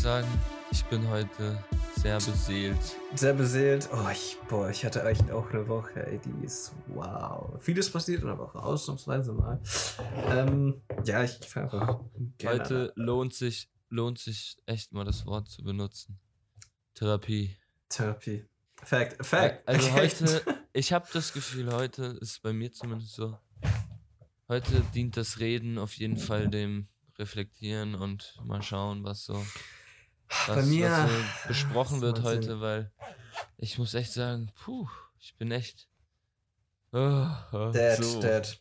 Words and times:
sagen, 0.00 0.28
ich 0.70 0.82
bin 0.86 1.06
heute 1.10 1.62
sehr 1.96 2.16
beseelt. 2.16 2.78
Sehr 3.14 3.34
beseelt. 3.34 3.86
Oh, 3.92 4.08
ich, 4.10 4.38
boah, 4.48 4.70
ich 4.70 4.82
hatte 4.86 5.02
echt 5.04 5.30
auch 5.30 5.50
eine 5.50 5.68
Woche, 5.68 6.06
ey, 6.06 6.18
die 6.18 6.46
ist 6.46 6.72
wow. 6.86 7.52
Vieles 7.60 7.90
passiert 7.90 8.22
in 8.22 8.28
der 8.28 8.38
Woche, 8.38 8.58
ausnahmsweise 8.62 9.34
mal. 9.34 9.60
Ähm, 10.28 10.80
ja, 11.04 11.22
ich 11.22 11.32
fange 11.46 11.72
einfach 11.72 12.00
gerne 12.38 12.60
Heute 12.60 12.92
lohnt 12.96 13.34
sich, 13.34 13.68
lohnt 13.90 14.18
sich 14.18 14.56
echt 14.64 14.94
mal 14.94 15.04
das 15.04 15.26
Wort 15.26 15.50
zu 15.50 15.62
benutzen. 15.62 16.18
Therapie. 16.94 17.58
Therapie. 17.90 18.46
Fact, 18.82 19.26
Fact. 19.26 19.68
Also 19.68 19.92
heute, 19.92 20.42
ich 20.72 20.94
habe 20.94 21.08
das 21.12 21.34
Gefühl, 21.34 21.70
heute 21.74 22.16
ist 22.22 22.40
bei 22.40 22.54
mir 22.54 22.72
zumindest 22.72 23.16
so. 23.16 23.36
Heute 24.48 24.80
dient 24.94 25.18
das 25.18 25.40
Reden 25.40 25.76
auf 25.76 25.92
jeden 25.92 26.16
Fall 26.16 26.48
dem 26.48 26.88
Reflektieren 27.18 27.94
und 27.94 28.40
mal 28.46 28.62
schauen, 28.62 29.04
was 29.04 29.24
so, 29.26 29.44
was, 30.46 30.56
Bei 30.56 30.62
mir 30.62 30.90
was 30.90 31.10
so 31.10 31.16
besprochen 31.48 32.00
wird 32.00 32.18
macht 32.18 32.26
heute, 32.26 32.60
weil 32.60 32.90
ich 33.58 33.78
muss 33.78 33.94
echt 33.94 34.12
sagen, 34.12 34.50
puh, 34.64 34.88
ich 35.18 35.36
bin 35.36 35.50
echt. 35.50 35.88
Oh, 36.92 37.26
oh, 37.52 37.70
Dead, 37.72 38.02
so, 38.02 38.20
dead. 38.20 38.60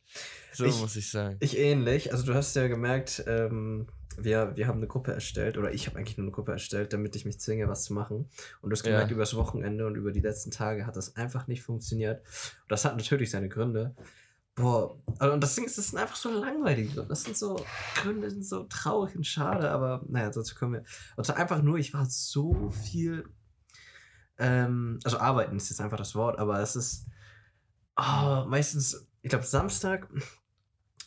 so 0.53 0.65
Ich- 0.65 0.79
muss 0.79 0.95
ich 0.95 1.09
sagen. 1.09 1.37
Ich 1.39 1.57
ähnlich. 1.57 2.11
Also 2.11 2.25
du 2.25 2.35
hast 2.35 2.55
ja 2.55 2.67
gemerkt, 2.67 3.23
ähm, 3.27 3.87
wir, 4.17 4.55
wir 4.55 4.67
haben 4.67 4.77
eine 4.77 4.87
Gruppe 4.87 5.13
erstellt, 5.13 5.57
oder 5.57 5.73
ich 5.73 5.87
habe 5.87 5.97
eigentlich 5.97 6.17
nur 6.17 6.25
eine 6.25 6.31
Gruppe 6.31 6.51
erstellt, 6.51 6.93
damit 6.93 7.15
ich 7.15 7.25
mich 7.25 7.39
zwinge, 7.39 7.67
was 7.69 7.85
zu 7.85 7.93
machen. 7.93 8.29
Und 8.61 8.69
du 8.69 8.75
hast 8.75 8.85
Ja. 8.85 8.91
gemerkt, 8.91 9.11
über 9.11 9.21
das 9.21 9.35
Wochenende 9.35 9.87
und 9.87 9.95
über 9.95 10.11
die 10.11 10.19
letzten 10.19 10.51
Tage 10.51 10.85
hat 10.85 10.95
das 10.95 11.15
einfach 11.15 11.47
nicht 11.47 11.63
funktioniert. 11.63 12.19
Und 12.63 12.71
das 12.71 12.85
hat 12.85 12.97
natürlich 12.97 13.31
seine 13.31 13.49
Gründe. 13.49 13.95
Boah, 14.59 14.97
also, 15.19 15.33
und 15.33 15.41
das 15.41 15.55
Ding 15.55 15.65
ist, 15.65 15.77
das 15.77 15.87
sind 15.87 15.99
einfach 15.99 16.15
so 16.15 16.29
langweilige 16.29 16.89
Gründe. 16.89 17.07
Das 17.07 17.23
sind 17.23 17.37
so 17.37 17.63
Gründe, 17.95 18.29
sind 18.29 18.45
so 18.45 18.63
traurig 18.63 19.15
und 19.15 19.25
schade, 19.25 19.71
aber 19.71 20.03
naja, 20.07 20.29
dazu 20.29 20.53
kommen 20.55 20.73
wir. 20.73 21.23
Zwar 21.23 21.37
einfach 21.37 21.61
nur, 21.61 21.77
ich 21.77 21.93
war 21.93 22.05
so 22.05 22.69
viel, 22.69 23.25
ähm, 24.37 24.99
also 25.03 25.17
arbeiten 25.17 25.57
ist 25.57 25.69
jetzt 25.69 25.81
einfach 25.81 25.97
das 25.97 26.13
Wort, 26.15 26.39
aber 26.39 26.59
es 26.59 26.75
ist 26.75 27.05
oh, 27.99 28.45
meistens, 28.47 29.07
ich 29.21 29.29
glaube, 29.29 29.45
Samstag 29.45 30.09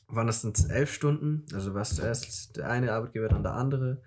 waren 0.08 0.26
das 0.26 0.42
dann 0.42 0.52
elf 0.70 0.92
Stunden. 0.92 1.44
Also 1.54 1.74
war 1.74 1.82
es 1.82 1.96
zuerst 1.96 2.56
der 2.56 2.70
eine 2.70 2.92
Arbeitgeber, 2.92 3.28
dann 3.28 3.42
der 3.42 3.54
andere. 3.54 4.02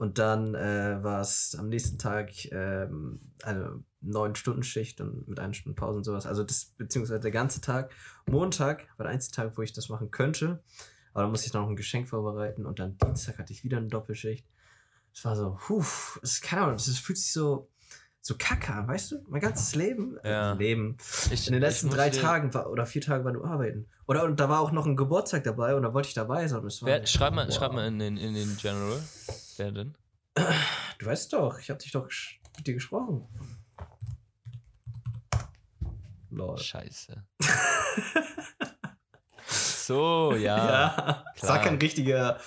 Und 0.00 0.18
dann 0.18 0.54
äh, 0.54 1.04
war 1.04 1.20
es 1.20 1.54
am 1.58 1.68
nächsten 1.68 1.98
Tag 1.98 2.30
ähm, 2.52 3.20
eine 3.42 3.84
neun 4.00 4.34
Stunden 4.34 4.62
Schicht 4.62 4.98
und 5.02 5.28
mit 5.28 5.38
einer 5.38 5.52
Stunde 5.52 5.76
Pause 5.76 5.98
und 5.98 6.04
sowas. 6.04 6.24
Also 6.24 6.42
das, 6.42 6.72
beziehungsweise 6.78 7.20
der 7.20 7.30
ganze 7.30 7.60
Tag. 7.60 7.92
Montag 8.24 8.88
war 8.96 9.04
der 9.04 9.12
einzige 9.12 9.36
Tag, 9.36 9.58
wo 9.58 9.62
ich 9.62 9.74
das 9.74 9.90
machen 9.90 10.10
könnte. 10.10 10.62
Aber 11.12 11.24
dann 11.24 11.30
musste 11.30 11.48
ich 11.48 11.52
noch 11.52 11.68
ein 11.68 11.76
Geschenk 11.76 12.08
vorbereiten 12.08 12.64
und 12.64 12.78
dann 12.78 12.96
Dienstag 12.96 13.36
hatte 13.38 13.52
ich 13.52 13.62
wieder 13.62 13.76
eine 13.76 13.88
Doppelschicht. 13.88 14.46
Es 15.12 15.22
war 15.26 15.36
so, 15.36 15.58
puh, 15.60 15.84
es 16.22 16.32
ist 16.32 16.42
keine 16.42 16.62
Ahnung, 16.62 16.76
es 16.76 16.98
fühlt 16.98 17.18
sich 17.18 17.34
so, 17.34 17.68
so 18.22 18.36
kacke 18.38 18.72
an, 18.72 18.88
weißt 18.88 19.10
du? 19.12 19.16
Mein 19.28 19.42
ganzes 19.42 19.74
Leben, 19.74 20.16
Ja. 20.24 20.54
äh, 20.54 20.56
Leben, 20.56 20.96
Ich, 21.30 21.46
in 21.46 21.52
den 21.52 21.60
letzten 21.60 21.90
drei 21.90 22.08
Tagen 22.08 22.54
war, 22.54 22.70
oder 22.70 22.86
vier 22.86 23.02
Tagen 23.02 23.26
war 23.26 23.32
nur 23.32 23.44
arbeiten. 23.44 23.86
Oder 24.06 24.24
und 24.24 24.40
da 24.40 24.48
war 24.48 24.60
auch 24.60 24.72
noch 24.72 24.86
ein 24.86 24.96
Geburtstag 24.96 25.44
dabei 25.44 25.74
und 25.74 25.82
da 25.82 25.92
wollte 25.92 26.08
ich 26.08 26.14
dabei 26.14 26.48
sein. 26.48 26.62
Wer, 26.84 27.06
schreib 27.06 27.34
mal, 27.34 27.46
wow. 27.48 27.54
schreib 27.54 27.74
mal 27.74 27.86
in 27.86 27.98
den, 27.98 28.16
in 28.16 28.32
den 28.32 28.56
General. 28.56 29.02
Wer 29.60 29.72
denn? 29.72 29.94
Du 30.98 31.04
weißt 31.04 31.34
doch, 31.34 31.58
ich 31.58 31.68
habe 31.68 31.78
dich 31.78 31.92
doch 31.92 32.08
mit 32.56 32.66
dir 32.66 32.72
gesprochen. 32.72 33.28
Lol. 36.30 36.56
Scheiße. 36.56 37.22
so, 39.46 40.34
ja. 40.34 40.66
ja, 40.66 41.24
sag 41.36 41.64
kein 41.64 41.76
richtiger. 41.76 42.40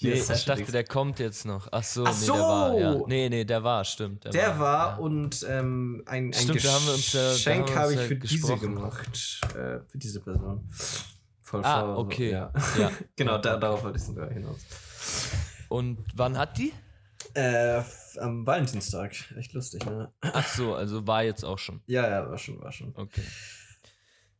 Nee, 0.00 0.12
ich 0.12 0.44
dachte, 0.46 0.72
der 0.72 0.84
kommt 0.84 1.18
jetzt 1.18 1.44
noch. 1.44 1.68
Ach 1.70 1.82
so, 1.82 2.06
Ach 2.06 2.18
nee, 2.18 2.26
der 2.26 2.34
war, 2.34 2.78
ja. 2.78 2.94
Nee, 3.08 3.28
nee, 3.28 3.44
der 3.44 3.62
war, 3.62 3.84
stimmt. 3.84 4.24
Der, 4.24 4.32
Der 4.32 4.58
war 4.58 4.92
ja. 4.92 4.96
und 4.96 5.44
ähm, 5.46 6.02
ein, 6.06 6.28
ein 6.28 6.32
Stimmt, 6.32 6.62
Geschenk 6.62 7.76
habe 7.76 7.92
ich 7.92 8.00
für 8.00 8.16
diese 8.16 8.56
gemacht. 8.56 9.38
Äh, 9.50 9.80
für 9.86 9.98
diese 9.98 10.20
Person. 10.20 10.66
Voll 11.42 11.60
Ah, 11.62 11.80
faul, 11.80 11.94
so, 11.94 12.00
okay. 12.00 12.30
Ja. 12.30 12.50
Ja. 12.78 12.90
genau, 13.16 13.36
da, 13.36 13.52
okay. 13.52 13.60
darauf 13.60 13.84
wollte 13.84 13.98
ich 13.98 14.04
sogar 14.04 14.30
hinaus. 14.30 14.60
Und 15.74 16.04
wann 16.14 16.38
hat 16.38 16.56
die? 16.58 16.72
Äh, 17.34 17.82
am 18.18 18.46
Valentinstag. 18.46 19.12
Echt 19.36 19.52
lustig, 19.54 19.84
ne? 19.86 20.12
Ach 20.20 20.46
so, 20.46 20.74
also 20.74 21.06
war 21.06 21.24
jetzt 21.24 21.44
auch 21.44 21.58
schon. 21.58 21.82
Ja, 21.86 22.08
ja, 22.08 22.28
war 22.30 22.38
schon, 22.38 22.60
war 22.60 22.70
schon. 22.70 22.94
Okay. 22.94 23.22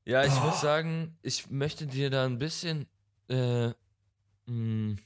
Ja, 0.05 0.23
ich 0.25 0.33
Oh. 0.33 0.41
muss 0.47 0.61
sagen, 0.61 1.19
ich 1.23 1.51
möchte 1.51 1.87
dir 1.87 2.11
da 2.11 2.25
ein 2.25 2.39
bisschen. 2.39 2.87
Äh, 3.29 3.69
mh, 4.47 4.97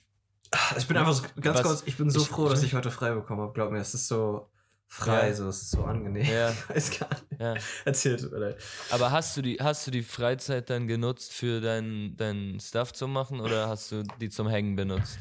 Ich 0.77 0.87
bin 0.87 0.97
einfach 0.97 1.13
so, 1.15 1.23
ganz 1.41 1.59
Was- 1.61 1.67
kurz, 1.67 1.83
ich 1.87 1.97
bin 1.97 2.11
so 2.11 2.21
ich- 2.23 2.29
froh, 2.29 2.49
dass 2.49 2.63
ich 2.63 2.75
heute 2.75 2.91
frei 2.91 3.13
bekommen 3.13 3.41
habe. 3.43 3.53
Glaub 3.53 3.71
mir, 3.71 3.79
es 3.79 3.95
ist 3.95 4.09
so 4.09 4.51
frei, 4.87 5.29
Ja. 5.29 5.35
so, 5.35 5.49
es 5.49 5.63
ist 5.63 5.71
so 5.71 5.85
angenehm. 5.85 6.27
ja, 6.27 6.51
Ich 6.69 6.69
weiß 6.69 6.99
gar 6.99 7.09
nicht. 7.11 7.41
ja. 7.41 7.55
Erzähl, 7.85 8.17
tut 8.19 8.33
mir 8.33 8.39
leid. 8.39 8.57
Aber 8.91 9.11
hast 9.13 9.37
du 9.37 9.43
die, 9.43 9.57
hast 9.61 9.87
du 9.87 9.91
die 9.91 10.03
Freizeit 10.03 10.69
dann 10.69 10.89
genutzt 10.89 11.33
für 11.33 11.61
deinen 11.61 12.17
dein 12.17 12.59
Stuff 12.61 12.93
zu 12.93 13.07
machen 13.09 13.41
oder 13.41 13.69
hast 13.69 13.93
du 13.93 14.03
die 14.21 14.29
zum 14.31 14.49
Hängen 14.49 14.75
benutzt? 14.77 15.19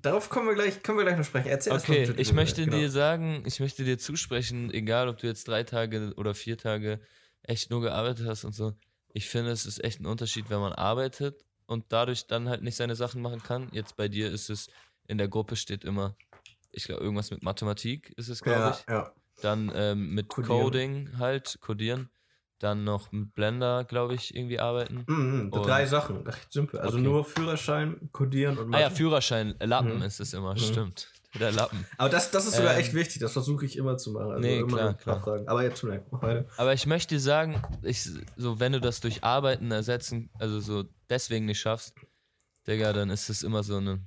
Darauf 0.00 0.30
kommen 0.30 0.48
wir 0.48 0.54
gleich, 0.54 0.82
können 0.82 0.98
wir 0.98 1.04
gleich 1.04 1.18
noch 1.18 1.24
sprechen. 1.24 1.48
Erzähl 1.48 1.72
Okay, 1.74 2.14
ich 2.16 2.32
möchte 2.32 2.62
leid, 2.62 2.72
dir 2.72 2.80
genau. 2.80 2.92
sagen, 2.92 3.42
ich 3.46 3.60
möchte 3.60 3.84
dir 3.84 3.98
zusprechen, 3.98 4.72
egal 4.72 5.08
ob 5.08 5.18
du 5.18 5.26
jetzt 5.26 5.46
drei 5.48 5.62
Tage 5.64 6.14
oder 6.16 6.34
vier 6.34 6.56
Tage 6.56 7.00
echt 7.42 7.70
nur 7.70 7.82
gearbeitet 7.82 8.26
hast 8.26 8.44
und 8.44 8.54
so. 8.54 8.72
Ich 9.12 9.28
finde, 9.28 9.50
es 9.50 9.66
ist 9.66 9.82
echt 9.84 10.00
ein 10.00 10.06
Unterschied, 10.06 10.48
wenn 10.50 10.60
man 10.60 10.72
arbeitet 10.72 11.44
und 11.66 11.84
dadurch 11.88 12.26
dann 12.26 12.48
halt 12.48 12.62
nicht 12.62 12.76
seine 12.76 12.96
Sachen 12.96 13.20
machen 13.22 13.42
kann. 13.42 13.68
Jetzt 13.72 13.96
bei 13.96 14.08
dir 14.08 14.30
ist 14.30 14.50
es, 14.50 14.68
in 15.06 15.18
der 15.18 15.28
Gruppe 15.28 15.56
steht 15.56 15.84
immer, 15.84 16.16
ich 16.72 16.84
glaube, 16.84 17.02
irgendwas 17.02 17.30
mit 17.30 17.42
Mathematik 17.42 18.12
ist 18.16 18.28
es, 18.28 18.42
glaube 18.42 18.60
Ja, 18.60 18.70
ich. 18.70 18.86
ja. 18.88 19.12
Dann 19.42 19.70
ähm, 19.74 20.14
mit 20.14 20.28
Codieren. 20.28 20.60
Coding 20.62 21.18
halt, 21.18 21.58
codieren. 21.60 22.08
Dann 22.58 22.84
noch 22.84 23.12
mit 23.12 23.34
Blender, 23.34 23.84
glaube 23.84 24.14
ich, 24.14 24.34
irgendwie 24.34 24.58
arbeiten. 24.58 25.04
Mhm, 25.06 25.50
Und- 25.52 25.66
drei 25.66 25.84
Sachen, 25.84 26.22
recht 26.26 26.50
simpel. 26.52 26.80
Also 26.80 26.96
Okay. 26.96 27.04
nur 27.06 27.24
Führerschein, 27.24 28.08
Codieren 28.12 28.56
und 28.56 28.74
Ah 28.74 28.78
ja, 28.80 28.86
Mathe. 28.86 28.96
Führerschein, 28.96 29.54
Lappen 29.60 29.96
Mhm. 29.96 30.02
ist 30.02 30.20
es 30.20 30.32
immer, 30.32 30.54
Mhm. 30.54 30.58
stimmt. 30.58 31.08
Der 31.38 31.52
Lappen. 31.52 31.84
Aber 31.98 32.08
das, 32.08 32.30
das 32.30 32.46
ist 32.46 32.56
sogar 32.56 32.72
Ähm, 32.74 32.80
echt 32.80 32.94
wichtig, 32.94 33.20
das 33.20 33.34
versuche 33.34 33.66
ich 33.66 33.76
immer 33.76 33.98
zu 33.98 34.12
machen. 34.12 34.30
Also 34.30 34.40
nee, 34.40 34.60
immer 34.60 34.68
klar, 34.74 34.94
klar. 34.94 35.16
nachfragen. 35.16 35.48
Aber 35.48 35.62
jetzt 35.64 35.84
weiter. 35.86 36.46
Aber 36.56 36.72
ich 36.72 36.86
möchte 36.86 37.14
dir 37.16 37.20
sagen, 37.20 37.60
ich, 37.82 38.08
so 38.36 38.58
wenn 38.58 38.72
du 38.72 38.80
das 38.80 39.00
durch 39.00 39.22
Arbeiten 39.22 39.70
ersetzen, 39.70 40.30
also 40.38 40.60
so 40.60 40.84
deswegen 41.10 41.44
nicht 41.44 41.60
schaffst, 41.60 41.94
Digga, 42.66 42.94
dann 42.94 43.10
ist 43.10 43.28
es 43.28 43.42
immer 43.42 43.62
so 43.62 43.76
eine. 43.76 44.02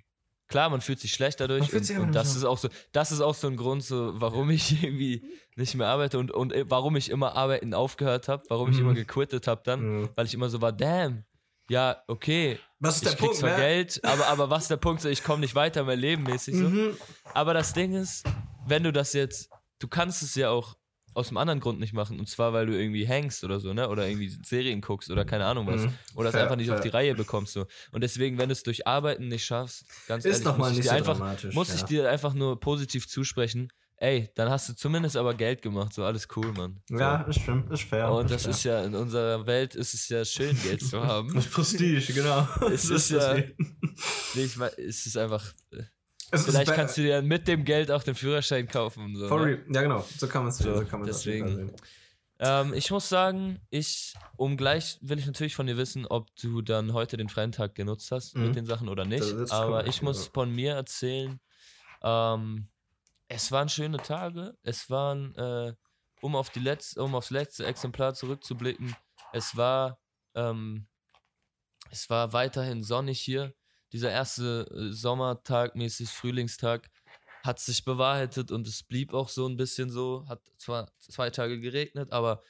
Klar, 0.50 0.70
man 0.70 0.82
fühlt 0.82 1.00
sich 1.00 1.14
schlecht 1.14 1.40
dadurch 1.40 1.72
und, 1.74 1.90
und 2.00 2.16
das 2.16 2.36
ist 2.36 2.44
auch 2.44 2.58
so, 2.58 2.70
das 2.92 3.12
ist 3.12 3.22
auch 3.22 3.36
so 3.36 3.48
ein 3.48 3.56
Grund, 3.56 3.84
so 3.84 4.20
warum 4.20 4.50
ich 4.50 4.84
irgendwie 4.84 5.24
nicht 5.56 5.76
mehr 5.76 5.88
arbeite 5.88 6.18
und, 6.20 6.32
und 6.32 6.52
äh, 6.54 6.66
warum 6.70 6.96
ich 6.96 7.10
immer 7.12 7.36
arbeiten 7.36 7.74
aufgehört 7.74 8.28
habe, 8.28 8.44
warum 8.50 8.70
ich 8.72 8.76
Mhm. 8.78 8.82
immer 8.86 8.94
gequittet 8.96 9.46
habe 9.48 9.62
dann, 9.64 9.82
Mhm. 10.02 10.10
weil 10.16 10.26
ich 10.26 10.34
immer 10.34 10.50
so 10.50 10.60
war, 10.62 10.72
damn, 10.72 11.24
ja, 11.70 12.02
okay, 12.08 12.60
Was 12.80 12.96
ist 12.96 13.04
ich 13.04 13.10
der 13.10 13.18
krieg 13.18 13.28
Punkt, 13.28 13.36
zwar 13.38 13.52
ne? 13.52 13.56
Geld, 13.58 14.04
aber, 14.04 14.26
aber 14.28 14.50
was 14.50 14.64
ist 14.64 14.72
der 14.72 14.78
Punkt, 14.78 15.02
so 15.04 15.10
ich 15.10 15.24
komme 15.24 15.42
nicht 15.42 15.54
weiter 15.54 15.84
mein 15.84 16.00
Leben 16.00 16.24
mäßig 16.24 16.56
so. 16.56 16.64
Mhm. 16.64 16.98
Aber 17.36 17.54
das 17.54 17.74
Ding 17.74 17.94
ist, 17.94 18.26
wenn 18.66 18.84
du 18.84 18.92
das 18.92 19.14
jetzt, 19.14 19.50
du 19.78 19.88
kannst 19.88 20.24
es 20.24 20.34
ja 20.34 20.50
auch 20.50 20.76
aus 21.14 21.30
einem 21.30 21.38
anderen 21.38 21.60
Grund 21.60 21.80
nicht 21.80 21.94
machen. 21.94 22.20
Und 22.20 22.30
zwar, 22.30 22.54
weil 22.54 22.66
du 22.66 22.74
irgendwie 22.80 23.06
hängst 23.06 23.44
oder 23.44 23.60
so, 23.60 23.74
ne? 23.74 23.90
Oder 23.90 24.08
irgendwie 24.08 24.30
Serien 24.44 24.82
guckst 24.82 25.10
oder 25.10 25.26
keine 25.26 25.46
Ahnung 25.46 25.68
was. 25.68 25.82
Mhm. 25.82 25.94
Oder 26.16 26.30
es 26.30 26.36
einfach 26.36 26.56
nicht 26.56 26.70
auf 26.70 26.78
fair. 26.78 26.84
die 26.84 26.90
Reihe 26.90 27.16
bekommst. 27.16 27.54
So. 27.54 27.66
Und 27.92 28.02
deswegen, 28.02 28.38
wenn 28.38 28.50
du 28.50 28.54
es 28.54 28.64
durch 28.64 28.86
Arbeiten 28.88 29.28
nicht 29.28 29.46
schaffst, 29.46 29.86
ganz 30.08 30.24
Ist 30.26 30.32
ehrlich, 30.32 30.44
doch 30.46 30.58
mal 30.58 30.70
muss 30.70 30.72
ich 30.72 30.78
nicht 30.78 30.86
dir 30.86 30.90
so 30.92 30.96
einfach, 30.98 31.18
dramatisch. 31.18 31.56
muss 31.56 31.70
ja. 31.70 31.76
ich 31.76 31.84
dir 31.84 32.10
einfach 32.10 32.34
nur 32.34 32.60
positiv 32.60 33.08
zusprechen. 33.08 33.72
Ey, 34.02 34.30
dann 34.36 34.50
hast 34.50 34.70
du 34.70 34.76
zumindest 34.76 35.18
aber 35.18 35.34
Geld 35.34 35.62
gemacht. 35.62 35.94
So, 35.94 36.06
alles 36.06 36.26
cool, 36.38 36.54
Mann. 36.54 36.82
So. 36.88 36.98
Ja, 36.98 37.24
ist 37.24 37.42
stimmt, 37.42 37.70
ist 37.70 37.84
fair. 37.84 38.10
Und 38.12 38.32
das 38.32 38.44
fair. 38.44 38.52
ist 38.52 38.64
ja, 38.64 38.84
in 38.86 38.96
unserer 38.96 39.46
Welt 39.46 39.76
ist 39.76 39.94
es 39.94 40.08
ja 40.08 40.24
schön, 40.24 40.58
Geld 40.64 40.82
zu 40.82 41.04
haben. 41.06 41.34
Das 41.36 41.46
ist 41.48 41.52
Prestige, 41.52 42.14
genau. 42.14 42.48
Es 42.72 42.84
Das 42.88 42.90
ist 42.92 43.10
ja- 43.10 43.34
deswegen. 43.34 43.78
Nee, 44.36 44.44
ich 44.44 44.56
mein, 44.56 44.70
es 44.78 45.06
ist 45.06 45.18
einfach. 45.18 45.52
Es 46.32 46.46
Vielleicht 46.46 46.74
kannst 46.74 46.98
du 46.98 47.02
dir 47.02 47.22
mit 47.22 47.48
dem 47.48 47.66
Geld 47.66 47.90
auch 47.92 48.04
den 48.04 48.16
Führerschein 48.16 48.68
kaufen. 48.68 49.16
So, 49.16 49.28
For 49.28 49.40
ne? 49.40 49.46
real. 49.46 49.66
Ja, 49.72 49.82
genau. 49.82 50.06
So 50.18 50.28
kann 50.28 50.44
man 50.44 50.50
es 50.50 50.58
So, 50.58 50.76
so 50.76 50.86
kann 50.86 51.04
deswegen. 51.04 51.56
Sehen. 51.56 51.72
Ähm, 52.40 52.74
ich 52.74 52.90
muss 52.92 53.10
sagen, 53.10 53.60
ich, 53.70 54.14
um 54.38 54.56
gleich 54.56 54.98
will 55.02 55.20
ich 55.20 55.26
natürlich 55.26 55.56
von 55.56 55.68
dir 55.68 55.76
wissen, 55.78 56.06
ob 56.06 56.34
du 56.36 56.62
dann 56.62 56.94
heute 56.94 57.18
den 57.18 57.30
freien 57.30 57.52
Tag 57.52 57.76
genutzt 57.76 58.12
hast 58.12 58.36
Mhm. 58.36 58.44
mit 58.44 58.56
den 58.56 58.66
Sachen 58.66 58.88
oder 58.88 59.06
nicht. 59.06 59.52
Aber 59.52 59.88
ich 59.88 60.02
muss 60.02 60.28
von 60.28 60.52
mir 60.54 60.74
erzählen, 60.76 61.40
ähm, 62.02 62.70
es 63.28 63.52
waren 63.52 63.68
schöne 63.70 63.98
Tage. 63.98 64.58
Es 64.64 64.90
waren, 64.90 65.36
äh, 65.36 65.74
um 66.22 66.36
auf 66.36 66.50
die 66.50 66.60
letzte, 66.60 67.04
um 67.04 67.14
aufs 67.16 67.30
letzte 67.30 67.66
Exemplar 67.66 68.14
zurückzublicken, 68.14 68.96
es 69.34 69.58
war, 69.58 70.00
ähm, 70.34 70.88
es 71.92 72.10
war 72.10 72.34
weiterhin 72.34 72.84
sonnig 72.84 73.20
hier. 73.20 73.54
Dieser 73.92 74.12
erste 74.12 74.68
äh, 74.72 74.94
Sommertag, 74.94 75.76
mäßig 75.76 76.10
Frühlingstag, 76.10 76.90
hat 77.44 77.60
sich 77.60 77.86
bewahrheitet 77.86 78.52
und 78.52 78.68
es 78.68 78.84
blieb 78.84 79.14
auch 79.14 79.30
so 79.30 79.48
ein 79.48 79.58
bisschen 79.58 79.90
so. 79.90 80.26
Hat 80.28 80.42
zwar 80.58 80.92
zwei 81.00 81.30
Tage 81.30 81.60
geregnet, 81.60 82.12
aber, 82.12 82.44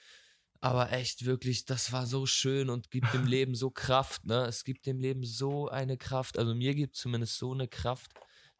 aber 0.61 0.91
echt 0.91 1.25
wirklich, 1.25 1.65
das 1.65 1.91
war 1.91 2.05
so 2.05 2.25
schön 2.25 2.69
und 2.69 2.91
gibt 2.91 3.13
dem 3.13 3.25
Leben 3.27 3.55
so 3.55 3.69
Kraft, 3.69 4.25
ne? 4.25 4.45
Es 4.45 4.63
gibt 4.63 4.85
dem 4.85 4.99
Leben 4.99 5.23
so 5.23 5.69
eine 5.69 5.97
Kraft. 5.97 6.37
Also 6.37 6.55
mir 6.55 6.73
gibt 6.75 6.95
zumindest 6.95 7.37
so 7.37 7.53
eine 7.53 7.67
Kraft, 7.67 8.11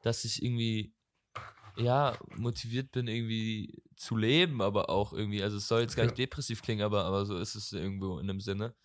dass 0.01 0.23
ich 0.23 0.43
irgendwie 0.43 0.93
ja, 1.79 2.17
motiviert 2.35 2.91
bin, 2.91 3.07
irgendwie 3.07 3.81
zu 3.95 4.17
leben, 4.17 4.61
aber 4.61 4.89
auch 4.89 5.13
irgendwie, 5.13 5.41
also 5.41 5.57
es 5.57 5.67
soll 5.67 5.81
jetzt 5.81 5.95
gar 5.95 6.03
nicht 6.03 6.17
depressiv 6.17 6.61
klingen, 6.61 6.83
aber, 6.83 7.05
aber 7.05 7.25
so 7.25 7.37
ist 7.37 7.55
es 7.55 7.71
irgendwo 7.71 8.19
in 8.19 8.29
einem 8.29 8.41
Sinne. 8.41 8.75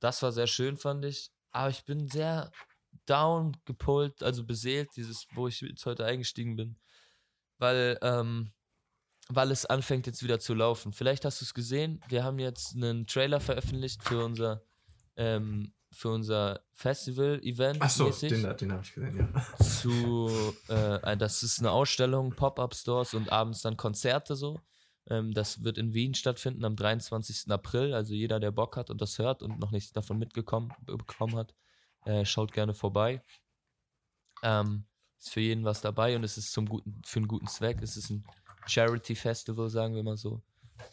Das 0.00 0.22
war 0.22 0.32
sehr 0.32 0.46
schön, 0.46 0.76
fand 0.76 1.04
ich. 1.04 1.30
Aber 1.52 1.70
ich 1.70 1.84
bin 1.84 2.08
sehr 2.08 2.50
down 3.06 3.56
gepult, 3.64 4.22
also 4.22 4.44
beseelt, 4.44 4.90
dieses, 4.96 5.26
wo 5.34 5.48
ich 5.48 5.60
jetzt 5.60 5.86
heute 5.86 6.04
eingestiegen 6.04 6.56
bin. 6.56 6.76
Weil, 7.58 7.98
ähm, 8.02 8.52
weil 9.28 9.50
es 9.50 9.66
anfängt 9.66 10.06
jetzt 10.06 10.22
wieder 10.22 10.40
zu 10.40 10.54
laufen. 10.54 10.92
Vielleicht 10.92 11.24
hast 11.24 11.40
du 11.40 11.44
es 11.44 11.54
gesehen, 11.54 12.02
wir 12.08 12.24
haben 12.24 12.38
jetzt 12.38 12.74
einen 12.74 13.06
Trailer 13.06 13.40
veröffentlicht 13.40 14.02
für 14.02 14.24
unser 14.24 14.62
ähm, 15.16 15.74
für 15.92 16.10
unser 16.10 16.60
Festival-Event. 16.72 17.78
Ach 17.80 17.90
so, 17.90 18.10
den, 18.10 18.42
den 18.56 18.72
habe 18.72 18.82
ich 18.82 18.94
gesehen, 18.94 19.16
ja. 19.16 19.64
Zu, 19.64 20.30
äh, 20.68 21.16
das 21.16 21.42
ist 21.42 21.58
eine 21.58 21.72
Ausstellung, 21.72 22.30
Pop-Up-Stores 22.34 23.14
und 23.14 23.32
abends 23.32 23.62
dann 23.62 23.76
Konzerte 23.76 24.36
so. 24.36 24.60
Ähm, 25.08 25.34
das 25.34 25.64
wird 25.64 25.78
in 25.78 25.92
Wien 25.92 26.14
stattfinden 26.14 26.64
am 26.64 26.76
23. 26.76 27.50
April. 27.50 27.92
Also 27.94 28.14
jeder, 28.14 28.38
der 28.38 28.52
Bock 28.52 28.76
hat 28.76 28.90
und 28.90 29.00
das 29.00 29.18
hört 29.18 29.42
und 29.42 29.58
noch 29.58 29.72
nichts 29.72 29.92
davon 29.92 30.18
mitbekommen 30.18 30.72
bekommen 30.86 31.36
hat, 31.36 31.54
äh, 32.04 32.24
schaut 32.24 32.52
gerne 32.52 32.74
vorbei. 32.74 33.22
Ähm, 34.42 34.84
ist 35.18 35.30
für 35.30 35.40
jeden 35.40 35.64
was 35.64 35.80
dabei 35.80 36.16
und 36.16 36.24
es 36.24 36.38
ist 36.38 36.52
zum 36.52 36.66
guten, 36.66 37.02
für 37.04 37.18
einen 37.18 37.28
guten 37.28 37.46
Zweck. 37.46 37.82
Es 37.82 37.96
ist 37.96 38.10
ein 38.10 38.24
Charity-Festival, 38.66 39.68
sagen 39.68 39.94
wir 39.94 40.02
mal 40.02 40.16
so. 40.16 40.42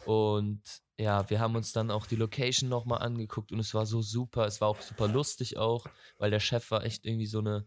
Und 0.05 0.61
ja, 0.97 1.29
wir 1.29 1.39
haben 1.39 1.55
uns 1.55 1.71
dann 1.71 1.91
auch 1.91 2.07
die 2.07 2.15
Location 2.15 2.69
nochmal 2.69 3.01
angeguckt 3.01 3.51
und 3.51 3.59
es 3.59 3.73
war 3.73 3.85
so 3.85 4.01
super. 4.01 4.45
Es 4.45 4.59
war 4.59 4.67
auch 4.67 4.81
super 4.81 5.07
lustig 5.07 5.57
auch, 5.57 5.85
weil 6.17 6.31
der 6.31 6.39
Chef 6.39 6.69
war 6.71 6.83
echt 6.83 7.05
irgendwie 7.05 7.25
so 7.25 7.39
eine, 7.39 7.65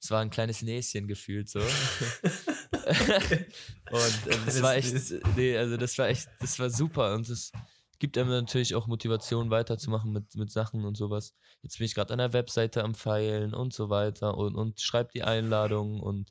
es 0.00 0.10
war 0.10 0.20
ein 0.20 0.30
kleines 0.30 0.62
Näschen 0.62 1.08
gefühlt 1.08 1.48
so. 1.48 1.60
und 3.90 4.26
äh, 4.26 4.38
das 4.44 4.62
war 4.62 4.76
echt, 4.76 4.94
nee, 5.36 5.56
also 5.56 5.76
das 5.76 5.98
war 5.98 6.08
echt, 6.08 6.28
das 6.38 6.58
war 6.58 6.70
super 6.70 7.14
und 7.14 7.28
es 7.28 7.50
gibt 7.98 8.18
einem 8.18 8.30
natürlich 8.30 8.74
auch 8.74 8.86
Motivation 8.86 9.50
weiterzumachen 9.50 10.12
mit, 10.12 10.34
mit 10.36 10.50
Sachen 10.50 10.84
und 10.84 10.96
sowas. 10.96 11.34
Jetzt 11.62 11.78
bin 11.78 11.86
ich 11.86 11.94
gerade 11.94 12.12
an 12.12 12.18
der 12.18 12.32
Webseite 12.32 12.84
am 12.84 12.94
Feilen 12.94 13.54
und 13.54 13.72
so 13.72 13.90
weiter 13.90 14.36
und, 14.36 14.54
und 14.54 14.80
schreibe 14.80 15.10
die 15.12 15.22
Einladungen 15.22 16.00
und 16.00 16.30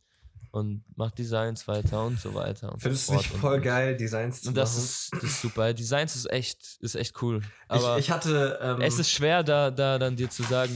und 0.55 0.85
macht 0.95 1.17
Designs 1.17 1.67
weiter 1.67 2.05
und 2.05 2.17
so 2.17 2.33
weiter. 2.33 2.73
Findest 2.77 3.07
so 3.07 3.13
du 3.13 3.17
nicht 3.17 3.29
voll 3.29 3.55
und, 3.55 3.61
geil, 3.61 3.97
Designs 3.97 4.41
zu 4.41 4.49
und 4.49 4.57
das 4.57 4.73
machen? 4.73 4.85
Ist, 4.85 5.09
das 5.13 5.23
ist 5.23 5.41
super. 5.41 5.73
Designs 5.73 6.15
ist 6.15 6.31
echt, 6.31 6.77
ist 6.79 6.95
echt 6.95 7.21
cool. 7.21 7.41
Aber 7.67 7.97
ich, 7.97 8.05
ich 8.05 8.11
hatte. 8.11 8.57
Ähm, 8.61 8.79
es 8.79 8.97
ist 8.97 9.11
schwer, 9.11 9.43
da, 9.43 9.69
da 9.69 9.99
dann 9.99 10.15
dir 10.15 10.29
zu 10.29 10.43
sagen, 10.43 10.71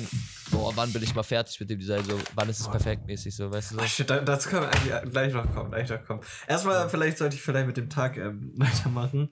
boah, 0.52 0.76
wann 0.76 0.92
bin 0.92 1.02
ich 1.02 1.16
mal 1.16 1.24
fertig 1.24 1.58
mit 1.62 1.70
dem 1.70 1.80
Design? 1.80 2.04
So, 2.04 2.20
wann 2.36 2.50
ist 2.50 2.60
es 2.60 2.70
perfekt 2.70 3.08
mäßig, 3.08 3.34
so, 3.34 3.50
weißt 3.50 3.72
du 3.72 3.76
so? 3.76 3.86
Shit, 3.86 4.10
dazu 4.10 4.50
können 4.50 4.64
wir 4.64 4.70
eigentlich 4.70 5.12
gleich 5.14 5.34
noch 5.34 5.54
kommen, 5.54 5.72
gleich 5.72 5.90
noch 5.90 6.04
kommen. 6.04 6.22
Erstmal, 6.46 6.76
ja. 6.76 6.90
vielleicht 6.90 7.18
sollte 7.18 7.38
ich 7.38 7.42
vielleicht 7.42 7.68
mit 7.68 7.78
dem 7.78 7.90
Tag 7.90 8.18
ähm, 8.18 8.52
weitermachen. 8.58 9.30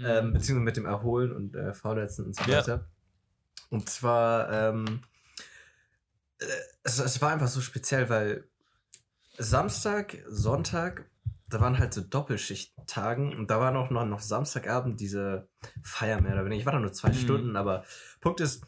Mhm. 0.00 0.06
Ähm, 0.06 0.32
beziehungsweise 0.32 0.64
mit 0.64 0.76
dem 0.76 0.86
Erholen 0.86 1.32
und 1.32 1.54
äh, 1.54 1.74
Vorletzten 1.74 2.24
und 2.24 2.36
so 2.36 2.42
weiter. 2.42 2.76
Ja. 2.76 2.86
Und 3.68 3.88
zwar, 3.88 4.50
ähm, 4.50 5.02
äh, 6.38 6.46
es, 6.82 6.98
es 6.98 7.20
war 7.20 7.32
einfach 7.32 7.48
so 7.48 7.60
speziell, 7.60 8.08
weil 8.08 8.48
Samstag, 9.36 10.18
Sonntag, 10.26 11.10
da 11.48 11.60
waren 11.60 11.78
halt 11.78 11.92
so 11.92 12.00
Doppelschichttagen 12.00 13.36
und 13.36 13.50
da 13.50 13.60
war 13.60 13.72
noch, 13.72 13.90
noch, 13.90 14.06
noch 14.06 14.20
Samstagabend 14.20 15.00
diese 15.00 15.48
Feier 15.82 16.20
mehr 16.20 16.32
oder 16.32 16.44
weniger. 16.44 16.60
Ich 16.60 16.66
war 16.66 16.72
da 16.72 16.80
nur 16.80 16.92
zwei 16.92 17.08
mhm. 17.10 17.14
Stunden, 17.14 17.56
aber 17.56 17.84
Punkt 18.20 18.40
ist, 18.40 18.64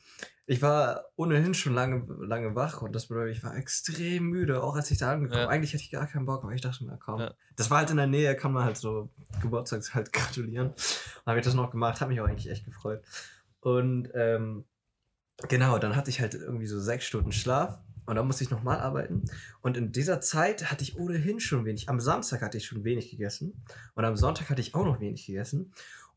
ich 0.46 0.60
war 0.60 1.04
ohnehin 1.16 1.54
schon 1.54 1.74
lange, 1.74 2.04
lange 2.20 2.54
wach 2.54 2.82
und 2.82 2.94
das 2.94 3.06
bedeutet, 3.06 3.36
ich 3.36 3.44
war 3.44 3.56
extrem 3.56 4.24
müde, 4.24 4.62
auch 4.62 4.74
als 4.74 4.90
ich 4.90 4.98
da 4.98 5.12
angekommen 5.12 5.42
ja. 5.42 5.48
Eigentlich 5.48 5.72
hatte 5.72 5.84
ich 5.84 5.90
gar 5.90 6.06
keinen 6.06 6.26
Bock, 6.26 6.42
aber 6.42 6.52
ich 6.52 6.60
dachte 6.60 6.84
mir, 6.84 6.98
komm. 6.98 7.20
Ja. 7.20 7.34
Das 7.56 7.70
war 7.70 7.78
halt 7.78 7.90
in 7.90 7.96
der 7.96 8.08
Nähe, 8.08 8.34
kann 8.34 8.52
man 8.52 8.64
halt 8.64 8.76
so 8.76 9.10
Geburtstags 9.40 9.94
halt 9.94 10.12
gratulieren. 10.12 10.68
Und 10.68 11.26
habe 11.26 11.38
ich 11.38 11.44
das 11.44 11.54
noch 11.54 11.70
gemacht, 11.70 12.00
habe 12.00 12.10
mich 12.10 12.20
auch 12.20 12.26
eigentlich 12.26 12.50
echt 12.50 12.64
gefreut. 12.64 13.02
Und 13.60 14.08
ähm, 14.14 14.64
genau, 15.48 15.78
dann 15.78 15.94
hatte 15.94 16.10
ich 16.10 16.20
halt 16.20 16.34
irgendwie 16.34 16.66
so 16.66 16.80
sechs 16.80 17.04
Stunden 17.04 17.30
Schlaf 17.30 17.78
und 18.04 18.16
dann 18.16 18.26
musste 18.26 18.42
ich 18.42 18.50
nochmal 18.50 18.80
arbeiten. 18.80 19.24
Und 19.60 19.76
in 19.76 19.92
dieser 19.92 20.20
Zeit 20.20 20.70
hatte 20.70 20.82
ich 20.82 20.98
ohnehin 20.98 21.38
schon 21.38 21.64
wenig. 21.64 21.88
Am 21.88 22.00
Samstag 22.00 22.42
hatte 22.42 22.58
ich 22.58 22.66
schon 22.66 22.82
wenig 22.82 23.10
gegessen. 23.10 23.62
Und 23.94 24.04
am 24.04 24.16
Sonntag 24.16 24.50
hatte 24.50 24.60
ich 24.60 24.74
auch 24.74 24.84
noch 24.84 24.98
wenig 25.00 25.24
gegessen. 25.24 25.72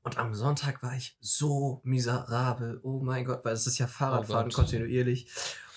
Und 0.05 0.19
am 0.19 0.35
Sonntag 0.35 0.83
war 0.83 0.95
ich 0.95 1.17
so 1.19 1.81
miserabel. 1.83 2.79
Oh 2.83 3.01
mein 3.01 3.25
Gott, 3.25 3.43
weil 3.43 3.53
es 3.53 3.65
ist 3.65 3.79
ja 3.79 3.87
Fahrradfahren 3.87 4.51
oh 4.51 4.55
kontinuierlich. 4.55 5.27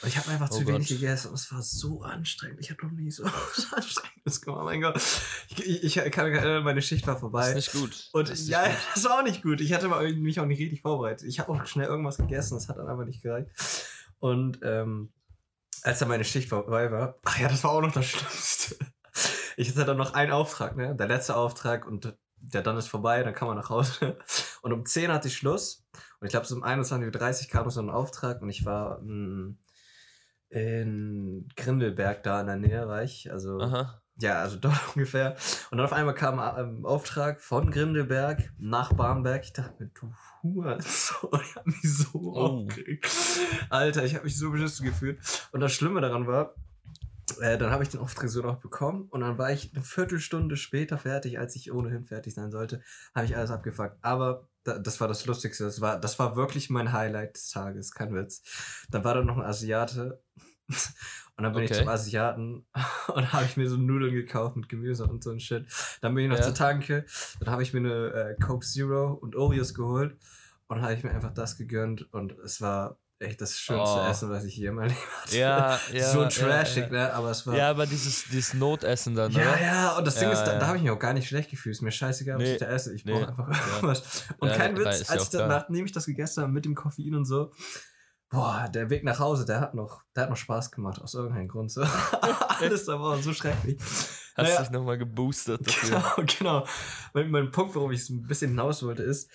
Und 0.02 0.08
ich 0.10 0.18
habe 0.18 0.28
einfach 0.28 0.50
oh 0.50 0.54
zu 0.54 0.64
Gott. 0.64 0.74
wenig 0.74 0.88
gegessen 0.88 1.28
und 1.28 1.34
es 1.36 1.50
war 1.50 1.62
so 1.62 2.02
anstrengend. 2.02 2.60
Ich 2.60 2.70
habe 2.70 2.84
noch 2.84 2.92
nie 2.92 3.10
so 3.10 3.24
anstrengendes 3.74 4.42
gemacht. 4.42 4.60
Oh 4.60 4.64
mein 4.64 4.82
Gott. 4.82 5.00
Ich, 5.48 5.66
ich, 5.66 5.96
ich, 5.96 6.12
kann 6.12 6.28
mich 6.28 6.38
erinnern, 6.38 6.62
meine 6.62 6.82
Schicht 6.82 7.06
war 7.06 7.18
vorbei. 7.18 7.54
Das 7.54 7.68
ist 7.68 7.74
nicht 7.74 7.82
gut. 7.82 8.10
Und 8.12 8.28
das 8.28 8.46
ja, 8.46 8.66
gut. 8.66 8.76
das 8.94 9.04
war 9.04 9.18
auch 9.18 9.22
nicht 9.22 9.42
gut. 9.42 9.62
Ich 9.62 9.72
hatte 9.72 9.88
mich 9.88 10.38
auch 10.38 10.44
nicht 10.44 10.60
richtig 10.60 10.82
vorbereitet. 10.82 11.26
Ich 11.26 11.40
habe 11.40 11.50
auch 11.50 11.64
schnell 11.64 11.86
irgendwas 11.86 12.18
gegessen, 12.18 12.54
das 12.56 12.68
hat 12.68 12.76
dann 12.76 12.88
aber 12.88 13.06
nicht 13.06 13.22
gereicht. 13.22 13.48
Und 14.18 14.60
ähm, 14.62 15.10
als 15.80 16.00
dann 16.00 16.08
meine 16.08 16.24
Schicht 16.24 16.50
vorbei 16.50 16.92
war, 16.92 17.16
ach 17.24 17.38
ja, 17.38 17.48
das 17.48 17.64
war 17.64 17.70
auch 17.70 17.80
noch 17.80 17.92
das 17.92 18.04
Schlimmste. 18.04 18.76
Ich 19.56 19.70
hatte 19.70 19.86
dann 19.86 19.96
noch 19.96 20.12
einen 20.12 20.32
Auftrag, 20.32 20.76
ne? 20.76 20.94
Der 20.94 21.08
letzte 21.08 21.34
Auftrag 21.34 21.86
und 21.86 22.14
der 22.40 22.62
dann 22.62 22.76
ist 22.76 22.88
vorbei, 22.88 23.22
dann 23.22 23.34
kann 23.34 23.48
man 23.48 23.56
nach 23.56 23.70
Hause. 23.70 24.18
Und 24.62 24.72
um 24.72 24.84
10 24.84 25.12
hatte 25.12 25.28
ich 25.28 25.36
Schluss. 25.36 25.86
Und 26.20 26.26
ich 26.26 26.30
glaube, 26.30 26.46
so 26.46 26.56
um 26.56 26.64
21.30 26.64 27.44
Uhr 27.44 27.50
kam 27.50 27.64
noch 27.64 27.70
so 27.70 27.80
ein 27.80 27.90
Auftrag 27.90 28.42
und 28.42 28.48
ich 28.48 28.64
war 28.64 29.00
mh, 29.00 29.06
hm, 29.06 29.58
in 30.50 31.48
Grindelberg 31.56 32.24
da 32.24 32.40
in 32.40 32.46
der 32.48 32.56
Nähe, 32.56 32.88
war 32.88 33.04
ich. 33.04 33.30
Also 33.30 33.60
Aha. 33.60 34.02
Ja, 34.20 34.40
also 34.40 34.56
dort 34.60 34.78
ungefähr. 34.94 35.36
Und 35.70 35.78
dann 35.78 35.86
auf 35.86 35.92
einmal 35.92 36.14
kam 36.14 36.38
ein 36.38 36.58
ähm, 36.58 36.86
Auftrag 36.86 37.40
von 37.40 37.70
Grindelberg 37.70 38.52
nach 38.58 38.92
Barmbek. 38.92 39.44
Ich 39.44 39.52
dachte 39.52 39.82
mir, 39.82 39.90
du 39.90 40.12
Hurensohn, 40.42 41.30
ich 41.42 41.56
hab 41.56 41.66
mich 41.66 41.82
so 41.82 42.08
oh. 42.14 42.34
aufgeregt. 42.34 43.08
Alter, 43.70 44.04
ich 44.04 44.14
habe 44.14 44.24
mich 44.24 44.36
so 44.36 44.50
beschissen 44.50 44.86
gefühlt. 44.86 45.20
Und 45.52 45.60
das 45.60 45.72
Schlimme 45.72 46.00
daran 46.00 46.26
war, 46.26 46.54
äh, 47.40 47.58
dann 47.58 47.70
habe 47.70 47.82
ich 47.82 47.88
den 47.90 48.00
Auftrag 48.00 48.28
so 48.28 48.42
noch 48.42 48.60
bekommen 48.60 49.08
und 49.10 49.20
dann 49.20 49.38
war 49.38 49.52
ich 49.52 49.74
eine 49.74 49.84
Viertelstunde 49.84 50.56
später 50.56 50.98
fertig, 50.98 51.38
als 51.38 51.56
ich 51.56 51.72
ohnehin 51.72 52.06
fertig 52.06 52.34
sein 52.34 52.50
sollte, 52.50 52.82
habe 53.14 53.26
ich 53.26 53.36
alles 53.36 53.50
abgefuckt. 53.50 53.96
Aber 54.02 54.48
da, 54.64 54.78
das 54.78 55.00
war 55.00 55.08
das 55.08 55.26
Lustigste. 55.26 55.64
Das 55.64 55.80
war, 55.80 56.00
das 56.00 56.18
war 56.18 56.36
wirklich 56.36 56.70
mein 56.70 56.92
Highlight 56.92 57.36
des 57.36 57.50
Tages, 57.50 57.92
kein 57.92 58.14
Witz. 58.14 58.42
Dann 58.90 59.04
war 59.04 59.14
da 59.14 59.22
noch 59.22 59.36
ein 59.36 59.44
Asiate 59.44 60.22
und 60.68 61.44
dann 61.44 61.52
bin 61.52 61.64
okay. 61.64 61.72
ich 61.72 61.78
zum 61.78 61.88
Asiaten 61.88 62.66
und 63.14 63.32
habe 63.32 63.44
ich 63.44 63.56
mir 63.56 63.68
so 63.68 63.76
Nudeln 63.76 64.14
gekauft 64.14 64.56
mit 64.56 64.68
Gemüse 64.68 65.06
und 65.06 65.22
so 65.22 65.30
ein 65.30 65.40
Shit. 65.40 65.66
Dann 66.00 66.14
bin 66.14 66.24
ich 66.24 66.30
noch 66.30 66.38
ja. 66.38 66.44
zur 66.44 66.54
Tanke, 66.54 67.04
dann 67.40 67.50
habe 67.50 67.62
ich 67.62 67.72
mir 67.72 67.80
eine 67.80 68.12
äh, 68.12 68.36
Coke 68.40 68.66
Zero 68.66 69.12
und 69.12 69.36
Oreos 69.36 69.74
geholt 69.74 70.16
und 70.68 70.82
habe 70.82 70.94
ich 70.94 71.04
mir 71.04 71.10
einfach 71.10 71.32
das 71.32 71.56
gegönnt 71.56 72.12
und 72.12 72.32
es 72.38 72.60
war 72.60 72.98
echt 73.20 73.40
das 73.40 73.58
schönste 73.58 73.96
oh. 73.96 74.08
Essen, 74.08 74.30
was 74.30 74.44
ich 74.44 74.56
je 74.56 74.70
mal 74.70 74.90
hatte. 75.22 75.36
Ja, 75.36 75.78
ja. 75.92 76.12
So 76.12 76.24
trashig, 76.26 76.76
ja, 76.76 76.82
ja. 76.84 77.06
ne? 77.06 77.12
Aber 77.14 77.30
es 77.30 77.46
war. 77.46 77.56
Ja, 77.56 77.70
aber 77.70 77.86
dieses, 77.86 78.24
dieses 78.24 78.54
Notessen 78.54 79.14
dann, 79.14 79.32
ja, 79.32 79.40
oder? 79.40 79.60
Ja, 79.60 79.96
und 79.98 80.06
das 80.06 80.16
Ding 80.16 80.30
ist, 80.30 80.44
da, 80.44 80.58
da 80.58 80.66
habe 80.66 80.76
ich 80.76 80.82
mich 80.82 80.92
auch 80.92 80.98
gar 80.98 81.12
nicht 81.12 81.28
schlecht 81.28 81.50
gefühlt. 81.50 81.74
Ist 81.74 81.82
mir 81.82 81.90
scheißegal, 81.90 82.36
was 82.36 82.42
nee, 82.42 82.52
ich 82.54 82.58
da 82.58 82.66
esse. 82.66 82.94
Ich 82.94 83.04
brauche 83.04 83.28
einfach 83.28 83.48
irgendwas. 83.74 84.24
Und 84.38 84.52
kein 84.52 84.76
Witz, 84.76 85.10
als 85.10 85.24
ich 85.24 85.30
dann, 85.30 85.48
nachdem 85.48 85.84
ich 85.84 85.92
das 85.92 86.06
gegessen 86.06 86.42
habe 86.42 86.52
mit 86.52 86.64
dem 86.64 86.74
Koffein 86.74 87.14
und 87.14 87.24
so, 87.24 87.52
boah, 88.30 88.68
der 88.72 88.90
Weg 88.90 89.04
nach 89.04 89.18
Hause, 89.18 89.44
der 89.44 89.60
hat 89.60 89.74
noch, 89.74 90.02
der 90.14 90.24
hat 90.24 90.30
noch 90.30 90.36
Spaß 90.36 90.70
gemacht, 90.70 91.00
aus 91.00 91.14
irgendeinem 91.14 91.48
Grund. 91.48 91.70
So. 91.70 91.82
Alles 92.60 92.84
da 92.86 93.00
war 93.00 93.18
so 93.18 93.32
schrecklich. 93.32 93.78
Hast 93.80 94.36
naja, 94.36 94.60
dich 94.60 94.70
nochmal 94.70 94.98
geboostet 94.98 95.66
dafür. 95.66 96.02
Genau, 96.16 96.32
genau. 96.38 96.66
Mein, 97.12 97.30
mein 97.30 97.50
Punkt, 97.50 97.74
warum 97.74 97.90
ich 97.90 98.02
es 98.02 98.10
ein 98.10 98.26
bisschen 98.26 98.50
hinaus 98.50 98.84
wollte, 98.84 99.02
ist, 99.02 99.30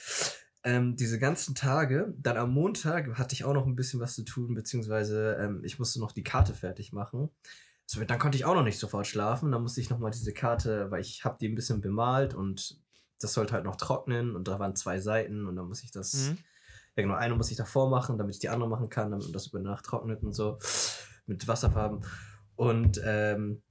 ähm, 0.63 0.96
diese 0.96 1.20
ganzen 1.20 1.55
Tage, 1.55 2.13
dann 2.17 2.38
am 2.38 2.53
Montag 2.53 3.17
hatte 3.17 3.34
ich 3.34 3.43
auch 3.43 3.53
noch 3.53 3.65
ein 3.65 3.75
bisschen 3.75 4.00
was 4.00 4.15
zu 4.15 4.24
tun, 4.24 4.53
beziehungsweise 4.53 5.38
ähm, 5.39 5.62
ich 5.63 5.79
musste 5.79 6.00
noch 6.00 6.12
die 6.12 6.24
Karte 6.24 6.53
fertig 6.53 6.93
machen. 6.93 7.29
So, 7.86 8.03
dann 8.03 8.20
konnte 8.20 8.38
ich 8.38 8.46
auch 8.46 8.55
noch 8.55 8.63
nicht 8.63 8.79
sofort 8.79 9.05
schlafen. 9.05 9.51
Dann 9.51 9.62
musste 9.62 9.82
ich 9.82 9.89
nochmal 9.89 10.12
diese 10.12 10.34
Karte, 10.34 10.89
weil 10.89 11.01
ich 11.01 11.25
habe 11.25 11.38
die 11.39 11.50
ein 11.50 11.55
bisschen 11.55 11.82
bemalt 11.82 12.34
und 12.34 12.79
das 13.20 13.34
sollte 13.34 13.53
halt 13.53 13.65
noch 13.65 13.75
trocknen 13.75 14.36
und 14.36 14.48
da 14.48 14.60
waren 14.60 14.75
zwei 14.75 15.00
Seiten 15.00 15.46
und 15.48 15.55
dann 15.55 15.67
muss 15.67 15.84
ich 15.84 15.91
das 15.91 16.13
mhm 16.13 16.38
ja 16.96 17.03
genau, 17.03 17.15
eine 17.15 17.36
muss 17.36 17.51
ich 17.51 17.58
davor 17.58 17.89
machen, 17.89 18.17
damit 18.17 18.36
ich 18.36 18.39
die 18.39 18.50
andere 18.50 18.70
machen 18.70 18.89
kann, 18.89 19.12
damit 19.12 19.34
das 19.34 19.48
über 19.48 19.60
Nacht 19.60 19.86
trocknet 19.86 20.24
und 20.24 20.34
so. 20.34 20.60
Mit 21.25 21.48
Wasserfarben. 21.48 22.01
Und 22.55 23.01
ähm, 23.03 23.62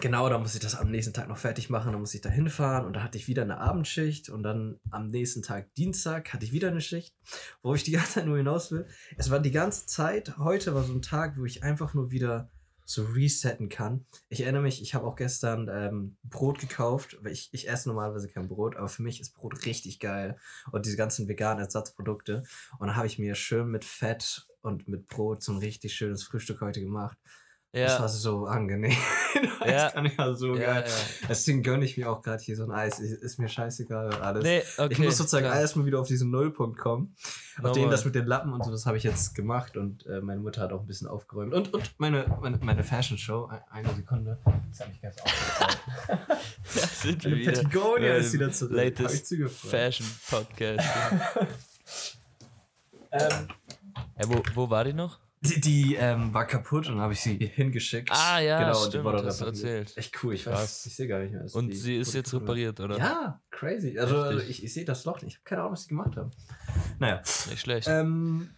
genau, 0.00 0.28
da 0.28 0.38
muss 0.38 0.54
ich 0.54 0.60
das 0.60 0.74
am 0.74 0.90
nächsten 0.90 1.12
Tag 1.12 1.28
noch 1.28 1.38
fertig 1.38 1.70
machen, 1.70 1.92
dann 1.92 2.00
muss 2.00 2.14
ich 2.14 2.20
da 2.20 2.28
hinfahren 2.28 2.86
und 2.86 2.94
da 2.94 3.02
hatte 3.02 3.18
ich 3.18 3.28
wieder 3.28 3.42
eine 3.42 3.58
Abendschicht 3.58 4.28
und 4.28 4.42
dann 4.42 4.78
am 4.90 5.08
nächsten 5.08 5.42
Tag 5.42 5.74
Dienstag 5.74 6.32
hatte 6.32 6.44
ich 6.44 6.52
wieder 6.52 6.68
eine 6.68 6.80
Schicht, 6.80 7.14
wo 7.62 7.74
ich 7.74 7.84
die 7.84 7.90
ganze 7.92 8.14
Zeit 8.14 8.26
nur 8.26 8.36
hinaus 8.36 8.70
will. 8.70 8.86
Es 9.16 9.30
war 9.30 9.40
die 9.40 9.50
ganze 9.50 9.86
Zeit, 9.86 10.38
heute 10.38 10.74
war 10.74 10.84
so 10.84 10.92
ein 10.92 11.02
Tag, 11.02 11.36
wo 11.38 11.44
ich 11.44 11.62
einfach 11.62 11.94
nur 11.94 12.10
wieder 12.10 12.50
so 12.88 13.04
resetten 13.04 13.68
kann. 13.68 14.06
Ich 14.30 14.40
erinnere 14.40 14.62
mich, 14.62 14.80
ich 14.80 14.94
habe 14.94 15.06
auch 15.06 15.14
gestern 15.14 15.68
ähm, 15.70 16.16
Brot 16.22 16.58
gekauft. 16.58 17.18
Ich, 17.30 17.50
ich 17.52 17.68
esse 17.68 17.86
normalerweise 17.90 18.28
kein 18.28 18.48
Brot, 18.48 18.76
aber 18.76 18.88
für 18.88 19.02
mich 19.02 19.20
ist 19.20 19.34
Brot 19.34 19.66
richtig 19.66 20.00
geil. 20.00 20.38
Und 20.72 20.86
diese 20.86 20.96
ganzen 20.96 21.28
veganen 21.28 21.62
Ersatzprodukte. 21.62 22.44
Und 22.78 22.86
dann 22.86 22.96
habe 22.96 23.06
ich 23.06 23.18
mir 23.18 23.34
schön 23.34 23.68
mit 23.68 23.84
Fett 23.84 24.46
und 24.62 24.88
mit 24.88 25.06
Brot 25.06 25.42
so 25.42 25.52
ein 25.52 25.58
richtig 25.58 25.94
schönes 25.94 26.22
Frühstück 26.22 26.62
heute 26.62 26.80
gemacht. 26.80 27.18
Das 27.70 27.92
war 27.98 28.00
Ja, 28.00 28.08
so 28.08 28.46
angenehm. 28.46 28.96
das 29.60 29.70
Ja. 29.70 29.90
kann 29.90 30.06
ich 30.06 30.16
ja 30.16 30.32
so 30.32 30.56
ja, 30.56 30.80
geil. 30.80 30.84
ja. 30.86 31.26
Deswegen 31.28 31.62
gönne 31.62 31.84
ich 31.84 31.98
mir 31.98 32.10
auch 32.10 32.22
gerade 32.22 32.42
hier 32.42 32.56
so 32.56 32.64
ein 32.64 32.70
Eis. 32.70 32.98
Ist 32.98 33.38
mir 33.38 33.48
scheißegal 33.48 34.14
alles. 34.14 34.42
Nee, 34.42 34.62
okay. 34.78 34.88
ich 34.92 34.98
muss 34.98 35.18
sozusagen 35.18 35.44
klar. 35.46 35.60
erstmal 35.60 35.84
wieder 35.84 36.00
auf 36.00 36.08
diesen 36.08 36.30
Nullpunkt 36.30 36.78
kommen. 36.78 37.14
Auf 37.58 37.72
den 37.72 37.82
Normal. 37.82 37.90
das 37.90 38.04
mit 38.06 38.14
den 38.14 38.24
Lappen 38.26 38.52
und 38.54 38.64
so, 38.64 38.70
das 38.70 38.86
habe 38.86 38.96
ich 38.96 39.02
jetzt 39.02 39.34
gemacht 39.34 39.76
und 39.76 40.06
äh, 40.06 40.22
meine 40.22 40.40
Mutter 40.40 40.62
hat 40.62 40.72
auch 40.72 40.80
ein 40.80 40.86
bisschen 40.86 41.08
aufgeräumt. 41.08 41.52
Und, 41.52 41.74
und 41.74 41.94
meine, 41.98 42.38
meine, 42.40 42.56
meine 42.58 42.84
Fashion 42.84 43.18
Show, 43.18 43.46
ein- 43.50 43.60
eine 43.70 43.94
Sekunde, 43.94 44.38
das 44.70 44.80
habe 44.80 44.92
ich 44.92 45.02
ganz 45.02 45.16
aufgeräumt. 45.20 47.44
Patagonia 47.44 48.14
ist 48.14 48.32
wieder 48.32 48.50
zurück. 48.50 48.72
Latest. 48.76 49.34
Fashion 49.50 50.06
Podcast. 50.30 50.88
Ähm, 53.10 53.48
ja, 54.18 54.28
wo, 54.28 54.42
wo 54.54 54.68
war 54.68 54.84
die 54.84 54.92
noch? 54.92 55.18
Die 55.40 55.60
die 55.60 55.94
ähm, 55.94 56.32
war 56.34 56.46
kaputt 56.46 56.88
und 56.88 56.94
dann 56.94 57.02
habe 57.02 57.12
ich 57.12 57.20
sie 57.20 57.36
hingeschickt. 57.36 58.10
Ah, 58.12 58.40
ja, 58.40 58.58
genau, 58.58 58.78
und 58.78 58.84
die 58.86 58.90
stimmt, 58.90 59.04
wurde 59.04 59.18
repariert. 59.18 59.40
erzählt. 59.40 59.96
Echt 59.96 60.22
cool, 60.22 60.34
ich 60.34 60.44
Krass. 60.44 60.60
weiß, 60.60 60.86
ich 60.86 60.96
sehe 60.96 61.08
gar 61.08 61.20
nicht 61.20 61.32
mehr. 61.32 61.46
Und 61.52 61.74
sie 61.74 61.96
ist 61.96 62.14
jetzt 62.14 62.32
repariert, 62.34 62.80
oder? 62.80 62.98
Ja, 62.98 63.40
crazy. 63.50 63.98
Also, 63.98 64.20
also 64.20 64.40
ich, 64.40 64.64
ich 64.64 64.72
sehe 64.72 64.84
das 64.84 65.04
Loch 65.04 65.22
nicht. 65.22 65.32
Ich 65.32 65.36
habe 65.36 65.44
keine 65.44 65.60
Ahnung, 65.62 65.72
was 65.72 65.82
sie 65.82 65.88
gemacht 65.88 66.16
haben. 66.16 66.30
Naja. 66.98 67.22
Nicht 67.50 67.60
schlecht. 67.60 67.88
Ähm, 67.88 68.50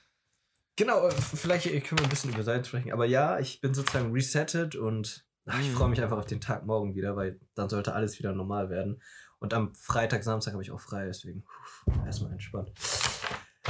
genau, 0.76 1.06
äh, 1.06 1.12
vielleicht 1.12 1.64
können 1.84 1.98
wir 1.98 2.04
ein 2.04 2.10
bisschen 2.10 2.32
über 2.32 2.42
Seiten 2.42 2.64
sprechen. 2.64 2.92
Aber 2.92 3.04
ja, 3.04 3.38
ich 3.38 3.60
bin 3.60 3.74
sozusagen 3.74 4.12
resettet 4.12 4.74
und 4.74 5.26
ach, 5.46 5.60
ich 5.60 5.70
freue 5.70 5.88
mich 5.88 6.02
einfach 6.02 6.18
auf 6.18 6.26
den 6.26 6.40
Tag 6.40 6.64
morgen 6.66 6.94
wieder, 6.94 7.16
weil 7.16 7.40
dann 7.54 7.68
sollte 7.68 7.94
alles 7.94 8.18
wieder 8.18 8.32
normal 8.32 8.70
werden. 8.70 9.02
Und 9.38 9.54
am 9.54 9.74
Freitag, 9.74 10.22
Samstag 10.22 10.52
habe 10.52 10.62
ich 10.62 10.70
auch 10.70 10.80
frei, 10.80 11.06
deswegen 11.06 11.44
erstmal 12.04 12.32
entspannt. 12.32 12.72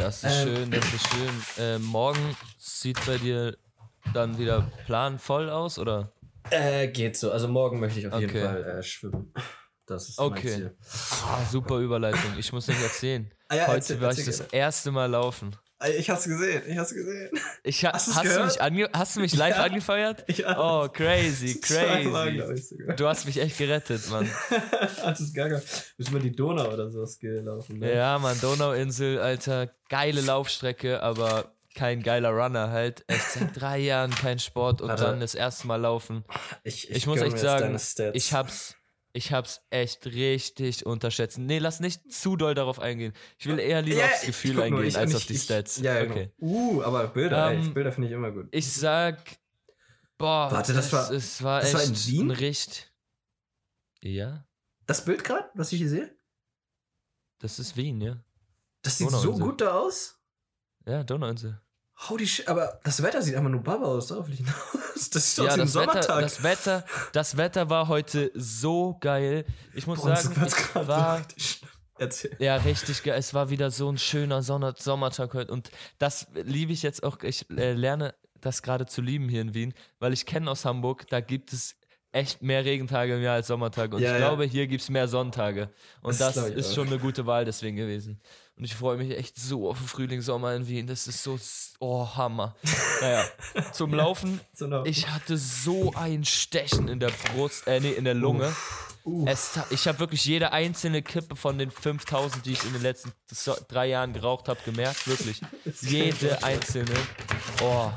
Das 0.00 0.24
ist 0.24 0.32
ähm, 0.32 0.56
schön, 0.56 0.70
das 0.70 0.84
ist 0.94 1.06
schön. 1.08 1.42
Ähm, 1.58 1.82
morgen 1.84 2.36
sieht 2.58 3.04
bei 3.06 3.18
dir 3.18 3.56
dann 4.14 4.38
wieder 4.38 4.62
planvoll 4.86 5.50
aus, 5.50 5.78
oder? 5.78 6.12
Äh, 6.50 6.88
geht 6.88 7.16
so. 7.16 7.30
Also 7.30 7.48
morgen 7.48 7.80
möchte 7.80 8.00
ich 8.00 8.06
auf 8.08 8.18
jeden 8.18 8.30
Okay. 8.30 8.44
Fall 8.44 8.64
äh, 8.64 8.82
schwimmen. 8.82 9.32
Das 9.86 10.08
ist 10.08 10.18
Okay. 10.18 10.32
mein 10.34 10.42
Ziel. 10.56 10.76
Ah, 11.26 11.44
super 11.50 11.78
Überleitung. 11.78 12.38
Ich 12.38 12.52
muss 12.52 12.66
nicht 12.68 12.82
erzählen. 12.82 13.30
Ah, 13.48 13.56
ja, 13.56 13.62
Heute 13.66 13.76
erzähl- 13.76 14.00
war 14.00 14.12
ich 14.12 14.18
erzähl 14.18 14.38
das 14.38 14.52
erste 14.52 14.90
Mal 14.90 15.06
laufen. 15.10 15.54
Ich 15.98 16.10
hab's 16.10 16.24
gesehen, 16.24 16.62
ich 16.68 16.76
hab's 16.76 16.92
gesehen. 16.92 17.30
Ich, 17.64 17.84
ha 17.86 17.92
Hast 17.94 18.14
hast, 18.14 18.36
du 18.36 18.44
mich 18.44 18.60
ange 18.60 18.90
hast 18.92 19.16
du 19.16 19.20
mich 19.20 19.34
live 19.34 19.56
Ja. 19.56 19.62
angefeuert? 19.64 20.24
Ja. 20.36 20.58
Oh, 20.84 20.88
crazy, 20.88 21.58
crazy. 21.62 22.08
glaub 22.08 22.50
ich. 22.50 22.96
Du 22.96 23.06
hast 23.08 23.24
mich 23.24 23.38
echt 23.40 23.56
gerettet, 23.56 24.08
Mann. 24.10 24.28
das 25.02 25.20
ist 25.20 25.34
gar 25.34 25.48
kein. 25.48 25.62
Müssen 25.96 26.12
wir 26.12 26.20
die 26.20 26.32
Donau 26.32 26.70
oder 26.72 26.90
sowas 26.90 27.18
gelaufen. 27.18 27.78
Ne? 27.78 27.94
Ja, 27.94 28.18
Mann, 28.18 28.38
Donauinsel, 28.40 29.18
Alter, 29.20 29.70
geile 29.88 30.20
Laufstrecke, 30.20 31.02
aber 31.02 31.54
kein 31.74 32.02
geiler 32.02 32.30
Runner 32.30 32.70
halt. 32.70 33.04
Echt 33.06 33.30
seit 33.32 33.48
drei 33.60 33.78
Jahren 33.78 34.10
kein 34.10 34.38
Sport 34.38 34.82
und 34.82 34.90
Alter. 34.90 35.04
dann 35.06 35.20
das 35.20 35.34
erste 35.34 35.66
Mal 35.66 35.76
laufen. 35.76 36.24
Ich, 36.64 36.90
Ich 36.90 37.06
muss 37.06 37.20
gönn 37.20 37.28
echt 37.28 37.38
sagen. 37.38 37.78
Ich 38.12 38.32
hab's, 38.34 38.74
ich 39.12 39.32
hab's 39.32 39.60
echt 39.70 40.06
richtig 40.06 40.86
unterschätzt. 40.86 41.38
Nee, 41.38 41.58
lass 41.58 41.80
nicht 41.80 42.12
zu 42.12 42.36
doll 42.36 42.54
darauf 42.54 42.78
eingehen. 42.78 43.12
Ich 43.38 43.46
will 43.46 43.58
eher 43.58 43.82
lieber 43.82 44.00
Ja, 44.00 44.06
aufs 44.06 44.22
Gefühl 44.26 44.54
nur, 44.54 44.64
eingehen 44.64 44.84
ich- 44.84 44.96
als 44.98 45.10
ich- 45.10 45.16
auf 45.16 45.26
die 45.26 45.32
ich- 45.34 45.42
Stats. 45.42 45.78
Ja, 45.78 45.98
ja, 46.02 46.10
okay. 46.10 46.32
genau. 46.38 46.52
Uh, 46.52 46.82
aber 46.82 47.08
Bilder, 47.08 47.50
Ähm, 47.52 47.62
ey, 47.62 47.68
Bilder 47.70 47.92
finde 47.92 48.08
ich 48.08 48.14
immer 48.14 48.30
gut. 48.30 48.48
Ich 48.52 48.70
sag, 48.72 49.18
boah, 50.18 50.50
Warte, 50.52 50.72
das 50.74 50.92
war- 50.92 51.10
es 51.10 51.42
war 51.42 51.60
das 51.60 51.74
echt 51.74 51.74
war 51.74 51.84
in 51.84 51.96
Wien? 52.06 52.26
ein 52.28 52.30
Richt. 52.36 52.92
Ja, 54.02 54.46
Das 54.86 55.04
Bild 55.04 55.22
gerade, 55.24 55.48
was 55.54 55.72
ich 55.72 55.78
hier 55.80 55.88
sehe, 55.90 56.16
das 57.38 57.58
ist 57.58 57.76
Wien, 57.76 58.00
ja. 58.00 58.22
das 58.82 58.98
sieht 58.98 59.10
so 59.10 59.32
gut 59.38 59.60
da 59.60 59.78
aus. 59.78 60.18
Ja, 60.86 61.04
Donauinsel. 61.04 61.60
Holy 62.08 62.26
shit, 62.26 62.48
aber 62.48 62.80
das 62.82 63.02
Wetter 63.02 63.20
sieht 63.20 63.34
einfach 63.34 63.50
nur 63.50 63.62
Baba 63.62 63.84
aus, 63.86 64.06
darauf 64.08 64.26
hinaus. 64.28 64.54
Das 65.12 65.38
aus 65.38 65.46
Ja, 65.46 65.52
ein 65.52 65.60
Wetter, 65.60 65.66
Sommertag. 65.66 66.20
das 66.22 66.42
Wetter, 66.42 66.84
das 67.12 67.36
Wetter 67.36 67.70
war 67.70 67.88
heute 67.88 68.30
so 68.34 68.96
geil. 69.00 69.44
Ich 69.74 69.86
muss 69.86 70.00
Boah, 70.02 70.16
sagen, 70.16 70.34
so 70.74 70.86
war 70.88 71.18
richtig- 71.18 71.62
Erzähl. 71.98 72.34
Ja, 72.38 72.56
richtig 72.56 73.02
geil. 73.02 73.18
Es 73.18 73.34
war 73.34 73.50
wieder 73.50 73.70
so 73.70 73.90
ein 73.90 73.98
schöner 73.98 74.42
Sonner 74.42 74.74
Sommertag 74.78 75.34
heute. 75.34 75.52
Und 75.52 75.70
das 75.98 76.26
liebe 76.32 76.72
ich 76.72 76.82
jetzt 76.82 77.02
auch. 77.02 77.18
Ich 77.22 77.48
äh, 77.50 77.72
lerne 77.74 78.14
das 78.40 78.62
gerade 78.62 78.86
zu 78.86 79.02
lieben 79.02 79.28
hier 79.28 79.42
in 79.42 79.52
Wien, 79.52 79.74
weil 79.98 80.14
ich 80.14 80.24
kenne 80.24 80.50
aus 80.50 80.64
Hamburg, 80.64 81.06
da 81.08 81.20
gibt 81.20 81.52
es 81.52 81.76
echt 82.12 82.40
mehr 82.42 82.64
Regentage 82.64 83.14
im 83.16 83.22
Jahr 83.22 83.34
als 83.34 83.48
Sommertage. 83.48 83.96
Und 83.96 84.02
Ja, 84.02 84.14
ich 84.14 84.20
ja. 84.20 84.26
glaube, 84.28 84.44
hier 84.44 84.66
gibt 84.66 84.82
es 84.82 84.88
mehr 84.88 85.08
Sonntage. 85.08 85.68
Und 86.00 86.18
Das 86.18 86.34
das, 86.34 86.48
ist 86.48 86.74
schon 86.74 86.86
eine 86.88 86.98
gute 86.98 87.26
Wahl 87.26 87.44
deswegen 87.44 87.76
gewesen. 87.76 88.20
Und 88.60 88.66
ich 88.66 88.74
freue 88.74 88.98
mich 88.98 89.16
echt 89.16 89.38
so 89.38 89.70
auf 89.70 89.78
den 89.78 89.86
Frühling, 89.86 90.20
Sommer 90.20 90.54
in 90.54 90.68
Wien. 90.68 90.86
Das 90.86 91.06
ist 91.06 91.22
so, 91.22 91.38
oh, 91.78 92.06
Hammer. 92.14 92.54
Naja, 93.00 93.24
zum 93.72 93.94
Laufen. 93.94 94.38
Ich 94.84 95.08
hatte 95.08 95.38
so 95.38 95.94
ein 95.94 96.26
Stechen 96.26 96.88
in 96.88 97.00
der 97.00 97.08
Brust, 97.08 97.66
äh, 97.66 97.80
nee, 97.80 97.92
in 97.92 98.04
der 98.04 98.12
Lunge. 98.12 98.54
Uh, 99.06 99.24
Es, 99.26 99.58
ich 99.70 99.88
habe 99.88 99.98
wirklich 100.00 100.26
jede 100.26 100.52
einzelne 100.52 101.00
Kippe 101.00 101.36
von 101.36 101.56
den 101.56 101.70
5000, 101.70 102.44
die 102.44 102.52
ich 102.52 102.62
in 102.64 102.74
den 102.74 102.82
letzten 102.82 103.12
drei 103.68 103.86
Jahren 103.86 104.12
geraucht 104.12 104.48
habe, 104.48 104.60
gemerkt. 104.66 105.08
Wirklich. 105.08 105.40
Jede 105.80 106.42
einzelne. 106.42 106.92
Oh. 107.62 107.90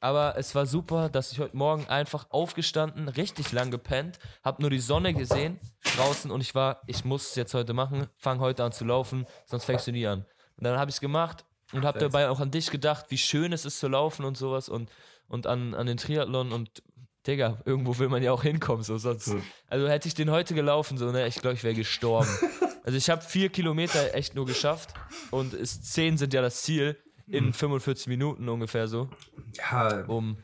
Aber 0.00 0.36
es 0.38 0.54
war 0.54 0.64
super, 0.64 1.10
dass 1.10 1.30
ich 1.30 1.38
heute 1.38 1.56
Morgen 1.56 1.86
einfach 1.86 2.26
aufgestanden, 2.30 3.08
richtig 3.08 3.52
lang 3.52 3.70
gepennt, 3.70 4.18
habe 4.42 4.62
nur 4.62 4.70
die 4.70 4.78
Sonne 4.78 5.12
gesehen 5.12 5.60
draußen 5.96 6.30
und 6.30 6.40
ich 6.40 6.54
war, 6.54 6.80
ich 6.86 7.04
muss 7.04 7.28
es 7.30 7.34
jetzt 7.34 7.52
heute 7.52 7.74
machen, 7.74 8.08
fang 8.16 8.40
heute 8.40 8.64
an 8.64 8.72
zu 8.72 8.84
laufen, 8.84 9.26
sonst 9.44 9.64
fängst 9.66 9.86
du 9.86 9.92
nie 9.92 10.06
an. 10.06 10.24
Und 10.56 10.64
dann 10.64 10.78
habe 10.78 10.90
ich 10.90 10.96
es 10.96 11.00
gemacht 11.00 11.44
und 11.72 11.84
habe 11.84 11.98
dabei 11.98 12.30
auch 12.30 12.40
an 12.40 12.50
dich 12.50 12.70
gedacht, 12.70 13.06
wie 13.10 13.18
schön 13.18 13.52
es 13.52 13.66
ist 13.66 13.78
zu 13.78 13.88
laufen 13.88 14.24
und 14.24 14.38
sowas 14.38 14.70
und, 14.70 14.90
und 15.28 15.46
an, 15.46 15.74
an 15.74 15.86
den 15.86 15.98
Triathlon 15.98 16.52
und 16.52 16.82
Digga, 17.26 17.60
irgendwo 17.66 17.98
will 17.98 18.08
man 18.08 18.22
ja 18.22 18.32
auch 18.32 18.42
hinkommen, 18.42 18.82
so 18.82 18.96
sonst. 18.96 19.30
Also 19.68 19.86
hätte 19.88 20.08
ich 20.08 20.14
den 20.14 20.30
heute 20.30 20.54
gelaufen, 20.54 20.96
so, 20.96 21.10
ne, 21.12 21.26
ich 21.26 21.36
glaube, 21.36 21.54
ich 21.54 21.62
wäre 21.62 21.74
gestorben. 21.74 22.30
also 22.84 22.96
ich 22.96 23.10
habe 23.10 23.20
vier 23.20 23.50
Kilometer 23.50 24.14
echt 24.14 24.34
nur 24.34 24.46
geschafft 24.46 24.94
und 25.30 25.52
es, 25.52 25.82
zehn 25.82 26.16
sind 26.16 26.32
ja 26.32 26.40
das 26.40 26.62
Ziel 26.62 26.96
in 27.30 27.52
45 27.52 28.06
Minuten 28.08 28.48
ungefähr 28.48 28.88
so. 28.88 29.08
ja, 29.54 30.04
Um, 30.06 30.36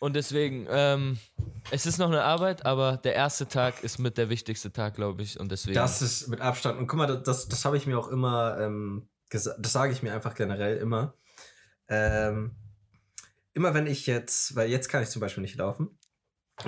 und 0.00 0.14
deswegen, 0.14 0.66
ähm, 0.68 1.18
es 1.70 1.86
ist 1.86 1.98
noch 1.98 2.08
eine 2.08 2.22
Arbeit, 2.22 2.66
aber 2.66 2.96
der 2.98 3.14
erste 3.14 3.46
Tag 3.48 3.82
ist 3.84 3.98
mit 3.98 4.18
der 4.18 4.28
wichtigste 4.28 4.72
Tag, 4.72 4.94
glaube 4.94 5.22
ich. 5.22 5.38
Und 5.38 5.50
deswegen. 5.52 5.74
Das 5.74 6.02
ist 6.02 6.28
mit 6.28 6.40
Abstand. 6.40 6.78
Und 6.78 6.86
guck 6.88 6.98
mal, 6.98 7.22
das, 7.22 7.48
das 7.48 7.64
habe 7.64 7.76
ich 7.76 7.86
mir 7.86 7.98
auch 7.98 8.08
immer, 8.08 8.58
ähm, 8.60 9.08
gesa- 9.30 9.54
das 9.58 9.72
sage 9.72 9.92
ich 9.92 10.02
mir 10.02 10.12
einfach 10.12 10.34
generell 10.34 10.76
immer. 10.78 11.14
Ähm, 11.88 12.56
immer 13.52 13.74
wenn 13.74 13.86
ich 13.86 14.06
jetzt, 14.06 14.56
weil 14.56 14.68
jetzt 14.70 14.88
kann 14.88 15.02
ich 15.02 15.08
zum 15.10 15.20
Beispiel 15.20 15.42
nicht 15.42 15.56
laufen, 15.56 15.98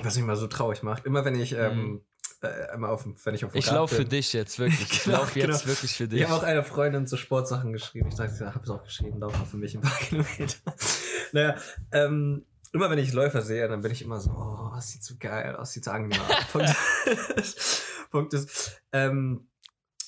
was 0.01 0.15
mich 0.15 0.25
mal 0.25 0.35
so 0.37 0.47
traurig 0.47 0.81
macht, 0.83 1.05
immer 1.05 1.25
wenn 1.25 1.35
ich, 1.39 1.53
ähm, 1.53 2.04
äh, 2.43 2.73
immer 2.73 2.89
auf, 2.89 3.05
wenn 3.23 3.35
ich 3.35 3.45
auf 3.45 3.51
dem 3.51 3.59
ich 3.59 3.69
laufe 3.71 3.95
für 3.95 4.05
dich 4.05 4.33
jetzt, 4.33 4.59
wirklich. 4.59 4.91
Ich 4.91 5.03
Genau, 5.03 5.17
laufe 5.19 5.39
jetzt 5.39 5.61
genau. 5.61 5.67
wirklich 5.67 5.95
für 5.95 6.07
dich. 6.07 6.21
Ich 6.21 6.27
habe 6.27 6.35
auch 6.39 6.43
eine 6.43 6.63
Freundin 6.63 7.07
so 7.07 7.17
Sportsachen 7.17 7.71
geschrieben. 7.73 8.09
Ich 8.09 8.15
sagte, 8.15 8.53
habe 8.53 8.63
es 8.63 8.69
auch 8.69 8.83
geschrieben, 8.83 9.19
lauf 9.19 9.37
mal 9.37 9.45
für 9.45 9.57
mich 9.57 9.75
ein 9.75 9.81
paar 9.81 9.97
Kilometer. 9.99 10.55
naja, 11.31 11.55
ähm, 11.91 12.45
immer 12.73 12.89
wenn 12.89 12.99
ich 12.99 13.13
Läufer 13.13 13.41
sehe, 13.41 13.67
dann 13.67 13.81
bin 13.81 13.91
ich 13.91 14.01
immer 14.01 14.19
so, 14.19 14.31
oh, 14.31 14.71
das 14.75 14.91
sieht 14.91 15.03
so 15.03 15.15
geil 15.19 15.55
aus, 15.55 15.71
sieht 15.71 15.85
so 15.85 15.91
angenehm 15.91 16.21
aus. 16.21 16.45
Punkt, 16.51 16.75
Punkt 18.11 18.33
ist, 18.33 18.81
ähm, 18.91 19.47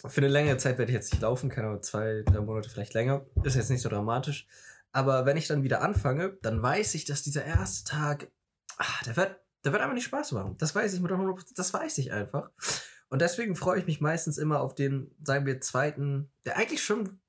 für 0.06 0.22
eine 0.22 0.28
längere 0.28 0.58
Zeit 0.58 0.78
werde 0.78 0.92
ich 0.92 0.96
jetzt 0.96 1.12
nicht 1.12 1.22
laufen, 1.22 1.50
keine 1.50 1.68
Ahnung, 1.68 1.84
zwei, 1.84 2.24
drei 2.26 2.40
Monate 2.42 2.70
vielleicht 2.70 2.94
länger. 2.94 3.26
Ist 3.44 3.56
jetzt 3.56 3.70
nicht 3.70 3.82
so 3.82 3.90
dramatisch. 3.90 4.48
Aber 4.92 5.26
wenn 5.26 5.38
ich 5.38 5.48
dann 5.48 5.64
wieder 5.64 5.82
anfange, 5.82 6.38
dann 6.42 6.62
weiß 6.62 6.96
ich, 6.96 7.06
dass 7.06 7.24
dieser 7.24 7.44
erste 7.46 7.90
Tag, 7.90 8.32
ah, 8.78 8.86
der 9.06 9.16
wird, 9.18 9.36
der 9.66 9.72
wird 9.72 9.82
einfach 9.82 9.96
nicht 9.96 10.06
Spaß 10.06 10.32
machen. 10.34 10.56
Das 10.60 10.74
weiß 10.76 10.94
ich 10.94 11.00
mit 11.02 11.12
100%, 11.12 11.54
das 11.56 11.74
weiß 11.74 11.98
ich 12.00 12.12
einfach. 12.14 12.52
Und 13.10 13.22
deswegen 13.22 13.56
freue 13.56 13.80
ich 13.80 13.86
mich 13.86 14.02
meistens 14.02 14.38
immer 14.38 14.60
auf 14.62 14.76
den, 14.76 15.16
sagen 15.22 15.46
wir, 15.46 15.62
zweiten, 15.62 16.30
der 16.46 16.58
eigentlich 16.58 16.84
schon, 16.84 17.20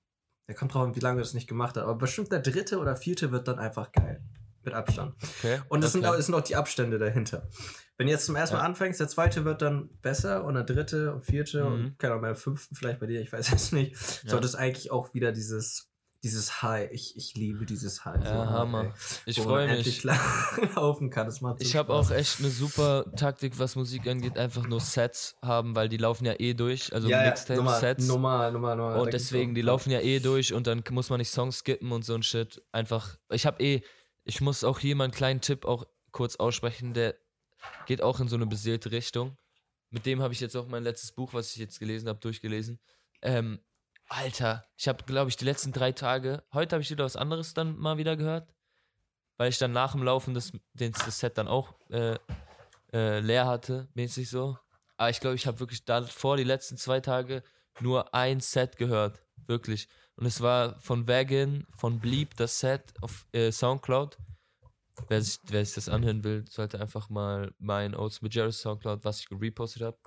der 0.49 0.55
kommt 0.57 0.75
drauf 0.75 0.83
an, 0.83 0.97
wie 0.97 1.01
lange 1.01 1.21
das 1.21 1.35
nicht 1.35 1.47
gemacht 1.49 1.77
hat, 1.77 1.85
aber 1.85 1.95
bestimmt 1.95 2.33
der 2.33 2.41
dritte 2.41 2.79
oder 2.79 2.97
vierte 2.97 3.31
wird 3.31 3.47
dann 3.49 3.59
einfach 3.59 3.93
geil. 3.93 4.23
Mit 4.65 4.75
Abstand. 4.75 5.15
okay. 5.23 5.61
Und 5.69 5.83
das, 5.85 5.93
sind, 5.93 6.05
auch, 6.05 6.17
das 6.17 6.27
sind 6.27 6.35
auch 6.35 6.43
die 6.43 6.57
Abstände 6.57 6.99
dahinter. 6.99 7.49
Wenn 7.97 8.07
du 8.09 8.13
jetzt 8.13 8.27
zum 8.27 8.37
ersten 8.37 8.57
Mal 8.57 8.63
Ja. 8.63 8.67
anfängst, 8.67 8.99
der 9.01 9.09
zweite 9.09 9.45
wird 9.45 9.63
dann 9.63 9.89
besser 10.03 10.45
und 10.45 10.55
der 10.55 10.65
dritte 10.65 11.15
und 11.15 11.25
vierte 11.25 11.65
Mhm. 11.65 11.73
und 11.73 11.99
keine 11.99 12.15
Ahnung, 12.15 12.23
beim 12.23 12.37
fünften 12.37 12.75
vielleicht 12.75 12.99
bei 12.99 13.07
dir, 13.07 13.21
ich 13.23 13.33
weiß 13.33 13.53
es 13.53 13.73
nicht, 13.73 13.93
Ja. 14.25 14.31
sollte 14.31 14.47
es 14.47 14.57
eigentlich 14.57 14.91
auch 14.91 15.15
wieder 15.15 15.31
dieses, 15.33 15.91
dieses 16.23 16.63
High. 16.63 16.91
Ich, 16.93 17.17
ich 17.17 17.35
liebe 17.35 17.65
dieses 17.65 18.05
High. 18.05 18.25
Ja, 18.25 18.31
hart, 18.31 18.51
Hammer. 18.51 18.85
ey. 18.85 18.93
Ich 19.27 19.41
freue 19.41 19.69
mich. 19.69 20.05
laufen 20.75 21.11
kann. 21.11 21.27
Das 21.27 21.41
macht 21.41 21.61
so 21.61 21.65
Ich 21.65 21.77
habe 21.77 21.93
auch 21.93 22.11
echt 22.11 22.41
eine 22.41 22.51
super 22.51 23.05
Taktik, 23.17 23.59
was 23.59 23.77
Musik 23.77 24.07
angeht, 24.07 24.37
einfach 24.37 24.67
nur 24.67 24.81
Sets 24.81 25.37
haben, 25.43 25.75
weil 25.77 25.89
die 25.89 25.97
laufen 25.97 26.25
ja 26.25 26.35
eh 26.39 26.55
durch, 26.55 26.93
also 26.93 27.09
ja, 27.09 27.23
ja, 27.23 27.31
Mixtape-Sets. 27.31 28.07
Normal, 28.07 28.53
normal, 28.53 28.77
normal. 28.77 29.01
Und 29.01 29.13
deswegen, 29.13 29.55
die 29.55 29.63
laufen 29.63 29.91
ja 29.91 30.01
eh 30.01 30.19
durch 30.19 30.53
und 30.53 30.67
dann 30.67 30.83
muss 30.91 31.11
man 31.11 31.19
nicht 31.19 31.31
Songs 31.31 31.59
skippen 31.59 31.93
und 31.93 32.05
so 32.05 32.15
ein 32.15 32.23
Shit. 32.23 32.63
Einfach, 32.73 33.17
ich 33.31 33.47
habe 33.47 33.63
eh, 33.63 33.83
ich 34.25 34.41
muss 34.41 34.65
auch 34.65 34.79
hier 34.79 34.97
mal 34.97 35.05
einen 35.05 35.13
kleinen 35.13 35.41
Tipp 35.41 35.65
auch 35.65 35.87
kurz 36.11 36.37
aussprechen, 36.37 36.95
der 36.95 37.15
geht 37.87 38.03
auch 38.03 38.21
in 38.21 38.29
so 38.29 38.37
eine 38.37 38.47
beseelte 38.47 38.91
Richtung. 38.91 39.37
Mit 39.91 40.05
dem 40.05 40.21
habe 40.21 40.35
ich 40.35 40.41
jetzt 40.41 40.57
auch 40.57 40.67
mein 40.67 40.83
letztes 40.83 41.13
Buch, 41.13 41.33
was 41.33 41.53
ich 41.53 41.57
jetzt 41.57 41.79
gelesen 41.79 42.09
habe, 42.09 42.19
durchgelesen. 42.19 42.79
Ähm, 43.23 43.61
Alter, 44.09 44.65
ich 44.77 44.88
habe, 44.88 45.05
glaube 45.05 45.31
ich, 45.31 45.37
die 45.37 45.45
letzten 45.45 45.73
drei 45.73 45.93
Tage, 45.93 46.43
heute 46.53 46.77
habe 46.77 46.83
ich 46.83 46.91
wieder 46.91 47.05
was 47.05 47.17
anderes 47.17 47.55
dann 47.55 47.77
mal 47.79 47.99
wieder 47.99 48.17
gehört. 48.17 48.49
weil 49.37 49.50
ich 49.50 49.59
dann 49.59 49.73
nach 49.73 49.93
dem 49.93 50.03
Laufen 50.03 50.35
das, 50.35 50.53
das 50.75 51.19
Set 51.21 51.38
dann 51.38 51.49
auch 51.49 51.75
äh, 51.91 52.19
äh, 52.93 53.21
leer 53.21 53.47
hatte, 53.47 53.88
mäßig 53.95 54.29
so. 54.31 54.59
Aber 54.97 55.11
ich 55.11 55.21
glaube, 55.21 55.37
ich 55.37 55.47
habe 55.47 55.61
wirklich 55.61 55.85
davor 55.85 56.37
die 56.37 56.45
letzten 56.45 56.77
zwei 56.77 57.00
Tage 57.00 57.43
nur 57.81 58.15
ein 58.15 58.41
Set 58.41 58.77
gehört. 58.79 59.23
Wirklich. 59.47 59.88
Und 60.17 60.27
es 60.27 60.41
war 60.41 60.81
von 60.81 61.07
Wagon, 61.07 61.67
von 61.77 62.00
Bleep, 62.00 62.37
das 62.37 62.59
Set 62.59 62.95
auf 63.00 63.27
äh, 63.33 63.53
Soundcloud. 63.53 64.19
Wer 65.09 65.23
sich, 65.23 65.38
wer 65.45 65.65
sich 65.65 65.77
das 65.77 65.88
anhören 65.88 66.25
will, 66.25 66.45
sollte 66.49 66.81
einfach 66.81 67.09
mal 67.09 67.55
mein 67.59 67.95
Oats 67.95 68.21
mit 68.23 68.35
Jerry 68.35 68.53
Soundcloud, 68.53 69.05
was 69.05 69.21
ich 69.21 69.31
repostet 69.31 69.83
habe. 69.83 69.99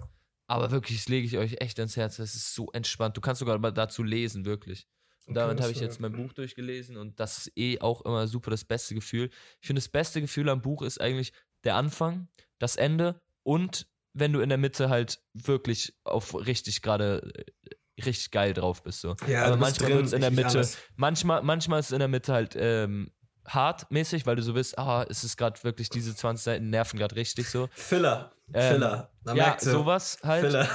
Aber 0.51 0.69
wirklich, 0.71 0.97
das 0.97 1.07
lege 1.07 1.25
ich 1.25 1.37
euch 1.37 1.61
echt 1.61 1.79
ans 1.79 1.95
Herz. 1.95 2.17
Das 2.17 2.35
ist 2.35 2.53
so 2.53 2.69
entspannt. 2.73 3.15
Du 3.15 3.21
kannst 3.21 3.39
sogar 3.39 3.57
mal 3.57 3.71
dazu 3.71 4.03
lesen, 4.03 4.43
wirklich. 4.43 4.85
Und 5.25 5.37
Okay, 5.37 5.45
damit 5.47 5.61
habe 5.61 5.71
ich 5.71 5.79
jetzt 5.79 6.01
mein 6.01 6.11
Buch 6.11 6.33
durchgelesen 6.33 6.97
und 6.97 7.21
das 7.21 7.37
ist 7.37 7.57
eh 7.57 7.79
auch 7.79 8.01
immer 8.01 8.27
super 8.27 8.51
das 8.51 8.65
beste 8.65 8.93
Gefühl. 8.93 9.29
Ich 9.61 9.67
finde, 9.67 9.79
das 9.79 9.87
beste 9.87 10.19
Gefühl 10.19 10.49
am 10.49 10.61
Buch 10.61 10.81
ist 10.81 10.99
eigentlich 10.99 11.31
der 11.63 11.75
Anfang, 11.75 12.27
das 12.59 12.75
Ende 12.75 13.21
und 13.43 13.87
wenn 14.13 14.33
du 14.33 14.41
in 14.41 14.49
der 14.49 14.57
Mitte 14.57 14.89
halt 14.89 15.23
wirklich 15.33 15.93
auf 16.03 16.35
richtig 16.35 16.81
gerade 16.81 17.31
äh, 17.33 18.03
richtig 18.03 18.31
geil 18.31 18.53
drauf 18.53 18.83
bist. 18.83 18.99
So. 18.99 19.15
Ja, 19.27 19.45
Aber 19.45 19.55
manchmal 19.55 19.91
wird 19.91 20.05
es 20.07 20.13
in 20.13 20.21
der 20.21 20.31
Mitte, 20.31 20.67
manchmal, 20.97 21.43
manchmal 21.43 21.79
ist 21.79 21.85
es 21.87 21.91
in 21.93 21.99
der 21.99 22.07
Mitte 22.09 22.33
halt 22.33 22.57
ähm, 22.57 23.11
hartmäßig, 23.53 24.25
weil 24.25 24.35
du 24.35 24.41
so 24.41 24.53
bist, 24.53 24.77
ah, 24.77 25.05
es 25.09 25.23
ist 25.23 25.37
gerade 25.37 25.63
wirklich, 25.63 25.89
diese 25.89 26.15
20 26.15 26.43
Seiten 26.43 26.69
nerven 26.69 26.97
gerade 26.97 27.15
richtig 27.15 27.49
so. 27.49 27.69
Filler. 27.73 28.31
Ähm, 28.53 28.73
Filler. 28.73 29.11
Man 29.23 29.35
ja, 29.35 29.57
sowas 29.59 30.19
halt. 30.23 30.45
Filler. 30.45 30.67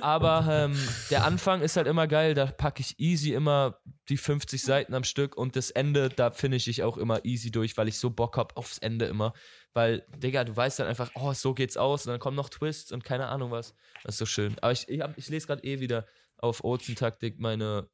Aber 0.00 0.46
ähm, 0.50 0.76
der 1.10 1.24
Anfang 1.24 1.62
ist 1.62 1.76
halt 1.76 1.86
immer 1.86 2.06
geil, 2.06 2.34
da 2.34 2.46
packe 2.46 2.80
ich 2.80 2.98
easy 2.98 3.32
immer 3.32 3.78
die 4.08 4.16
50 4.16 4.62
Seiten 4.62 4.94
am 4.94 5.04
Stück 5.04 5.36
und 5.36 5.56
das 5.56 5.70
Ende, 5.70 6.08
da 6.08 6.30
finish 6.30 6.68
ich 6.68 6.82
auch 6.82 6.96
immer 6.96 7.24
easy 7.24 7.50
durch, 7.50 7.76
weil 7.76 7.88
ich 7.88 7.98
so 7.98 8.10
Bock 8.10 8.36
hab 8.36 8.56
aufs 8.56 8.78
Ende 8.78 9.06
immer. 9.06 9.32
Weil, 9.74 10.06
Digga, 10.16 10.44
du 10.44 10.56
weißt 10.56 10.78
dann 10.78 10.86
einfach, 10.86 11.10
oh, 11.14 11.32
so 11.32 11.54
geht's 11.54 11.76
aus 11.76 12.06
und 12.06 12.12
dann 12.12 12.20
kommen 12.20 12.36
noch 12.36 12.48
Twists 12.48 12.92
und 12.92 13.04
keine 13.04 13.28
Ahnung 13.28 13.50
was. 13.50 13.74
Das 14.02 14.14
ist 14.14 14.18
so 14.18 14.26
schön. 14.26 14.56
Aber 14.60 14.72
ich, 14.72 14.88
ich, 14.88 15.00
hab, 15.00 15.16
ich 15.18 15.28
lese 15.28 15.46
gerade 15.46 15.64
eh 15.64 15.80
wieder 15.80 16.06
auf 16.38 16.64
Ozen-Taktik 16.64 17.38
meine. 17.38 17.88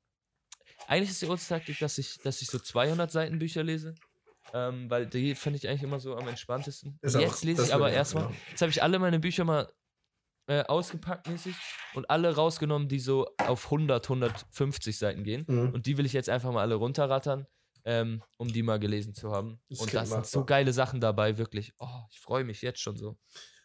Eigentlich 0.88 1.11
ist 1.11 1.23
die 1.23 1.27
Ozen-Taktik, 1.27 1.79
dass 1.79 1.99
ich, 1.99 2.18
dass 2.23 2.42
ich 2.42 2.49
so 2.49 2.59
200 2.59 3.11
Seiten 3.11 3.38
Bücher 3.38 3.62
lese. 3.62 3.95
Ähm, 4.55 4.90
weil 4.90 5.07
die 5.07 5.35
finde 5.35 5.57
ich 5.59 5.68
eigentlich 5.68 5.83
immer 5.85 6.01
so 6.01 6.16
am 6.16 6.29
entspanntesten. 6.29 6.99
Ist 7.01 7.16
auch- 7.16 7.21
Jetzt 7.21 7.45
lese 7.45 7.59
das 7.59 7.68
ich 7.68 7.75
aber 7.75 7.87
auch 7.87 7.90
erstmal. 7.92 8.25
machen. 8.25 8.37
Jetzt 8.51 8.61
habe 8.61 8.71
ich 8.71 8.83
alle 8.83 8.99
meine 8.99 9.18
Bücher 9.18 9.45
mal 9.45 9.73
äh, 10.49 10.62
ausgepackt 10.64 11.29
mäßig 11.29 11.55
und 11.95 12.11
alle 12.11 12.35
rausgenommen, 12.35 12.88
die 12.88 12.99
so 12.99 13.29
auf 13.38 13.66
100, 13.66 14.05
150 14.09 14.99
Seiten 14.99 15.23
gehen. 15.25 15.45
Mhm. 15.49 15.71
Und 15.73 15.87
die 15.87 15.97
will 15.97 16.05
ich 16.05 16.12
jetzt 16.12 16.29
einfach 16.29 16.51
mal 16.53 16.61
alle 16.61 16.75
runterrattern, 16.75 17.47
ähm, 17.85 18.23
um 18.37 18.53
die 18.53 18.62
mal 18.64 18.79
gelesen 18.81 19.14
zu 19.14 19.31
haben. 19.31 19.61
Das 19.71 19.79
und 19.79 19.95
da 19.95 20.05
sind 20.05 20.27
so 20.27 20.45
geile 20.45 20.73
Sachen 20.73 21.01
dabei, 21.01 21.38
wirklich. 21.38 21.73
Oh, 21.79 21.87
ich 22.11 22.18
freue 22.21 22.45
mich 22.45 22.61
jetzt 22.61 22.81
schon 22.81 22.97
so 22.97 23.16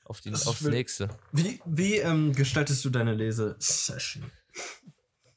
auf 0.06 0.22
die, 0.22 0.30
Das 0.30 0.48
aufs 0.48 0.62
nächste. 0.62 1.10
Wie, 1.34 1.60
wie 1.66 1.96
ähm, 1.96 2.32
gestaltest 2.34 2.86
du 2.86 2.92
deine 2.92 3.14
Lesesession? 3.16 4.32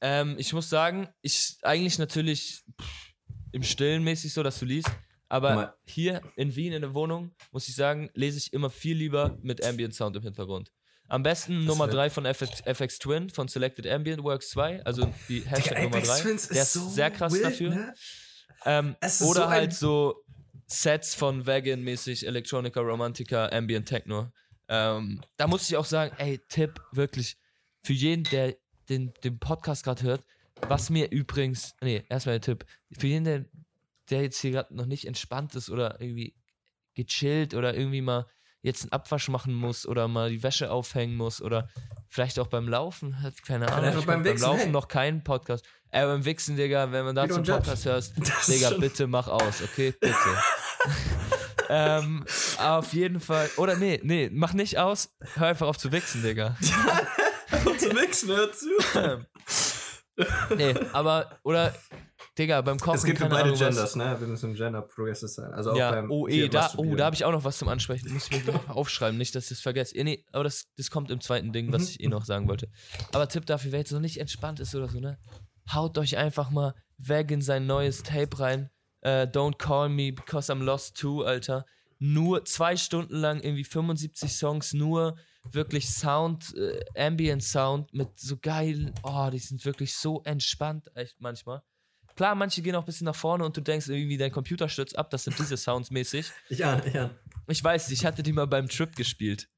Ähm, 0.01 0.37
ich 0.39 0.53
muss 0.53 0.71
sagen, 0.71 1.09
ich 1.23 1.57
eigentlich 1.63 1.99
natürlich 1.99 2.63
pff, 2.81 3.13
im 3.53 3.63
Stillen 3.63 4.03
mäßig 4.05 4.33
so, 4.33 4.43
dass 4.43 4.59
du 4.59 4.65
liest. 4.65 4.91
Aber 5.29 5.55
Mal- 5.55 5.75
hier 5.87 6.23
in 6.37 6.55
Wien 6.57 6.73
in 6.73 6.83
der 6.83 6.95
Wohnung, 6.95 7.35
muss 7.53 7.69
ich 7.69 7.75
sagen, 7.77 8.11
lese 8.15 8.39
ich 8.39 8.53
immer 8.53 8.71
viel 8.71 8.97
lieber 8.97 9.39
mit 9.43 9.65
Ambient 9.65 9.95
Sound 9.95 10.17
im 10.17 10.23
Hintergrund. 10.23 10.73
Am 11.09 11.23
besten 11.23 11.65
Nummer 11.65 11.87
wär- 11.87 11.95
3 11.95 12.11
von 12.11 12.25
FX, 12.25 12.61
FX 12.65 12.99
Twin, 12.99 13.31
von 13.31 13.47
Selected 13.49 13.87
Ambient 13.87 14.23
Works 14.23 14.51
2, 14.51 14.85
also 14.85 15.13
die 15.29 15.41
Hashtag 15.43 15.65
Digga, 15.77 15.83
Nummer 15.83 15.97
Apex 15.97 16.09
3. 16.09 16.21
Twins 16.23 16.49
Der 16.49 16.63
ist 16.63 16.73
so 16.73 16.89
sehr 16.89 17.11
krass 17.11 17.33
wild, 17.33 17.45
dafür. 17.45 17.71
Ne? 17.71 17.95
Ähm, 18.65 18.97
oder 19.01 19.11
so 19.45 19.49
halt 19.49 19.73
so 19.73 20.25
Sets 20.67 21.15
von 21.15 21.47
Wagon-mäßig, 21.47 22.27
Electronica, 22.27 22.81
Romantica, 22.81 23.49
Ambient 23.51 23.89
Techno. 23.89 24.31
Ähm, 24.69 25.21
da 25.37 25.47
muss 25.49 25.69
ich 25.69 25.77
auch 25.77 25.85
sagen, 25.85 26.15
ey, 26.19 26.41
Tipp, 26.49 26.81
wirklich, 26.93 27.37
für 27.83 27.93
jeden, 27.93 28.23
der 28.25 28.57
den, 28.91 29.15
den 29.25 29.39
Podcast 29.39 29.85
gerade 29.85 30.03
hört, 30.03 30.27
was 30.69 30.91
mir 30.91 31.11
übrigens, 31.11 31.75
nee, 31.81 32.05
erstmal 32.09 32.39
der 32.39 32.43
Tipp, 32.43 32.67
für 32.99 33.07
jeden, 33.07 33.25
der, 33.25 33.45
der 34.11 34.23
jetzt 34.23 34.41
hier 34.41 34.51
gerade 34.51 34.75
noch 34.75 34.87
nicht 34.87 35.07
entspannt 35.07 35.55
ist 35.55 35.71
oder 35.71 36.01
irgendwie 36.01 36.35
gechillt 36.95 37.55
oder 37.55 37.75
irgendwie 37.75 38.03
mal 38.03 38.27
jetzt 38.63 38.83
einen 38.83 38.93
Abwasch 38.93 39.29
machen 39.29 39.55
muss 39.55 39.87
oder 39.87 40.07
mal 40.09 40.31
die 40.31 40.43
Wäsche 40.43 40.71
aufhängen 40.71 41.17
muss 41.17 41.41
oder 41.41 41.69
vielleicht 42.09 42.39
auch 42.39 42.49
beim 42.49 42.69
Laufen, 42.69 43.23
hat 43.23 43.43
keine 43.43 43.73
Ahnung, 43.73 43.89
ich 43.89 43.95
beim 43.95 44.01
hab 44.01 44.07
beim 44.07 44.25
Wichsen, 44.25 44.43
Laufen 44.45 44.61
hey. 44.61 44.71
noch 44.71 44.89
keinen 44.89 45.25
Podcast. 45.25 45.65
Äh, 45.91 46.05
beim 46.05 46.25
Wichsen, 46.25 46.57
Digga, 46.57 46.93
wenn 46.93 47.05
man 47.05 47.15
dazu 47.15 47.37
einen. 47.37 47.45
Podcast 47.45 47.87
hörst, 47.87 48.15
Digga, 48.49 48.71
bitte 48.79 49.07
mach 49.07 49.29
aus, 49.29 49.63
okay? 49.63 49.95
Bitte. 49.99 50.15
ähm, 51.71 52.25
auf 52.59 52.93
jeden 52.93 53.21
Fall. 53.21 53.49
Oder 53.57 53.77
nee, 53.77 54.01
nee, 54.03 54.29
mach 54.31 54.53
nicht 54.53 54.79
aus. 54.79 55.17
Hör 55.35 55.49
einfach 55.49 55.69
auf 55.69 55.79
zu 55.79 55.91
wichsen, 55.91 56.23
Digga. 56.23 56.57
zu 57.79 57.89
mixen, 57.95 58.29
hör 58.29 58.53
zu. 58.53 58.69
nee, 60.57 60.75
aber, 60.93 61.39
oder, 61.43 61.75
Digga, 62.39 62.61
beim 62.61 62.79
Kochen. 62.79 62.97
Es 62.97 63.05
gibt 63.05 63.19
für 63.19 63.27
beide 63.29 63.45
Ahnung, 63.45 63.59
Genders, 63.59 63.97
ne? 63.97 64.17
Wir 64.19 64.27
müssen 64.27 64.55
Gender 64.55 64.83
Progressive 64.83 65.29
sein. 65.29 65.53
Also 65.53 65.73
auch 65.73 65.77
Ja, 65.77 65.91
beim 65.91 66.11
oh, 66.11 66.29
eh, 66.29 66.49
da, 66.49 66.71
oh, 66.77 66.95
da 66.95 67.07
habe 67.07 67.15
ich 67.17 67.25
auch 67.25 67.33
noch 67.33 67.45
was 67.45 67.59
zum 67.59 67.69
Ansprechen. 67.69 68.13
Muss 68.13 68.31
ich 68.31 68.45
mir 68.45 68.61
aufschreiben, 68.69 69.19
nicht, 69.19 69.35
dass 69.35 69.47
ich 69.47 69.53
es 69.59 69.61
vergesse. 69.61 69.97
Eh, 69.97 70.05
nee, 70.05 70.25
aber 70.33 70.45
das, 70.45 70.67
das 70.77 70.91
kommt 70.91 71.11
im 71.11 71.21
zweiten 71.21 71.53
Ding, 71.53 71.73
was 71.73 71.83
Mhm. 71.83 71.89
ich 71.89 72.01
eh 72.01 72.09
noch 72.09 72.25
sagen 72.25 72.49
wollte. 72.49 72.69
Aber 73.13 73.29
Tipp 73.29 73.47
dafür, 73.47 73.73
wer 73.73 73.81
jetzt 73.81 73.93
noch 73.93 74.01
nicht 74.01 74.19
entspannt 74.19 74.61
ist 74.61 74.75
oder 74.75 74.89
so, 74.89 75.01
ne? 75.01 75.19
Haut 75.73 75.99
euch 75.99 76.17
einfach 76.17 76.51
mal 76.51 76.75
weg 76.99 77.31
in 77.31 77.43
sein 77.43 77.67
neues 77.67 78.03
Tape 78.03 78.39
rein. 78.39 78.71
Äh, 79.03 79.27
Don't 79.27 79.57
Call 79.59 79.89
Me 79.89 80.13
Because 80.13 80.53
I'm 80.53 80.63
Lost 80.63 80.97
Too, 80.99 81.23
Alter. 81.23 81.65
Nur 81.99 82.45
zwei 82.45 82.77
Stunden 82.77 83.17
lang 83.17 83.41
irgendwie 83.41 83.65
75 83.65 84.33
Songs, 84.33 84.73
nur 84.73 85.17
wirklich 85.53 85.89
Sound, 85.89 86.55
äh, 86.57 86.81
Ambient 86.97 87.43
Sound 87.43 87.93
mit 87.93 88.19
so 88.19 88.37
geilen, 88.37 88.93
oh, 89.03 89.29
die 89.33 89.39
sind 89.39 89.65
wirklich 89.65 89.95
so 89.95 90.23
entspannt, 90.25 90.91
echt 90.95 91.21
manchmal. 91.21 91.63
Klar, 92.17 92.35
manche 92.35 92.61
gehen 92.61 92.75
auch 92.75 92.83
ein 92.83 92.87
bisschen 92.87 93.07
nach 93.07 93.15
vorne 93.15 93.45
und 93.45 93.57
du 93.57 93.61
denkst 93.61 93.89
irgendwie, 93.89 94.19
dein 94.19 94.33
Computer 94.33 94.69
stürzt 94.69 94.97
ab, 94.99 95.11
das 95.11 95.25
sind 95.25 95.39
diese 95.39 95.57
Sounds 95.57 95.91
mäßig. 95.91 96.31
Ich 96.49 96.65
ahne, 96.65 97.11
ich 97.49 97.63
weiß, 97.63 97.91
ich 97.91 98.05
hatte 98.05 98.23
die 98.23 98.33
mal 98.33 98.47
beim 98.47 98.69
Trip 98.69 98.95
gespielt. 98.95 99.49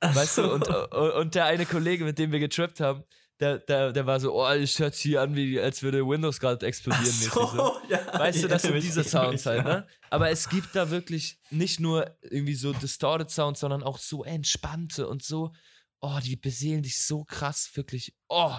Weißt 0.00 0.38
du, 0.38 0.52
und, 0.52 0.66
und 0.68 1.34
der 1.34 1.44
eine 1.44 1.66
Kollege, 1.66 2.04
mit 2.04 2.18
dem 2.18 2.32
wir 2.32 2.40
getrippt 2.40 2.80
haben, 2.80 3.04
der, 3.40 3.58
der, 3.58 3.92
der 3.92 4.06
war 4.06 4.20
so, 4.20 4.34
oh, 4.34 4.46
es 4.48 4.78
hört 4.78 4.94
sich 4.94 5.02
hier 5.02 5.22
an, 5.22 5.34
wie 5.34 5.58
als 5.58 5.82
würde 5.82 6.06
Windows 6.06 6.38
gerade 6.40 6.64
explodieren. 6.66 7.06
so. 7.06 7.46
so, 7.46 7.76
ja. 7.88 8.00
Weißt 8.18 8.36
ich 8.36 8.42
du, 8.42 8.48
das 8.48 8.62
sind 8.62 8.74
diese 8.74 9.02
Sounds 9.02 9.46
halt, 9.46 9.64
ne? 9.64 9.86
Aber 10.10 10.30
es 10.30 10.48
gibt 10.48 10.74
da 10.76 10.90
wirklich 10.90 11.38
nicht 11.50 11.80
nur 11.80 12.16
irgendwie 12.22 12.54
so 12.54 12.72
distorted 12.72 13.30
Sounds, 13.30 13.60
sondern 13.60 13.82
auch 13.82 13.98
so 13.98 14.24
entspannte 14.24 15.08
und 15.08 15.22
so, 15.22 15.52
oh, 16.00 16.18
die 16.22 16.36
beseelen 16.36 16.82
dich 16.82 17.00
so 17.02 17.24
krass, 17.24 17.70
wirklich, 17.74 18.14
oh, 18.28 18.54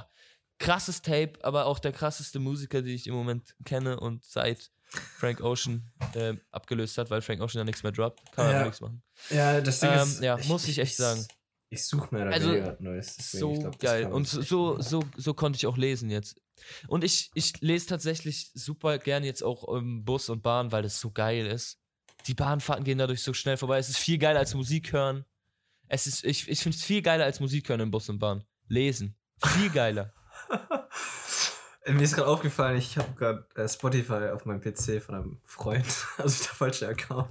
krasses 0.59 1.01
Tape, 1.01 1.33
aber 1.43 1.65
auch 1.65 1.79
der 1.79 1.91
krasseste 1.91 2.39
Musiker, 2.39 2.81
den 2.81 2.93
ich 2.95 3.07
im 3.07 3.13
Moment 3.15 3.55
kenne 3.65 3.99
und 3.99 4.23
seit 4.25 4.71
Frank 5.17 5.41
Ocean 5.41 5.89
äh, 6.13 6.33
abgelöst 6.51 6.97
hat, 6.97 7.09
weil 7.09 7.21
Frank 7.21 7.41
Ocean 7.41 7.59
ja 7.59 7.63
nichts 7.63 7.81
mehr 7.81 7.91
droppt, 7.93 8.19
kann 8.33 8.45
man 8.45 8.55
Ja. 8.55 8.63
nichts 8.65 8.81
machen. 8.81 9.01
Ja, 9.29 9.61
das 9.61 9.79
Ding 9.79 9.89
Ähm, 9.91 9.99
ist. 10.01 10.21
ja, 10.21 10.37
muss 10.47 10.67
ich 10.67 10.77
echt 10.79 10.97
sagen. 10.97 11.25
Ich 11.73 11.85
suche 11.85 12.13
mir 12.13 12.25
da 12.25 12.31
Also, 12.31 12.51
Neues. 12.79 13.15
deswegen, 13.15 13.39
So 13.39 13.53
glaub, 13.53 13.79
geil. 13.79 14.05
Und 14.11 14.27
so, 14.27 14.71
machen. 14.73 14.81
so, 14.83 15.03
so 15.15 15.33
konnte 15.33 15.55
ich 15.57 15.65
auch 15.67 15.77
lesen 15.77 16.09
jetzt. 16.09 16.39
Und 16.87 17.03
ich, 17.05 17.31
ich 17.33 17.59
lese 17.61 17.87
tatsächlich 17.87 18.51
super 18.53 18.97
gern 18.99 19.23
jetzt 19.23 19.41
auch 19.41 19.67
im 19.75 20.03
Bus 20.03 20.29
und 20.29 20.43
Bahn, 20.43 20.71
weil 20.73 20.83
das 20.83 20.99
so 20.99 21.11
geil 21.11 21.45
ist. 21.47 21.79
Die 22.27 22.33
Bahnfahrten 22.33 22.83
gehen 22.83 22.97
dadurch 22.97 23.23
so 23.23 23.33
schnell 23.33 23.55
vorbei. 23.55 23.79
Es 23.79 23.87
ist 23.89 23.97
viel 23.97 24.17
geiler 24.17 24.39
als 24.39 24.53
Musik 24.53 24.91
hören. 24.91 25.23
Es 25.87 26.07
ist, 26.07 26.25
ich 26.25 26.47
ich 26.49 26.59
finde 26.61 26.77
es 26.77 26.83
viel 26.83 27.01
geiler 27.01 27.23
als 27.23 27.39
Musik 27.39 27.69
hören 27.69 27.79
im 27.79 27.89
Bus 27.89 28.09
und 28.09 28.19
Bahn. 28.19 28.43
Lesen. 28.67 29.17
Viel 29.43 29.69
geiler. 29.69 30.13
Mir 31.87 32.01
ist 32.03 32.13
gerade 32.15 32.27
aufgefallen, 32.27 32.77
ich 32.77 32.97
habe 32.97 33.11
gerade 33.15 33.47
äh, 33.55 33.67
Spotify 33.67 34.29
auf 34.33 34.45
meinem 34.45 34.61
PC 34.61 35.01
von 35.01 35.15
einem 35.15 35.41
Freund. 35.45 35.85
Also 36.17 36.43
der 36.43 36.53
falsche 36.53 36.87
Account. 36.87 37.29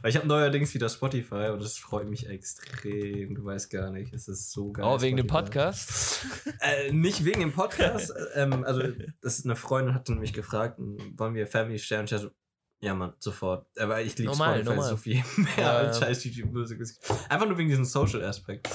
Weil 0.00 0.10
ich 0.10 0.16
habe 0.16 0.26
neuerdings 0.28 0.72
wieder 0.74 0.88
Spotify 0.88 1.50
und 1.52 1.62
das 1.62 1.76
freut 1.76 2.08
mich 2.08 2.28
extrem. 2.28 3.34
Du 3.34 3.44
weißt 3.44 3.70
gar 3.70 3.90
nicht, 3.90 4.12
es 4.14 4.28
ist 4.28 4.52
so 4.52 4.72
geil. 4.72 4.84
oh, 4.86 5.00
wegen 5.00 5.16
dem 5.16 5.26
Spotify. 5.26 5.44
Podcast. 5.44 6.26
Äh, 6.60 6.92
nicht 6.92 7.24
wegen 7.24 7.40
dem 7.40 7.52
Podcast. 7.52 8.10
äh, 8.10 8.42
ähm, 8.42 8.64
also, 8.64 8.82
das 9.20 9.38
ist 9.38 9.44
eine 9.44 9.54
Freundin 9.56 9.94
hatte 9.94 10.12
mich 10.12 10.32
gefragt, 10.32 10.76
wollen 10.78 11.34
wir 11.34 11.46
Family? 11.46 11.74
Und 11.74 11.80
ich 11.82 11.88
dachte, 12.10 12.32
ja, 12.80 12.94
Mann, 12.94 13.12
sofort. 13.18 13.66
Aber 13.78 14.00
ich 14.00 14.16
liebe 14.18 14.30
Normal, 14.30 14.54
Spotify 14.62 14.74
normal. 14.76 14.90
so 14.90 14.96
viel 14.96 15.16
mehr 15.36 15.48
Ja, 15.58 15.76
als 15.78 16.00
ja. 16.00 16.06
scheiß 16.06 16.24
YouTube-Musik. 16.24 16.80
Einfach 17.28 17.46
nur 17.46 17.58
wegen 17.58 17.68
diesem 17.68 17.84
Social-Aspekt. 17.84 18.68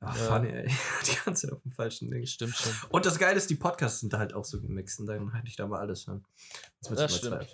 Ach, 0.00 0.14
Ja. 0.16 0.22
funny, 0.24 0.48
ey. 0.50 0.68
Die 1.06 1.16
ganze 1.24 1.46
Zeit 1.46 1.52
auf 1.56 1.62
dem 1.62 1.72
falschen 1.72 2.10
Ding. 2.10 2.26
Stimmt 2.26 2.54
schon. 2.54 2.72
Und 2.90 3.06
das 3.06 3.18
Geile 3.18 3.36
ist, 3.36 3.48
die 3.48 3.54
Podcasts 3.54 4.00
sind 4.00 4.12
da 4.12 4.18
halt 4.18 4.34
auch 4.34 4.44
so 4.44 4.60
gemixt. 4.60 5.00
Und 5.00 5.06
dann 5.06 5.32
hätte 5.34 5.48
ich 5.48 5.56
da 5.56 5.66
mal 5.66 5.80
alles 5.80 6.06
hören. 6.06 6.24
Das 6.88 7.16
stimmt. 7.16 7.46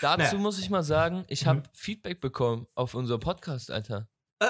Dazu 0.00 0.18
Naja. 0.18 0.34
muss 0.38 0.58
ich 0.58 0.70
mal 0.70 0.82
sagen, 0.82 1.24
ich 1.28 1.44
Mhm. 1.44 1.48
habe 1.48 1.62
Feedback 1.74 2.20
bekommen 2.20 2.66
auf 2.74 2.94
unser 2.94 3.18
Podcast, 3.18 3.70
Alter. 3.70 4.08
Äh, 4.38 4.46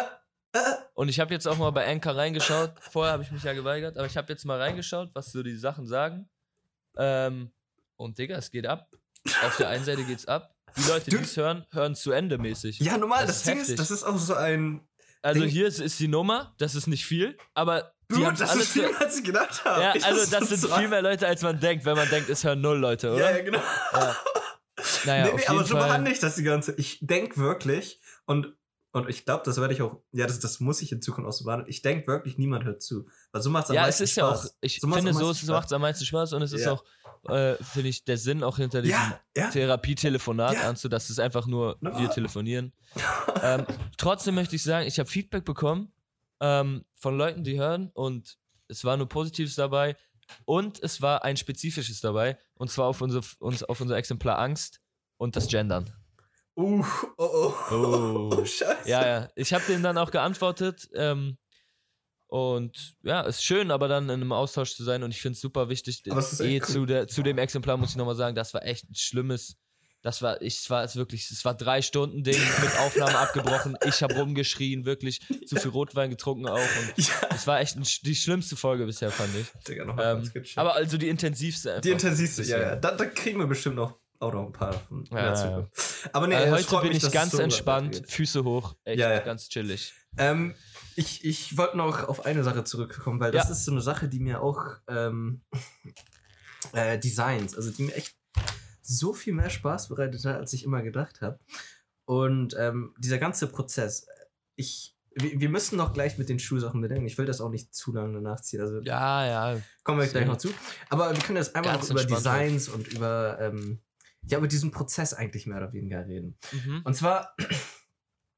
äh. 0.52 0.60
Und 0.94 1.08
ich 1.08 1.18
habe 1.20 1.32
jetzt 1.34 1.46
auch 1.48 1.56
mal 1.58 1.70
bei 1.70 1.86
Anchor 1.90 2.16
reingeschaut. 2.16 2.74
Vorher 2.80 3.12
habe 3.14 3.22
ich 3.22 3.30
mich 3.32 3.42
ja 3.42 3.54
geweigert, 3.54 3.96
aber 3.98 4.06
ich 4.06 4.16
habe 4.16 4.32
jetzt 4.32 4.44
mal 4.44 4.60
reingeschaut, 4.60 5.10
was 5.14 5.32
so 5.32 5.42
die 5.42 5.56
Sachen 5.56 5.86
sagen. 5.86 6.28
Ähm, 6.96 7.50
und 7.96 8.18
Digga, 8.18 8.36
es 8.36 8.50
geht 8.50 8.66
ab. 8.66 8.88
auf 9.44 9.56
der 9.56 9.68
einen 9.68 9.84
Seite 9.84 10.04
geht's 10.04 10.26
ab. 10.26 10.54
Die 10.76 10.88
Leute, 10.88 11.10
die 11.10 11.16
es 11.16 11.36
hören, 11.36 11.66
hören 11.70 11.94
zu 11.94 12.12
Ende 12.12 12.38
mäßig. 12.38 12.78
Ja, 12.80 12.96
normal, 12.98 13.26
Das 13.26 13.42
das, 13.42 13.44
Ding 13.44 13.60
ist, 13.60 13.78
das 13.78 13.90
ist 13.90 14.04
auch 14.04 14.16
so 14.18 14.34
ein. 14.34 14.86
Also 15.22 15.44
hier 15.44 15.66
ist, 15.68 15.78
ist 15.80 15.98
die 16.00 16.08
Nummer, 16.08 16.54
das 16.58 16.74
ist 16.74 16.86
nicht 16.88 17.06
viel, 17.06 17.38
aber 17.54 17.94
die 18.10 18.26
haben 18.26 18.36
das 18.36 18.54
ist 18.56 18.72
viel, 18.72 18.82
mehr, 18.90 19.00
als 19.00 19.18
ich 19.18 19.24
gedacht 19.24 19.64
habe. 19.64 19.80
Ja, 19.82 19.94
Ich- 19.94 20.04
also 20.04 20.30
das 20.30 20.48
sind 20.48 20.60
so- 20.60 20.68
viel 20.76 20.88
mehr 20.88 21.00
Leute, 21.02 21.26
als 21.26 21.42
man 21.42 21.58
denkt, 21.60 21.84
wenn 21.84 21.96
man 21.96 22.08
denkt, 22.10 22.28
es 22.28 22.44
hören 22.44 22.60
null 22.60 22.76
Leute, 22.78 23.06
Ja, 23.08 23.14
oder? 23.14 23.36
ja, 23.38 23.42
genau. 23.44 23.60
Naja, 25.04 25.26
nee, 25.26 25.32
nee, 25.36 25.46
aber 25.46 25.64
so 25.64 25.74
behandle 25.76 26.12
ich 26.12 26.18
das 26.18 26.34
die 26.34 26.42
ganze. 26.42 26.74
Ich 26.76 26.98
denke 27.00 27.36
wirklich 27.36 28.00
und. 28.26 28.52
Und 28.92 29.08
ich 29.08 29.24
glaube, 29.24 29.42
das 29.46 29.56
werde 29.58 29.72
ich 29.72 29.80
auch, 29.80 29.96
ja, 30.12 30.26
das, 30.26 30.38
das 30.38 30.60
muss 30.60 30.82
ich 30.82 30.92
in 30.92 31.00
Zukunft 31.00 31.26
auch 31.26 31.32
so 31.32 31.44
behandeln. 31.44 31.70
Ich 31.70 31.80
denke 31.80 32.06
wirklich, 32.06 32.36
niemand 32.36 32.64
hört 32.64 32.82
zu. 32.82 33.06
Weil 33.32 33.40
so 33.40 33.48
macht 33.48 33.64
es 33.64 33.70
am 33.70 33.76
ja, 33.76 33.82
es 33.82 33.86
meisten 33.86 34.02
ist 34.04 34.16
ja 34.16 34.28
auch, 34.28 34.36
Spaß. 34.38 34.58
ich 34.60 34.80
So 34.80 34.88
finde, 34.92 35.12
so 35.14 35.52
macht 35.52 35.66
es 35.66 35.72
am 35.72 35.80
meisten 35.80 36.04
Spaß 36.04 36.34
und 36.34 36.42
es 36.42 36.52
ist 36.52 36.66
Ja. 36.66 36.72
auch, 36.72 36.84
äh, 37.30 37.54
finde 37.64 37.88
ich, 37.88 38.04
der 38.04 38.18
Sinn 38.18 38.42
auch 38.42 38.58
hinter 38.58 38.82
diesem 38.82 38.98
Ja, 38.98 39.20
ja. 39.36 39.50
Therapietelefonat 39.50 40.54
Ja. 40.54 40.68
anzu, 40.68 40.88
dass 40.90 41.08
es 41.08 41.18
einfach 41.18 41.46
nur 41.46 41.78
Normal. 41.80 42.02
wir 42.02 42.10
telefonieren. 42.10 42.72
ähm, 43.42 43.64
trotzdem 43.96 44.34
möchte 44.34 44.56
ich 44.56 44.62
sagen, 44.62 44.86
ich 44.86 44.98
habe 44.98 45.08
Feedback 45.08 45.44
bekommen 45.46 45.90
ähm, 46.40 46.84
von 46.96 47.16
Leuten, 47.16 47.44
die 47.44 47.58
hören 47.58 47.90
und 47.94 48.36
es 48.68 48.84
war 48.84 48.98
nur 48.98 49.08
Positives 49.08 49.54
dabei 49.54 49.96
und 50.44 50.82
es 50.82 51.00
war 51.00 51.24
ein 51.24 51.38
spezifisches 51.38 52.00
dabei 52.02 52.38
und 52.54 52.70
zwar 52.70 52.86
auf 52.88 53.00
unser, 53.00 53.22
uns, 53.38 53.62
auf 53.62 53.80
unser 53.80 53.96
Exemplar 53.96 54.38
Angst 54.38 54.80
und 55.16 55.34
das 55.36 55.46
Gendern. 55.48 55.90
Uh, 56.54 56.84
oh, 57.16 57.54
oh. 57.70 58.30
Oh. 58.32 58.44
Scheiße. 58.44 58.88
Ja, 58.88 59.06
ja. 59.06 59.28
Ich 59.36 59.52
habe 59.52 59.64
denen 59.66 59.82
dann 59.82 59.98
auch 59.98 60.10
geantwortet. 60.10 60.88
Ähm, 60.94 61.38
und 62.32 62.94
ja, 63.02 63.20
ist 63.22 63.44
schön, 63.44 63.70
aber 63.70 63.88
dann 63.88 64.04
in 64.04 64.10
einem 64.10 64.32
Austausch 64.32 64.74
zu 64.74 64.84
sein. 64.84 65.02
Und 65.02 65.10
ich 65.10 65.20
finde 65.20 65.34
es 65.36 65.40
super 65.42 65.68
wichtig. 65.68 66.02
Eh 66.06 66.12
cool. 66.12 66.62
zu, 66.62 66.86
der, 66.86 67.06
zu 67.06 67.22
dem 67.22 67.38
Exemplar 67.38 67.76
muss 67.76 67.90
ich 67.90 67.96
nochmal 67.96 68.16
sagen, 68.16 68.34
das 68.34 68.54
war 68.54 68.64
echt 68.64 68.88
ein 68.88 68.94
schlimmes. 68.94 69.58
Das 70.02 70.20
war, 70.20 70.42
ich, 70.42 70.56
es 70.56 70.68
war 70.68 70.82
es 70.82 70.96
wirklich, 70.96 71.30
es 71.30 71.44
war 71.44 71.54
drei 71.54 71.80
Stunden 71.80 72.24
Ding 72.24 72.40
mit 72.60 72.78
Aufnahme 72.78 73.18
abgebrochen. 73.18 73.76
Ich 73.86 74.02
habe 74.02 74.14
rumgeschrien, 74.14 74.84
wirklich 74.84 75.20
zu 75.46 75.56
viel 75.56 75.70
Rotwein 75.70 76.10
getrunken 76.10 76.48
auch. 76.48 76.56
Und 76.56 76.92
Ja, 76.96 77.28
es 77.34 77.46
war 77.46 77.60
echt 77.60 77.76
ein, 77.76 77.86
die 78.02 78.16
schlimmste 78.16 78.56
Folge 78.56 78.84
bisher, 78.86 79.12
fand 79.12 79.30
ich. 79.36 79.46
Digga, 79.68 79.84
noch 79.84 79.96
Ähm, 80.00 80.28
aber 80.56 80.74
also 80.74 80.98
die 80.98 81.08
intensivste 81.08 81.70
einfach. 81.70 81.82
Die 81.82 81.90
intensivste, 81.90 82.42
ja, 82.44 82.60
ja. 82.60 82.76
Da, 82.76 82.96
da 82.96 83.04
kriegen 83.04 83.38
wir 83.38 83.46
bestimmt 83.46 83.76
noch, 83.76 84.00
auch 84.22 84.32
noch 84.32 84.46
ein 84.46 84.52
paar 84.52 84.72
von 84.72 85.04
Ja, 85.10 85.34
ja. 85.34 85.68
Aber 86.12 86.26
nee, 86.26 86.34
es 86.34 86.70
heute 86.70 86.82
bin 86.82 86.92
mich, 86.92 87.02
ich 87.02 87.12
ganz 87.12 87.32
so 87.32 87.38
entspannt. 87.38 88.02
Füße 88.06 88.44
hoch, 88.44 88.74
echt 88.84 89.00
Ja, 89.00 89.18
ganz 89.20 89.48
chillig. 89.48 89.92
Ähm, 90.16 90.54
ich 90.96 91.24
ich 91.24 91.56
wollte 91.56 91.76
noch 91.76 92.08
auf 92.08 92.26
eine 92.26 92.44
Sache 92.44 92.64
zurückkommen, 92.64 93.20
weil 93.20 93.32
das 93.32 93.50
ist 93.50 93.64
so 93.64 93.72
eine 93.72 93.80
Sache, 93.80 94.08
die 94.08 94.20
mir 94.20 94.42
auch 94.42 94.76
ähm, 94.88 95.42
äh, 96.72 96.98
Designs, 96.98 97.56
also 97.56 97.70
die 97.70 97.84
mir 97.84 97.94
echt 97.94 98.14
so 98.82 99.12
viel 99.12 99.32
mehr 99.32 99.50
Spaß 99.50 99.88
bereitet 99.88 100.24
hat, 100.24 100.36
als 100.36 100.52
ich 100.52 100.64
immer 100.64 100.82
gedacht 100.82 101.20
habe. 101.20 101.38
Und 102.04 102.54
ähm, 102.58 102.94
dieser 102.98 103.18
ganze 103.18 103.46
Prozess, 103.46 104.06
ich, 104.56 104.96
wir, 105.14 105.40
wir 105.40 105.48
müssen 105.48 105.76
noch 105.76 105.94
gleich 105.94 106.18
mit 106.18 106.28
den 106.28 106.38
Schuhsachen 106.38 106.80
bedenken. 106.80 107.06
Ich 107.06 107.16
will 107.16 107.26
das 107.26 107.40
auch 107.40 107.48
nicht 107.48 107.74
zu 107.74 107.92
lange 107.92 108.20
nachziehen. 108.20 108.60
Also 108.60 108.80
Ja, 108.80 109.24
ja. 109.54 109.60
kommen 109.84 110.00
wir 110.00 110.08
gleich 110.08 110.26
noch 110.26 110.36
zu. 110.36 110.52
Aber 110.90 111.14
wir 111.14 111.22
können 111.22 111.36
jetzt 111.36 111.54
einmal 111.54 111.76
noch 111.76 111.88
über 111.88 112.04
Designs 112.04 112.68
und 112.68 112.88
über, 112.88 113.38
ähm, 113.40 113.80
ja, 114.26 114.38
über 114.38 114.48
diesen 114.48 114.70
Prozess 114.70 115.14
eigentlich 115.14 115.46
mehr 115.46 115.58
oder 115.58 115.72
weniger 115.72 116.06
reden. 116.06 116.36
Mhm. 116.52 116.82
Und 116.84 116.94
zwar, 116.94 117.34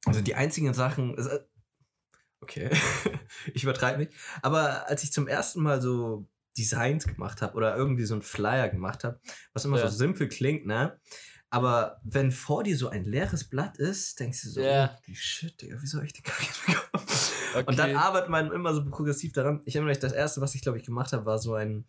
also 0.07 0.21
die 0.21 0.35
einzigen 0.35 0.73
Sachen, 0.75 1.17
also, 1.17 1.31
okay, 2.41 2.71
ich 3.55 3.63
übertreibe 3.65 3.99
nicht, 3.99 4.13
aber 4.43 4.89
als 4.89 5.03
ich 5.03 5.13
zum 5.13 5.29
ersten 5.29 5.63
Mal 5.63 5.81
so 5.81 6.27
Designs 6.57 7.07
gemacht 7.07 7.43
habe 7.43 7.55
oder 7.57 7.77
irgendwie 7.77 8.05
so 8.05 8.15
einen 8.15 8.23
Flyer 8.23 8.69
gemacht 8.69 9.05
habe, 9.05 9.21
was 9.53 9.65
immer 9.65 9.79
Ja. 9.79 9.89
so 9.89 9.97
simpel 9.97 10.29
klingt, 10.29 10.67
ne? 10.67 10.99
Aber 11.51 12.01
wenn 12.03 12.33
vor 12.33 12.65
dir 12.65 12.77
so 12.77 12.89
ein 12.89 13.05
leeres 13.05 13.45
Blatt 13.45 13.77
ist, 13.79 14.19
denkst 14.19 14.43
du 14.43 14.49
so, 14.51 14.61
Ja. 14.61 14.97
oh, 14.97 15.03
die 15.07 15.15
Shit, 15.15 15.61
Digga, 15.63 15.81
wie 15.81 15.87
soll 15.87 16.05
ich 16.05 16.13
den 16.13 16.25
Kack 16.25 16.43
jetzt 16.43 16.67
bekommen? 16.67 17.05
Okay. 17.55 17.65
Und 17.67 17.79
dann 17.79 17.95
arbeitet 17.95 18.31
man 18.31 18.51
immer 18.51 18.75
so 18.75 18.85
progressiv 18.85 19.33
daran. 19.33 19.61
Ich 19.65 19.77
erinnere 19.77 19.91
mich, 19.91 20.01
das 20.01 20.13
erste, 20.13 20.41
was 20.41 20.57
ich 20.57 20.63
glaube 20.63 20.79
ich 20.79 20.85
gemacht 20.85 21.13
habe, 21.13 21.25
war 21.25 21.39
so 21.39 21.55
ein, 21.55 21.85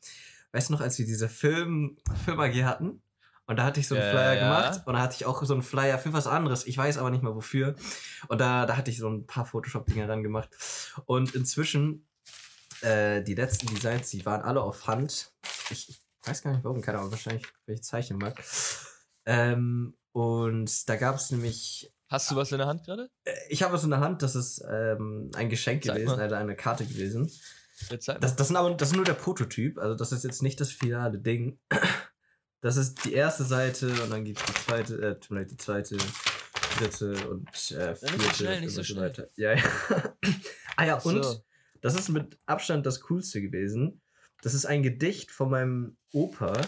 weißt 0.52 0.70
du 0.70 0.74
noch, 0.74 0.82
als 0.82 1.00
wir 1.00 1.06
diese 1.08 1.28
Film, 1.30 1.98
Film 2.24 2.40
AG 2.40 2.64
hatten? 2.64 3.02
Und 3.48 3.58
da 3.58 3.64
hatte 3.64 3.80
ich 3.80 3.88
so 3.88 3.96
einen 3.96 4.10
Flyer 4.10 4.34
ja. 4.34 4.44
gemacht 4.44 4.82
und 4.86 4.94
da 4.94 5.02
hatte 5.02 5.16
ich 5.16 5.26
auch 5.26 5.44
so 5.44 5.54
einen 5.54 5.62
Flyer 5.62 6.00
für 6.00 6.14
was 6.14 6.26
anderes. 6.26 6.66
Ich 6.66 6.78
weiß 6.78 6.98
aber 6.98 7.12
nicht 7.12 7.24
mal 7.24 7.36
wofür. 7.36 7.76
Und 8.28 8.42
da, 8.42 8.66
da 8.66 8.76
hatte 8.76 8.90
ich 8.90 8.98
so 8.98 9.08
ein 9.08 9.28
paar 9.28 9.46
Photoshop-Dinger 9.46 10.10
ran 10.10 10.24
gemacht. 10.24 10.50
Und 11.06 11.36
inzwischen, 11.36 12.08
äh, 12.82 13.22
die 13.22 13.36
letzten 13.36 13.68
Designs, 13.68 14.10
die 14.10 14.26
waren 14.26 14.42
alle 14.42 14.62
auf 14.62 14.88
Hand. 14.88 15.32
Ich, 15.70 15.90
ich 15.90 16.02
weiß 16.24 16.42
gar 16.42 16.52
nicht 16.52 16.64
warum, 16.64 16.82
keine 16.82 16.98
Ahnung, 16.98 17.12
wahrscheinlich, 17.12 17.46
weil 17.68 17.76
ich 17.76 17.84
zeichnen 17.84 18.18
mag. 18.18 18.44
Ähm, 19.26 19.96
und 20.12 20.90
da 20.90 20.96
gab 20.96 21.16
es 21.16 21.30
nämlich 21.30 21.92
Hast 22.08 22.30
du 22.30 22.36
was 22.36 22.52
in 22.52 22.60
der 22.60 22.68
Hand 22.68 22.86
gerade? 22.86 23.10
äh, 23.26 23.34
ich 23.50 23.64
habe 23.64 23.76
es 23.76 23.84
in 23.84 23.90
der 23.90 24.00
Hand, 24.00 24.22
das 24.22 24.36
ist 24.36 24.64
ähm, 24.70 25.32
ein 25.36 25.50
Geschenk 25.50 25.84
Zeig 25.84 25.96
gewesen, 25.96 26.20
also 26.20 26.36
eine 26.36 26.56
Karte 26.56 26.86
gewesen. 26.86 27.32
Das, 27.90 28.36
das, 28.36 28.48
sind 28.48 28.56
aber, 28.56 28.74
das 28.74 28.92
ist 28.92 28.96
nur 28.96 29.04
der 29.04 29.16
Prototyp, 29.16 29.78
also 29.78 29.96
das 29.96 30.12
ist 30.12 30.24
jetzt 30.24 30.42
nicht 30.42 30.62
das 30.62 30.72
finale 30.72 31.20
Ding. 31.20 31.60
Das 32.66 32.78
ist 32.78 33.06
die 33.06 33.14
erste 33.14 33.44
Seite 33.44 33.90
und 34.02 34.10
dann 34.10 34.26
gibt 34.26 34.40
es 34.40 34.46
die 34.48 34.54
zweite, 34.66 34.96
äh, 34.96 35.20
tut 35.20 35.30
mir 35.30 35.42
leid, 35.42 35.52
die 35.52 35.58
zweite, 35.58 35.98
dritte 36.80 37.30
und 37.30 37.48
äh, 37.70 37.92
nicht 37.92 38.00
so 38.00 38.08
vierte 38.08 38.36
schnell, 38.36 38.62
nicht 38.62 38.72
so 38.72 38.80
und 38.80 38.88
so 38.88 38.94
schnell. 38.96 39.04
weiter. 39.04 39.28
Ja, 39.36 39.54
ja. 39.54 39.64
ah 40.76 40.84
ja, 40.84 40.96
und 40.96 41.24
So. 41.24 41.46
das 41.82 41.94
ist 41.94 42.10
mit 42.10 42.40
Abstand 42.48 42.88
das 42.88 43.02
Coolste 43.02 43.40
gewesen. 43.40 44.02
Das 44.42 44.56
ist 44.56 44.66
ein 44.66 44.82
Gedicht 44.82 45.30
von 45.30 45.52
meinem 45.52 45.98
Opa. 46.12 46.60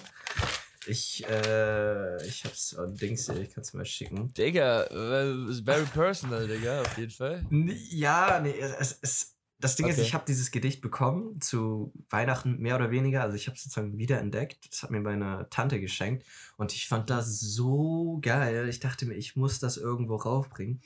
Ich, 0.86 1.26
äh, 1.28 2.24
ich 2.28 2.46
hab's, 2.46 2.78
oh, 2.78 2.86
Dings, 2.86 3.26
hier, 3.26 3.42
ich 3.42 3.56
kann's 3.56 3.74
mal 3.74 3.84
schicken. 3.84 4.32
Digga, 4.36 4.84
äh, 4.92 5.50
ist 5.50 5.66
very 5.66 5.86
personal, 5.86 6.48
Digga, 6.48 6.82
auf 6.82 6.96
jeden 7.00 7.10
Fall. 7.10 7.44
Ja, 7.90 8.40
nee, 8.40 8.54
es, 8.60 9.00
es, 9.02 9.37
das 9.60 9.76
Ding 9.76 9.88
ist, 9.88 9.96
Okay. 9.96 10.04
ich 10.08 10.14
habe 10.14 10.26
dieses 10.28 10.52
Gedicht 10.52 10.82
bekommen 10.82 11.42
zu 11.42 11.92
Weihnachten 12.10 12.60
mehr 12.60 12.76
oder 12.76 12.92
weniger. 12.92 13.24
Also 13.24 13.36
ich 13.36 13.48
habe 13.48 13.56
es 13.56 13.64
sozusagen 13.64 13.98
wiederentdeckt. 13.98 14.72
Das 14.72 14.84
hat 14.84 14.92
mir 14.92 15.00
meine 15.00 15.48
Tante 15.50 15.80
geschenkt 15.80 16.26
und 16.58 16.74
ich 16.74 16.88
fand 16.88 17.10
das 17.10 17.40
so 17.40 18.20
geil. 18.22 18.70
Ich 18.70 18.80
dachte 18.80 19.06
mir, 19.06 19.16
ich 19.16 19.36
muss 19.36 19.60
das 19.60 19.78
irgendwo 19.78 20.16
raufbringen. 20.16 20.82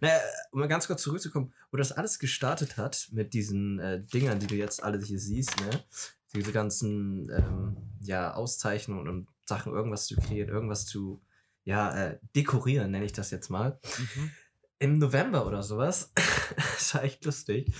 Naja, 0.00 0.18
um 0.50 0.60
mal 0.60 0.66
ganz 0.68 0.86
kurz 0.88 1.02
zurückzukommen, 1.02 1.52
wo 1.70 1.76
das 1.76 1.92
alles 1.92 2.18
gestartet 2.18 2.76
hat 2.76 3.08
mit 3.12 3.32
diesen 3.32 3.78
äh, 3.78 4.02
Dingern, 4.04 4.40
die 4.40 4.46
du 4.48 4.54
jetzt 4.56 4.82
alle 4.82 4.98
hier 5.00 5.18
siehst, 5.20 5.58
ne? 5.60 5.84
Diese 6.34 6.52
ganzen 6.52 7.30
ähm, 7.30 7.76
ja, 8.02 8.34
Auszeichnungen 8.34 9.08
und 9.08 9.28
Sachen, 9.46 9.72
irgendwas 9.72 10.06
zu 10.06 10.16
kreieren, 10.16 10.50
irgendwas 10.50 10.84
zu 10.84 11.22
ja, 11.64 11.96
äh, 11.96 12.18
dekorieren, 12.34 12.90
nenne 12.90 13.04
ich 13.06 13.12
das 13.12 13.30
jetzt 13.30 13.48
mal 13.50 13.78
Mhm. 13.98 14.30
im 14.80 14.98
November 14.98 15.46
oder 15.46 15.62
sowas. 15.62 16.12
das 16.56 16.94
war 16.94 17.04
echt 17.04 17.24
lustig. 17.24 17.72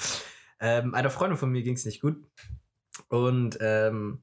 Ähm, 0.60 0.94
einer 0.94 1.10
Freundin 1.10 1.38
von 1.38 1.50
mir 1.50 1.62
ging 1.62 1.74
es 1.74 1.84
nicht 1.84 2.00
gut. 2.00 2.16
Und 3.08 3.58
ähm, 3.60 4.22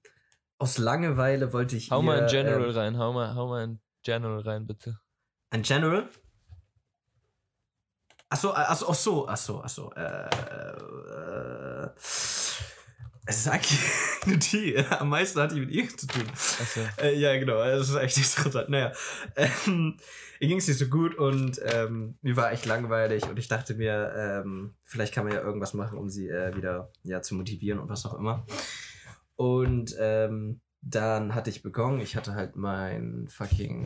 aus 0.58 0.78
Langeweile 0.78 1.54
wollte 1.54 1.76
ich 1.76 1.91
Hau 1.91 2.00
ihr, 2.00 2.04
mal 2.04 2.19
in 2.19 2.28
General 2.28 2.69
ähm, 2.69 2.76
rein, 2.76 2.98
hau 2.98 3.13
mal, 3.13 3.36
hau 3.36 3.48
mal 3.48 3.63
in 3.63 3.80
General 4.04 4.39
rein, 4.39 4.65
bitte. 4.65 5.00
ein 5.52 5.62
General? 5.62 6.10
Achso, 8.30 8.52
achso, 8.52 8.88
achso, 8.89 9.28
achso, 9.28 9.62
achso. 9.62 9.91
Äh, 9.93 10.26
äh, 10.26 11.89
es 13.26 13.38
ist 13.38 13.48
eigentlich 13.48 13.80
nur 14.26 14.38
die. 14.38 14.78
Am 14.78 15.10
meisten 15.10 15.40
hat 15.40 15.52
die 15.52 15.60
mit 15.60 15.72
ihr 15.72 15.88
zu 15.88 16.08
tun. 16.08 16.26
Achso. 16.30 16.82
Äh, 17.02 17.18
ja, 17.18 17.38
genau, 17.38 17.64
das 17.64 17.90
ist 17.90 17.96
echt 17.96 18.18
interessant. 18.38 18.70
Naja, 18.70 18.92
ähm, 19.36 19.98
ihr 20.40 20.48
ging 20.48 20.58
es 20.58 20.68
nicht 20.68 20.78
so 20.78 20.88
gut 20.88 21.16
und 21.16 21.60
ähm, 21.64 22.18
mir 22.22 22.36
war 22.36 22.52
echt 22.52 22.66
langweilig 22.66 23.24
und 23.28 23.40
ich 23.40 23.48
dachte 23.48 23.76
mir, 23.76 24.14
ähm, 24.16 24.76
vielleicht 24.84 25.14
kann 25.14 25.26
man 25.26 25.34
ja 25.34 25.42
irgendwas 25.42 25.74
machen, 25.74 25.98
um 25.98 26.10
sie 26.10 26.28
äh, 26.28 26.56
wieder 26.56 26.92
ja, 27.04 27.22
zu 27.22 27.36
motivieren 27.36 27.80
und 27.80 27.90
was 27.90 28.06
auch 28.06 28.14
immer. 28.16 28.46
Und 29.36 29.96
ähm, 30.00 30.62
dann 30.82 31.34
hatte 31.34 31.50
ich 31.50 31.64
begonnen, 31.64 32.02
ich 32.02 32.18
hatte 32.18 32.36
halt 32.36 32.58
mein 32.58 33.28
fucking 33.30 33.86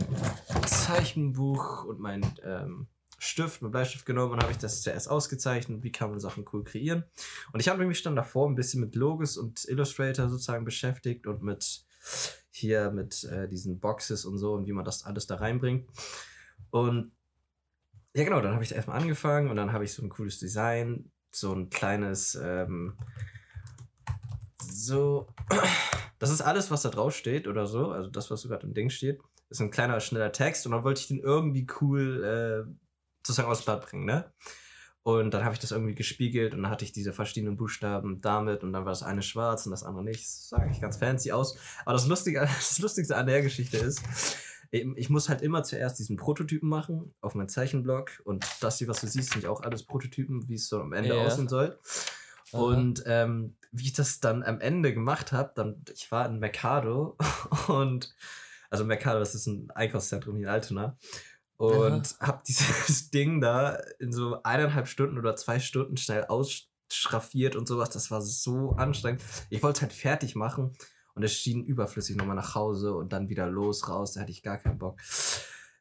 Zeichenbuch 0.65 1.85
und 1.85 1.99
mein 1.99 2.25
ähm, 2.43 2.87
Stift, 3.19 3.61
mein 3.61 3.71
Bleistift 3.71 4.05
genommen 4.05 4.33
und 4.33 4.41
habe 4.41 4.51
ich 4.51 4.59
das 4.59 4.81
zuerst 4.81 5.09
ausgezeichnet, 5.09 5.83
wie 5.83 5.91
kann 5.91 6.11
man 6.11 6.19
Sachen 6.19 6.45
cool 6.53 6.63
kreieren. 6.63 7.03
Und 7.51 7.59
ich 7.59 7.67
habe 7.67 7.85
mich 7.85 8.03
dann 8.03 8.15
davor 8.15 8.47
ein 8.47 8.55
bisschen 8.55 8.79
mit 8.81 8.95
Logos 8.95 9.37
und 9.37 9.65
Illustrator 9.67 10.29
sozusagen 10.29 10.65
beschäftigt 10.65 11.25
und 11.25 11.41
mit 11.41 11.85
hier 12.51 12.91
mit 12.91 13.23
äh, 13.25 13.47
diesen 13.47 13.79
Boxes 13.79 14.25
und 14.25 14.37
so 14.37 14.53
und 14.53 14.67
wie 14.67 14.73
man 14.73 14.85
das 14.85 15.03
alles 15.03 15.27
da 15.27 15.35
reinbringt. 15.35 15.87
Und 16.69 17.11
ja, 18.15 18.23
genau, 18.23 18.41
dann 18.41 18.53
habe 18.53 18.63
ich 18.63 18.73
erstmal 18.73 18.99
angefangen 18.99 19.49
und 19.49 19.55
dann 19.55 19.71
habe 19.71 19.83
ich 19.83 19.93
so 19.93 20.03
ein 20.03 20.09
cooles 20.09 20.39
Design, 20.39 21.11
so 21.31 21.53
ein 21.53 21.69
kleines, 21.69 22.35
ähm, 22.35 22.97
so, 24.59 25.27
das 26.19 26.31
ist 26.31 26.41
alles, 26.41 26.71
was 26.71 26.81
da 26.81 26.89
drauf 26.89 27.15
steht 27.15 27.47
oder 27.47 27.67
so, 27.67 27.91
also 27.91 28.09
das, 28.09 28.31
was 28.31 28.41
so 28.41 28.49
gerade 28.49 28.65
im 28.65 28.73
Ding 28.73 28.89
steht, 28.89 29.19
ist 29.49 29.61
ein 29.61 29.71
kleiner, 29.71 29.99
schneller 29.99 30.31
Text 30.31 30.65
und 30.65 30.71
dann 30.71 30.83
wollte 30.83 31.01
ich 31.01 31.07
den 31.07 31.19
irgendwie 31.19 31.67
cool 31.79 32.23
äh, 32.23 32.86
sozusagen 33.27 33.51
aufs 33.51 33.65
Blatt 33.65 33.85
bringen, 33.85 34.05
ne? 34.05 34.31
Und 35.03 35.33
dann 35.33 35.45
habe 35.45 35.53
ich 35.53 35.59
das 35.59 35.71
irgendwie 35.71 35.95
gespiegelt 35.95 36.53
und 36.53 36.63
dann 36.63 36.71
hatte 36.71 36.83
ich 36.83 36.91
diese 36.91 37.13
verschiedenen 37.13 37.55
Buchstaben 37.55 38.19
damit 38.19 38.63
und 38.63 38.73
dann 38.73 38.83
war 38.83 38.91
das 38.91 39.03
eine 39.03 39.21
schwarz 39.21 39.65
und 39.65 39.71
das 39.71 39.83
andere 39.83 40.03
nicht. 40.03 40.25
Das 40.25 40.49
sah 40.49 40.57
eigentlich 40.57 40.81
ganz 40.81 40.97
fancy 40.97 41.31
aus. 41.31 41.57
Aber 41.85 41.93
das 41.93 42.07
Lustige, 42.07 42.41
das 42.57 42.79
Lustigste 42.79 43.15
an 43.15 43.27
der 43.27 43.41
Geschichte 43.41 43.77
ist, 43.77 44.01
ich, 44.69 45.09
muss 45.09 45.29
halt 45.29 45.41
immer 45.41 45.63
zuerst 45.63 45.97
diesen 45.99 46.17
Prototypen 46.17 46.67
machen 46.67 47.13
auf 47.21 47.35
meinem 47.35 47.47
Zeichenblock. 47.47 48.21
Und 48.25 48.45
das 48.59 48.79
hier, 48.79 48.89
was 48.89 48.99
du 48.99 49.07
siehst, 49.07 49.31
sind 49.31 49.43
ja 49.43 49.49
auch 49.49 49.61
alles 49.61 49.85
Prototypen, 49.85 50.47
wie 50.49 50.55
es 50.55 50.67
so 50.67 50.81
am 50.81 50.91
Ende 50.91 51.15
Ja. 51.15 51.25
aussehen 51.25 51.47
soll. 51.47 51.79
Aha. 52.51 52.61
Und 52.61 53.03
ähm, 53.05 53.55
wie 53.71 53.85
ich 53.85 53.93
das 53.93 54.19
dann 54.19 54.43
am 54.43 54.59
Ende 54.59 54.93
gemacht 54.93 55.31
habe, 55.31 55.51
dann, 55.55 55.83
ich 55.93 56.11
war 56.11 56.25
in 56.25 56.39
Mercado 56.39 57.17
und, 57.67 58.13
also 58.69 58.83
Mercado, 58.83 59.19
das 59.19 59.35
ist 59.35 59.47
ein 59.47 59.71
Einkaufszentrum 59.71 60.35
hier 60.35 60.47
in 60.47 60.53
Altona. 60.53 60.97
Und 61.57 62.15
habe 62.19 62.43
dieses 62.47 63.09
Ding 63.11 63.41
da 63.41 63.77
in 63.99 64.11
so 64.11 64.41
eineinhalb 64.43 64.87
Stunden 64.87 65.17
oder 65.17 65.35
zwei 65.35 65.59
Stunden 65.59 65.97
schnell 65.97 66.25
ausschraffiert 66.25 67.55
und 67.55 67.67
sowas. 67.67 67.89
Das 67.89 68.11
war 68.11 68.21
so 68.21 68.71
anstrengend. 68.71 69.23
Ich 69.49 69.63
wollte 69.63 69.77
es 69.77 69.81
halt 69.81 69.93
fertig 69.93 70.35
machen 70.35 70.73
und 71.15 71.23
es 71.23 71.33
schien 71.33 71.63
überflüssig 71.63 72.15
nochmal 72.15 72.35
nach 72.35 72.53
Hause 72.53 72.93
und 72.93 73.11
dann 73.11 73.29
wieder 73.29 73.47
los, 73.47 73.89
raus. 73.89 74.13
Da 74.13 74.21
hatte 74.21 74.31
ich 74.31 74.43
gar 74.43 74.57
keinen 74.57 74.77
Bock. 74.77 74.99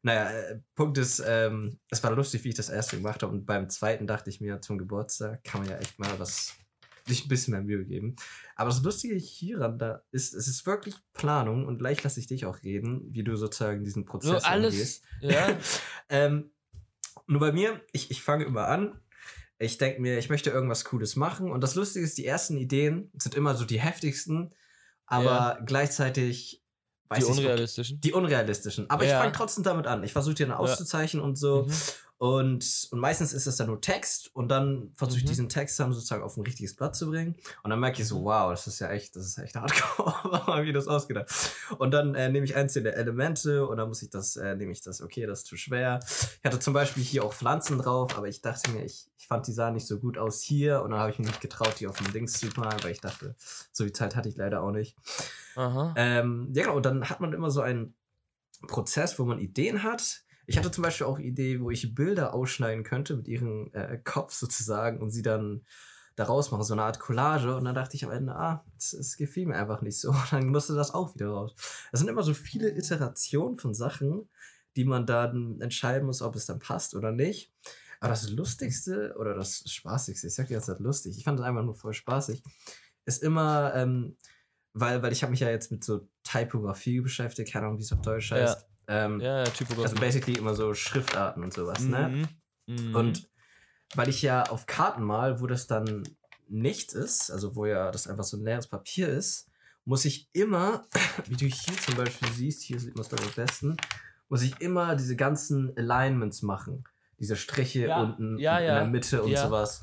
Naja, 0.03 0.31
äh, 0.31 0.61
Punkt 0.75 0.99
ist, 0.99 1.23
ähm, 1.27 1.79
es 1.91 2.03
war 2.03 2.13
lustig, 2.13 2.45
wie 2.45 2.51
ich 2.51 2.55
das 2.55 2.71
erste 2.71 2.97
gemacht 2.97 3.23
habe. 3.23 3.33
Und 3.33 3.45
beim 3.45 3.69
zweiten 3.69 4.07
dachte 4.07 4.31
ich 4.31 4.41
mir, 4.41 4.61
zum 4.61 4.79
Geburtstag 4.79 5.45
kann 5.45 5.61
man 5.61 5.71
ja 5.71 5.77
echt 5.79 5.99
mal 5.99 6.19
was, 6.19 6.55
sich 7.07 7.25
ein 7.25 7.29
bisschen 7.29 7.53
mehr 7.53 7.63
Mühe 7.63 7.85
geben. 7.85 8.17
Aber 8.57 8.71
das 8.71 8.83
Lustige 8.83 9.15
hieran 9.17 9.79
da 9.79 10.03
ist, 10.11 10.35
es 10.35 10.49
ist 10.49 10.67
wirklich 10.67 10.97
Planung 11.13 11.67
und 11.67 11.79
gleich 11.79 12.03
lasse 12.03 12.19
ich 12.21 12.27
dich 12.27 12.47
auch 12.47 12.63
reden, 12.63 13.03
wie 13.13 13.23
du 13.23 13.37
sozusagen 13.37 13.85
diesen 13.85 14.05
Prozess 14.05 14.43
So 14.43 14.49
alles. 14.49 14.75
angehst. 14.75 15.05
Ja. 15.21 15.57
ähm, 16.09 16.51
nur 17.27 17.41
bei 17.41 17.53
mir, 17.53 17.81
ich, 17.93 18.11
ich 18.11 18.23
fange 18.23 18.45
immer 18.45 18.67
an. 18.69 19.01
Ich 19.59 19.79
denke 19.79 20.01
mir, 20.03 20.19
ich 20.19 20.29
möchte 20.29 20.51
irgendwas 20.51 20.85
Cooles 20.85 21.17
machen. 21.17 21.51
Und 21.51 21.63
das 21.63 21.75
Lustige 21.77 22.05
ist, 22.05 22.19
die 22.19 22.27
ersten 22.27 22.57
Ideen 22.59 23.11
sind 23.17 23.35
immer 23.35 23.55
so 23.55 23.65
die 23.65 23.81
heftigsten, 23.81 24.55
aber 25.07 25.25
Ja. 25.25 25.61
gleichzeitig 25.65 26.63
Die 27.15 27.19
ich, 27.21 27.25
unrealistischen. 27.25 28.01
die 28.01 28.13
unrealistischen. 28.13 28.91
Aber 28.91 29.05
ich 29.05 29.11
Ja. 29.11 29.21
fange 29.21 29.33
trotzdem 29.33 29.63
damit 29.65 29.87
an. 29.87 30.03
Ich 30.03 30.13
versuche 30.13 30.35
die 30.35 30.43
dann 30.43 30.53
auszuzeichnen 30.53 31.23
und 31.23 31.37
so. 31.37 31.65
Mhm. 31.65 31.73
Und, 32.19 32.89
und 32.91 32.99
meistens 32.99 33.35
ist 33.35 33.47
es 33.47 33.57
dann 33.57 33.67
nur 33.67 33.81
Text 33.81 34.35
und 34.35 34.49
dann 34.49 34.91
versuche 34.95 35.19
ich 35.19 35.25
Mhm. 35.25 35.29
diesen 35.29 35.49
Text 35.51 35.79
dann 35.79 35.93
sozusagen 35.93 36.23
auf 36.23 36.37
ein 36.39 36.45
richtiges 36.45 36.75
Blatt 36.75 36.97
zu 36.97 37.11
bringen. 37.11 37.37
Und 37.63 37.71
dann 37.71 37.79
merke 37.79 38.01
ich 38.01 38.09
so, 38.09 38.25
wow, 38.25 38.51
das 38.51 38.67
ist 38.67 38.79
ja 38.79 38.89
echt, 38.91 39.17
das 39.17 39.27
ist 39.27 39.39
echt 39.39 39.55
hardcore, 39.55 40.65
wie 40.65 40.73
das 40.73 40.89
ausgedacht. 40.89 41.29
Und 41.79 41.91
dann 41.91 42.15
äh, 42.15 42.31
nehme 42.31 42.47
ich 42.47 42.57
einzelne 42.57 42.95
Elemente 42.95 43.67
und 43.67 43.77
dann 43.77 43.89
muss 43.89 44.01
ich 44.03 44.09
das, 44.09 44.37
äh, 44.37 44.57
nehme 44.57 44.73
ich 44.73 44.81
das, 44.81 45.03
okay, 45.03 45.27
das 45.27 45.41
ist 45.41 45.47
zu 45.47 45.57
schwer. 45.57 46.01
Ich 46.09 46.45
hatte 46.45 46.59
zum 46.59 46.73
Beispiel 46.73 47.03
hier 47.03 47.23
auch 47.25 47.35
Pflanzen 47.35 47.79
drauf, 47.79 48.17
aber 48.17 48.29
ich 48.29 48.41
dachte 48.41 48.71
mir, 48.71 48.85
ich, 48.85 49.09
ich 49.19 49.27
fand 49.27 49.47
die 49.47 49.53
sahen 49.53 49.75
nicht 49.75 49.87
so 49.87 49.99
gut 49.99 50.17
aus 50.17 50.41
hier 50.41 50.83
und 50.83 50.93
dann 50.93 51.01
habe 51.01 51.11
ich 51.11 51.19
mich 51.19 51.29
nicht 51.29 51.41
getraut, 51.43 51.75
die 51.81 51.87
auf 51.87 51.99
dem 51.99 52.13
Dings 52.13 52.33
zu 52.35 52.47
malen, 52.57 52.83
weil 52.83 52.93
ich 52.93 53.01
dachte, 53.01 53.35
so 53.73 53.85
viel 53.85 53.93
Zeit 53.93 54.17
hatte 54.17 54.29
ich 54.29 54.37
leider 54.37 54.63
auch 54.63 54.71
nicht. 54.73 54.97
Ähm, 55.97 56.49
ja, 56.55 56.63
genau, 56.63 56.77
und 56.77 56.87
dann 56.87 57.11
hat 57.11 57.21
man 57.21 57.33
immer 57.35 57.51
so 57.51 57.61
einen 57.61 57.95
Prozess, 58.69 59.19
wo 59.19 59.25
man 59.25 59.39
Ideen 59.39 59.83
hat. 59.83 60.23
Ich 60.47 60.59
hatte 60.59 60.71
zum 60.71 60.83
Beispiel 60.83 61.07
auch 61.07 61.19
Idee, 61.19 61.61
wo 61.61 61.71
ich 61.71 61.95
Bilder 61.95 62.35
ausschneiden 62.35 62.85
könnte 62.85 63.17
mit 63.17 63.29
ihrem 63.29 63.71
äh, 63.73 63.99
Kopf 63.99 64.33
sozusagen 64.33 65.01
und 65.01 65.11
sie 65.11 65.23
dann 65.23 65.65
daraus 66.17 66.51
machen, 66.51 66.65
so 66.65 66.75
eine 66.75 66.83
Art 66.83 66.99
Collage. 66.99 67.55
Und 67.55 67.65
dann 67.65 67.75
dachte 67.75 67.97
ich 67.97 68.05
am 68.05 68.11
Ende, 68.11 68.35
ah, 68.35 68.65
es, 68.79 68.93
es 68.93 69.17
gefiel 69.17 69.47
mir 69.47 69.57
einfach 69.57 69.83
nicht 69.83 70.01
so. 70.01 70.11
Und 70.11 70.33
dann 70.33 70.49
musste 70.49 70.75
das 70.75 70.95
auch 70.95 71.15
wieder 71.15 71.29
raus. 71.29 71.55
Es 71.93 72.01
sind 72.01 72.09
immer 72.09 72.23
so 72.23 72.35
viele 72.35 72.71
Iterationen 72.71 73.59
von 73.59 73.75
Sachen, 73.75 74.29
die 74.77 74.85
man 74.85 75.07
dann 75.07 75.61
entscheiden 75.61 76.07
muss, 76.07 76.23
ob 76.23 76.35
es 76.35 76.47
dann 76.47 76.59
passt 76.59 76.95
oder 76.95 77.13
nicht. 77.13 77.53
Aber 78.01 78.11
das 78.11 78.31
Lustigste 78.31 79.15
oder 79.19 79.35
das 79.35 79.71
Spaßigste, 79.71 80.27
ich 80.27 80.35
sag 80.35 80.49
die 80.49 80.53
ganze 80.53 80.73
Zeit 80.73 80.81
lustig, 80.81 81.17
ich 81.17 81.25
fand 81.25 81.39
das 81.39 81.47
einfach 81.47 81.65
nur 81.65 81.75
voll 81.75 81.95
spaßig, 81.95 82.43
ist 83.07 83.23
immer, 83.23 83.75
ähm, 83.75 84.17
weil, 84.75 85.03
weil 85.03 85.13
ich 85.13 85.23
habe 85.23 85.31
mich 85.31 85.41
ja 85.41 85.49
jetzt 85.49 85.71
mit 85.71 85.83
so 85.83 86.07
Typografie 86.23 87.01
beschäftigt, 87.01 87.53
keine 87.53 87.67
Ahnung, 87.67 87.79
wie 87.79 87.83
es 87.83 87.93
auf 87.93 88.03
Deutsch 88.03 88.31
Ja. 88.33 88.57
Ähm, 88.89 89.21
Ja, 89.21 89.45
Typografie. 89.45 89.83
also 89.83 89.97
basically 89.97 90.39
immer 90.39 90.55
so 90.55 90.75
Schriftarten 90.75 91.43
und 91.43 91.53
sowas, 91.53 91.81
ne? 91.81 92.27
Mhm. 92.67 92.89
Mhm. 92.89 92.95
Und 92.95 93.29
weil 93.95 94.09
ich 94.09 94.23
ja 94.23 94.45
auf 94.45 94.67
Karten 94.67 95.03
mal, 95.03 95.41
wo 95.41 95.47
das 95.47 95.67
dann 95.67 96.03
nichts 96.49 96.93
ist, 96.93 97.31
also 97.31 97.57
wo 97.57 97.67
ja 97.67 97.91
das 97.91 98.07
einfach 98.07 98.25
so 98.25 98.37
ein 98.37 98.45
leeres 98.45 98.67
Papier 98.69 99.09
ist, 99.09 99.49
muss 99.85 100.05
ich 100.05 100.29
immer, 100.33 100.85
wie 101.27 101.37
du 101.37 101.47
hier 101.47 101.77
zum 101.79 101.97
Beispiel 101.97 102.29
siehst, 102.33 102.63
hier 102.63 102.79
sieht 102.81 102.97
man 102.97 103.05
es 103.05 103.13
am 103.13 103.33
besten, 103.35 103.77
muss 104.29 104.43
ich 104.43 104.61
immer 104.61 104.97
diese 104.97 105.17
ganzen 105.17 105.73
Alignments 105.77 106.43
machen. 106.43 106.85
Diese 107.19 107.35
Striche 107.35 107.87
Ja, 107.87 108.03
unten 108.03 108.37
ja, 108.39 108.59
in 108.59 108.65
ja, 108.67 108.75
der 108.75 108.85
Mitte 108.85 109.23
und 109.23 109.31
sowas. 109.35 109.81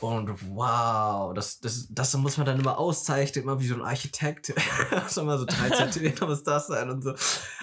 Und 0.00 0.30
wow, 0.54 1.34
das, 1.34 1.58
das, 1.58 1.88
das 1.90 2.16
muss 2.16 2.36
man 2.36 2.46
dann 2.46 2.60
immer 2.60 2.78
auszeichnen, 2.78 3.42
immer 3.42 3.58
wie 3.58 3.66
so 3.66 3.74
ein 3.74 3.82
Architekt. 3.82 4.54
das 4.92 5.14
soll 5.14 5.24
mal 5.24 5.36
so 5.38 5.46
drei 5.46 5.68
Zentimeter 5.76 6.28
muss 6.28 6.44
das 6.44 6.68
sein 6.68 6.88
und 6.90 7.02
so. 7.02 7.14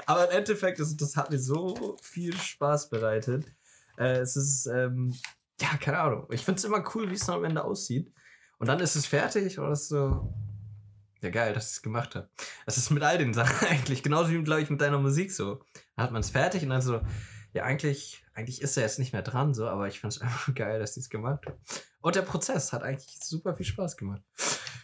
Aber 0.07 0.29
im 0.31 0.37
Endeffekt, 0.37 0.79
das, 0.79 0.95
das 0.95 1.17
hat 1.17 1.29
mir 1.29 1.37
so 1.37 1.97
viel 2.01 2.33
Spaß 2.33 2.89
bereitet. 2.89 3.45
Äh, 3.97 4.19
es 4.19 4.37
ist, 4.37 4.65
ähm, 4.67 5.13
ja, 5.59 5.75
keine 5.77 5.99
Ahnung. 5.99 6.27
Ich 6.31 6.45
finde 6.45 6.59
es 6.59 6.63
immer 6.63 6.83
cool, 6.95 7.09
wie 7.09 7.15
es 7.15 7.29
am 7.29 7.43
Ende 7.43 7.63
aussieht. 7.63 8.11
Und 8.57 8.67
dann 8.67 8.79
ist 8.79 8.95
es 8.95 9.05
fertig 9.05 9.59
und 9.59 9.69
das 9.69 9.83
ist 9.83 9.89
so, 9.89 10.33
ja 11.21 11.29
geil, 11.29 11.53
dass 11.53 11.67
ich 11.67 11.77
es 11.77 11.81
gemacht 11.81 12.15
habe. 12.15 12.29
Das 12.65 12.77
ist 12.77 12.89
mit 12.89 13.03
all 13.03 13.17
den 13.17 13.33
Sachen 13.33 13.67
eigentlich, 13.69 14.01
genauso 14.01 14.31
wie, 14.31 14.41
glaube 14.41 14.61
ich, 14.61 14.69
mit 14.69 14.79
deiner 14.79 14.97
Musik 14.97 15.31
so. 15.31 15.61
Da 15.97 16.03
hat 16.03 16.11
man 16.11 16.21
es 16.21 16.29
fertig 16.29 16.63
und 16.63 16.69
dann 16.69 16.81
so, 16.81 17.01
ja, 17.51 17.63
eigentlich, 17.63 18.23
eigentlich 18.33 18.61
ist 18.61 18.77
er 18.77 18.83
jetzt 18.83 18.99
nicht 18.99 19.11
mehr 19.11 19.23
dran, 19.23 19.53
so, 19.53 19.67
aber 19.67 19.89
ich 19.89 19.99
fand 19.99 20.13
es 20.13 20.21
einfach 20.21 20.55
geil, 20.55 20.79
dass 20.79 20.93
die 20.93 21.01
es 21.01 21.09
gemacht 21.09 21.45
haben. 21.45 21.57
Und 21.99 22.15
der 22.15 22.21
Prozess 22.21 22.71
hat 22.71 22.83
eigentlich 22.83 23.19
super 23.21 23.55
viel 23.55 23.65
Spaß 23.65 23.97
gemacht. 23.97 24.21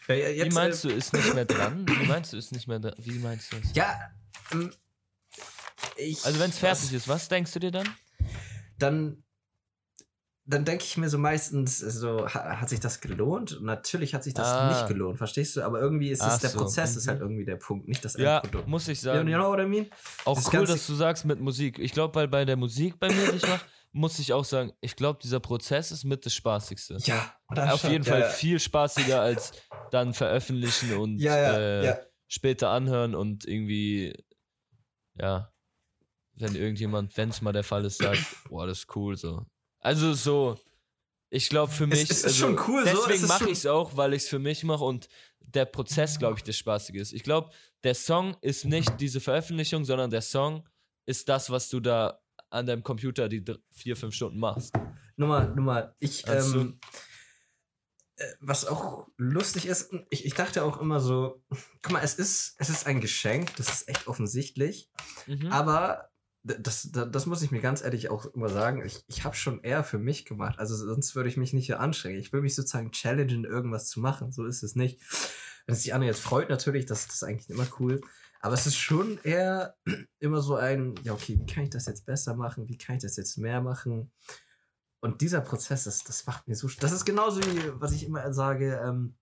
Ja, 0.10 0.16
jetzt, 0.16 0.52
Wie 0.52 0.54
meinst 0.54 0.84
äh, 0.84 0.90
du, 0.90 0.96
ist 0.96 1.14
nicht 1.14 1.34
mehr 1.34 1.46
dran? 1.46 1.88
Wie 1.88 2.08
meinst 2.08 2.34
du, 2.34 2.38
ist 2.38 2.52
nicht 2.52 2.68
mehr 2.68 2.80
dran? 2.80 2.96
Wie 2.98 3.20
meinst 3.20 3.54
du 3.54 3.58
das? 3.62 3.74
Ja, 3.74 4.12
ähm, 4.52 4.70
ich. 5.98 6.26
Also 6.26 6.40
wenn 6.40 6.50
es 6.50 6.58
fertig 6.58 6.94
ist, 6.94 7.08
was 7.08 7.28
denkst 7.30 7.52
du 7.54 7.60
dir 7.60 7.72
dann? 7.72 7.88
Dann, 8.80 9.24
dann 10.46 10.66
denke 10.66 10.84
ich 10.84 10.98
mir 10.98 11.10
so 11.10 11.18
meistens, 11.18 11.78
so, 11.80 12.28
ha, 12.28 12.60
hat 12.60 12.70
sich 12.70 12.80
das 12.80 13.00
gelohnt? 13.00 13.60
Natürlich 13.62 14.14
hat 14.14 14.24
sich 14.24 14.34
das 14.34 14.48
Ah. 14.48 14.70
nicht 14.70 14.88
gelohnt, 14.88 15.18
verstehst 15.18 15.56
du? 15.56 15.62
Aber 15.64 15.80
irgendwie 15.80 16.10
ist 16.10 16.22
es, 16.22 16.28
Ach 16.28 16.40
der 16.40 16.50
so, 16.50 16.60
Prozess 16.60 16.96
ist 16.96 17.06
mhm. 17.06 17.10
halt 17.12 17.22
irgendwie 17.22 17.46
der 17.46 17.56
Punkt, 17.56 17.88
nicht 17.88 18.04
das 18.04 18.16
Ja, 18.16 18.40
Endprodukt. 18.40 18.68
muss 18.68 18.88
ich 18.88 19.02
Ja, 19.04 19.14
sagen. 19.16 19.30
you 19.30 19.38
know 19.38 19.50
what 19.50 19.60
I 19.60 19.66
mean? 19.66 19.88
Auch 20.26 20.36
das 20.36 20.54
cool, 20.54 20.66
dass 20.66 20.86
du 20.88 20.96
sagst 20.96 21.26
mit 21.26 21.40
Musik. 21.40 21.80
Ich 21.80 21.94
glaube, 21.94 22.14
weil 22.16 22.28
bei 22.28 22.44
der 22.46 22.58
Musik 22.58 23.00
bei 23.00 23.08
mir, 23.08 23.32
die 23.32 23.38
ich 23.38 23.48
mache, 23.48 23.66
muss 23.94 24.18
ich 24.20 24.34
auch 24.34 24.44
sagen, 24.44 24.74
ich 24.82 24.96
glaube, 24.96 25.20
dieser 25.22 25.40
Prozess 25.40 25.92
ist 25.92 26.04
mit 26.04 26.26
das 26.26 26.34
Spaßigste. 26.34 26.98
Ja, 27.04 27.32
Auf 27.48 27.82
schon. 27.82 27.92
jeden 27.92 28.04
ja, 28.04 28.12
Fall 28.12 28.22
ja. 28.22 28.30
viel 28.30 28.60
spaßiger 28.60 29.22
als 29.22 29.52
dann 29.92 30.14
veröffentlichen 30.16 30.94
und 30.98 31.20
Ja, 31.20 31.38
ja, 31.38 31.58
äh, 31.58 31.86
ja. 31.86 31.98
später 32.28 32.72
anhören 32.72 33.14
und 33.14 33.46
irgendwie, 33.46 34.14
ja, 35.14 35.53
wenn 36.36 36.56
irgendjemand, 36.56 37.16
wenn 37.18 37.30
es 37.30 37.42
mal 37.42 37.54
der 37.54 37.64
Fall 37.64 37.86
ist, 37.86 37.98
sagt, 38.00 38.20
boah, 38.50 38.68
das 38.68 38.80
ist 38.80 38.96
cool 38.96 39.16
so. 39.18 39.46
Also 39.80 40.14
so, 40.14 40.58
ich 41.30 41.50
glaube 41.50 41.72
für 41.72 41.88
mich. 41.88 42.04
es 42.04 42.10
ist 42.12 42.26
also, 42.26 42.48
schon 42.48 42.60
cool 42.68 42.84
so, 42.86 42.92
es 42.92 43.06
Deswegen 43.08 43.28
mache 43.28 43.46
ich 43.46 43.58
es 43.60 43.66
auch, 43.66 43.96
weil 43.98 44.14
ich 44.14 44.24
es 44.24 44.30
für 44.30 44.40
mich 44.40 44.64
mache 44.64 44.84
und 44.84 45.08
der 45.40 45.66
Prozess, 45.66 46.18
glaube 46.20 46.38
ich, 46.38 46.44
das 46.44 46.56
Spaßige 46.58 46.96
ist. 46.96 47.14
Ich 47.14 47.24
glaube, 47.24 47.52
der 47.84 47.94
Song 47.96 48.36
ist 48.42 48.66
nicht 48.66 49.00
diese 49.00 49.20
Veröffentlichung, 49.20 49.84
sondern 49.86 50.10
der 50.10 50.22
Song 50.22 50.68
ist 51.06 51.28
das, 51.30 51.50
was 51.50 51.70
du 51.70 51.80
da 51.80 52.20
an 52.50 52.66
deinem 52.66 52.82
Computer 52.84 53.28
die 53.30 53.44
vier, 53.72 53.96
fünf 53.98 54.16
Stunden 54.16 54.40
machst. 54.40 54.74
Nummer, 55.18 55.46
Nummer, 55.48 55.96
ich, 56.00 56.28
Also- 56.28 56.62
ähm, 56.62 56.80
äh, 58.16 58.26
was 58.40 58.66
auch 58.66 59.08
lustig 59.18 59.66
ist, 59.66 59.92
ich, 60.12 60.26
ich 60.26 60.34
dachte 60.36 60.64
auch 60.64 60.80
immer 60.80 61.00
so, 61.00 61.44
guck 61.82 61.92
mal, 61.92 62.04
es 62.04 62.14
ist, 62.16 62.56
es 62.60 62.70
ist 62.70 62.86
ein 62.86 63.02
Geschenk, 63.02 63.56
das 63.58 63.70
ist 63.70 63.88
echt 63.90 64.08
offensichtlich, 64.08 64.90
Mhm. 65.28 65.52
aber 65.52 66.10
das, 66.44 66.92
das, 66.92 67.10
das 67.12 67.26
muss 67.26 67.42
ich 67.42 67.52
mir 67.52 67.62
ganz 67.62 67.82
ehrlich 67.82 68.10
auch 68.10 68.26
immer 68.28 68.50
sagen, 68.50 68.84
ich, 68.86 69.04
ich 69.08 69.24
habe 69.24 69.36
schon 69.36 69.62
eher 69.62 69.84
für 69.84 69.98
mich 69.98 70.26
gemacht, 70.26 70.60
also 70.60 70.76
sonst 70.76 71.16
würde 71.16 71.30
ich 71.30 71.38
mich 71.38 71.54
nicht 71.54 71.68
hier 71.68 71.80
anstrengen. 71.80 72.20
Ich 72.20 72.34
will 72.34 72.42
mich 72.42 72.56
sozusagen 72.56 72.92
challengen, 72.92 73.46
irgendwas 73.46 73.88
zu 73.88 74.00
machen, 74.00 74.32
so 74.32 74.46
ist 74.46 74.64
es 74.64 74.76
nicht. 74.76 75.02
Wenn 75.66 75.76
es 75.76 75.84
die 75.84 75.94
anderen 75.94 76.14
jetzt 76.14 76.22
freut, 76.22 76.50
natürlich, 76.50 76.86
das, 76.86 77.08
das 77.08 77.16
ist 77.16 77.24
eigentlich 77.24 77.50
immer 77.50 77.68
cool. 77.80 78.02
Aber 78.42 78.56
es 78.56 78.68
ist 78.68 78.76
schon 78.76 79.20
eher 79.24 79.78
immer 80.20 80.42
so 80.42 80.56
ein, 80.56 80.96
ja, 81.04 81.14
okay, 81.14 81.40
wie 81.40 81.46
kann 81.46 81.64
ich 81.64 81.70
das 81.70 81.86
jetzt 81.86 82.06
besser 82.06 82.36
machen? 82.36 82.68
Wie 82.68 82.78
kann 82.78 82.98
ich 82.98 83.04
das 83.04 83.16
jetzt 83.16 83.38
mehr 83.38 83.62
machen? 83.62 84.12
Und 85.00 85.22
dieser 85.22 85.42
Prozess, 85.42 85.86
das, 85.86 86.04
das 86.04 86.26
macht 86.26 86.48
mir 86.48 86.56
so. 86.56 86.70
Das 86.80 86.92
ist 86.92 87.06
genauso 87.06 87.42
wie, 87.42 87.72
was 87.80 87.94
ich 87.94 88.06
immer 88.06 88.34
sage, 88.34 88.82
ähm, 88.86 89.16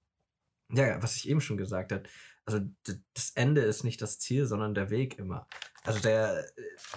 ja, 0.72 1.02
was 1.04 1.16
ich 1.16 1.30
eben 1.30 1.42
schon 1.42 1.58
gesagt 1.58 1.92
habe. 1.92 2.04
Also 2.46 2.60
das 3.14 3.32
Ende 3.36 3.62
ist 3.62 3.84
nicht 3.84 4.02
das 4.02 4.20
Ziel, 4.20 4.46
sondern 4.48 4.74
der 4.74 4.90
Weg 4.90 5.20
immer. 5.20 5.48
Also 5.84 6.00
der, 6.00 6.46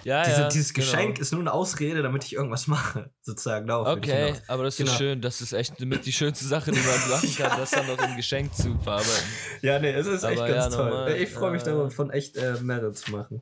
ja, 0.03 0.23
diese, 0.23 0.41
ja, 0.41 0.47
dieses 0.49 0.73
genau. 0.73 0.85
Geschenk 0.85 1.17
ist 1.17 1.31
nur 1.31 1.41
eine 1.41 1.51
Ausrede, 1.53 2.03
damit 2.03 2.23
ich 2.23 2.33
irgendwas 2.33 2.67
mache, 2.67 3.11
sozusagen. 3.21 3.65
Darauf 3.65 3.87
Okay, 3.87 4.35
aber 4.47 4.63
das 4.63 4.77
Genau. 4.77 4.91
ist 4.91 4.97
schön. 4.97 5.21
Das 5.21 5.41
ist 5.41 5.53
echt 5.53 5.79
mit 5.79 6.05
die 6.05 6.11
schönste 6.13 6.45
Sache, 6.45 6.71
die 6.71 6.79
man 6.79 7.09
machen 7.09 7.35
kann, 7.35 7.49
Ja. 7.51 7.57
das 7.57 7.71
dann 7.71 7.87
noch 7.87 7.97
im 7.97 8.15
Geschenk 8.15 8.53
zu 8.55 8.77
verarbeiten. 8.79 9.23
Ja, 9.61 9.79
nee, 9.79 9.91
es 9.91 10.05
ist 10.05 10.23
echt 10.23 10.39
Aber 10.39 10.47
ganz 10.47 10.73
ja, 10.73 10.77
toll. 10.81 10.89
normal. 10.89 11.15
Ich 11.17 11.29
freue 11.31 11.51
mich 11.51 11.63
Ja. 11.65 11.73
davon, 11.75 12.11
echt 12.11 12.37
äh, 12.37 12.59
mehrere 12.61 12.91
zu 12.91 13.09
machen. 13.11 13.41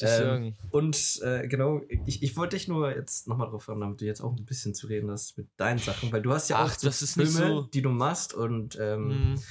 Ähm. 0.00 0.54
Und 0.70 1.20
äh, 1.22 1.46
genau, 1.48 1.80
ich, 2.06 2.22
ich 2.22 2.36
wollte 2.36 2.56
dich 2.56 2.68
nur 2.68 2.94
jetzt 2.94 3.26
nochmal 3.26 3.48
drauf 3.48 3.68
haben, 3.68 3.80
damit 3.80 4.00
du 4.02 4.04
jetzt 4.04 4.20
auch 4.20 4.36
ein 4.36 4.44
bisschen 4.44 4.74
zu 4.74 4.86
reden 4.86 5.10
hast 5.10 5.38
mit 5.38 5.48
deinen 5.56 5.78
Sachen, 5.78 6.12
weil 6.12 6.20
du 6.20 6.32
hast 6.32 6.50
ja 6.50 6.56
Ach, 6.58 6.70
auch 6.74 6.78
so 6.78 6.90
Filme, 7.06 7.30
so- 7.30 7.62
die 7.62 7.80
du 7.80 7.88
machst 7.90 8.34
und 8.34 8.76
ähm, 8.80 9.30
Mhm. 9.32 9.42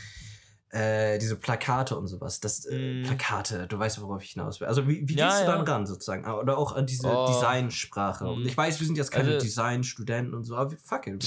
Äh, 0.74 1.20
diese 1.20 1.36
Plakate 1.36 1.96
und 1.98 2.08
sowas. 2.08 2.40
Das, 2.40 2.66
äh, 2.66 3.02
Mm. 3.02 3.04
Plakate, 3.04 3.68
du 3.68 3.78
weißt, 3.78 4.02
worauf 4.02 4.24
ich 4.24 4.32
hinaus 4.32 4.60
will. 4.60 4.68
Also, 4.68 4.88
wie, 4.88 5.08
wie 5.08 5.16
Ja, 5.16 5.28
gehst 5.30 5.42
du 5.42 5.46
ja. 5.46 5.56
dann 5.58 5.68
ran, 5.68 5.86
sozusagen? 5.86 6.26
Oder 6.26 6.58
auch 6.58 6.72
an 6.76 6.86
diese 6.88 7.08
Oh. 7.08 7.28
Designsprache. 7.28 8.26
Mm. 8.26 8.46
ich 8.48 8.58
weiß, 8.58 8.80
wir 8.80 8.88
sind 8.88 8.98
jetzt 8.98 9.12
keine 9.12 9.34
Also- 9.36 9.46
Designstudenten 9.46 10.34
und 10.34 10.44
so, 10.46 10.56
aber 10.56 10.76
fuck 10.84 11.06
it, 11.08 11.24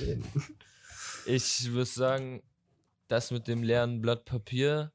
wir. 0.00 0.18
Ich 1.26 1.70
würde 1.72 1.84
sagen, 1.90 2.42
das 3.08 3.30
mit 3.30 3.46
dem 3.46 3.62
leeren 3.62 4.00
Blatt 4.00 4.24
Papier 4.24 4.92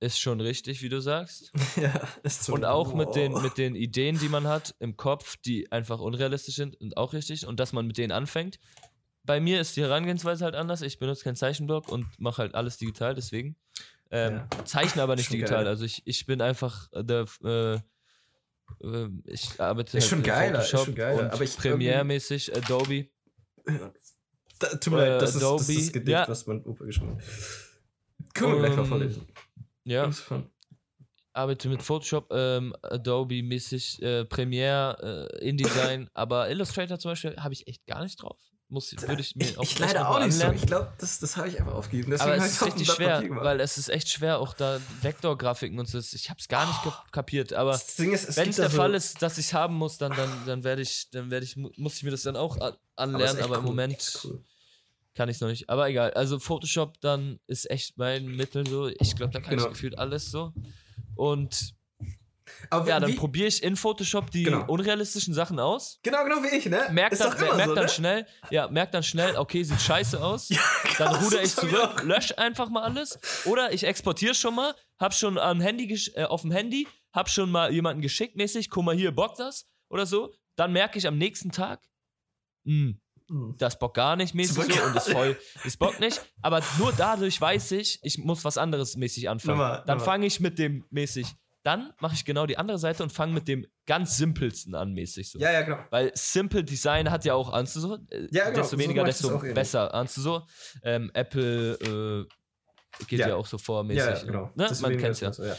ist 0.00 0.18
schon 0.20 0.40
richtig, 0.40 0.82
wie 0.82 0.88
du 0.90 1.00
sagst. 1.00 1.52
ja, 1.76 1.92
ist 2.22 2.44
so. 2.44 2.52
Und 2.54 2.64
auch 2.64 2.94
mit 2.94 3.14
den, 3.14 3.32
wow. 3.32 3.42
mit 3.42 3.56
den 3.58 3.74
Ideen, 3.74 4.18
die 4.18 4.28
man 4.28 4.46
hat 4.46 4.74
im 4.78 4.96
Kopf, 4.96 5.36
die 5.38 5.70
einfach 5.72 6.00
unrealistisch 6.00 6.56
sind 6.56 6.78
und 6.80 6.96
auch 6.96 7.12
richtig. 7.12 7.46
Und 7.46 7.60
dass 7.60 7.72
man 7.72 7.86
mit 7.86 7.96
denen 7.98 8.12
anfängt. 8.12 8.58
Bei 9.26 9.40
mir 9.40 9.60
ist 9.60 9.76
die 9.76 9.82
Herangehensweise 9.82 10.44
halt 10.44 10.54
anders. 10.54 10.82
Ich 10.82 10.98
benutze 10.98 11.24
keinen 11.24 11.36
Zeichenblock 11.36 11.88
und 11.88 12.06
mache 12.18 12.42
halt 12.42 12.54
alles 12.54 12.78
digital, 12.78 13.14
deswegen. 13.14 13.56
Ähm, 14.10 14.42
Zeichne 14.64 15.02
aber 15.02 15.16
nicht 15.16 15.32
digital. 15.32 15.64
geil. 15.64 15.68
Also 15.68 15.84
ich, 15.84 16.02
ich 16.06 16.26
bin 16.26 16.40
einfach 16.40 16.88
der. 16.94 17.26
Äh, 17.44 17.74
äh, 18.82 19.08
ich 19.24 19.60
arbeite 19.60 19.96
Ist 19.98 20.04
halt 20.04 20.10
schon 20.10 20.22
geiler, 20.22 20.60
ist 20.60 20.70
Photoshop 20.70 20.86
schon 20.86 20.94
geiler, 20.94 21.20
und 21.24 21.30
aber 21.32 21.44
ich- 21.44 21.56
Premiere-mäßig 21.56 22.56
Adobe. 22.56 23.08
Da, 24.58 24.68
tut 24.68 24.94
mir 24.94 25.00
leid, 25.06 25.20
das 25.20 25.34
ist, 25.34 25.42
das 25.42 25.42
ist 25.42 25.44
Adobe, 25.44 25.74
das 25.74 25.92
Gedicht, 25.92 26.08
ja. 26.08 26.26
was 26.28 26.46
mein 26.46 26.64
Opa 26.64 26.84
geschrieben 26.86 27.18
hat. 27.18 27.24
Können 28.32 28.52
wir 28.52 28.58
gleich 28.60 28.70
mal 28.76 28.82
Ähm, 28.84 28.88
vorlesen. 28.88 29.26
Ja, 29.84 30.06
ist 30.06 30.24
arbeite 31.34 31.68
mit 31.68 31.82
Photoshop, 31.82 32.28
ähm, 32.32 32.74
Adobe-mäßig, 32.80 34.00
äh, 34.00 34.24
Premiere, 34.24 35.28
äh, 35.38 35.46
InDesign, 35.46 36.08
aber 36.14 36.48
Illustrator 36.48 36.98
zum 36.98 37.10
Beispiel 37.10 37.36
habe 37.36 37.52
ich 37.52 37.66
echt 37.68 37.86
gar 37.86 38.02
nicht 38.02 38.16
drauf. 38.22 38.38
Muss, 38.68 38.92
würde 39.06 39.20
ich 39.20 39.36
mir 39.36 39.56
auch 39.58 39.62
ich 39.62 39.78
leider 39.78 40.08
auch 40.08 40.18
nicht 40.18 40.32
so. 40.32 40.40
anlernen. 40.42 40.56
Ich 40.56 40.66
glaube, 40.66 40.92
das, 40.98 41.20
das 41.20 41.36
habe 41.36 41.48
ich 41.48 41.60
einfach 41.60 41.74
aufgegeben. 41.74 42.10
Deswegen 42.10 42.32
Aber 42.32 42.44
es 42.44 42.52
ist 42.52 42.64
richtig 42.66 42.90
schwer, 42.90 43.22
weil 43.30 43.60
es 43.60 43.78
ist 43.78 43.88
echt 43.88 44.08
schwer, 44.08 44.40
auch 44.40 44.54
da 44.54 44.80
Vektorgrafiken 45.02 45.78
und 45.78 45.86
so. 45.88 45.98
Ich 46.00 46.30
habe 46.30 46.40
es 46.40 46.48
gar 46.48 46.66
nicht 46.66 46.82
kap- 46.82 47.12
kapiert, 47.12 47.52
aber 47.52 47.80
wenn 47.98 48.12
es 48.12 48.26
der 48.34 48.68
so, 48.70 48.76
Fall 48.76 48.94
ist, 48.94 49.22
dass 49.22 49.38
ich 49.38 49.46
es 49.46 49.54
haben 49.54 49.74
muss, 49.76 49.98
dann, 49.98 50.16
dann, 50.16 50.30
dann 50.46 50.64
werde 50.64 50.82
ich, 50.82 51.08
dann 51.12 51.30
werde 51.30 51.46
ich, 51.46 51.56
mu- 51.56 51.70
muss 51.76 51.94
ich 51.98 52.02
mir 52.02 52.10
das 52.10 52.22
dann 52.22 52.34
auch 52.36 52.58
anlernen, 52.96 53.36
echt 53.36 53.44
aber, 53.44 53.58
im 53.58 53.60
cool, 53.60 53.66
Moment 53.70 54.20
cool. 54.24 54.42
kann 55.14 55.28
ich 55.28 55.36
es 55.36 55.40
noch 55.40 55.48
nicht. 55.48 55.70
Aber 55.70 55.88
egal, 55.88 56.12
also 56.14 56.40
Photoshop 56.40 57.00
dann 57.00 57.38
ist 57.46 57.70
echt 57.70 57.96
mein 57.98 58.26
Mittel 58.26 58.66
so. 58.66 58.88
Ich 58.88 59.14
glaube, 59.14 59.32
da 59.32 59.38
kann 59.40 59.50
Genau. 59.50 59.62
ich 59.66 59.68
gefühlt 59.74 59.96
alles 59.96 60.32
so. 60.32 60.52
Und 61.14 61.75
Aber 62.70 62.88
ja, 62.88 63.00
dann 63.00 63.14
probiere 63.16 63.46
ich 63.48 63.62
in 63.62 63.76
Photoshop 63.76 64.30
die 64.30 64.44
Genau. 64.44 64.64
unrealistischen 64.66 65.34
Sachen 65.34 65.58
aus. 65.60 65.98
Genau, 66.02 66.24
genau 66.24 66.42
wie 66.42 66.56
ich, 66.56 66.66
ne? 66.66 66.88
Merkt 66.90 67.12
ist 67.14 67.22
dann, 67.22 67.38
merkt 67.38 67.64
so, 67.68 67.74
dann 67.74 67.84
ne? 67.84 67.88
schnell, 67.88 68.26
ja, 68.50 68.68
merkt 68.68 68.94
dann 68.94 69.02
schnell, 69.02 69.36
okay, 69.36 69.62
sieht 69.62 69.80
scheiße 69.80 70.22
aus. 70.22 70.48
dann 70.98 71.12
krass, 71.12 71.24
ruder 71.24 71.42
ich 71.42 71.54
das 71.54 71.56
zurück, 71.56 71.74
auch. 71.98 72.02
lösch 72.02 72.32
einfach 72.36 72.68
mal 72.68 72.82
alles. 72.82 73.18
Oder 73.44 73.72
ich 73.72 73.84
exportiere 73.84 74.34
schon 74.34 74.54
mal, 74.54 74.74
hab 74.98 75.14
schon 75.14 75.38
am 75.38 75.60
Handy 75.60 75.92
äh, 76.14 76.24
auf 76.24 76.42
dem 76.42 76.50
Handy, 76.50 76.86
hab 77.12 77.28
schon 77.30 77.50
mal 77.50 77.72
jemanden 77.72 78.02
geschickt 78.02 78.36
mäßig, 78.36 78.70
guck 78.70 78.84
mal 78.84 78.94
hier, 78.96 79.12
bockt 79.12 79.38
das 79.38 79.66
oder 79.88 80.06
so. 80.06 80.34
Dann 80.56 80.72
merke 80.72 80.98
ich 80.98 81.06
am 81.06 81.18
nächsten 81.18 81.50
Tag, 81.52 81.82
mh, 82.64 82.94
Hm. 83.28 83.56
das 83.58 83.76
bockt 83.78 83.96
gar 83.96 84.14
nicht 84.14 84.34
mäßig 84.34 84.56
Das 84.56 84.66
so 84.66 84.72
bockt 84.72 84.86
und 84.86 84.96
ist 84.96 85.10
voll, 85.10 85.36
es 85.64 85.76
bockt 85.76 85.98
nicht. 85.98 86.22
Aber 86.42 86.62
nur 86.78 86.92
dadurch 86.92 87.40
weiß 87.40 87.72
ich, 87.72 87.98
ich 88.02 88.18
muss 88.18 88.44
was 88.44 88.56
anderes 88.56 88.96
mäßig 88.96 89.28
anfangen. 89.28 89.58
Nummer, 89.58 89.82
dann 89.84 89.98
fange 89.98 90.26
ich 90.26 90.38
mit 90.38 90.58
dem 90.60 90.84
mäßig. 90.90 91.26
Dann 91.66 91.92
mache 91.98 92.14
ich 92.14 92.24
genau 92.24 92.46
die 92.46 92.58
andere 92.58 92.78
Seite 92.78 93.02
und 93.02 93.10
fange 93.10 93.32
mit 93.32 93.48
dem 93.48 93.66
ganz 93.86 94.16
simpelsten 94.16 94.76
an 94.76 94.92
mäßig 94.92 95.28
so. 95.32 95.40
Ja, 95.40 95.50
ja, 95.50 95.62
genau. 95.62 95.78
Weil 95.90 96.12
Simple 96.14 96.62
Design 96.62 97.10
hat 97.10 97.24
ja 97.24 97.34
auch 97.34 97.52
Ahnst 97.52 97.74
du 97.74 97.80
so, 97.80 97.96
äh, 98.10 98.28
Ja, 98.30 98.44
genau, 98.50 98.58
desto 98.62 98.76
so 98.76 98.78
weniger, 98.78 99.02
das 99.02 99.18
desto 99.18 99.38
besser. 99.52 99.92
Ahnst 99.92 100.16
du 100.16 100.20
so? 100.20 100.46
Ähm, 100.84 101.10
Apple 101.12 101.72
äh, 103.00 103.04
geht 103.06 103.18
ja. 103.18 103.30
Ja. 103.30 103.34
auch 103.34 103.46
so 103.46 103.58
vormäßig. 103.58 103.98
Ja, 103.98 104.14
ja, 104.16 104.24
genau. 104.24 104.52
Ne? 104.54 104.70
Man 104.80 104.96
kennt's 104.96 105.18
ja. 105.18 105.30
ist 105.30 105.38
das 105.40 105.44
so, 105.44 105.44
ja. 105.44 105.56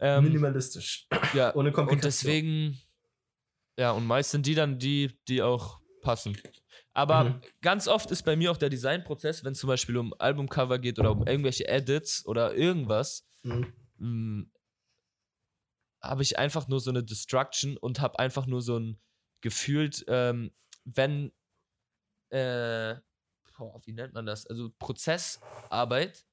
Ähm, 0.00 0.24
Minimalistisch. 0.24 1.06
ja. 1.34 1.54
Ohne 1.54 1.72
Komplikation. 1.72 1.90
Und 1.90 2.04
deswegen, 2.04 2.78
ja, 3.78 3.90
und 3.90 4.06
meist 4.06 4.30
sind 4.30 4.46
die 4.46 4.54
dann 4.54 4.78
die, 4.78 5.10
die 5.28 5.42
auch 5.42 5.78
passen. 6.00 6.38
Aber 6.94 7.24
Mhm. 7.24 7.40
ganz 7.60 7.86
oft 7.86 8.10
ist 8.10 8.22
bei 8.22 8.34
mir 8.34 8.50
auch 8.50 8.56
der 8.56 8.70
Designprozess, 8.70 9.44
wenn 9.44 9.52
es 9.52 9.58
zum 9.58 9.68
Beispiel 9.68 9.98
um 9.98 10.14
Albumcover 10.18 10.78
geht 10.78 10.98
oder 10.98 11.10
um 11.12 11.26
irgendwelche 11.26 11.68
Edits 11.68 12.24
oder 12.24 12.54
irgendwas, 12.54 13.26
Mhm. 13.42 14.50
Habe 16.04 16.22
ich 16.22 16.38
einfach 16.38 16.68
nur 16.68 16.80
so 16.80 16.90
eine 16.90 17.02
Destruction 17.04 17.76
und 17.76 18.00
habe 18.00 18.18
einfach 18.18 18.46
nur 18.46 18.62
so 18.62 18.78
ein 18.78 18.98
gefühlt, 19.40 20.04
ähm, 20.08 20.52
wenn, 20.84 21.32
äh, 22.30 22.96
boah, 23.58 23.80
wie 23.84 23.92
nennt 23.92 24.14
man 24.14 24.26
das? 24.26 24.46
Also 24.46 24.70
Prozessarbeit. 24.78 26.24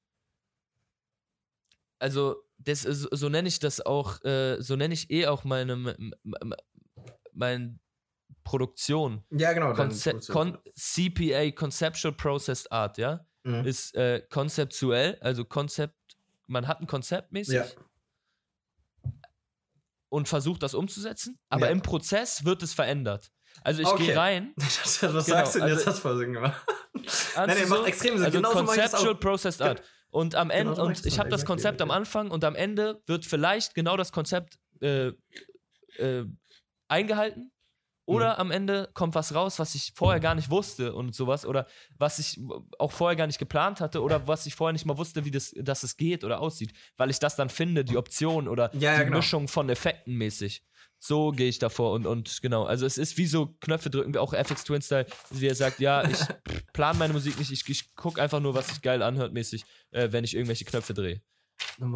Also, 1.98 2.42
das 2.58 2.84
ist, 2.84 3.02
so 3.12 3.28
nenne 3.28 3.48
ich 3.48 3.58
das 3.60 3.80
auch, 3.80 4.22
äh, 4.24 4.60
so 4.60 4.76
nenne 4.76 4.94
ich 4.94 5.10
eh 5.10 5.26
auch 5.26 5.44
meine, 5.44 5.72
m- 5.74 5.86
m- 5.88 6.14
m- 6.40 6.54
meine 7.32 7.78
Produktion. 8.44 9.24
Ja, 9.30 9.52
genau. 9.52 9.72
Konze. 9.74 10.10
Con 10.32 10.58
CPA, 10.74 11.50
Conceptual 11.52 12.12
Processed 12.14 12.70
Art, 12.72 12.98
ja? 12.98 13.24
Mhm. 13.44 13.64
Ist 13.64 13.94
äh, 13.94 14.20
konzeptuell, 14.30 15.16
also 15.20 15.44
Konzept, 15.44 15.96
man 16.48 16.66
hat 16.66 16.80
ein 16.80 16.86
Konzept 16.86 17.32
mäßig 17.32 17.54
Ja. 17.54 17.66
Und 20.12 20.28
versucht 20.28 20.62
das 20.62 20.74
umzusetzen, 20.74 21.38
aber 21.48 21.66
Ja. 21.66 21.72
im 21.72 21.80
Prozess 21.80 22.44
wird 22.44 22.62
es 22.62 22.74
verändert. 22.74 23.30
Also 23.62 23.80
ich 23.82 23.88
Okay. 23.88 24.06
gehe 24.06 24.16
rein, 24.16 24.52
Was 24.56 25.00
Genau, 25.00 25.20
sagst 25.20 25.54
du 25.54 25.60
denn 25.60 25.68
jetzt? 25.68 25.78
also- 25.78 25.86
Hast 25.90 25.96
du 25.98 26.02
voll 26.02 26.18
Sinn 26.18 26.32
gemacht. 26.34 26.62
Nein, 27.36 27.48
nee, 27.48 27.62
du 27.62 27.68
macht 27.68 27.86
extrem 27.86 28.16
Sinn. 28.18 28.26
Also 28.26 28.40
das 28.40 28.52
Conceptual. 28.52 29.14
Processed 29.16 29.62
Art. 29.62 29.82
Und 30.10 30.34
am 30.34 30.50
Ende, 30.50 30.64
Genauso 30.74 30.84
mach 30.84 30.90
ich 30.92 30.98
und 30.98 31.06
ich 31.06 31.18
habe 31.18 31.30
das 31.30 31.44
Konzept 31.46 31.80
am. 31.80 31.90
Anfang 31.90 32.30
und 32.30 32.44
am 32.44 32.54
Ende 32.54 33.00
wird 33.06 33.24
vielleicht 33.24 33.74
genau 33.74 33.96
das 33.96 34.12
Konzept 34.12 34.58
äh, 34.82 35.12
äh, 35.96 36.24
eingehalten. 36.88 37.50
Oder 38.04 38.34
Mhm. 38.34 38.40
am 38.40 38.50
Ende 38.50 38.88
kommt 38.94 39.14
was 39.14 39.34
raus, 39.34 39.58
was 39.58 39.74
ich 39.74 39.92
vorher 39.94 40.18
gar 40.20 40.34
nicht 40.34 40.50
wusste 40.50 40.94
und 40.94 41.14
sowas. 41.14 41.46
Oder 41.46 41.66
was 41.98 42.18
ich 42.18 42.40
auch 42.78 42.90
vorher 42.92 43.16
gar 43.16 43.26
nicht 43.28 43.38
geplant 43.38 43.80
hatte. 43.80 44.02
Oder 44.02 44.26
was 44.26 44.44
ich 44.46 44.54
vorher 44.56 44.72
nicht 44.72 44.86
mal 44.86 44.98
wusste, 44.98 45.24
wie 45.24 45.30
das, 45.30 45.52
dass 45.56 45.82
es 45.84 45.96
geht 45.96 46.24
oder 46.24 46.40
aussieht. 46.40 46.72
Weil 46.96 47.10
ich 47.10 47.18
das 47.20 47.36
dann 47.36 47.48
finde, 47.48 47.84
die 47.84 47.96
Option 47.96 48.48
oder 48.48 48.74
Ja, 48.74 48.92
ja, 48.92 48.98
die 48.98 49.04
genau. 49.04 49.18
Mischung 49.18 49.46
von 49.48 49.68
Effekten 49.68 50.16
mäßig. 50.16 50.64
So 50.98 51.30
gehe 51.32 51.48
ich 51.48 51.58
davor 51.58 51.92
und, 51.94 52.06
und 52.06 52.40
genau. 52.42 52.64
Also 52.64 52.86
es 52.86 52.96
ist 52.96 53.16
wie 53.18 53.26
so 53.26 53.56
Knöpfe 53.60 53.90
drücken, 53.90 54.14
wie 54.14 54.18
auch 54.18 54.32
FX 54.34 54.62
Twin 54.64 54.82
Style, 54.82 55.06
wie 55.30 55.48
er 55.48 55.54
sagt, 55.56 55.80
ja, 55.80 56.04
ich 56.08 56.18
plane 56.72 56.96
meine 56.98 57.12
Musik 57.12 57.36
nicht, 57.40 57.50
ich, 57.50 57.68
ich 57.68 57.94
gucke 57.96 58.22
einfach 58.22 58.38
nur, 58.38 58.54
was 58.54 58.68
sich 58.68 58.82
geil 58.82 59.02
anhört 59.02 59.32
mäßig, 59.32 59.64
äh, 59.90 60.12
wenn 60.12 60.22
ich 60.22 60.34
irgendwelche 60.34 60.64
Knöpfe 60.64 60.94
drehe. 60.94 61.20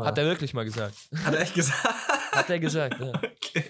Hat 0.01 0.19
er 0.19 0.25
wirklich 0.25 0.55
mal 0.55 0.65
gesagt. 0.65 0.97
Hat 1.25 1.35
er 1.35 1.41
echt 1.41 1.55
gesagt? 1.55 1.85
Hat 2.33 2.51
er 2.51 2.59
gesagt, 2.59 3.01
ja. 3.01 3.13
Okay. 3.57 3.65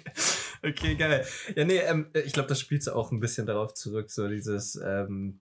Okay, 0.67 0.95
geil. 0.97 1.25
Ja, 1.55 1.65
nee, 1.65 1.79
ähm, 1.79 2.11
ich 2.25 2.33
glaube, 2.33 2.49
das 2.49 2.61
spielt 2.61 2.89
auch 2.89 3.13
ein 3.13 3.21
bisschen 3.21 3.47
darauf 3.47 3.75
zurück, 3.75 4.11
so 4.11 4.29
dieses, 4.29 4.77
ähm, 4.77 5.41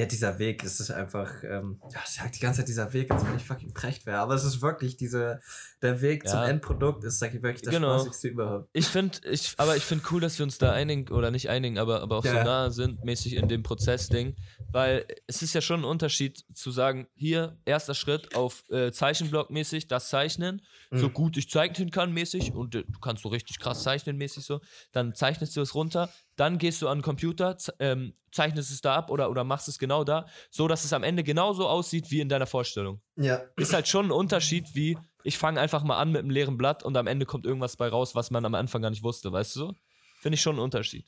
ja, 0.00 0.06
dieser 0.06 0.38
Weg, 0.38 0.64
es 0.64 0.80
ist 0.80 0.90
einfach, 0.90 1.42
ähm, 1.44 1.80
ja, 1.92 2.00
ich 2.04 2.10
sag 2.10 2.32
die 2.32 2.40
ganze 2.40 2.60
Zeit 2.60 2.68
dieser 2.68 2.92
Weg, 2.92 3.10
als 3.10 3.24
wenn 3.24 3.36
ich 3.36 3.44
fucking 3.44 3.72
precht 3.74 4.06
wäre, 4.06 4.18
aber 4.18 4.34
es 4.34 4.44
ist 4.44 4.62
wirklich 4.62 4.96
diese, 4.96 5.40
der 5.82 6.00
Weg 6.00 6.26
zum 6.28 6.40
Ja. 6.40 6.48
Endprodukt 6.48 7.04
ist, 7.04 7.18
sag 7.18 7.34
ich 7.34 7.42
wirklich, 7.42 7.62
das 7.62 7.74
Genau. 7.74 7.98
Spaßigste 7.98 8.28
überhaupt. 8.28 8.68
Ich 8.72 8.86
finde, 8.86 9.18
ich, 9.30 9.54
aber 9.58 9.76
ich 9.76 9.84
finde 9.84 10.04
cool, 10.10 10.20
dass 10.20 10.38
wir 10.38 10.44
uns 10.44 10.58
da 10.58 10.72
einigen, 10.72 11.08
oder 11.12 11.30
nicht 11.30 11.48
einigen, 11.50 11.78
aber, 11.78 12.00
aber 12.02 12.16
auch 12.18 12.24
Ja. 12.24 12.38
so 12.38 12.42
nah 12.44 12.70
sind, 12.70 13.02
mäßig 13.04 13.34
in 13.34 13.48
dem 13.48 13.62
Prozessding. 13.62 14.34
Weil 14.72 15.04
es 15.26 15.42
ist 15.42 15.52
ja 15.52 15.60
schon 15.60 15.80
ein 15.80 15.84
Unterschied 15.84 16.44
zu 16.54 16.70
sagen, 16.70 17.08
hier, 17.16 17.58
erster 17.64 17.94
Schritt 17.94 18.36
auf 18.36 18.62
äh, 18.70 18.92
Zeichenblock 18.92 19.50
mäßig, 19.50 19.88
das 19.88 20.08
zeichnen, 20.10 20.62
so 20.92 21.08
Mhm. 21.08 21.12
gut 21.12 21.36
ich 21.36 21.50
zeichnen 21.50 21.90
kann 21.90 22.12
mäßig 22.12 22.54
und 22.54 22.76
äh, 22.76 22.84
du 22.88 23.00
kannst 23.00 23.24
so 23.24 23.30
richtig 23.30 23.58
krass 23.58 23.82
zeichnen 23.82 24.16
mäßig 24.16 24.44
so, 24.44 24.60
dann 24.92 25.12
zeichnest 25.16 25.56
du 25.56 25.60
es 25.60 25.74
runter, 25.74 26.08
dann 26.40 26.56
gehst 26.56 26.80
du 26.80 26.88
an 26.88 26.98
den 26.98 27.02
Computer, 27.02 27.56
ähm, 27.78 28.14
zeichnest 28.32 28.70
es 28.70 28.80
da 28.80 28.94
ab 28.94 29.10
oder, 29.10 29.30
oder 29.30 29.44
machst 29.44 29.68
es 29.68 29.78
genau 29.78 30.04
da, 30.04 30.26
so 30.50 30.68
dass 30.68 30.84
es 30.84 30.92
am 30.94 31.02
Ende 31.02 31.22
genauso 31.22 31.68
aussieht 31.68 32.10
wie 32.10 32.20
in 32.20 32.30
deiner 32.30 32.46
Vorstellung. 32.46 33.02
Ja, 33.16 33.42
Ist 33.56 33.74
halt 33.74 33.88
schon 33.88 34.06
ein 34.06 34.10
Unterschied 34.10 34.74
wie, 34.74 34.96
ich 35.22 35.36
fange 35.36 35.60
einfach 35.60 35.84
mal 35.84 35.98
an 35.98 36.12
mit 36.12 36.20
einem 36.20 36.30
leeren 36.30 36.56
Blatt 36.56 36.82
und 36.82 36.96
am 36.96 37.06
Ende 37.06 37.26
kommt 37.26 37.44
irgendwas 37.44 37.76
bei 37.76 37.88
raus, 37.88 38.14
was 38.14 38.30
man 38.30 38.44
am 38.46 38.54
Anfang 38.54 38.80
gar 38.80 38.88
nicht 38.88 39.02
wusste, 39.02 39.30
weißt 39.30 39.54
du 39.56 39.60
so? 39.60 39.74
Finde 40.22 40.36
ich 40.36 40.40
schon 40.40 40.54
einen 40.54 40.64
Unterschied. 40.64 41.06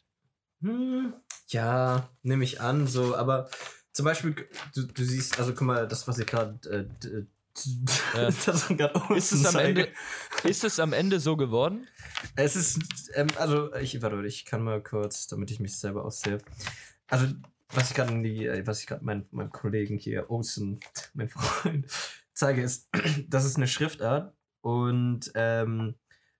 Hm, 0.61 1.15
ja, 1.49 2.11
nehme 2.23 2.45
ich 2.45 2.61
an, 2.61 2.87
so, 2.87 3.17
aber 3.17 3.49
zum 3.93 4.05
Beispiel, 4.05 4.35
du, 4.75 4.87
du 4.87 5.05
siehst, 5.05 5.39
also 5.39 5.53
guck 5.53 5.63
mal, 5.63 5.89
das, 5.89 6.07
was 6.07 6.19
ich 6.19 6.27
gerade, 6.27 6.59
äh, 6.69 7.25
Ja. 8.15 8.29
Ist 9.15 9.33
es 9.33 9.47
am 9.47 9.61
Ende, 9.61 9.89
ist 10.45 10.65
es 10.65 10.81
am 10.81 10.93
Ende 10.93 11.21
so 11.21 11.37
geworden? 11.37 11.87
Es 12.37 12.57
ist, 12.57 12.81
ähm, 13.15 13.29
also 13.37 13.75
ich, 13.75 14.01
warte, 14.03 14.25
ich 14.27 14.45
kann 14.45 14.63
mal 14.63 14.83
kurz, 14.83 15.27
damit 15.27 15.51
ich 15.51 15.61
mich 15.61 15.79
selber 15.79 16.05
aussehe. 16.05 16.39
Also, 17.09 17.27
was 17.71 17.91
ich 17.91 17.97
gerade 17.97 18.13
äh, 18.13 18.67
was 18.67 18.81
ich 18.81 18.87
gerade 18.87 19.05
meinem, 19.05 19.27
meinem 19.31 19.51
Kollegen 19.51 19.99
hier, 19.99 20.31
Olsen, 20.31 20.81
mein 21.15 21.29
Freund, 21.29 21.87
zeige, 22.33 22.63
ist, 22.63 22.89
das 23.29 23.45
ist 23.45 23.57
eine 23.57 23.69
Schriftart 23.69 24.35
und 24.61 25.31
ähm, 25.35 25.95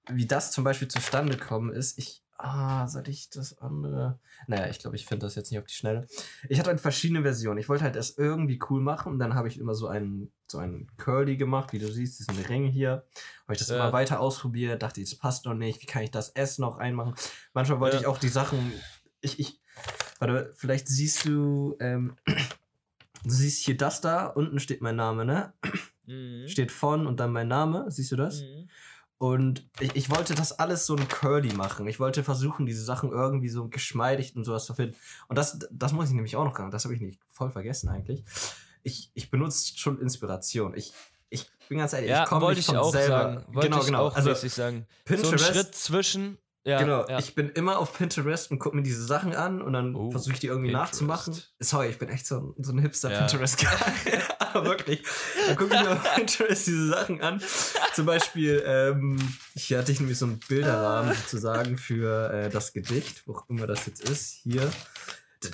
wie 0.09 0.27
das 0.27 0.51
zum 0.51 0.65
Beispiel 0.65 0.89
zustande 0.89 1.37
gekommen 1.37 1.73
ist, 1.73 1.99
ich, 1.99 2.25
Ah, 2.39 2.89
soll 2.89 3.09
ich 3.09 3.31
das 3.31 3.59
andere? 3.59 4.19
Naja, 4.49 4.67
ich 4.69 4.79
glaube, 4.81 4.97
ich 4.97 5.07
finde 5.07 5.27
das 5.27 5.37
jetzt 5.37 5.51
nicht 5.51 5.61
auf 5.61 5.67
die 5.67 5.75
Schnelle. 5.75 6.07
Ich 6.49 6.59
hatte 6.59 6.71
halt 6.71 6.81
verschiedene 6.81 7.23
Versionen. 7.23 7.59
Ich 7.59 7.69
wollte 7.69 7.85
halt 7.85 7.95
das 7.95 8.19
irgendwie 8.19 8.59
cool 8.69 8.81
machen 8.81 9.13
und 9.13 9.19
dann 9.21 9.35
habe 9.35 9.47
ich 9.47 9.59
immer 9.59 9.75
so 9.75 9.87
einen, 9.87 10.33
so 10.49 10.59
einen 10.59 10.91
Curly 10.97 11.37
gemacht, 11.37 11.73
wie 11.73 11.79
du 11.79 11.87
siehst, 11.93 12.19
diesen 12.19 12.45
Ring 12.47 12.67
hier. 12.67 13.05
Habe 13.45 13.53
ich 13.53 13.59
das 13.59 13.69
Ja. 13.69 13.77
immer 13.77 13.93
weiter 13.93 14.19
ausprobiert, 14.19 14.83
dachte, 14.83 15.01
das 15.01 15.15
passt 15.15 15.45
noch 15.45 15.55
nicht. 15.55 15.83
Wie 15.83 15.87
kann 15.87 16.03
ich 16.03 16.11
das 16.11 16.31
S 16.31 16.59
noch 16.59 16.79
einmachen? 16.79 17.15
Manchmal 17.55 17.79
wollte 17.81 17.97
Ja. 17.97 18.01
ich 18.03 18.07
auch 18.09 18.19
die 18.19 18.29
Sachen. 18.29 18.73
Ich, 19.21 19.39
ich. 19.39 19.61
Warte, 20.19 20.53
vielleicht 20.57 20.89
siehst 20.89 21.25
du. 21.27 21.77
Ähm, 21.81 22.17
du 23.25 23.31
siehst 23.31 23.65
hier 23.65 23.77
das 23.77 24.01
da. 24.01 24.27
Unten 24.27 24.59
steht 24.59 24.81
mein 24.83 24.97
Name, 24.97 25.25
ne? 25.25 25.53
Mhm. 26.07 26.49
Steht 26.49 26.73
von 26.73 27.07
und 27.07 27.21
dann 27.21 27.31
mein 27.33 27.47
Name. 27.49 27.87
Siehst 27.89 28.11
du 28.11 28.17
das? 28.17 28.41
Mhm. 28.41 28.69
Und 29.23 29.65
ich, 29.79 29.95
ich 29.95 30.11
wollte 30.11 30.35
das 30.35 30.59
alles 30.59 30.85
so 30.85 30.97
ein 30.97 31.07
Curly 31.07 31.53
machen. 31.55 31.87
Ich 31.87 32.01
wollte 32.01 32.25
versuchen, 32.25 32.67
diese 32.67 32.83
Sachen 32.83 33.13
irgendwie 33.13 33.49
so 33.49 33.69
geschmeidig 33.69 34.35
und 34.35 34.43
sowas 34.43 34.65
zu 34.65 34.75
finden. 34.75 34.97
Und 35.29 35.39
das, 35.39 35.61
das 35.71 35.93
muss 35.93 36.09
ich 36.09 36.15
nämlich 36.15 36.35
auch 36.35 36.45
noch 36.45 36.55
sagen. 36.55 36.73
Das 36.73 36.83
habe 36.83 36.97
ich 36.97 37.01
nicht 37.01 37.21
voll 37.29 37.53
vergessen 37.53 37.89
eigentlich. 37.89 38.25
Ich, 38.83 39.13
ich 39.15 39.31
benutze 39.31 39.79
schon 39.79 40.01
Inspiration. 40.01 40.75
Ich, 40.77 40.93
ich 41.31 41.47
bin 41.69 41.79
ganz 41.79 41.93
ehrlich, 41.93 42.11
Ja, 42.11 42.25
ich 42.25 42.29
komme 42.29 42.49
nicht 42.49 42.59
ich 42.59 42.67
von 42.67 42.79
auch 42.79 42.91
selber. 42.91 43.17
sagen. 43.17 43.45
Wollte 43.55 43.69
genau, 43.69 43.81
ich 43.81 43.87
genau. 43.87 44.09
also 44.09 44.35
sagen. 44.49 44.89
Pinterest. 45.05 45.39
So 45.39 45.47
ein 45.47 45.55
Schritt 45.55 45.75
zwischen. 45.77 46.39
Ja, 46.65 46.79
genau, 46.81 47.05
ja. 47.09 47.19
ich 47.19 47.35
bin 47.35 47.49
immer 47.51 47.79
auf 47.79 47.93
Pinterest 47.99 48.51
und 48.53 48.61
gucke 48.61 48.77
mir 48.77 48.85
diese 48.85 49.05
Sachen 49.05 49.35
an 49.35 49.61
und 49.61 49.73
dann 49.73 49.97
Oh, 49.97 50.13
versuche 50.13 50.35
ich 50.35 50.39
die 50.41 50.47
irgendwie 50.47 50.71
Pinterest. 50.71 50.93
nachzumachen. 50.93 51.37
Sorry, 51.59 51.89
ich 51.89 51.99
bin 51.99 52.09
echt 52.09 52.25
so, 52.27 52.39
ein- 52.39 52.55
so 52.63 52.73
ein 52.73 52.79
hipster 52.79 53.11
Ja. 53.11 53.19
Pinterest-Guy. 53.27 53.67
Aber 54.39 54.65
wirklich. 54.67 55.03
Dann 55.49 55.57
gucke 55.57 55.75
ich 55.75 55.81
mir 55.83 55.91
auf 55.93 56.15
Pinterest 56.15 56.67
diese 56.69 56.89
Sachen 56.89 57.21
an. 57.21 57.43
Zum 57.95 58.07
Beispiel, 58.07 58.63
ähm, 58.65 59.19
hier 59.57 59.79
hatte 59.79 59.91
ich 59.91 59.99
nämlich 59.99 60.19
so 60.19 60.27
einen 60.27 60.39
Bilderrahmen 60.49 61.15
sozusagen 61.15 61.79
für 61.79 62.31
äh, 62.33 62.49
das 62.51 62.73
Gedicht, 62.73 63.27
wo 63.27 63.41
immer 63.49 63.67
das 63.67 63.87
jetzt 63.87 64.09
ist. 64.09 64.31
Hier. 64.43 64.71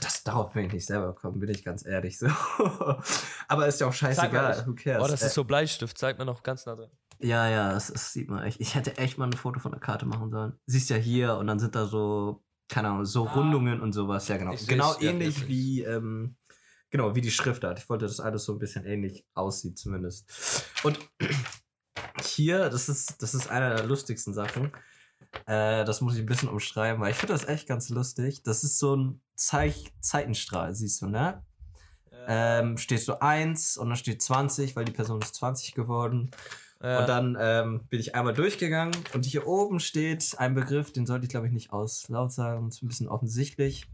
Das 0.02 0.22
darauf 0.24 0.52
bin 0.52 0.66
ich 0.66 0.72
nicht 0.74 0.84
selber 0.86 1.14
gekommen, 1.14 1.40
bin 1.40 1.48
ich 1.48 1.64
ganz 1.64 1.86
ehrlich 1.86 2.18
so. 2.18 2.26
Aber 3.48 3.66
ist 3.66 3.80
ja 3.80 3.86
auch 3.86 3.94
scheißegal. 3.94 4.64
Who 4.66 4.74
cares? 4.74 5.02
Oh, 5.02 5.08
das 5.08 5.22
Äh, 5.22 5.26
ist 5.26 5.34
so 5.34 5.44
Bleistift. 5.44 5.96
Zeig 5.96 6.18
mir 6.18 6.26
noch 6.26 6.42
ganz 6.42 6.66
nah 6.66 6.74
dran. 6.76 6.90
Ja, 7.20 7.48
ja, 7.48 7.72
das, 7.72 7.88
das 7.92 8.12
sieht 8.12 8.28
man 8.28 8.42
echt. 8.44 8.60
Ich 8.60 8.74
hätte 8.74 8.96
echt 8.98 9.18
mal 9.18 9.26
ein 9.26 9.32
Foto 9.32 9.60
von 9.60 9.72
der 9.72 9.80
Karte 9.80 10.06
machen 10.06 10.30
sollen. 10.30 10.52
Siehst 10.66 10.90
ja 10.90 10.96
hier 10.96 11.36
und 11.36 11.46
dann 11.46 11.58
sind 11.58 11.74
da 11.74 11.86
so, 11.86 12.44
keine 12.68 12.88
Ahnung, 12.88 13.04
so 13.04 13.26
Ah. 13.26 13.32
Rundungen 13.32 13.80
und 13.80 13.92
sowas. 13.92 14.28
Ja, 14.28 14.36
genau. 14.36 14.54
Genau 14.66 14.94
ja, 15.00 15.10
ähnlich 15.10 15.48
wie, 15.48 15.82
ähm, 15.82 16.36
genau, 16.90 17.14
wie 17.14 17.20
die 17.20 17.30
Schriftart. 17.30 17.78
Ich 17.78 17.88
wollte, 17.88 18.06
dass 18.06 18.20
alles 18.20 18.44
so 18.44 18.52
ein 18.52 18.58
bisschen 18.58 18.84
ähnlich 18.84 19.26
aussieht, 19.34 19.78
zumindest. 19.78 20.64
Und 20.84 20.98
hier, 22.24 22.68
das 22.70 22.88
ist, 22.88 23.22
das 23.22 23.34
ist 23.34 23.50
einer 23.50 23.74
der 23.74 23.86
lustigsten 23.86 24.34
Sachen. 24.34 24.72
Äh, 25.46 25.84
das 25.84 26.00
muss 26.00 26.14
ich 26.14 26.20
ein 26.20 26.26
bisschen 26.26 26.48
umschreiben, 26.48 27.00
weil 27.02 27.10
ich 27.10 27.16
finde 27.16 27.32
das 27.34 27.46
echt 27.46 27.66
ganz 27.68 27.88
lustig. 27.88 28.42
Das 28.44 28.64
ist 28.64 28.78
so 28.78 28.96
ein 28.96 29.20
Zeich 29.34 29.92
Zeitenstrahl, 30.00 30.74
siehst 30.74 31.02
du, 31.02 31.06
ne? 31.06 31.44
Ähm, 32.30 32.76
steht 32.76 33.00
so 33.00 33.20
1 33.20 33.78
und 33.78 33.88
dann 33.88 33.96
steht 33.96 34.20
20, 34.20 34.76
weil 34.76 34.84
die 34.84 34.92
Person 34.92 35.20
ist 35.22 35.34
20 35.36 35.74
geworden. 35.74 36.30
Ja. 36.82 37.00
Und 37.00 37.08
dann 37.08 37.36
ähm, 37.40 37.86
bin 37.88 37.98
ich 37.98 38.14
einmal 38.14 38.34
durchgegangen 38.34 38.96
und 39.12 39.24
hier 39.26 39.46
oben 39.48 39.80
steht 39.80 40.34
ein 40.38 40.54
Begriff, 40.54 40.92
den 40.92 41.06
sollte 41.06 41.24
ich 41.24 41.30
glaube 41.30 41.46
ich 41.48 41.52
nicht 41.52 41.72
aus 41.72 42.08
laut 42.08 42.32
sagen, 42.32 42.68
ist 42.68 42.82
ein 42.82 42.88
bisschen 42.88 43.08
offensichtlich. 43.08 43.86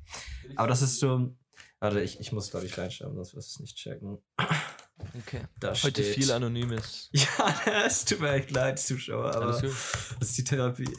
Aber 0.56 0.68
das 0.68 0.82
ist 0.82 0.98
so. 1.00 1.34
Warte, 1.80 2.00
ich, 2.02 2.20
ich 2.20 2.32
muss 2.32 2.50
glaube 2.50 2.66
ich 2.66 2.76
reinschreiben, 2.76 3.14
sonst 3.14 3.34
wirst 3.34 3.50
du 3.50 3.54
es 3.56 3.60
nicht 3.60 3.76
checken. 3.76 4.18
Okay. 5.26 5.42
Da 5.60 5.70
Heute 5.70 6.02
steht. 6.02 6.14
viel 6.14 6.30
Anonymes. 6.32 7.10
Ja, 7.12 7.84
es 7.86 8.04
tut 8.04 8.20
mir 8.20 8.32
echt 8.32 8.50
leid, 8.50 8.78
Zuschauer, 8.78 9.34
aber 9.34 9.46
das 9.46 9.62
ist 10.20 10.36
die 10.38 10.44
Therapie. 10.44 10.84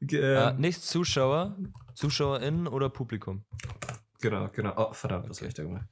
Ge- 0.00 0.20
Äh, 0.20 0.50
ähm, 0.50 0.56
nicht 0.58 0.82
Zuschauer, 0.82 1.56
ZuschauerInnen 1.94 2.66
oder 2.68 2.88
Publikum. 2.90 3.44
genau, 4.20 4.48
genau. 4.52 4.74
Oh, 4.76 4.92
verdammt, 4.92 5.28
was 5.28 5.38
Okay. 5.38 5.44
hab 5.46 5.48
ich 5.48 5.54
da 5.54 5.62
gemacht? 5.64 5.86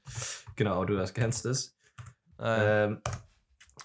Genau, 0.56 0.84
du 0.84 0.96
das 0.96 1.14
kennst 1.14 1.46
es. 1.46 1.76
Äh, 2.38 2.84
Ähm, 2.84 3.00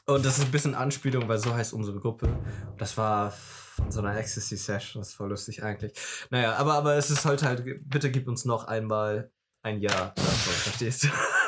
und 0.05 0.25
das 0.25 0.37
ist 0.37 0.45
ein 0.45 0.51
bisschen 0.51 0.75
Anspielung, 0.75 1.27
weil 1.27 1.37
so 1.37 1.53
heißt 1.53 1.73
unsere 1.73 1.99
Gruppe. 1.99 2.29
Das 2.77 2.97
war 2.97 3.31
von 3.31 3.91
so 3.91 3.99
einer 3.99 4.17
Ecstasy-Session, 4.17 5.01
das 5.01 5.13
voll 5.13 5.29
lustig 5.29 5.63
eigentlich. 5.63 5.93
Naja, 6.29 6.55
aber, 6.55 6.75
aber 6.75 6.95
es 6.95 7.09
ist 7.09 7.25
heute 7.25 7.45
halt, 7.45 7.63
bitte 7.89 8.11
gib 8.11 8.27
uns 8.27 8.45
noch 8.45 8.65
einmal 8.65 9.31
ein 9.63 9.79
Jahr 9.79 10.13
davon, 10.15 10.53
verstehst 10.53 11.03
du? 11.05 11.07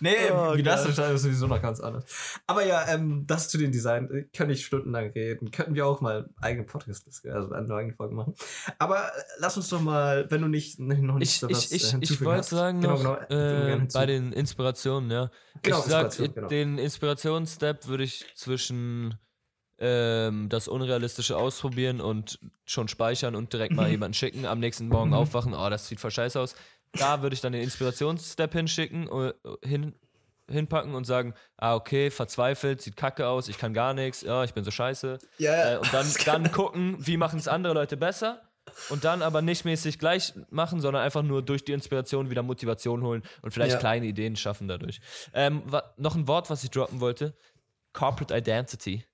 nee, 0.00 0.30
Oh, 0.32 0.56
wie 0.56 0.62
das 0.62 0.84
entscheidet, 0.84 1.16
ist 1.16 1.22
sowieso 1.22 1.46
noch 1.46 1.60
ganz 1.60 1.80
anders. 1.80 2.04
Aber 2.46 2.64
ja, 2.64 2.86
ähm, 2.88 3.24
das 3.26 3.48
zu 3.48 3.58
den 3.58 3.72
Design, 3.72 4.10
äh, 4.10 4.22
könnte 4.36 4.54
ich 4.54 4.64
stundenlang 4.64 5.10
reden. 5.10 5.50
Könnten 5.50 5.74
wir 5.74 5.86
auch 5.86 6.00
mal 6.00 6.28
eigene 6.40 6.64
podcast 6.64 7.06
also 7.26 7.52
eine 7.52 7.74
eigene 7.74 7.94
Folge 7.94 8.14
machen. 8.14 8.34
Aber 8.78 9.06
äh, 9.08 9.22
lass 9.38 9.56
uns 9.56 9.68
doch 9.68 9.80
mal, 9.80 10.26
wenn 10.30 10.42
du 10.42 10.48
nicht, 10.48 10.78
noch 10.78 11.18
nicht 11.18 11.28
ich 11.28 11.38
so 11.40 11.48
ich, 11.48 11.56
was, 11.56 11.72
äh, 11.72 11.76
ich, 11.76 11.84
ich 11.84 11.90
hinzufügen 11.90 12.26
wollte 12.26 12.38
hast. 12.38 12.50
sagen 12.50 12.80
Genau, 12.80 13.02
noch, 13.02 13.28
genau, 13.28 13.42
äh, 13.42 13.86
bei 13.92 14.06
den 14.06 14.32
Inspirationen, 14.32 15.10
ja. 15.10 15.30
Genau, 15.62 15.78
ich 15.78 15.84
sag, 15.84 16.06
Inspiration, 16.06 16.34
genau. 16.34 16.48
den 16.48 16.78
Inspirationsstep 16.78 17.86
würde 17.86 18.04
ich 18.04 18.26
zwischen 18.34 19.18
ähm, 19.78 20.48
das 20.48 20.68
Unrealistische 20.68 21.36
ausprobieren 21.36 22.00
und 22.00 22.40
schon 22.64 22.88
speichern 22.88 23.34
und 23.34 23.52
direkt 23.52 23.74
mal 23.74 23.88
jemanden 23.90 24.14
schicken, 24.14 24.44
am 24.44 24.58
nächsten 24.58 24.88
Morgen 24.88 25.14
aufwachen, 25.14 25.54
oh, 25.54 25.70
das 25.70 25.88
sieht 25.88 26.00
voll 26.00 26.10
scheiße 26.10 26.40
aus. 26.40 26.54
Da 26.92 27.22
würde 27.22 27.34
ich 27.34 27.40
dann 27.40 27.52
den 27.52 27.62
Inspirationsstep 27.62 28.52
hinschicken, 28.52 29.08
äh, 29.08 29.32
hin, 29.66 29.94
hinpacken 30.50 30.94
und 30.94 31.04
sagen, 31.04 31.34
ah, 31.56 31.74
okay, 31.74 32.10
verzweifelt, 32.10 32.80
sieht 32.80 32.96
kacke 32.96 33.26
aus, 33.28 33.48
ich 33.48 33.58
kann 33.58 33.74
gar 33.74 33.94
nichts, 33.94 34.22
ja, 34.22 34.44
ich 34.44 34.54
bin 34.54 34.64
so 34.64 34.70
scheiße. 34.70 35.18
Ja. 35.38 35.74
Äh, 35.74 35.78
und 35.78 35.92
dann, 35.92 36.06
dann 36.24 36.52
gucken, 36.52 36.96
wie 36.98 37.16
machen 37.16 37.38
es 37.38 37.48
andere 37.48 37.74
Leute 37.74 37.96
besser. 37.96 38.42
Und 38.90 39.04
dann 39.04 39.22
aber 39.22 39.40
nicht 39.40 39.64
mäßig 39.64 39.98
gleich 39.98 40.34
machen, 40.50 40.82
sondern 40.82 41.02
einfach 41.02 41.22
nur 41.22 41.42
durch 41.42 41.64
die 41.64 41.72
Inspiration 41.72 42.28
wieder 42.28 42.42
Motivation 42.42 43.02
holen 43.02 43.22
und 43.40 43.52
vielleicht 43.52 43.72
Ja. 43.72 43.78
kleine 43.78 44.04
Ideen 44.04 44.36
schaffen 44.36 44.68
dadurch. 44.68 45.00
Ähm, 45.32 45.62
noch 45.96 46.14
ein 46.14 46.28
Wort, 46.28 46.50
was 46.50 46.64
ich 46.64 46.70
droppen 46.70 47.00
wollte. 47.00 47.34
Corporate 47.94 48.36
Identity. 48.36 49.04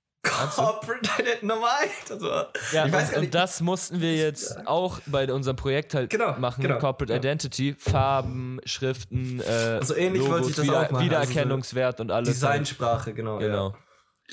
Corporate 0.54 1.00
Identity 1.18 1.46
normal. 1.46 1.70
Also, 2.10 2.28
Ja, 2.72 2.86
ich 2.86 2.92
weiß 2.92 3.08
und, 3.08 3.14
gar 3.14 3.22
und 3.22 3.34
das 3.34 3.60
mussten 3.60 4.00
wir 4.00 4.14
jetzt 4.16 4.66
auch 4.66 5.00
bei 5.06 5.30
unserem 5.32 5.56
Projekt 5.56 5.94
halt 5.94 6.10
Genau, 6.10 6.34
machen. 6.38 6.62
genau, 6.62 6.78
Corporate 6.78 7.12
ja. 7.12 7.18
Identity, 7.18 7.74
Farben, 7.78 8.60
Schriften, 8.64 9.40
äh, 9.40 9.44
Also 9.80 9.94
ähnlich 9.96 10.22
Logos, 10.22 10.34
wollte 10.34 10.50
ich 10.50 10.56
das 10.56 10.64
wieder, 10.66 10.80
auch 10.86 10.90
machen, 10.90 11.04
Wiedererkennungswert 11.04 12.00
und 12.00 12.10
alles. 12.10 12.28
Designsprache, 12.28 13.12
genau. 13.14 13.38
Genau. 13.38 13.74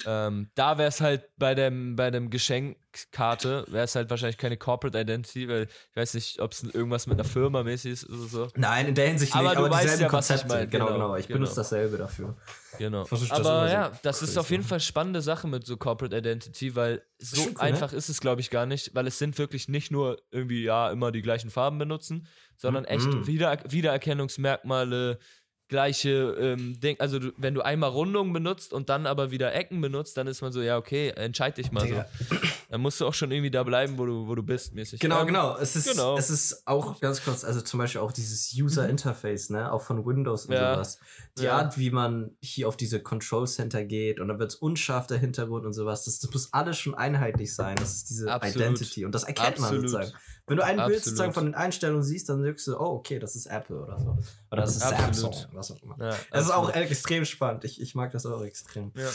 Ja. 0.05 0.27
Ähm, 0.27 0.49
da 0.55 0.77
wäre 0.77 0.87
es 0.87 1.01
halt 1.01 1.23
bei 1.37 1.53
dem, 1.53 1.95
bei 1.97 2.11
dem 2.11 2.29
Geschenkkarte, 2.29 3.65
wäre 3.67 3.83
es 3.83 3.95
halt 3.95 4.09
wahrscheinlich 4.09 4.37
keine 4.37 4.55
Corporate 4.57 4.97
Identity, 4.99 5.47
weil 5.49 5.63
ich 5.89 5.95
weiß 5.95 6.13
nicht, 6.13 6.39
ob 6.41 6.53
es 6.53 6.63
irgendwas 6.63 7.07
mit 7.07 7.19
einer 7.19 7.27
Firma 7.27 7.61
mäßig 7.63 7.91
ist 7.91 8.09
oder 8.09 8.23
so. 8.27 8.47
Nein, 8.55 8.87
in 8.87 8.95
der 8.95 9.07
Hinsicht 9.09 9.35
Aber 9.35 9.43
nicht, 9.49 9.55
du 9.55 9.59
aber 9.59 9.69
weißt 9.71 9.83
dieselben 9.83 10.01
ja, 10.03 10.13
was 10.13 10.29
ich 10.29 10.35
Konzepte. 10.37 10.55
mein. 10.55 10.69
Genau, 10.69 10.85
Genau, 10.87 10.97
genau. 10.97 11.15
Ich 11.17 11.27
genau. 11.27 11.39
benutze 11.39 11.55
dasselbe 11.55 11.97
dafür. 11.97 12.37
Genau. 12.77 13.03
Das 13.03 13.31
Aber 13.31 13.41
immer 13.41 13.67
so 13.67 13.73
ja, 13.73 13.91
das 14.01 14.21
ist 14.21 14.37
auf 14.37 14.49
jeden. 14.49 14.63
Fall 14.63 14.79
spannende 14.79 15.21
Sache 15.21 15.47
mit 15.47 15.65
so 15.65 15.75
Corporate 15.75 16.15
Identity, 16.17 16.75
weil 16.75 17.03
so 17.19 17.41
cool, 17.41 17.51
ne? 17.51 17.59
einfach 17.59 17.91
ist 17.93 18.07
es, 18.09 18.21
glaube 18.21 18.39
ich, 18.41 18.49
gar 18.49 18.65
nicht, 18.65 18.95
weil 18.95 19.07
es 19.07 19.17
sind 19.19 19.37
wirklich 19.37 19.67
nicht 19.67 19.91
nur 19.91 20.21
irgendwie, 20.31 20.63
ja, 20.63 20.89
immer 20.89 21.11
die 21.11 21.21
gleichen 21.21 21.49
Farben 21.49 21.77
benutzen, 21.77 22.27
sondern 22.55 22.85
echt 22.85 23.05
Mhm. 23.07 23.27
Wieder 23.27 23.57
Wiedererkennungsmerkmale, 23.67 25.19
gleiche 25.71 26.35
ähm, 26.39 26.79
Ding. 26.79 26.99
Also 26.99 27.17
du, 27.17 27.31
wenn 27.37 27.55
du 27.55 27.61
einmal 27.61 27.89
Rundungen 27.89 28.33
benutzt 28.33 28.73
und 28.73 28.89
dann 28.89 29.07
aber 29.07 29.31
wieder 29.31 29.53
Ecken 29.55 29.81
benutzt, 29.81 30.17
dann 30.17 30.27
ist 30.27 30.41
man 30.41 30.51
so, 30.51 30.61
ja, 30.61 30.77
okay, 30.77 31.09
entscheid 31.15 31.57
dich 31.57 31.71
mal 31.71 31.87
Digga. 31.87 32.05
so. 32.29 32.35
Dann 32.69 32.81
musst 32.81 33.01
du 33.01 33.07
auch 33.07 33.13
schon 33.13 33.31
irgendwie 33.31 33.49
da 33.49 33.63
bleiben, 33.63 33.97
wo 33.97 34.05
du, 34.05 34.27
wo 34.27 34.35
du 34.35 34.43
bist, 34.43 34.73
mäßig. 34.75 34.99
Genau, 34.99 35.21
Ähm, 35.21 35.27
genau. 35.27 35.57
Es 35.57 35.75
ist, 35.75 35.89
genau. 35.89 36.17
es 36.17 36.29
ist 36.29 36.67
auch 36.67 36.99
ganz 36.99 37.23
kurz, 37.23 37.43
also 37.43 37.61
zum 37.61 37.79
Beispiel 37.79 38.01
auch 38.01 38.11
dieses 38.11 38.53
User 38.55 38.87
Interface, 38.87 39.49
ne, 39.49 39.71
auch 39.71 39.81
von 39.81 40.05
Windows 40.05 40.45
und 40.45 40.53
Ja. 40.53 40.75
sowas. 40.75 40.99
Die 41.39 41.43
Ja. 41.43 41.57
Art, 41.57 41.77
wie 41.77 41.89
man 41.89 42.31
hier 42.41 42.67
auf 42.67 42.75
diese 42.77 43.01
Control 43.01 43.47
Center 43.47 43.83
geht 43.85 44.19
und 44.19 44.27
dann 44.27 44.37
wird 44.39 44.51
es 44.51 44.55
unscharf 44.55 45.07
der 45.07 45.17
Hintergrund 45.17 45.65
und 45.65 45.73
sowas, 45.73 46.03
das, 46.05 46.19
das 46.19 46.31
muss 46.31 46.51
alles 46.53 46.77
schon 46.77 46.93
einheitlich 46.95 47.55
sein. 47.55 47.77
Das 47.77 47.93
ist 47.95 48.09
diese 48.09 48.31
Absolut. 48.31 48.55
Identity 48.67 49.05
und 49.05 49.15
das 49.15 49.23
erkennt 49.23 49.59
man 49.59 49.69
Absolut. 49.69 49.89
sozusagen. 49.89 50.17
Wenn 50.47 50.57
du 50.57 50.63
ein 50.63 50.75
Bild 50.75 50.81
Absolut. 50.97 51.03
sozusagen 51.03 51.33
von 51.33 51.45
den 51.45 51.55
Einstellungen 51.55 52.03
siehst, 52.03 52.27
dann 52.29 52.43
sagst 52.43 52.67
du, 52.67 52.77
oh, 52.77 52.95
okay, 52.95 53.19
das 53.19 53.35
ist 53.35 53.45
Apple 53.45 53.77
oder 53.81 53.99
so. 53.99 54.17
Oder 54.51 54.61
das 54.61 54.75
ist 54.75 54.83
Absolut. 54.83 55.35
Samsung, 55.35 55.49
was 55.53 55.71
auch 55.71 55.81
immer. 55.83 55.97
Ja, 55.99 56.17
Es 56.31 56.45
ist 56.45 56.51
auch 56.51 56.69
extrem 56.73 57.25
spannend. 57.25 57.63
Ich, 57.63 57.79
ich 57.81 57.95
mag 57.95 58.11
das 58.11 58.25
auch 58.25 58.43
extrem. 58.43 58.91
Ja. 58.95 59.09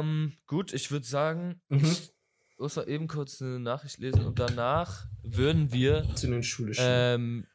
ähm, 0.00 0.32
gut, 0.46 0.72
ich 0.72 0.90
würde 0.90 1.06
sagen, 1.06 1.60
Mhm. 1.68 1.84
ich 1.84 2.12
muss 2.58 2.76
mal 2.76 2.88
eben 2.88 3.06
kurz 3.08 3.40
eine 3.42 3.58
Nachricht 3.60 3.98
lesen 3.98 4.24
und 4.24 4.38
danach 4.38 5.06
würden 5.22 5.72
wir 5.72 6.06
Zu 6.14 6.26
den 6.28 6.42
schulischen. 6.42 6.84
ähm, 6.86 7.46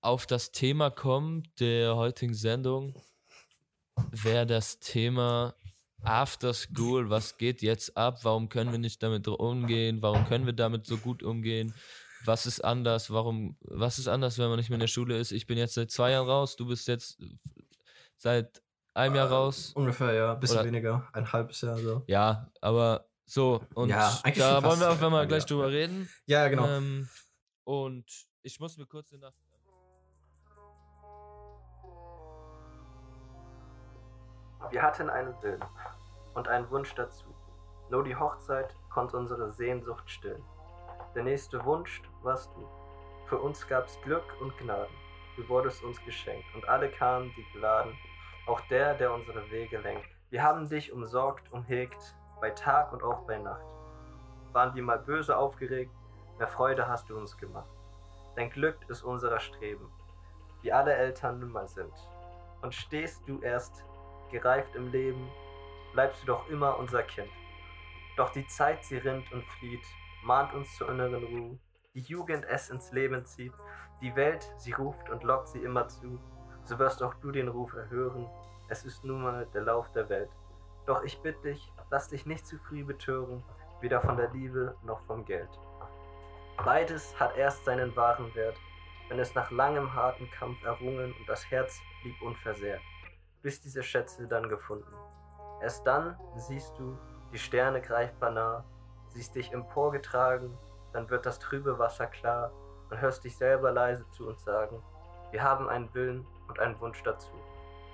auf 0.00 0.26
das 0.26 0.52
Thema 0.52 0.90
kommen 0.90 1.42
der 1.60 1.96
heutigen 1.96 2.34
Sendung. 2.34 2.94
Wäre 4.12 4.46
das 4.46 4.78
Thema 4.78 5.54
After 6.02 6.54
School, 6.54 7.10
was 7.10 7.36
geht 7.38 7.60
jetzt 7.62 7.96
ab? 7.96 8.20
Warum 8.22 8.48
können 8.48 8.70
wir 8.72 8.78
nicht 8.78 9.02
damit 9.02 9.26
umgehen? 9.28 10.00
Warum 10.02 10.24
können 10.26 10.46
wir 10.46 10.52
damit 10.52 10.86
so 10.86 10.96
gut 10.96 11.22
umgehen? 11.22 11.74
Was 12.24 12.46
ist 12.46 12.64
anders? 12.64 13.10
Warum, 13.10 13.56
was 13.60 13.98
ist 13.98 14.08
anders, 14.08 14.38
wenn 14.38 14.48
man 14.48 14.58
nicht 14.58 14.70
mehr 14.70 14.76
in 14.76 14.80
der 14.80 14.86
Schule 14.88 15.18
ist? 15.18 15.32
Ich 15.32 15.46
bin 15.46 15.58
jetzt 15.58 15.74
seit 15.74 15.90
zwei 15.90 16.12
Jahren 16.12 16.28
raus, 16.28 16.56
du 16.56 16.66
bist 16.66 16.88
jetzt 16.88 17.18
seit 18.16 18.62
einem 18.94 19.14
Jahr 19.14 19.28
Äh, 19.28 19.32
raus. 19.32 19.72
Ungefähr, 19.74 20.12
ja. 20.12 20.34
Bisschen 20.34 20.58
Oder- 20.58 20.66
weniger. 20.66 21.08
Ein 21.12 21.32
halbes 21.32 21.60
Jahr 21.60 21.76
so. 21.78 22.02
Ja, 22.06 22.50
aber 22.60 23.04
So, 23.30 23.60
und 23.74 23.90
Ja, 23.90 24.18
da 24.36 24.62
wollen 24.62 24.80
wir 24.80 24.90
auch 24.90 25.00
wenn 25.02 25.10
wir 25.12 25.26
gleich 25.26 25.42
ja. 25.42 25.48
drüber 25.48 25.70
reden. 25.70 26.08
Ja, 26.26 26.48
genau. 26.48 26.66
Ähm, 26.66 27.08
und 27.64 28.06
ich 28.42 28.58
muss 28.58 28.78
mir 28.78 28.86
kurz 28.86 29.10
den 29.10 29.20
Nacht. 29.20 29.36
Wir 34.70 34.82
hatten 34.82 35.08
einen 35.08 35.34
Willen 35.42 35.64
und 36.34 36.48
einen 36.48 36.70
Wunsch 36.70 36.94
dazu. 36.94 37.34
Nur 37.90 38.04
die 38.04 38.16
Hochzeit 38.16 38.76
konnte 38.90 39.16
unsere 39.16 39.50
Sehnsucht 39.52 40.10
stillen. 40.10 40.44
Der 41.14 41.22
nächste 41.22 41.64
Wunsch 41.64 42.02
warst 42.22 42.54
du. 42.54 42.68
Für 43.26 43.38
uns 43.38 43.66
gab's 43.66 43.98
Glück 44.02 44.24
und 44.40 44.56
Gnaden. 44.58 44.94
Du 45.36 45.48
wurdest 45.48 45.82
uns 45.84 46.02
geschenkt 46.04 46.46
und 46.54 46.68
alle 46.68 46.90
kamen 46.90 47.32
die 47.36 47.46
geladen. 47.52 47.96
Auch 48.46 48.60
der, 48.62 48.94
der 48.94 49.12
unsere 49.12 49.50
Wege 49.50 49.78
lenkt. 49.78 50.08
Wir 50.30 50.42
haben 50.42 50.68
dich 50.68 50.92
umsorgt, 50.92 51.50
umhegt, 51.52 52.18
bei 52.40 52.50
Tag 52.50 52.92
und 52.92 53.02
auch 53.02 53.22
bei 53.26 53.38
Nacht. 53.38 53.64
Waren 54.52 54.74
wir 54.74 54.82
mal 54.82 54.98
böse 54.98 55.36
aufgeregt, 55.36 55.94
mehr 56.38 56.48
Freude 56.48 56.88
hast 56.88 57.08
du 57.08 57.16
uns 57.16 57.36
gemacht. 57.36 57.70
Dein 58.36 58.50
Glück 58.50 58.78
ist 58.88 59.02
unserer 59.02 59.40
Streben, 59.40 59.90
wie 60.62 60.72
alle 60.72 60.94
Eltern 60.94 61.40
nun 61.40 61.52
mal 61.52 61.68
sind. 61.68 61.92
Und 62.60 62.74
stehst 62.74 63.26
du 63.26 63.40
erst 63.40 63.84
gereift 64.30 64.74
im 64.74 64.90
Leben, 64.90 65.28
bleibst 65.92 66.22
du 66.22 66.26
doch 66.26 66.48
immer 66.48 66.78
unser 66.78 67.02
Kind. 67.02 67.30
Doch 68.16 68.30
die 68.30 68.46
Zeit, 68.46 68.84
sie 68.84 68.98
rinnt 68.98 69.30
und 69.32 69.44
flieht, 69.44 69.84
mahnt 70.22 70.52
uns 70.54 70.76
zur 70.76 70.90
inneren 70.90 71.24
Ruhe. 71.24 71.58
Die 71.94 72.00
Jugend 72.00 72.44
es 72.48 72.70
ins 72.70 72.92
Leben 72.92 73.24
zieht, 73.24 73.54
die 74.00 74.14
Welt, 74.14 74.52
sie 74.56 74.72
ruft 74.72 75.08
und 75.10 75.24
lockt 75.24 75.48
sie 75.48 75.62
immer 75.62 75.88
zu. 75.88 76.20
So 76.64 76.78
wirst 76.78 77.02
auch 77.02 77.14
du 77.14 77.30
den 77.30 77.48
Ruf 77.48 77.72
erhören, 77.74 78.28
es 78.68 78.84
ist 78.84 79.04
nun 79.04 79.22
mal 79.22 79.46
der 79.54 79.62
Lauf 79.62 79.90
der 79.92 80.08
Welt. 80.08 80.30
Doch 80.86 81.02
ich 81.02 81.20
bitte 81.22 81.42
dich, 81.42 81.72
lass 81.90 82.08
dich 82.08 82.26
nicht 82.26 82.46
zu 82.46 82.58
früh 82.58 82.84
betören, 82.84 83.42
weder 83.80 84.00
von 84.00 84.16
der 84.16 84.30
Liebe 84.30 84.76
noch 84.84 85.00
vom 85.06 85.24
Geld. 85.24 85.48
Beides 86.64 87.18
hat 87.18 87.36
erst 87.36 87.64
seinen 87.64 87.94
wahren 87.96 88.34
Wert, 88.34 88.56
wenn 89.08 89.18
es 89.18 89.34
nach 89.34 89.50
langem 89.50 89.94
harten 89.94 90.30
Kampf 90.30 90.62
errungen 90.64 91.14
und 91.18 91.28
das 91.28 91.50
Herz 91.50 91.80
blieb 92.02 92.20
unversehrt, 92.20 92.82
bis 93.48 93.62
diese 93.62 93.82
Schätze 93.82 94.28
dann 94.28 94.46
gefunden. 94.50 94.94
Erst 95.62 95.86
dann 95.86 96.18
siehst 96.36 96.78
du 96.78 96.98
die 97.32 97.38
Sterne 97.38 97.80
greifbar 97.80 98.30
nah, 98.30 98.64
siehst 99.06 99.34
dich 99.34 99.54
emporgetragen, 99.54 100.58
dann 100.92 101.08
wird 101.08 101.24
das 101.24 101.38
trübe 101.38 101.78
Wasser 101.78 102.08
klar 102.08 102.52
und 102.90 103.00
hörst 103.00 103.24
dich 103.24 103.34
selber 103.38 103.72
leise 103.72 104.06
zu 104.10 104.28
uns 104.28 104.44
sagen, 104.44 104.82
wir 105.30 105.42
haben 105.42 105.66
einen 105.66 105.94
Willen 105.94 106.26
und 106.46 106.58
einen 106.60 106.78
Wunsch 106.78 107.02
dazu. 107.02 107.32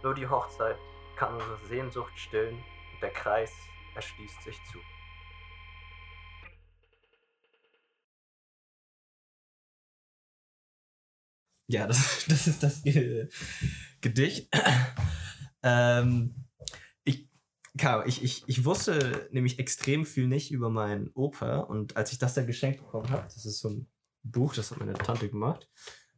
Nur 0.03 0.15
die 0.15 0.29
Hochzeit 0.29 0.77
kann 1.15 1.35
unsere 1.35 1.65
Sehnsucht 1.67 2.19
stillen 2.19 2.57
und 2.57 3.01
der 3.01 3.13
Kreis 3.13 3.53
erschließt 3.95 4.43
sich 4.43 4.61
zu. 4.73 4.81
Ja, 11.67 11.87
das, 11.87 12.25
das 12.29 12.47
ist 12.47 12.63
das 12.63 12.83
Ge- 12.83 13.29
Gedicht. 14.01 14.49
ähm, 15.63 16.35
ich, 17.05 17.29
ich, 18.07 18.23
ich, 18.23 18.45
ich 18.47 18.65
wusste 18.65 19.29
nämlich 19.33 19.59
extrem 19.59 20.07
viel 20.07 20.29
nicht 20.29 20.51
über 20.53 20.71
meinen 20.71 21.11
Opa 21.15 21.61
und 21.61 21.97
als 21.97 22.13
ich 22.13 22.19
das 22.19 22.35
dann 22.35 22.47
geschenkt 22.47 22.81
bekommen 22.81 23.11
habe, 23.11 23.25
das 23.25 23.45
ist 23.45 23.61
so 23.61 23.71
ein 23.71 23.87
Buch, 24.23 24.55
das 24.55 24.71
hat 24.71 24.79
meine 24.79 24.95
Tante 24.95 25.29
gemacht, 25.29 25.69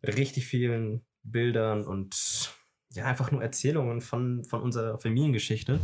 mit 0.03 0.17
richtig 0.17 0.47
vielen 0.47 1.05
Bildern 1.23 1.85
und 1.85 2.55
ja, 2.93 3.05
einfach 3.07 3.31
nur 3.31 3.43
Erzählungen 3.43 4.01
von, 4.01 4.45
von 4.45 4.63
unserer 4.63 4.99
Familiengeschichte. 4.99 5.81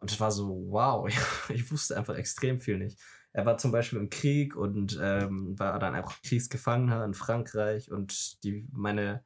Und 0.00 0.10
es 0.10 0.20
war 0.20 0.30
so, 0.30 0.66
wow, 0.68 1.08
ich 1.48 1.70
wusste 1.70 1.96
einfach 1.96 2.16
extrem 2.16 2.60
viel 2.60 2.78
nicht. 2.78 2.98
Er 3.32 3.46
war 3.46 3.58
zum 3.58 3.72
Beispiel 3.72 3.98
im 3.98 4.10
Krieg 4.10 4.56
und 4.56 4.98
ähm, 5.00 5.58
war 5.58 5.78
dann 5.78 5.94
einfach 5.94 6.20
Kriegsgefangener 6.22 7.04
in 7.04 7.14
Frankreich 7.14 7.90
und 7.90 8.42
die, 8.42 8.66
meine 8.72 9.22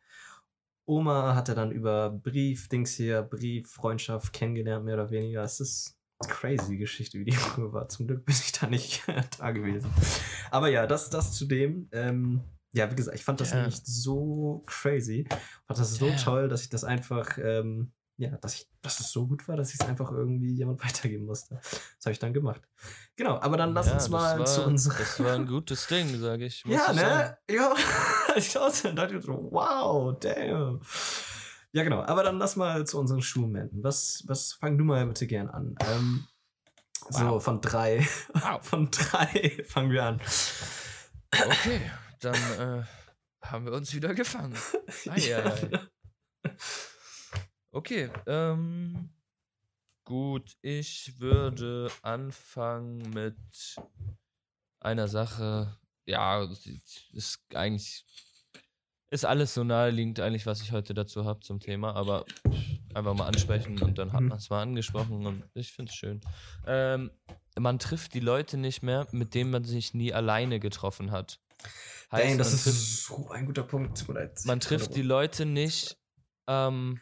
Oma 0.85 1.35
hatte 1.35 1.55
dann 1.55 1.71
über 1.71 2.11
Brief, 2.11 2.69
Dings 2.69 2.95
hier, 2.95 3.23
Brief, 3.23 3.71
Freundschaft 3.71 4.33
kennengelernt, 4.33 4.85
mehr 4.85 4.95
oder 4.95 5.11
weniger. 5.11 5.43
Es 5.43 5.61
ist 5.61 5.97
crazy 6.27 6.77
Geschichte, 6.77 7.19
wie 7.21 7.25
die 7.25 7.33
früher 7.37 7.73
war. 7.73 7.89
Zum 7.89 8.07
Glück 8.09 8.25
bin 8.25 8.35
ich 8.35 8.53
da 8.53 8.67
nicht 8.67 9.05
da 9.39 9.51
gewesen. 9.53 9.91
Aber 10.51 10.69
ja, 10.69 10.87
das, 10.87 11.09
das 11.11 11.33
zu 11.33 11.47
dem. 11.47 11.89
Ähm, 11.93 12.43
ja, 12.75 12.91
wie 12.91 12.97
gesagt, 12.97 13.17
ich 13.17 13.25
fand 13.25 13.41
das 13.41 13.53
Ja. 13.53 13.59
nämlich 13.61 13.81
so 13.85 14.63
crazy. 14.67 15.27
Fand 15.67 15.79
das 15.79 15.95
so 15.95 16.09
Ja. 16.09 16.17
toll, 16.17 16.49
dass 16.49 16.63
ich 16.63 16.69
das 16.71 16.85
einfach, 16.85 17.39
ähm, 17.39 17.93
ja, 18.19 18.31
dass 18.37 18.55
ich, 18.55 18.69
dass 18.83 19.01
es 19.01 19.11
so 19.11 19.27
gut 19.27 19.47
war, 19.49 19.57
dass 19.57 19.75
ich 19.75 19.81
es 19.81 19.87
einfach 19.87 20.11
irgendwie 20.13 20.53
jemand 20.55 20.81
weitergeben 20.85 21.25
musste. 21.27 21.57
Das 21.63 22.05
habe 22.05 22.13
ich 22.13 22.19
dann 22.19 22.33
gemacht. 22.33 22.61
Genau, 23.17 23.39
aber 23.41 23.57
dann 23.57 23.73
lass 23.75 23.87
Ja, 23.87 23.95
uns 23.95 24.09
mal 24.11 24.39
war, 24.39 24.47
zu 24.47 24.65
unserer. 24.65 24.99
Das 24.99 25.19
war 25.21 25.33
ein 25.35 25.47
gutes 25.47 25.87
Ding, 25.87 26.19
sage 26.21 26.45
ich. 26.47 26.63
Ja, 26.67 26.91
ich 26.93 26.99
sagen. 26.99 26.99
ne? 26.99 27.39
Ja, 27.51 27.75
ich 28.37 28.53
dachte, 28.53 28.83
dann 28.85 28.97
dachte 28.97 29.17
ich 29.19 29.25
so, 29.25 29.49
wow, 29.51 30.17
damn. 30.21 30.81
Ja, 31.73 31.83
genau. 31.85 32.03
Aber 32.03 32.23
dann 32.23 32.39
lass 32.39 32.57
mal 32.57 32.87
zu 32.87 32.99
unseren 33.01 33.23
Schulmomenten. 33.23 33.83
Was, 33.83 34.23
was 34.27 34.53
fang 34.53 34.77
du 34.77 34.85
mal 34.85 35.07
bitte 35.07 35.27
gern 35.27 35.49
an? 35.49 35.75
Ähm, 35.91 36.27
So, 37.09 37.25
Wow. 37.25 37.43
von 37.43 37.61
drei. 37.61 38.07
Wow. 38.35 38.61
Von 38.63 38.91
drei 38.91 39.65
fangen 39.67 39.91
wir 39.91 40.05
an. 40.05 40.21
Okay, 41.33 41.91
dann 42.21 42.35
äh, 42.35 42.85
haben 43.43 43.65
wir 43.65 43.73
uns 43.73 43.93
wieder 43.95 44.15
gefangen. 44.15 44.55
Ei, 45.09 45.35
ei, 45.35 45.43
ei. 45.43 45.81
Okay, 47.75 48.11
ähm, 48.27 49.09
gut, 50.05 50.57
ich 50.61 51.19
würde 51.21 51.91
anfangen 52.03 52.99
mit 53.15 53.35
einer 54.81 55.09
Sache. 55.09 55.75
Ja, 56.05 56.45
ist 57.13 57.41
eigentlich 57.55 58.05
ist 59.11 59.25
alles 59.25 59.55
so 59.55 59.65
naheliegend 59.65 60.21
eigentlich, 60.21 60.45
was 60.45 60.61
ich 60.63 60.73
heute 60.73 60.93
dazu 60.93 61.25
habe 61.25 61.41
zum 61.41 61.61
Thema, 61.61 61.95
aber 61.95 62.27
einfach 62.95 63.15
mal 63.15 63.27
ansprechen 63.27 63.83
und 63.83 63.97
dann 63.97 64.13
hat 64.13 64.21
Mhm. 64.21 64.29
man 64.29 64.39
es 64.39 64.51
mal 64.51 64.63
angesprochen 64.63 65.27
und 65.27 65.45
ich 65.55 65.73
finde 65.73 65.91
es 65.91 65.97
schön. 65.97 66.21
Ähm, 66.67 67.11
man 67.59 67.79
trifft 67.79 68.13
die 68.13 68.21
Leute 68.21 68.59
nicht 68.59 68.83
mehr, 68.83 69.07
mit 69.13 69.35
denen 69.35 69.51
man 69.51 69.65
sich 69.65 69.95
nie 69.95 70.13
alleine 70.13 70.61
getroffen 70.61 71.11
hat. 71.11 71.41
Heißt, 72.11 72.33
Dang, 72.33 72.39
das 72.39 72.53
ist 72.53 72.65
trifft, 72.65 73.07
so 73.07 73.31
ein 73.31 73.47
guter 73.47 73.63
Punkt. 73.63 74.05
Man 74.45 74.61
trifft 74.61 74.95
die 74.95 75.03
Leute 75.03 75.47
nicht, 75.47 75.97
ähm, 76.47 77.01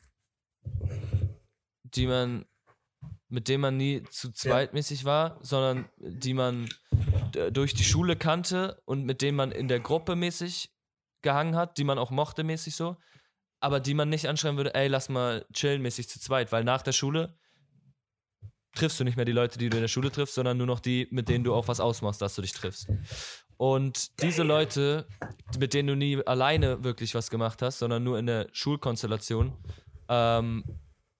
die 1.85 2.07
man, 2.07 2.45
mit 3.29 3.49
denen 3.49 3.61
man 3.63 3.77
nie 3.77 4.03
zu 4.05 4.33
zweitmäßig 4.33 5.05
war, 5.05 5.39
sondern 5.43 5.89
die 5.99 6.35
man 6.35 6.69
d- 7.35 7.51
durch 7.51 7.75
die 7.75 7.85
Schule 7.85 8.17
kannte 8.17 8.81
und 8.85 9.05
mit 9.05 9.23
denen 9.23 9.37
man 9.37 9.53
in 9.53 9.69
der 9.69 9.81
Gruppe 9.81 10.17
mäßig 10.17 10.73
gehangen 11.23 11.57
hat, 11.57 11.79
die 11.79 11.85
man 11.85 11.99
auch 11.99 12.11
mochte 12.11 12.45
mäßig 12.45 12.75
so, 12.77 12.97
aber 13.61 13.79
die 13.81 13.95
man 13.95 14.09
nicht 14.09 14.27
anschreiben 14.29 14.57
würde, 14.57 14.75
ey, 14.75 14.89
lass 14.89 15.09
mal 15.09 15.45
chillen 15.53 15.83
mäßig 15.83 16.09
zu 16.09 16.19
zweit, 16.21 16.51
weil 16.53 16.65
nach 16.65 16.83
der 16.83 16.93
Schule 16.93 17.37
triffst 18.75 19.01
du 19.01 19.05
nicht 19.05 19.17
mehr 19.17 19.25
die 19.25 19.33
Leute, 19.33 19.59
die 19.59 19.69
du 19.69 19.77
in 19.77 19.83
der 19.83 19.89
Schule 19.89 20.11
triffst, 20.13 20.35
sondern 20.35 20.57
nur 20.57 20.67
noch 20.67 20.81
die, 20.81 21.09
mit 21.11 21.29
denen 21.29 21.45
du 21.45 21.55
auch 21.55 21.69
was 21.69 21.81
ausmachst, 21.81 22.23
dass 22.23 22.35
du 22.37 22.43
dich 22.43 22.53
triffst. 22.53 22.89
Und 23.57 24.23
diese 24.23 24.43
Leute, 24.43 25.07
mit 25.59 25.75
denen 25.75 25.89
du 25.89 25.97
nie 25.97 26.25
alleine 26.25 26.83
wirklich 26.83 27.15
was 27.15 27.29
gemacht 27.31 27.61
hast, 27.63 27.81
sondern 27.81 28.03
nur 28.03 28.19
in 28.19 28.27
der 28.27 28.49
Schulkonstellation, 28.53 29.53
ähm, 30.11 30.65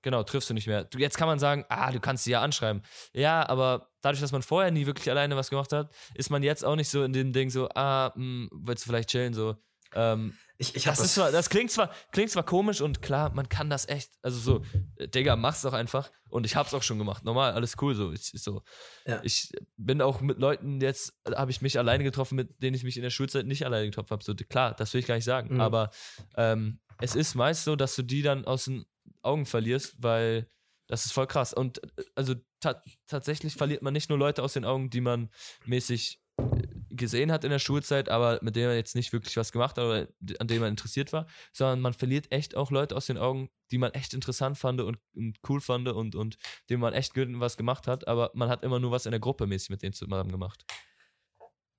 genau, 0.03 0.23
triffst 0.25 0.51
du 0.51 0.55
nicht 0.55 0.67
mehr. 0.67 0.85
Du, 0.85 0.99
jetzt 0.99 1.17
kann 1.17 1.29
man 1.29 1.39
sagen, 1.39 1.65
ah, 1.69 1.91
du 1.91 2.01
kannst 2.01 2.25
sie 2.25 2.33
ja 2.33 2.43
anschreiben. 2.43 2.83
Ja, 3.15 3.49
aber 3.49 3.89
dadurch, 4.03 4.21
dass 4.21 4.33
man 4.33 4.43
vorher 4.43 4.71
nie 4.71 4.85
wirklich 4.87 5.09
alleine 5.09 5.37
was 5.37 5.49
gemacht 5.49 5.73
hat, 5.73 5.91
ist 6.15 6.29
man 6.31 6.43
jetzt 6.43 6.65
auch 6.65 6.77
nicht 6.77 6.89
so 6.89 7.05
in 7.05 7.13
dem 7.13 7.33
Ding 7.33 7.49
so, 7.51 7.69
ah, 7.75 8.13
mh, 8.15 8.49
willst 8.53 8.85
du 8.85 8.91
vielleicht 8.91 9.09
chillen, 9.11 9.33
so. 9.33 9.57
Ähm, 9.95 10.35
Ich, 10.59 10.77
ich 10.77 10.85
das, 10.85 11.01
ist 11.01 11.15
zwar, 11.15 11.33
das 11.33 11.49
klingt 11.51 11.71
zwar, 11.71 11.91
klingt 12.13 12.31
zwar 12.31 12.45
komisch 12.45 12.81
und 12.81 13.03
klar, 13.03 13.33
man 13.35 13.49
kann 13.49 13.71
das 13.71 13.89
echt, 13.89 14.11
also 14.23 14.39
so, 14.39 14.65
äh, 14.97 15.09
Digga, 15.09 15.35
mach's 15.35 15.63
doch 15.63 15.73
einfach. 15.73 16.11
Und 16.29 16.47
ich 16.47 16.55
hab's 16.55 16.73
auch 16.75 16.83
schon 16.85 16.99
gemacht. 16.99 17.25
Normal, 17.25 17.53
alles 17.55 17.75
cool 17.81 17.95
so. 17.97 18.13
Ich, 18.13 18.33
ich 18.33 18.43
so. 18.43 18.63
Ja. 19.05 19.21
ich 19.25 19.51
bin 19.77 20.01
auch 20.01 20.21
mit 20.21 20.39
Leuten, 20.39 20.81
jetzt 20.81 21.13
habe 21.35 21.51
ich 21.51 21.61
mich 21.61 21.77
alleine 21.77 22.05
getroffen, 22.05 22.37
mit 22.37 22.63
denen 22.63 22.77
ich 22.77 22.85
mich 22.85 22.97
in 22.97 23.03
der 23.03 23.11
Schulzeit 23.11 23.47
nicht 23.47 23.65
alleine 23.67 23.87
getroffen 23.87 24.11
habe. 24.11 24.23
So, 24.23 24.33
klar, 24.35 24.75
das 24.75 24.95
will 24.95 25.01
ich 25.01 25.07
gar 25.09 25.17
nicht 25.17 25.25
sagen. 25.25 25.55
Mhm. 25.55 25.61
Aber 25.61 25.91
ähm, 26.37 26.79
es 27.01 27.15
ist 27.15 27.35
meist 27.35 27.65
so, 27.65 27.77
dass 27.77 27.97
du 27.97 28.03
die 28.03 28.23
dann 28.23 28.45
aus 28.45 28.67
den 28.67 28.85
Augen 29.23 29.47
verlierst, 29.47 29.97
weil 29.99 30.49
das 30.87 31.07
ist 31.07 31.13
voll 31.13 31.27
krass. 31.27 31.53
Und 31.53 31.83
äh, 31.83 32.05
also 32.15 32.35
ta 32.61 32.83
tatsächlich 33.07 33.55
verliert 33.55 33.83
man 33.83 33.93
nicht 33.93 34.09
nur 34.09 34.19
Leute 34.19 34.43
aus 34.43 34.53
den 34.53 34.65
Augen, 34.65 34.91
die 34.91 35.01
man 35.01 35.31
mäßig 35.65 36.21
äh, 36.39 36.45
gesehen 36.91 37.33
hat 37.33 37.45
in 37.45 37.51
der 37.51 37.59
Schulzeit, 37.59 38.09
aber 38.09 38.41
mit 38.43 38.57
denen 38.57 38.69
man 38.69 38.77
jetzt 38.77 38.97
nicht 38.97 39.13
wirklich 39.13 39.37
was 39.37 39.53
gemacht 39.53 39.79
hat 39.79 39.85
oder 39.85 40.09
an 40.39 40.49
denen 40.49 40.61
man 40.61 40.71
interessiert 40.71 41.13
war, 41.13 41.27
sondern 41.53 41.81
man 41.81 41.95
verliert 41.95 42.31
echt 42.33 42.57
auch 42.57 42.71
Leute 42.71 42.97
aus 42.97 43.07
den 43.07 43.19
Augen, 43.19 43.49
die 43.71 43.79
man 43.79 43.93
echt 43.93 44.13
interessant 44.13 44.59
fand 44.59 44.81
und, 44.81 44.99
und 45.15 45.39
cool 45.49 45.61
fand 45.61 45.89
und, 45.89 46.15
und 46.15 46.37
denen 46.69 46.81
man 46.81 46.93
echt 46.93 47.13
was 47.17 47.57
gemacht 47.57 47.87
hat, 47.87 48.09
aber 48.09 48.31
man 48.35 48.49
hat 48.49 48.63
immer 48.63 48.81
nur 48.81 48.91
was 48.91 49.07
in 49.07 49.13
der 49.13 49.21
Gruppe 49.21 49.47
mäßig 49.47 49.71
mit 49.71 49.83
denen 49.83 49.93
zusammen 49.93 50.31
gemacht. 50.31 50.65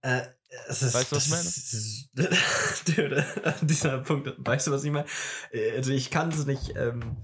Äh, 0.01 0.21
ist, 0.69 0.93
Weißt 0.93 1.11
du, 1.11 1.15
was 1.15 1.25
ich 1.25 1.31
meine? 2.15 2.29
Dude, 2.87 3.25
dieser 3.61 3.99
Punkt, 3.99 4.33
weißt 4.37 4.67
du, 4.67 4.71
was 4.71 4.83
ich 4.83 4.91
meine? 4.91 5.07
Äh, 5.51 5.77
Also 5.77 5.91
ich 5.91 6.09
kann 6.11 6.29
es 6.29 6.45
nicht, 6.45 6.73
ähm, 6.75 7.17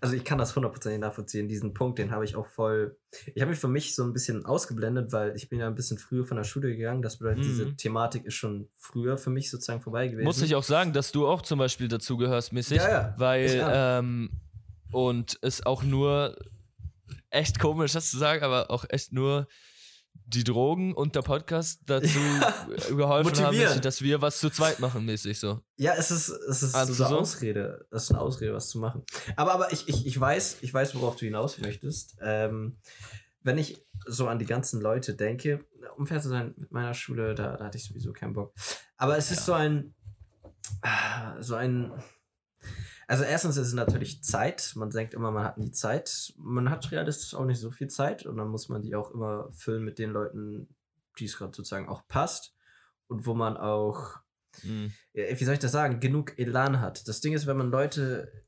also 0.00 0.14
ich 0.16 0.24
kann 0.24 0.36
das 0.36 0.54
hundertprozentig 0.54 1.00
nachvollziehen. 1.00 1.48
Diesen 1.48 1.72
Punkt, 1.72 1.98
den 1.98 2.10
habe 2.10 2.24
ich 2.26 2.36
auch 2.36 2.46
voll. 2.46 2.98
Ich 3.34 3.40
habe 3.40 3.50
mich 3.52 3.58
für 3.58 3.68
mich 3.68 3.94
so 3.94 4.02
ein 4.04 4.12
bisschen 4.12 4.44
ausgeblendet, 4.44 5.12
weil 5.12 5.34
ich 5.34 5.48
bin 5.48 5.60
ja 5.60 5.66
ein 5.66 5.74
bisschen 5.74 5.96
früher 5.96 6.26
von 6.26 6.36
der 6.36 6.44
Schule 6.44 6.76
gegangen. 6.76 7.00
Das 7.00 7.16
bedeutet, 7.18 7.44
Mhm. 7.44 7.48
diese 7.48 7.76
Thematik 7.76 8.26
ist 8.26 8.34
schon 8.34 8.68
früher 8.76 9.16
für 9.16 9.30
mich 9.30 9.50
sozusagen 9.50 9.80
vorbei 9.80 10.08
gewesen. 10.08 10.24
Muss 10.26 10.42
ich 10.42 10.54
auch 10.54 10.64
sagen, 10.64 10.92
dass 10.92 11.10
du 11.10 11.26
auch 11.26 11.40
zum 11.40 11.58
Beispiel 11.58 11.88
dazu 11.88 12.18
gehörst, 12.18 12.52
mäßig. 12.52 12.78
Ja, 12.78 12.90
ja. 12.90 13.14
Weil, 13.16 13.56
ja. 13.56 13.98
ähm, 14.00 14.30
und 14.92 15.38
es 15.40 15.64
auch 15.64 15.82
nur 15.84 16.36
echt 17.30 17.58
komisch, 17.58 17.92
das 17.92 18.10
zu 18.10 18.18
sagen, 18.18 18.42
aber 18.42 18.70
auch 18.70 18.84
echt 18.90 19.12
nur 19.12 19.48
die 20.26 20.44
Drogen 20.44 20.94
und 20.94 21.14
der 21.14 21.22
Podcast 21.22 21.80
dazu 21.86 22.08
geholfen 22.88 22.98
haben, 23.08 23.22
Motivieren. 23.24 23.50
mäßig, 23.68 23.80
dass 23.82 24.02
wir 24.02 24.20
was 24.22 24.38
zu 24.40 24.50
zweit 24.50 24.80
machen, 24.80 25.04
mäßig 25.04 25.38
so. 25.38 25.60
Ja, 25.76 25.94
es 25.96 26.10
ist, 26.10 26.28
es 26.28 26.62
ist 26.62 26.74
Also 26.74 26.92
so 26.94 27.04
eine? 27.04 27.16
Ausrede. 27.18 27.86
Es 27.90 28.04
ist 28.04 28.10
eine 28.12 28.20
Ausrede, 28.20 28.54
was 28.54 28.68
zu 28.68 28.78
machen. 28.78 29.02
Aber, 29.36 29.52
aber 29.52 29.72
ich, 29.72 29.88
ich, 29.88 30.06
ich 30.06 30.18
weiß, 30.18 30.58
ich 30.62 30.72
weiß, 30.72 30.94
worauf 30.94 31.16
du 31.16 31.26
hinaus 31.26 31.58
möchtest. 31.58 32.16
Ähm, 32.22 32.78
wenn 33.42 33.58
ich 33.58 33.84
so 34.06 34.26
an 34.26 34.38
die 34.38 34.46
ganzen 34.46 34.80
Leute 34.80 35.14
denke, 35.14 35.64
um 35.98 36.06
fair 36.06 36.20
zu 36.22 36.30
sein, 36.30 36.54
mit 36.56 36.72
meiner 36.72 36.94
Schule, 36.94 37.34
da, 37.34 37.56
da 37.56 37.64
hatte 37.66 37.76
ich 37.78 37.84
sowieso 37.84 38.12
keinen 38.12 38.32
Bock. 38.32 38.54
Aber 38.96 39.18
es 39.18 39.30
ist 39.30 39.40
Ja. 39.40 39.44
so 39.44 39.52
ein, 39.52 39.94
ah, 40.82 41.40
so 41.40 41.54
ein, 41.54 41.92
also 43.06 43.24
erstens 43.24 43.56
ist 43.56 43.68
es 43.68 43.74
natürlich 43.74 44.22
Zeit. 44.22 44.72
Man 44.76 44.90
denkt 44.90 45.14
immer, 45.14 45.30
man 45.30 45.44
hat 45.44 45.58
nie 45.58 45.70
Zeit. 45.72 46.32
Man 46.36 46.70
hat 46.70 46.90
realistisch 46.90 47.34
auch 47.34 47.44
nicht 47.44 47.60
so 47.60 47.70
viel 47.70 47.88
Zeit 47.88 48.26
und 48.26 48.36
dann 48.36 48.48
muss 48.48 48.68
man 48.68 48.82
die 48.82 48.94
auch 48.94 49.10
immer 49.10 49.50
füllen 49.52 49.84
mit 49.84 49.98
den 49.98 50.10
Leuten, 50.10 50.68
die 51.18 51.26
es 51.26 51.36
gerade 51.36 51.54
sozusagen 51.54 51.88
auch 51.88 52.06
passt 52.08 52.54
und 53.06 53.26
wo 53.26 53.34
man 53.34 53.56
auch 53.56 54.24
Mhm. 54.62 54.92
wie 55.12 55.44
soll 55.44 55.54
ich 55.54 55.60
das 55.60 55.72
sagen, 55.72 56.00
genug 56.00 56.38
Elan 56.38 56.80
hat. 56.80 57.08
Das 57.08 57.20
Ding 57.20 57.32
ist, 57.32 57.46
wenn 57.46 57.56
man 57.56 57.70
Leute 57.70 58.44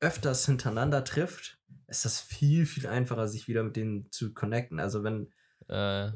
öfters 0.00 0.46
hintereinander 0.46 1.04
trifft, 1.04 1.58
ist 1.86 2.04
das 2.04 2.20
viel, 2.20 2.66
viel 2.66 2.86
einfacher, 2.86 3.28
sich 3.28 3.48
wieder 3.48 3.62
mit 3.62 3.76
denen 3.76 4.10
zu 4.10 4.32
connecten. 4.32 4.80
Also 4.80 5.04
wenn, 5.04 5.32
Äh, 5.70 6.10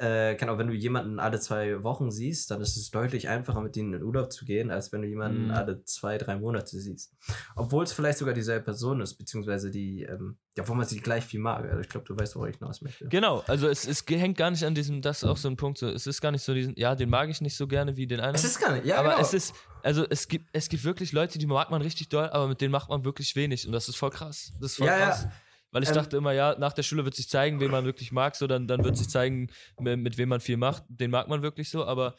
äh, 0.00 0.36
genau, 0.36 0.58
wenn 0.58 0.68
du 0.68 0.74
jemanden 0.74 1.18
alle 1.18 1.40
zwei 1.40 1.82
Wochen 1.82 2.10
siehst, 2.10 2.50
dann 2.50 2.60
ist 2.60 2.76
es 2.76 2.90
deutlich 2.90 3.28
einfacher, 3.28 3.60
mit 3.60 3.74
denen 3.74 3.94
in 3.94 4.02
Urlaub 4.02 4.32
zu 4.32 4.44
gehen, 4.44 4.70
als 4.70 4.92
wenn 4.92 5.02
du 5.02 5.08
jemanden 5.08 5.46
Mhm. 5.46 5.50
alle 5.50 5.84
zwei, 5.84 6.18
drei 6.18 6.36
Monate 6.36 6.78
siehst. 6.78 7.14
Obwohl 7.56 7.82
es 7.84 7.92
vielleicht 7.92 8.18
sogar 8.18 8.32
dieselbe 8.34 8.64
Person 8.64 9.00
ist, 9.00 9.14
beziehungsweise 9.14 9.70
die, 9.70 10.02
ähm, 10.02 10.36
ja, 10.56 10.66
wo 10.68 10.74
man 10.74 10.86
sie 10.86 11.00
gleich 11.00 11.24
viel 11.24 11.40
mag. 11.40 11.64
Also 11.64 11.80
ich 11.80 11.88
glaube, 11.88 12.06
du 12.06 12.16
weißt, 12.16 12.36
worauf 12.36 12.48
ich 12.48 12.58
hinaus 12.58 12.80
möchte. 12.80 13.08
genau, 13.08 13.42
also 13.48 13.68
es, 13.68 13.86
es 13.86 14.04
hängt 14.08 14.36
gar 14.36 14.50
nicht 14.50 14.64
an 14.64 14.74
diesem, 14.74 15.02
das 15.02 15.18
ist 15.22 15.28
auch 15.28 15.36
so 15.36 15.48
ein 15.48 15.56
Punkt, 15.56 15.78
so, 15.78 15.88
es 15.88 16.06
ist 16.06 16.20
gar 16.20 16.30
nicht 16.30 16.42
so 16.42 16.54
diesen, 16.54 16.74
ja, 16.76 16.94
den 16.94 17.10
mag 17.10 17.28
ich 17.28 17.40
nicht 17.40 17.56
so 17.56 17.66
gerne 17.66 17.96
wie 17.96 18.06
den 18.06 18.20
einen. 18.20 18.34
Es 18.34 18.44
ist 18.44 18.60
gar 18.60 18.72
nicht, 18.72 18.84
ja, 18.86 18.98
aber 18.98 19.10
genau. 19.10 19.20
es 19.20 19.34
ist, 19.34 19.54
also 19.82 20.04
es 20.08 20.28
gibt, 20.28 20.48
es 20.52 20.68
gibt 20.68 20.84
wirklich 20.84 21.12
Leute, 21.12 21.38
die 21.38 21.46
mag 21.46 21.70
man 21.70 21.82
richtig 21.82 22.08
doll, 22.08 22.28
aber 22.30 22.46
mit 22.48 22.60
denen 22.60 22.72
macht 22.72 22.88
man 22.88 23.04
wirklich 23.04 23.34
wenig. 23.34 23.66
Und 23.66 23.72
das 23.72 23.88
ist 23.88 23.96
voll 23.96 24.10
krass. 24.10 24.52
Das 24.60 24.72
ist 24.72 24.76
voll 24.78 24.86
Ja, 24.86 24.98
ja. 24.98 25.32
Weil 25.70 25.82
ich 25.82 25.90
Ähm, 25.90 25.94
dachte 25.96 26.16
immer, 26.16 26.32
ja, 26.32 26.56
nach 26.58 26.72
der 26.72 26.82
Schule 26.82 27.04
wird 27.04 27.14
sich 27.14 27.28
zeigen, 27.28 27.60
wen 27.60 27.70
man 27.70 27.84
wirklich 27.84 28.10
mag, 28.12 28.36
so 28.36 28.46
dann, 28.46 28.66
dann 28.66 28.84
wird 28.84 28.96
sich 28.96 29.08
zeigen, 29.08 29.50
mit, 29.78 29.98
mit 30.00 30.18
wem 30.18 30.30
man 30.30 30.40
viel 30.40 30.56
macht. 30.56 30.84
Den 30.88 31.10
mag 31.10 31.28
man 31.28 31.42
wirklich 31.42 31.68
so, 31.70 31.84
aber 31.84 32.14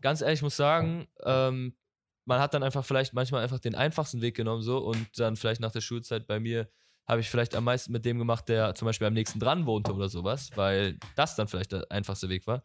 ganz 0.00 0.20
ehrlich, 0.20 0.38
ich 0.38 0.42
muss 0.42 0.56
sagen, 0.56 1.08
ähm, 1.24 1.76
man 2.24 2.40
hat 2.40 2.54
dann 2.54 2.62
einfach 2.62 2.84
vielleicht 2.84 3.12
manchmal 3.12 3.42
einfach 3.42 3.58
den 3.58 3.74
einfachsten 3.74 4.20
Weg 4.20 4.36
genommen, 4.36 4.62
so 4.62 4.78
und 4.78 5.18
dann 5.18 5.36
vielleicht 5.36 5.60
nach 5.60 5.72
der 5.72 5.80
Schulzeit 5.80 6.26
bei 6.26 6.40
mir 6.40 6.68
habe 7.08 7.20
ich 7.20 7.30
vielleicht 7.30 7.54
am 7.54 7.62
meisten 7.64 7.92
mit 7.92 8.04
dem 8.04 8.18
gemacht, 8.18 8.48
der 8.48 8.74
zum 8.74 8.86
Beispiel 8.86 9.06
am 9.06 9.14
nächsten 9.14 9.38
dran 9.38 9.64
wohnte 9.64 9.94
oder 9.94 10.08
sowas, 10.08 10.50
weil 10.56 10.98
das 11.14 11.36
dann 11.36 11.46
vielleicht 11.46 11.70
der 11.70 11.86
einfachste 11.88 12.28
Weg 12.28 12.48
war. 12.48 12.64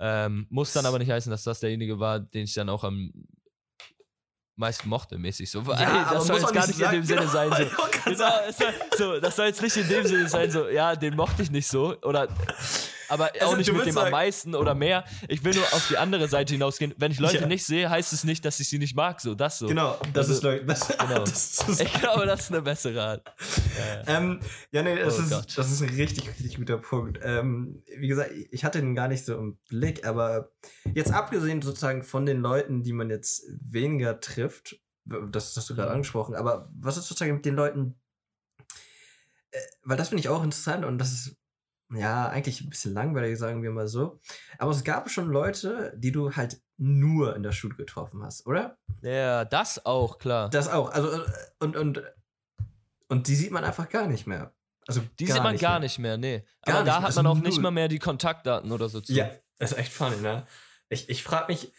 Ähm, 0.00 0.46
muss 0.48 0.72
dann 0.72 0.86
aber 0.86 0.98
nicht 0.98 1.10
heißen, 1.10 1.30
dass 1.30 1.44
das 1.44 1.60
derjenige 1.60 2.00
war, 2.00 2.18
den 2.18 2.44
ich 2.44 2.54
dann 2.54 2.70
auch 2.70 2.84
am 2.84 3.12
meisten 4.62 4.88
mochte, 4.88 5.18
mäßig 5.18 5.50
so. 5.50 5.60
Ja, 5.60 6.06
aber 6.06 6.14
das 6.14 6.26
soll 6.26 6.38
jetzt 6.40 6.52
gar 6.54 6.66
nicht 6.66 6.78
nicht 6.78 6.92
in 6.92 7.02
dem 7.02 7.04
sagen, 7.04 7.20
Sinne 7.20 7.28
sein. 7.28 7.50
So. 7.50 7.56
genau, 7.56 8.12
Genau, 8.12 8.52
soll, 8.52 8.74
so, 8.96 9.20
das 9.20 9.36
soll 9.36 9.46
jetzt 9.46 9.62
nicht 9.62 9.76
in 9.76 9.88
dem 9.88 10.06
Sinne 10.06 10.28
sein, 10.28 10.50
so, 10.50 10.68
ja, 10.68 10.96
den 10.96 11.16
mochte 11.16 11.42
ich 11.42 11.50
nicht 11.50 11.68
so. 11.68 11.96
Oder 12.02 12.28
aber 13.12 13.26
auch 13.26 13.40
Also, 13.42 13.56
nicht 13.56 13.68
du 13.68 13.72
mit 13.74 13.82
dem 13.86 13.90
am 13.90 13.94
sagen- 14.04 14.10
meisten 14.10 14.54
oder 14.54 14.74
mehr. 14.74 15.04
Ich 15.28 15.44
will 15.44 15.54
nur 15.54 15.64
auf 15.72 15.86
die 15.88 15.98
andere 15.98 16.26
Seite 16.28 16.54
hinausgehen. 16.54 16.94
Wenn 16.96 17.12
ich 17.12 17.20
Leute 17.20 17.38
Ja. 17.38 17.46
nicht 17.46 17.64
sehe, 17.64 17.88
heißt 17.90 18.12
es 18.12 18.24
nicht, 18.24 18.44
dass 18.44 18.58
ich 18.60 18.68
sie 18.68 18.78
nicht 18.78 18.96
mag. 18.96 19.20
So, 19.20 19.34
das 19.34 19.58
so. 19.58 19.66
Genau, 19.68 19.98
das 20.12 20.28
Also, 20.28 20.32
ist 20.34 20.42
Leute. 20.42 20.64
Das, 20.72 20.88
genau. 20.88 21.18
das 21.24 21.68
ist 21.68 21.80
Ich 21.80 21.92
glaube, 21.92 22.26
das 22.26 22.40
ist 22.40 22.48
eine 22.52 22.62
bessere 22.62 23.02
Art. 23.02 23.32
Ja. 24.06 24.16
Ähm, 24.18 24.40
ja, 24.72 24.82
nee, 24.82 24.96
das, 24.96 25.18
Oh 25.18 25.22
ist, 25.22 25.30
Gott. 25.30 25.58
das 25.58 25.70
ist 25.70 25.82
ein 25.82 25.90
richtig, 25.90 26.28
richtig 26.28 26.56
guter 26.56 26.78
Punkt. 26.78 27.20
Ähm, 27.22 27.82
wie 27.98 28.08
gesagt, 28.08 28.30
ich 28.50 28.64
hatte 28.64 28.80
den 28.80 28.94
gar 28.94 29.08
nicht 29.08 29.24
so 29.24 29.36
im 29.36 29.58
Blick, 29.68 30.06
aber 30.06 30.50
jetzt 30.94 31.12
abgesehen 31.12 31.62
sozusagen 31.62 32.02
von 32.02 32.26
den 32.26 32.40
Leuten, 32.40 32.82
die 32.82 32.92
man 32.92 33.10
jetzt 33.10 33.44
weniger 33.60 34.18
trifft, 34.20 34.76
das 35.04 35.56
hast 35.56 35.68
du 35.68 35.74
gerade 35.74 35.88
Mhm. 35.90 35.94
angesprochen, 35.96 36.34
aber 36.34 36.70
was 36.78 36.96
ist 36.96 37.08
sozusagen 37.08 37.34
mit 37.34 37.44
den 37.44 37.56
Leuten, 37.56 37.96
äh, 39.50 39.58
weil 39.84 39.96
das 39.96 40.08
finde 40.08 40.20
ich 40.20 40.28
auch 40.28 40.42
interessant 40.44 40.84
und 40.84 40.98
das 40.98 41.12
ist 41.12 41.36
ja 41.94 42.28
eigentlich 42.28 42.60
ein 42.60 42.70
bisschen 42.70 42.94
langweilig, 42.94 43.38
sagen 43.38 43.62
wir 43.62 43.70
mal 43.70 43.88
so. 43.88 44.20
Aber 44.58 44.70
es 44.70 44.84
gab 44.84 45.10
schon 45.10 45.28
Leute, 45.30 45.92
die 45.96 46.12
du 46.12 46.32
halt 46.34 46.60
nur 46.78 47.36
in 47.36 47.42
der 47.42 47.52
Schule 47.52 47.74
getroffen 47.76 48.22
hast, 48.24 48.46
oder? 48.46 48.78
ja, 49.02 49.44
das 49.44 49.84
auch, 49.86 50.18
klar. 50.18 50.48
Das 50.50 50.68
auch. 50.68 50.90
Also, 50.90 51.12
äh, 51.12 51.24
und, 51.60 51.76
und, 51.76 52.02
und 53.08 53.28
die 53.28 53.34
sieht 53.36 53.50
man 53.52 53.64
einfach 53.64 53.88
gar 53.88 54.06
nicht 54.06 54.26
mehr. 54.26 54.52
Also 54.88 55.00
die 55.20 55.26
sieht 55.26 55.42
man 55.42 55.52
nicht 55.52 55.60
gar 55.60 55.72
mehr. 55.74 55.80
nicht 55.80 55.98
mehr, 55.98 56.16
nee. 56.16 56.44
Gar 56.64 56.76
Aber 56.78 56.84
da 56.84 56.92
nicht, 56.92 57.00
hat 57.00 57.04
also 57.06 57.22
man 57.22 57.26
auch 57.32 57.40
nicht 57.42 57.54
null. 57.54 57.62
mal 57.62 57.70
mehr 57.70 57.88
die 57.88 57.98
Kontaktdaten 58.00 58.72
oder 58.72 58.88
so 58.88 59.00
zu. 59.00 59.12
Ja, 59.12 59.30
das 59.58 59.72
ist 59.72 59.78
echt 59.78 59.92
funny, 59.92 60.16
ne? 60.16 60.46
Ich, 60.88 61.08
ich 61.08 61.22
frage 61.22 61.52
mich, 61.52 61.72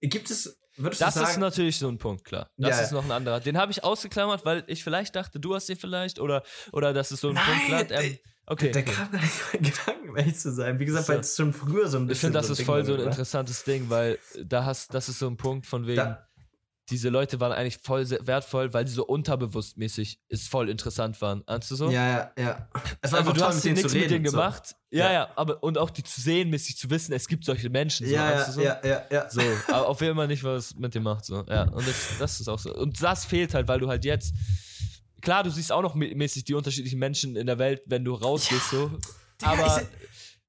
gibt 0.00 0.28
es, 0.30 0.58
Das 0.76 0.98
du 0.98 1.04
ist 1.06 1.14
sagen, 1.14 1.40
natürlich 1.40 1.78
so 1.78 1.88
ein 1.88 1.98
Punkt, 1.98 2.24
klar. 2.24 2.50
Das 2.56 2.76
Ja, 2.78 2.82
ist 2.82 2.92
noch 2.92 3.04
ein 3.04 3.12
anderer. 3.12 3.38
Den 3.40 3.56
habe 3.58 3.70
ich 3.70 3.84
ausgeklammert, 3.84 4.44
weil 4.44 4.64
ich 4.66 4.82
vielleicht 4.82 5.14
dachte, 5.14 5.38
du 5.38 5.54
hast 5.54 5.68
den 5.68 5.76
vielleicht 5.76 6.18
oder, 6.18 6.42
oder 6.72 6.92
das 6.92 7.12
ist 7.12 7.20
so 7.20 7.28
ein 7.28 7.34
Nein, 7.34 7.44
Punkt. 7.44 7.66
Klar, 7.88 8.00
ähm, 8.02 8.10
ey, 8.10 8.22
okay. 8.48 8.70
der 8.72 8.82
okay. 8.82 8.92
kam 8.92 9.10
gar 9.12 9.20
nicht 9.20 9.32
in 9.52 9.60
meinen 9.62 9.72
Gedanken, 9.72 10.16
ehrlich 10.16 10.36
zu 10.38 10.52
sein. 10.52 10.78
Wie 10.78 10.84
gesagt, 10.84 11.06
So. 11.06 11.12
weil 11.12 11.20
es 11.20 11.36
schon 11.36 11.52
früher 11.52 11.88
so 11.88 11.98
ein 11.98 12.06
bisschen 12.06 12.12
Ich 12.12 12.20
finde, 12.20 12.38
das 12.38 12.46
so 12.48 12.52
ist 12.52 12.58
Ding 12.58 12.66
voll 12.66 12.84
so 12.84 12.92
ein 12.94 12.98
oder? 13.00 13.08
interessantes 13.08 13.64
Ding, 13.64 13.88
weil 13.90 14.18
da 14.44 14.64
hast, 14.64 14.92
das 14.94 15.08
ist 15.08 15.18
so 15.18 15.26
ein 15.28 15.36
Punkt 15.36 15.66
von 15.66 15.86
wegen, 15.86 15.96
Da- 15.96 16.24
diese 16.90 17.10
Leute 17.10 17.38
waren 17.38 17.52
eigentlich 17.52 17.80
voll 17.82 18.08
wertvoll, 18.08 18.72
weil 18.72 18.86
sie 18.86 18.94
so 18.94 19.04
unterbewusstmäßig 19.04 20.20
ist 20.28 20.48
voll 20.48 20.70
interessant 20.70 21.20
waren. 21.20 21.42
Ahnst 21.46 21.70
du 21.70 21.76
so? 21.76 21.90
Ja, 21.90 22.08
ja, 22.08 22.32
ja. 22.38 22.68
Es 23.02 23.12
war 23.12 23.18
Also 23.18 23.18
einfach 23.18 23.32
du 23.34 23.40
toll, 23.40 23.48
hast 23.48 23.64
denen 23.64 23.74
nichts 23.74 23.92
mit 23.92 24.02
denen 24.04 24.12
reden, 24.14 24.24
so. 24.24 24.30
gemacht. 24.30 24.74
Ja, 24.90 25.04
Ja. 25.06 25.12
ja, 25.12 25.28
aber 25.36 25.62
und 25.62 25.76
auch 25.76 25.90
die 25.90 26.02
zu 26.02 26.18
sehen, 26.22 26.48
mäßig 26.48 26.78
zu 26.78 26.88
wissen, 26.88 27.12
es 27.12 27.28
gibt 27.28 27.44
solche 27.44 27.68
Menschen. 27.68 28.06
So, 28.06 28.14
Ja, 28.14 28.30
ja, 28.30 28.50
so? 28.50 28.62
ja, 28.62 28.80
ja, 28.82 29.02
ja. 29.10 29.28
So, 29.28 29.42
aber 29.66 29.86
auf 29.86 30.00
jeden 30.00 30.16
Fall 30.16 30.28
nicht, 30.28 30.42
was 30.44 30.76
mit 30.76 30.94
dem 30.94 31.02
macht. 31.02 31.26
So. 31.26 31.44
Ja, 31.46 31.64
und 31.64 31.86
das, 31.86 31.94
das 32.18 32.40
ist 32.40 32.48
auch 32.48 32.58
so. 32.58 32.74
Und 32.74 33.02
das 33.02 33.26
fehlt 33.26 33.52
halt, 33.52 33.68
weil 33.68 33.80
du 33.80 33.88
halt 33.88 34.06
jetzt. 34.06 34.32
Klar, 35.20 35.42
du 35.44 35.50
siehst 35.50 35.72
auch 35.72 35.82
noch 35.82 35.94
mä- 35.96 36.14
mäßig 36.14 36.44
die 36.44 36.54
unterschiedlichen 36.54 36.98
Menschen 36.98 37.36
in 37.36 37.46
der 37.46 37.58
Welt, 37.58 37.82
wenn 37.86 38.04
du 38.04 38.14
rausgehst, 38.14 38.70
so. 38.70 38.88
Digga, 39.40 39.52
Aber 39.52 39.82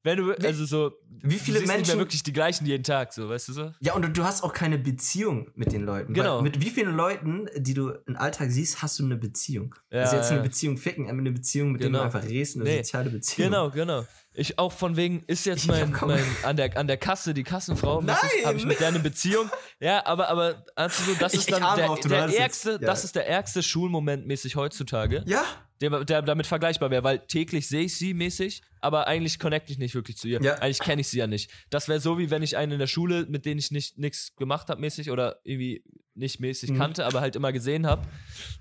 wenn 0.03 0.17
du, 0.17 0.31
also 0.33 0.65
so. 0.65 0.91
Wie 1.21 1.37
viele 1.37 1.59
siehst 1.59 1.61
nicht 1.61 1.67
mehr 1.67 1.75
Menschen- 1.77 1.97
wirklich 1.99 2.23
die 2.23 2.31
gleichen 2.31 2.65
jeden 2.65 2.83
Tag, 2.83 3.11
so, 3.11 3.27
weißt 3.27 3.49
du 3.49 3.53
so? 3.53 3.71
Ja, 3.81 3.93
und 3.93 4.03
du, 4.03 4.23
hast 4.23 4.41
auch 4.43 4.53
keine 4.53 4.77
Beziehung 4.77 5.51
mit 5.55 5.73
den 5.73 5.83
Leuten. 5.83 6.13
Genau. 6.13 6.41
Mit 6.41 6.61
wie 6.61 6.69
vielen 6.69 6.95
Leuten, 6.95 7.47
die 7.57 7.73
du 7.73 7.89
im 8.07 8.15
Alltag 8.15 8.51
siehst, 8.51 8.81
hast 8.81 8.97
du 8.99 9.03
eine 9.03 9.17
Beziehung? 9.17 9.75
Ja, 9.91 10.01
also 10.03 10.15
jetzt 10.15 10.29
eine 10.29 10.37
ja. 10.37 10.43
Beziehung 10.43 10.77
ficken, 10.77 11.09
eine 11.09 11.31
Beziehung, 11.31 11.73
mit 11.73 11.81
der 11.81 11.89
Genau. 11.89 11.99
du 11.99 12.05
einfach 12.05 12.23
redest, 12.23 12.55
eine 12.55 12.63
Nee. 12.65 12.77
soziale 12.77 13.09
Beziehung. 13.09 13.49
Genau, 13.51 13.69
genau. 13.69 14.05
Ich 14.33 14.57
auch 14.57 14.71
von 14.71 14.95
wegen, 14.95 15.23
ist 15.27 15.45
jetzt 15.45 15.67
mein, 15.67 15.91
mein 16.05 16.23
an, 16.43 16.55
der, 16.55 16.77
an 16.77 16.87
der 16.87 16.95
Kasse 16.97 17.33
die 17.33 17.43
Kassenfrau, 17.43 18.01
habe 18.45 18.57
ich 18.57 18.65
mit 18.65 18.79
der 18.79 18.87
eine 18.89 18.99
Beziehung. 18.99 19.49
Ja, 19.81 20.05
aber, 20.05 20.29
aber 20.29 20.63
also 20.75 21.03
so, 21.03 21.17
das 21.19 21.33
Ich- 21.33 21.39
ist 21.41 21.51
dann 21.51 21.75
der, 21.75 21.87
du 21.95 22.07
der 22.07 22.27
ärgste, 22.39 22.71
Ja. 22.73 22.77
das 22.77 23.03
ist 23.03 23.15
der 23.15 23.27
ärgste 23.27 23.61
Schulmoment 23.61 24.25
mäßig 24.27 24.55
heutzutage. 24.55 25.23
Ja, 25.27 25.43
der, 25.81 26.03
der 26.03 26.21
damit 26.21 26.45
vergleichbar 26.47 26.91
wäre, 26.91 27.03
weil 27.03 27.19
täglich 27.19 27.67
sehe 27.67 27.83
ich 27.83 27.97
sie 27.97 28.13
mäßig, 28.13 28.61
aber 28.81 29.07
eigentlich 29.07 29.39
connecte 29.39 29.71
ich 29.71 29.77
nicht 29.77 29.95
wirklich 29.95 30.17
zu 30.17 30.27
ihr. 30.27 30.41
Ja. 30.41 30.55
Eigentlich 30.55 30.79
kenne 30.79 31.01
ich 31.01 31.07
sie 31.07 31.19
ja 31.19 31.27
nicht. 31.27 31.51
Das 31.69 31.87
wäre 31.87 31.99
so, 31.99 32.17
wie 32.17 32.29
wenn 32.29 32.43
ich 32.43 32.57
einen 32.57 32.73
in 32.73 32.79
der 32.79 32.87
Schule, 32.87 33.25
mit 33.27 33.45
denen 33.45 33.59
ich 33.59 33.71
nicht 33.71 33.97
nichts 33.97 34.35
gemacht 34.35 34.69
habe 34.69 34.81
mäßig 34.81 35.09
oder 35.11 35.39
irgendwie 35.43 35.83
nicht 36.15 36.39
mäßig 36.39 36.71
Mhm. 36.71 36.77
kannte, 36.77 37.05
aber 37.05 37.21
halt 37.21 37.35
immer 37.35 37.53
gesehen 37.53 37.85
habe. 37.87 38.05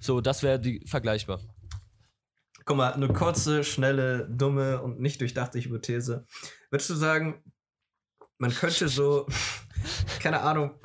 So, 0.00 0.20
das 0.20 0.42
wäre 0.42 0.60
die 0.60 0.80
vergleichbar. 0.86 1.40
Guck 2.64 2.76
mal, 2.76 2.92
eine 2.92 3.08
kurze, 3.08 3.64
schnelle, 3.64 4.28
dumme 4.30 4.82
und 4.82 5.00
nicht 5.00 5.20
durchdachte 5.20 5.58
Hypothese. 5.58 6.26
Würdest 6.70 6.90
du 6.90 6.94
sagen, 6.94 7.42
man 8.36 8.54
könnte 8.54 8.88
so, 8.88 9.26
keine 10.20 10.40
Ahnung, 10.42 10.78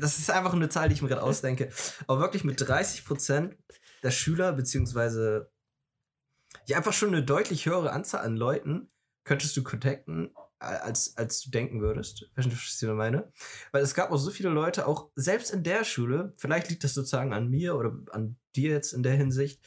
das 0.00 0.18
ist 0.18 0.30
einfach 0.30 0.52
eine 0.52 0.68
Zahl, 0.68 0.88
die 0.88 0.94
ich 0.94 1.02
mir 1.02 1.08
gerade 1.08 1.22
ausdenke, 1.22 1.70
aber 2.06 2.20
wirklich 2.20 2.44
mit 2.44 2.60
30% 2.60 3.52
der 4.02 4.10
Schüler, 4.10 4.52
beziehungsweise 4.52 5.50
ja, 6.66 6.76
einfach 6.76 6.92
schon 6.92 7.10
eine 7.10 7.24
deutlich 7.24 7.66
höhere 7.66 7.92
Anzahl 7.92 8.24
an 8.24 8.36
Leuten 8.36 8.90
könntest 9.24 9.56
du 9.56 9.62
contacten, 9.62 10.34
als, 10.58 11.16
als 11.16 11.40
du 11.42 11.50
denken 11.50 11.80
würdest. 11.80 12.30
Verstehst 12.34 12.82
du, 12.82 12.88
was 12.88 12.92
ich 12.92 12.96
meine? 12.96 13.32
Weil 13.72 13.82
es 13.82 13.94
gab 13.94 14.10
auch 14.10 14.18
so 14.18 14.30
viele 14.30 14.50
Leute, 14.50 14.86
auch 14.86 15.10
selbst 15.14 15.50
in 15.50 15.62
der 15.62 15.84
Schule, 15.84 16.34
vielleicht 16.36 16.68
liegt 16.68 16.84
das 16.84 16.94
sozusagen 16.94 17.32
an 17.32 17.48
mir 17.48 17.76
oder 17.76 17.96
an 18.12 18.36
dir 18.56 18.70
jetzt 18.70 18.92
in 18.92 19.02
der 19.02 19.14
Hinsicht, 19.14 19.60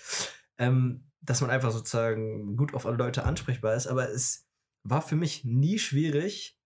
ähm, 0.57 1.09
dass 1.21 1.41
man 1.41 1.49
einfach 1.49 1.71
sozusagen 1.71 2.57
gut 2.57 2.73
auf 2.73 2.85
alle 2.85 2.97
Leute 2.97 3.23
ansprechbar 3.23 3.75
ist, 3.75 3.87
aber 3.87 4.09
es 4.09 4.45
war 4.83 5.01
für 5.01 5.15
mich 5.15 5.45
nie 5.45 5.79
schwierig, 5.79 6.59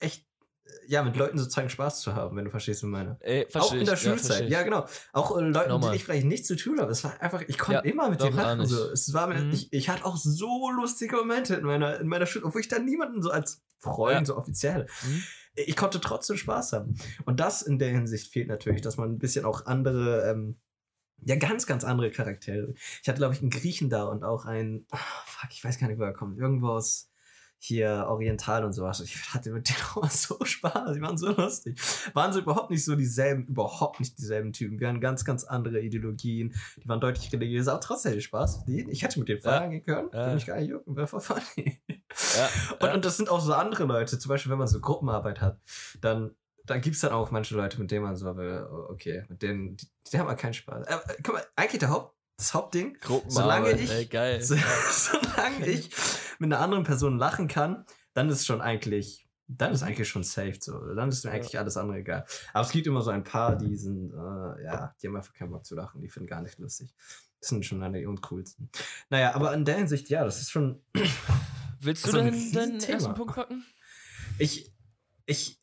echt 0.00 0.26
ja, 0.86 1.02
mit 1.02 1.16
Leuten 1.16 1.38
sozusagen 1.38 1.68
Spaß 1.70 2.00
zu 2.00 2.14
haben, 2.14 2.36
wenn 2.36 2.44
du 2.46 2.50
verstehst, 2.50 2.82
was 2.82 2.88
ich 2.88 2.92
meine. 2.92 3.16
Ey, 3.20 3.46
Auch 3.54 3.72
in 3.72 3.84
der 3.84 3.94
ich, 3.94 4.02
ja, 4.04 4.10
Schulzeit, 4.10 4.42
ich. 4.44 4.50
ja, 4.50 4.62
genau. 4.62 4.86
Auch 5.12 5.36
äh, 5.36 5.40
Leuten, 5.42 5.68
Normal. 5.70 5.90
die 5.90 5.96
ich 5.96 6.04
vielleicht 6.04 6.26
nicht 6.26 6.46
zu 6.46 6.56
tun 6.56 6.80
habe. 6.80 6.90
Es 6.92 7.04
war 7.04 7.20
einfach, 7.20 7.42
ich 7.46 7.58
konnte 7.58 7.86
Ja, 7.86 7.92
immer 7.92 8.10
mit 8.10 8.20
denen 8.22 8.36
lachen. 8.36 8.66
So. 8.66 8.90
Es 8.90 9.12
war 9.12 9.26
mir, 9.28 9.36
Mhm. 9.40 9.50
ich, 9.52 9.72
ich 9.72 9.88
hatte 9.88 10.04
auch 10.04 10.16
so 10.16 10.70
lustige 10.70 11.16
Momente 11.16 11.54
in 11.54 11.64
meiner, 11.64 12.00
in 12.00 12.08
meiner 12.08 12.26
Schule, 12.26 12.44
obwohl 12.46 12.60
ich 12.60 12.68
da 12.68 12.78
niemanden 12.78 13.22
so 13.22 13.30
als 13.30 13.62
Freund, 13.78 14.20
Ja. 14.20 14.24
so 14.24 14.36
offiziell. 14.36 14.86
Mhm. 15.04 15.22
Ich 15.54 15.76
konnte 15.76 16.00
trotzdem 16.00 16.36
Spaß 16.36 16.72
haben. 16.72 16.94
Und 17.24 17.40
das 17.40 17.62
in 17.62 17.78
der 17.78 17.90
Hinsicht 17.90 18.32
fehlt 18.32 18.48
natürlich, 18.48 18.80
dass 18.82 18.96
man 18.96 19.10
ein 19.10 19.18
bisschen 19.18 19.44
auch 19.44 19.66
andere, 19.66 20.30
ähm, 20.30 20.58
ja, 21.22 21.36
ganz, 21.36 21.66
ganz 21.66 21.84
andere 21.84 22.10
Charaktere. 22.10 22.72
Ich 23.02 23.08
hatte, 23.08 23.18
glaube 23.18 23.34
ich, 23.34 23.40
einen 23.40 23.50
Griechen 23.50 23.90
da 23.90 24.04
und 24.04 24.24
auch 24.24 24.46
einen, 24.46 24.86
ah, 24.90 24.96
fuck, 25.26 25.50
ich 25.52 25.62
weiß 25.62 25.78
gar 25.78 25.88
nicht, 25.88 25.98
wo 25.98 26.04
er 26.04 26.14
kommt. 26.14 26.38
Irgendwo 26.38 26.68
aus 26.68 27.09
hier 27.62 28.06
Oriental 28.08 28.64
und 28.64 28.72
sowas. 28.72 29.00
Ich 29.00 29.34
hatte 29.34 29.50
mit 29.50 29.68
denen 29.68 29.78
auch 29.94 30.10
so 30.10 30.42
Spaß. 30.42 30.94
Die 30.94 31.02
waren 31.02 31.18
so 31.18 31.30
lustig. 31.30 31.78
Waren 32.14 32.32
so 32.32 32.40
überhaupt 32.40 32.70
nicht 32.70 32.82
so 32.82 32.96
dieselben, 32.96 33.44
überhaupt 33.44 34.00
nicht 34.00 34.16
dieselben 34.18 34.54
Typen. 34.54 34.80
Wir 34.80 34.88
hatten 34.88 35.00
ganz, 35.00 35.26
ganz 35.26 35.44
andere 35.44 35.80
Ideologien. 35.80 36.54
Die 36.82 36.88
waren 36.88 37.00
deutlich 37.00 37.30
religiöser, 37.30 37.72
aber 37.72 37.82
trotzdem 37.82 38.10
hatte 38.10 38.18
ich 38.18 38.24
Spaß. 38.24 38.64
Die, 38.64 38.88
ich 38.90 39.02
hätte 39.02 39.18
mit 39.18 39.28
denen 39.28 39.42
feiern 39.42 39.70
gehen 39.70 39.82
können. 39.82 40.08
Ja. 40.10 40.20
Würde 40.20 40.34
mich 40.34 40.46
gar 40.46 40.56
nicht 40.56 40.70
jucken. 40.70 40.96
Wäre 40.96 41.06
voll 41.06 41.20
funny. 41.20 41.80
Ja, 41.86 42.48
Und, 42.80 42.82
ja. 42.82 42.94
und 42.94 43.04
das 43.04 43.18
sind 43.18 43.28
auch 43.28 43.40
so 43.40 43.52
andere 43.52 43.84
Leute, 43.84 44.18
zum 44.18 44.30
Beispiel, 44.30 44.50
wenn 44.50 44.58
man 44.58 44.66
so 44.66 44.80
Gruppenarbeit 44.80 45.42
hat, 45.42 45.60
dann, 46.00 46.34
dann 46.64 46.80
gibt 46.80 46.96
es 46.96 47.02
dann 47.02 47.12
auch 47.12 47.30
manche 47.30 47.54
Leute, 47.56 47.78
mit 47.78 47.90
denen 47.90 48.04
man 48.04 48.16
so, 48.16 48.36
will, 48.36 48.66
okay, 48.88 49.24
mit 49.28 49.42
denen, 49.42 49.76
die, 49.76 49.86
die 50.10 50.18
haben 50.18 50.28
halt 50.28 50.38
keinen 50.38 50.54
Spaß. 50.54 50.86
Äh, 50.86 50.94
äh, 50.94 51.16
guck 51.22 51.34
mal, 51.34 51.44
eigentlich 51.56 51.80
der 51.80 51.90
Haupt, 51.90 52.16
das 52.40 52.54
Hauptding, 52.54 52.96
solange 53.28 53.72
ich- 53.72 54.12
ey, 54.14 54.42
so, 54.42 54.56
solange 54.90 55.66
ich 55.66 55.90
mit 56.38 56.52
einer 56.52 56.60
anderen 56.60 56.84
Person 56.84 57.18
lachen 57.18 57.48
kann, 57.48 57.84
dann 58.14 58.28
ist 58.28 58.46
schon 58.46 58.60
eigentlich, 58.60 59.26
dann 59.46 59.72
ist 59.72 59.82
eigentlich 59.82 60.08
schon 60.08 60.22
safe 60.24 60.56
so. 60.60 60.78
Dann 60.94 61.08
ist 61.10 61.24
mir 61.24 61.30
Ja. 61.30 61.36
eigentlich 61.36 61.58
alles 61.58 61.76
andere 61.76 61.98
egal. 61.98 62.24
Aber 62.52 62.64
es 62.66 62.72
gibt 62.72 62.86
immer 62.86 63.02
so 63.02 63.10
ein 63.10 63.24
paar, 63.24 63.56
die 63.56 63.76
sind, 63.76 64.12
äh, 64.12 64.64
ja, 64.64 64.94
die 65.02 65.06
haben 65.08 65.16
einfach 65.16 65.32
keinen 65.34 65.50
Bock 65.50 65.64
zu 65.66 65.74
lachen, 65.74 66.00
die 66.00 66.08
finden 66.08 66.28
gar 66.28 66.40
nicht 66.42 66.58
lustig. 66.58 66.94
Das 67.40 67.48
sind 67.50 67.64
schon 67.64 67.82
eine 67.82 67.98
die 67.98 68.06
uncoolsten. 68.06 68.68
Naja, 69.08 69.34
aber 69.34 69.52
in 69.54 69.64
der 69.64 69.76
Hinsicht, 69.76 70.08
ja, 70.10 70.24
das 70.24 70.40
ist 70.40 70.50
schon, 70.50 70.82
Willst 71.80 72.06
du 72.06 72.10
ein 72.10 72.24
deinen, 72.26 72.34
Riesenthema. 72.34 72.92
ersten 72.94 73.14
Punkt 73.14 73.34
packen? 73.34 73.64
Ich, 74.38 74.70
ich, 75.26 75.58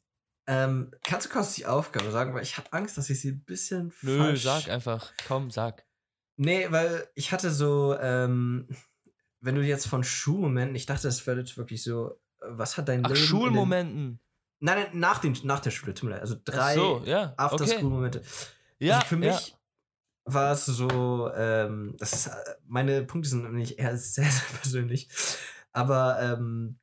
ähm, 0.47 0.91
kannst 1.03 1.27
du 1.27 1.29
kurz 1.31 1.53
die 1.55 1.65
Aufgabe 1.65 2.09
sagen, 2.11 2.33
weil 2.33 2.41
ich 2.43 2.57
habe 2.57 2.71
Angst, 2.73 2.97
dass 2.97 3.09
ich 3.09 3.19
sie 3.21 3.29
ein 3.31 3.43
bisschen 3.43 3.93
Nö, 4.01 4.35
sag 4.35 4.69
einfach. 4.69 5.11
Komm, 5.27 5.51
sag. 5.51 5.85
Nee, 6.37 6.67
weil 6.69 7.07
ich 7.15 7.31
hatte 7.31 7.51
so, 7.51 7.97
ähm, 7.99 8.67
wenn 9.41 9.55
du 9.55 9.61
jetzt 9.61 9.87
von 9.87 10.03
Schulmomenten, 10.03 10.75
ich 10.75 10.85
dachte, 10.85 11.03
das 11.03 11.25
wäre 11.25 11.39
jetzt 11.39 11.57
wirklich 11.57 11.83
so, 11.83 12.11
äh, 12.41 12.45
was 12.49 12.77
hat 12.77 12.87
dein 12.87 13.03
Ach, 13.03 13.09
Leben... 13.09 13.21
Schulmomenten. 13.21 14.19
Nein, 14.59 14.77
nein, 14.83 14.99
nach, 14.99 15.19
den, 15.19 15.37
nach 15.43 15.59
der 15.59 15.71
Schule, 15.71 15.93
tut 15.93 16.09
mir 16.09 16.15
leid. 16.15 16.21
Also 16.21 16.35
drei 16.43 16.75
so, 16.75 17.01
ja. 17.05 17.23
okay. 17.23 17.33
After-School-Momente. 17.37 18.21
Ja, 18.79 18.97
also 18.97 19.07
für 19.07 19.23
ja. 19.23 19.33
mich 19.33 19.55
war 20.25 20.51
es 20.51 20.65
so, 20.65 21.31
ähm, 21.35 21.95
das 21.97 22.13
ist, 22.13 22.27
äh, 22.27 22.55
meine 22.65 23.03
Punkte 23.03 23.29
sind 23.29 23.43
nämlich 23.43 23.79
eher 23.79 23.97
sehr, 23.97 24.29
sehr 24.29 24.57
persönlich. 24.59 25.09
Aber 25.71 26.19
ähm, 26.21 26.79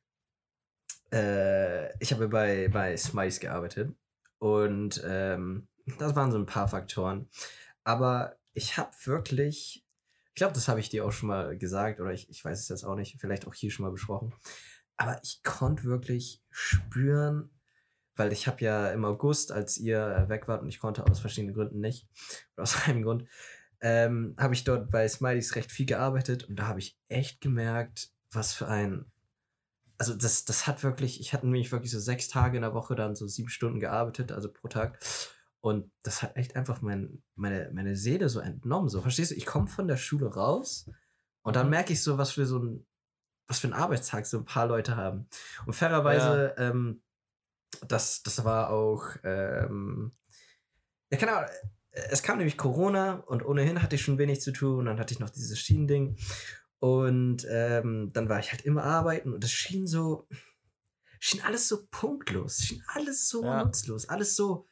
äh, 1.13 1.97
ich 1.99 2.11
habe 2.11 2.27
bei, 2.27 2.67
bei 2.69 2.95
Smice 2.97 3.39
gearbeitet 3.39 3.93
und 4.39 5.01
ähm, 5.05 5.67
das 5.97 6.15
waren 6.15 6.31
so 6.31 6.37
ein 6.37 6.45
paar 6.45 6.67
Faktoren. 6.67 7.29
Aber 7.83 8.35
ich 8.55 8.77
habe 8.77 8.91
wirklich, 9.03 9.85
ich 10.29 10.35
glaube, 10.35 10.53
das 10.53 10.67
habe 10.67 10.79
ich 10.79 10.89
dir 10.89 11.05
auch 11.05 11.11
schon 11.11 11.29
mal 11.29 11.57
gesagt 11.57 11.99
oder 11.99 12.11
ich, 12.11 12.29
ich 12.29 12.43
weiß 12.43 12.59
es 12.59 12.69
jetzt 12.69 12.83
auch 12.83 12.95
nicht, 12.95 13.19
vielleicht 13.19 13.45
auch 13.45 13.53
hier 13.53 13.69
schon 13.69 13.85
mal 13.85 13.91
besprochen. 13.91 14.33
Aber 14.97 15.19
ich 15.23 15.43
konnte 15.43 15.83
wirklich 15.83 16.41
spüren, 16.49 17.51
weil 18.15 18.31
ich 18.31 18.47
habe 18.47 18.61
ja 18.61 18.91
im 18.91 19.03
August, 19.03 19.51
als 19.51 19.77
ihr 19.77 19.99
äh, 20.07 20.29
weg 20.29 20.47
wart 20.47 20.61
und 20.61 20.69
ich 20.69 20.79
konnte 20.79 21.05
aus 21.05 21.19
verschiedenen 21.19 21.53
Gründen 21.53 21.81
nicht, 21.81 22.07
oder 22.55 22.63
aus 22.63 22.81
einem 22.87 23.03
Grund, 23.03 23.27
ähm, 23.81 24.35
habe 24.39 24.53
ich 24.53 24.63
dort 24.63 24.89
bei 24.89 25.07
Smileys 25.07 25.55
recht 25.55 25.71
viel 25.71 25.85
gearbeitet 25.85 26.45
und 26.45 26.55
da 26.55 26.67
habe 26.67 26.79
ich 26.79 26.97
echt 27.09 27.41
gemerkt, 27.41 28.09
was 28.31 28.53
für 28.53 28.69
ein, 28.69 29.05
also 29.97 30.15
das, 30.15 30.45
das 30.45 30.65
hat 30.65 30.81
wirklich, 30.81 31.19
ich 31.19 31.33
hatte 31.33 31.45
nämlich 31.45 31.73
wirklich 31.73 31.91
so 31.91 31.99
sechs 31.99 32.29
Tage 32.29 32.55
in 32.55 32.61
der 32.61 32.73
Woche 32.73 32.95
dann 32.95 33.15
so 33.15 33.27
sieben 33.27 33.49
Stunden 33.49 33.81
gearbeitet, 33.81 34.31
also 34.31 34.51
pro 34.51 34.69
Tag. 34.69 34.97
Und 35.65 35.91
das 36.03 36.21
hat 36.21 36.35
echt 36.35 36.55
einfach 36.55 36.83
mein, 36.83 37.23
meine, 37.33 37.71
meine 37.73 37.95
Seele 37.95 38.29
so 38.29 38.39
entnommen. 38.39 38.87
So, 38.87 39.01
verstehst 39.01 39.31
du? 39.31 39.35
Ich 39.35 39.47
komme 39.47 39.65
von 39.65 39.87
der 39.87 39.97
Schule 39.97 40.27
raus 40.27 40.87
und 41.41 41.55
dann 41.55 41.65
Mhm. 41.65 41.71
merke 41.71 41.91
ich 41.93 42.03
so, 42.03 42.19
was 42.19 42.33
für 42.33 42.45
so 42.45 42.59
ein, 42.59 42.85
was 43.47 43.57
für 43.57 43.67
ein 43.69 43.73
Arbeitstag 43.73 44.27
so 44.27 44.37
ein 44.37 44.45
paar 44.45 44.67
Leute 44.67 44.95
haben. 44.95 45.27
Und 45.65 45.73
fairerweise, 45.73 46.53
ähm, 46.59 47.01
das, 47.87 48.21
das 48.21 48.45
war 48.45 48.69
auch, 48.69 49.07
ähm, 49.23 50.11
ja, 51.09 51.17
keine 51.17 51.35
Ahnung, 51.35 51.49
es 51.89 52.21
kam 52.21 52.37
nämlich 52.37 52.59
Corona 52.59 53.15
und 53.21 53.43
ohnehin 53.43 53.81
hatte 53.81 53.95
ich 53.95 54.03
schon 54.03 54.19
wenig 54.19 54.41
zu 54.41 54.51
tun. 54.51 54.85
Dann 54.85 54.99
hatte 54.99 55.15
ich 55.15 55.19
noch 55.19 55.31
dieses 55.31 55.57
Schienending. 55.57 56.15
Und 56.77 57.43
ähm, 57.49 58.11
dann 58.13 58.29
war 58.29 58.37
ich 58.37 58.51
halt 58.51 58.61
immer 58.65 58.83
arbeiten 58.83 59.33
und 59.33 59.43
es 59.43 59.51
schien 59.51 59.87
so, 59.87 60.27
schien 61.19 61.41
alles 61.41 61.67
so 61.67 61.87
punktlos, 61.89 62.59
schien 62.59 62.83
alles 62.93 63.27
so 63.29 63.43
Ja. 63.43 63.63
nutzlos, 63.63 64.07
alles 64.09 64.35
so 64.35 64.67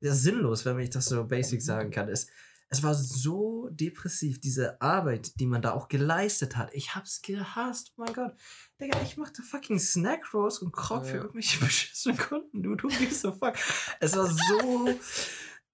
ja, 0.00 0.12
sinnlos, 0.14 0.64
wenn 0.64 0.78
ich 0.80 0.90
das 0.90 1.06
so 1.06 1.24
basic 1.24 1.62
sagen 1.62 1.90
kann. 1.90 2.08
Es, 2.08 2.28
es 2.70 2.82
war 2.82 2.94
so 2.94 3.68
depressiv, 3.70 4.40
diese 4.40 4.80
Arbeit, 4.82 5.40
die 5.40 5.46
man 5.46 5.62
da 5.62 5.72
auch 5.72 5.88
geleistet 5.88 6.56
hat. 6.56 6.68
Ich 6.74 6.94
hab's 6.94 7.22
gehasst, 7.22 7.92
oh 7.96 8.02
mein 8.04 8.12
Gott. 8.12 8.34
Digga, 8.80 9.00
ich 9.02 9.16
machte 9.16 9.42
fucking 9.42 9.78
Snack 9.78 10.34
Rolls 10.34 10.58
und 10.58 10.72
Krog 10.72 11.06
für 11.06 11.16
Ja. 11.16 11.22
irgendwelche 11.22 11.58
beschissenen 11.64 12.18
Kunden. 12.18 12.62
Du, 12.62 12.74
du 12.74 12.88
bist 12.88 13.22
so 13.22 13.32
fuck. 13.32 13.54
Es 14.00 14.14
war 14.16 14.26
so. 14.26 14.88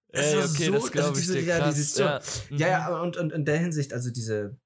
Es 0.07 0.27
Ey, 0.27 0.37
war 0.37 0.45
okay, 0.45 0.65
so, 0.65 0.71
das 0.71 1.05
also 1.05 1.11
ich 1.11 1.17
diese, 1.17 1.33
dir 1.33 1.43
ja, 1.43 1.67
diese 1.69 1.83
Situation. 1.83 2.57
ja, 2.57 2.67
Ja, 2.67 2.87
mhm. 2.87 2.93
ja, 2.93 3.01
und, 3.01 3.17
und 3.17 3.33
in 3.33 3.43
der 3.45 3.57
Hinsicht, 3.59 3.91
also 3.91 4.09
diese, 4.11 4.57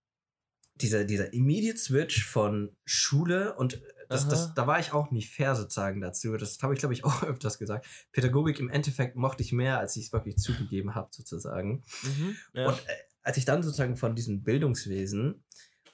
dieser, 0.76 1.06
dieser 1.06 1.34
Immediate 1.34 1.80
Switch 1.80 2.24
von 2.26 2.76
Schule 2.86 3.56
und 3.56 3.82
das, 4.10 4.28
das, 4.28 4.54
da 4.56 4.66
war 4.66 4.80
ich 4.80 4.92
auch 4.92 5.12
nicht 5.12 5.30
fair 5.30 5.56
sozusagen 5.56 6.02
dazu. 6.02 6.36
Das 6.36 6.58
habe 6.62 6.74
ich, 6.74 6.80
glaube 6.80 6.94
ich, 6.94 7.04
auch 7.06 7.24
öfters 7.24 7.60
gesagt. 7.60 7.86
Pädagogik 8.12 8.60
im 8.60 8.70
Endeffekt 8.70 9.16
mochte 9.16 9.44
ich 9.44 9.52
mehr, 9.52 9.80
als 9.80 9.96
ich 9.96 10.08
es 10.08 10.14
wirklich 10.14 10.38
zugegeben 10.38 10.96
habe, 10.96 11.10
sozusagen. 11.12 11.84
Mhm. 12.04 12.36
Ja. 12.54 12.68
Und 12.70 12.80
äh, 12.80 12.94
als 13.22 13.38
ich 13.38 13.46
dann 13.46 13.62
sozusagen 13.62 13.96
von 13.96 14.16
diesem 14.16 14.44
Bildungswesen, 14.44 15.44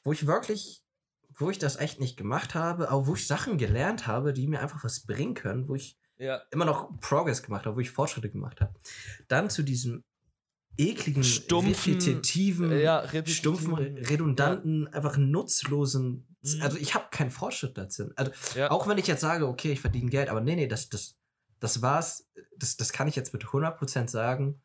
wo 0.03 0.13
ich 0.13 0.25
wirklich, 0.27 0.83
wo 1.37 1.49
ich 1.49 1.59
das 1.59 1.75
echt 1.75 1.99
nicht 1.99 2.15
gemacht 2.15 2.55
habe, 2.55 2.89
aber 2.89 3.05
wo 3.07 3.15
ich 3.15 3.27
Sachen 3.27 3.57
gelernt 3.57 4.07
habe, 4.07 4.31
die 4.31 4.47
mir 4.47 4.61
einfach 4.61 4.83
was 4.83 5.01
bringen 5.01 5.33
können, 5.33 5.67
wo 5.67 5.75
ich 5.75 5.97
ja. 6.17 6.41
immer 6.51 6.65
noch 6.65 6.97
Progress 7.01 7.43
gemacht 7.43 7.65
habe, 7.65 7.75
wo 7.75 7.81
ich 7.81 7.91
Fortschritte 7.91 8.29
gemacht 8.29 8.61
habe, 8.61 8.73
dann 9.27 9.49
zu 9.49 9.63
diesem 9.63 10.05
ekligen, 10.77 11.23
Stumpfen, 11.23 11.93
repetitiven, 11.93 12.71
Äh, 12.71 12.83
ja, 12.83 12.99
repetitiv. 12.99 13.37
stumpfen, 13.37 13.73
redundanten, 13.73 14.87
einfach 14.87 15.17
nutzlosen. 15.17 16.27
Mhm. 16.53 16.61
Also 16.61 16.77
ich 16.77 16.93
habe 16.95 17.07
keinen 17.11 17.31
Fortschritt 17.31 17.77
dazu. 17.77 18.11
Also 18.15 18.31
Ja. 18.55 18.71
auch 18.71 18.87
wenn 18.87 18.97
ich 18.97 19.07
jetzt 19.07 19.21
sage, 19.21 19.47
okay, 19.47 19.71
ich 19.73 19.81
verdiene 19.81 20.09
Geld, 20.09 20.29
aber 20.29 20.41
nee, 20.41 20.55
nee, 20.55 20.67
das, 20.67 20.89
das, 20.89 21.17
das 21.59 21.81
war's. 21.81 22.29
Das, 22.57 22.77
das 22.77 22.91
kann 22.93 23.07
ich 23.07 23.15
jetzt 23.15 23.33
mit 23.33 23.43
100% 23.45 24.07
sagen. 24.09 24.61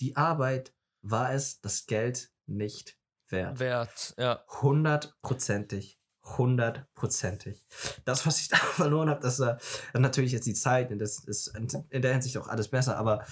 Die 0.00 0.16
Arbeit 0.16 0.74
war 1.02 1.32
es 1.32 1.60
das 1.60 1.86
Geld 1.86 2.30
nicht 2.46 2.98
wert. 3.28 3.58
Wert, 3.58 4.14
ja. 4.18 4.44
Hundertprozentig. 4.62 5.98
Hundertprozentig. 6.24 7.66
Das, 8.04 8.26
was 8.26 8.40
ich 8.40 8.48
da 8.48 8.56
verloren 8.56 9.10
habe, 9.10 9.20
das 9.20 9.38
war 9.40 9.58
natürlich 9.94 10.32
jetzt 10.32 10.46
die 10.46 10.54
Zeit 10.54 10.90
und 10.90 10.98
das 10.98 11.18
ist 11.24 11.48
in 11.90 12.02
der 12.02 12.12
Hinsicht 12.12 12.36
auch 12.38 12.48
alles 12.48 12.68
besser, 12.68 12.96
aber 12.96 13.24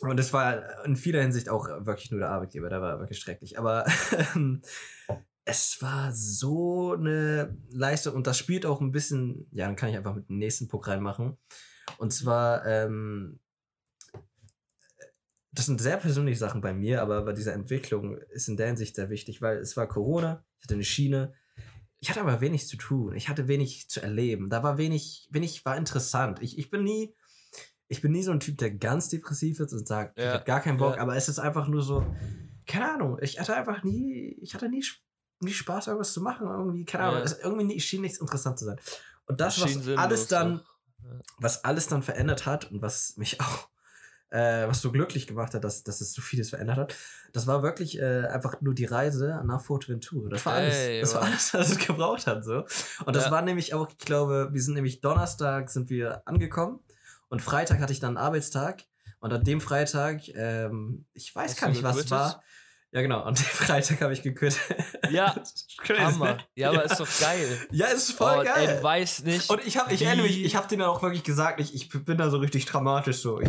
und 0.00 0.16
das 0.16 0.32
war 0.32 0.84
in 0.84 0.94
vieler 0.94 1.22
Hinsicht 1.22 1.48
auch 1.48 1.66
wirklich 1.66 2.12
nur 2.12 2.20
der 2.20 2.30
Arbeitgeber, 2.30 2.68
der 2.68 2.80
war 2.80 3.00
wirklich 3.00 3.18
schrecklich. 3.18 3.58
Aber 3.58 3.84
es 5.48 5.80
war 5.80 6.12
so 6.12 6.92
eine 6.92 7.56
Leistung 7.70 8.14
und 8.14 8.26
das 8.26 8.36
spielt 8.36 8.66
auch 8.66 8.82
ein 8.82 8.92
bisschen, 8.92 9.46
ja, 9.50 9.64
dann 9.66 9.76
kann 9.76 9.88
ich 9.88 9.96
einfach 9.96 10.14
mit 10.14 10.28
dem 10.28 10.36
nächsten 10.36 10.68
Punkt 10.68 10.86
reinmachen. 10.88 11.38
Und 11.96 12.12
zwar, 12.12 12.66
ähm, 12.66 13.40
das 15.52 15.64
sind 15.64 15.80
sehr 15.80 15.96
persönliche 15.96 16.38
Sachen 16.38 16.60
bei 16.60 16.74
mir, 16.74 17.00
aber 17.00 17.22
bei 17.24 17.32
dieser 17.32 17.54
Entwicklung 17.54 18.18
ist 18.30 18.48
in 18.48 18.58
der 18.58 18.66
Hinsicht 18.66 18.94
sehr 18.94 19.08
wichtig, 19.08 19.40
weil 19.40 19.56
es 19.56 19.74
war 19.74 19.88
Corona, 19.88 20.44
ich 20.58 20.64
hatte 20.64 20.74
eine 20.74 20.84
Schiene, 20.84 21.32
ich 21.98 22.10
hatte 22.10 22.20
aber 22.20 22.42
wenig 22.42 22.68
zu 22.68 22.76
tun, 22.76 23.14
ich 23.14 23.30
hatte 23.30 23.48
wenig 23.48 23.88
zu 23.88 24.02
erleben, 24.02 24.50
da 24.50 24.62
war 24.62 24.76
wenig, 24.76 25.28
wenig 25.32 25.64
war 25.64 25.78
interessant. 25.78 26.42
Ich, 26.42 26.58
ich 26.58 26.68
bin 26.70 26.84
nie, 26.84 27.14
ich 27.88 28.02
bin 28.02 28.12
nie 28.12 28.22
so 28.22 28.32
ein 28.32 28.40
Typ, 28.40 28.58
der 28.58 28.70
ganz 28.72 29.08
depressiv 29.08 29.60
ist 29.60 29.72
und 29.72 29.88
sagt, 29.88 30.18
ich 30.18 30.24
Ja, 30.24 30.34
habe 30.34 30.44
gar 30.44 30.60
keinen 30.60 30.76
Bock, 30.76 30.96
ja. 30.96 31.02
aber 31.02 31.16
es 31.16 31.30
ist 31.30 31.38
einfach 31.38 31.68
nur 31.68 31.82
so, 31.82 32.04
keine 32.66 32.92
Ahnung, 32.92 33.18
ich 33.22 33.40
hatte 33.40 33.56
einfach 33.56 33.82
nie, 33.82 34.36
ich 34.42 34.52
hatte 34.54 34.68
nie, 34.68 34.84
nie 35.40 35.52
Spaß, 35.52 35.86
irgendwas 35.88 36.12
zu 36.12 36.20
machen, 36.20 36.46
irgendwie, 36.48 36.84
keine 36.84 37.04
Ahnung, 37.04 37.18
Ja. 37.18 37.24
es, 37.24 37.38
irgendwie 37.38 37.80
schien 37.80 38.02
nichts 38.02 38.18
interessant 38.18 38.58
zu 38.58 38.64
sein. 38.64 38.80
Und 39.26 39.40
das, 39.40 39.56
Schien 39.56 39.86
was 39.86 39.98
alles 39.98 40.26
dann. 40.28 40.60
Ja. 41.04 41.10
was 41.38 41.64
alles 41.64 41.86
dann 41.86 42.02
verändert 42.02 42.44
hat 42.46 42.70
und 42.72 42.82
was 42.82 43.16
mich 43.16 43.40
auch 43.40 43.68
äh, 44.30 44.68
was 44.68 44.82
so 44.82 44.92
glücklich 44.92 45.26
gemacht 45.26 45.54
hat, 45.54 45.64
dass, 45.64 45.84
dass 45.84 46.02
es 46.02 46.12
so 46.12 46.20
vieles 46.20 46.50
verändert 46.50 46.76
hat. 46.76 46.94
Das 47.32 47.46
war 47.46 47.62
wirklich 47.62 47.98
äh, 47.98 48.26
einfach 48.26 48.60
nur 48.60 48.74
die 48.74 48.84
Reise 48.84 49.40
nach 49.46 49.62
Forteventura. 49.62 50.28
Das 50.28 50.44
war 50.44 50.52
alles, 50.54 50.74
Ey, 50.74 51.00
das 51.00 51.14
war 51.14 51.22
alles, 51.22 51.54
was 51.54 51.70
es 51.70 51.78
gebraucht 51.78 52.26
hat. 52.26 52.44
So. 52.44 52.66
Und 53.06 53.16
das 53.16 53.26
Ja. 53.26 53.30
war 53.30 53.40
nämlich 53.40 53.72
auch, 53.72 53.88
ich 53.88 53.96
glaube, 54.04 54.50
wir 54.52 54.60
sind 54.60 54.74
nämlich 54.74 55.00
Donnerstag 55.00 55.70
sind 55.70 55.88
wir 55.88 56.26
angekommen 56.28 56.80
und 57.30 57.40
Freitag 57.40 57.80
hatte 57.80 57.92
ich 57.94 58.00
dann 58.00 58.18
einen 58.18 58.26
Arbeitstag. 58.26 58.82
Und 59.20 59.32
an 59.32 59.42
dem 59.44 59.60
Freitag, 59.62 60.28
ähm, 60.34 61.06
ich 61.14 61.34
weiß 61.34 61.52
Hast 61.52 61.60
gar 61.62 61.68
nicht, 61.70 61.82
was 61.82 61.96
es 61.96 62.10
war. 62.10 62.42
Ja, 62.92 63.02
genau. 63.02 63.20
An 63.22 63.34
dem 63.34 63.44
Freitag 63.44 64.00
habe 64.00 64.12
ich 64.12 64.22
gekürzt. 64.22 64.60
Ja, 65.10 65.34
Hammer. 65.88 66.36
Ja, 66.54 66.68
aber 66.68 66.84
ist 66.84 67.00
doch 67.00 67.08
geil. 67.20 67.66
Ja, 67.70 67.86
ist 67.86 68.12
voll 68.12 68.40
oh, 68.40 68.44
geil. 68.44 68.68
Ey, 68.68 68.76
du 68.76 68.82
weißt 68.82 69.24
nicht. 69.24 69.48
Und 69.48 69.66
ich 69.66 69.78
habe, 69.78 69.92
ich 69.94 70.02
erinnere 70.02 70.26
mich, 70.26 70.44
ich 70.44 70.54
habe 70.54 70.68
denen 70.68 70.82
auch 70.82 71.00
wirklich 71.02 71.22
gesagt, 71.22 71.60
ich, 71.60 71.74
ich 71.74 71.88
bin 71.88 72.18
da 72.18 72.28
so 72.28 72.36
richtig 72.38 72.66
dramatisch 72.66 73.16
so, 73.18 73.40
ich, 73.40 73.48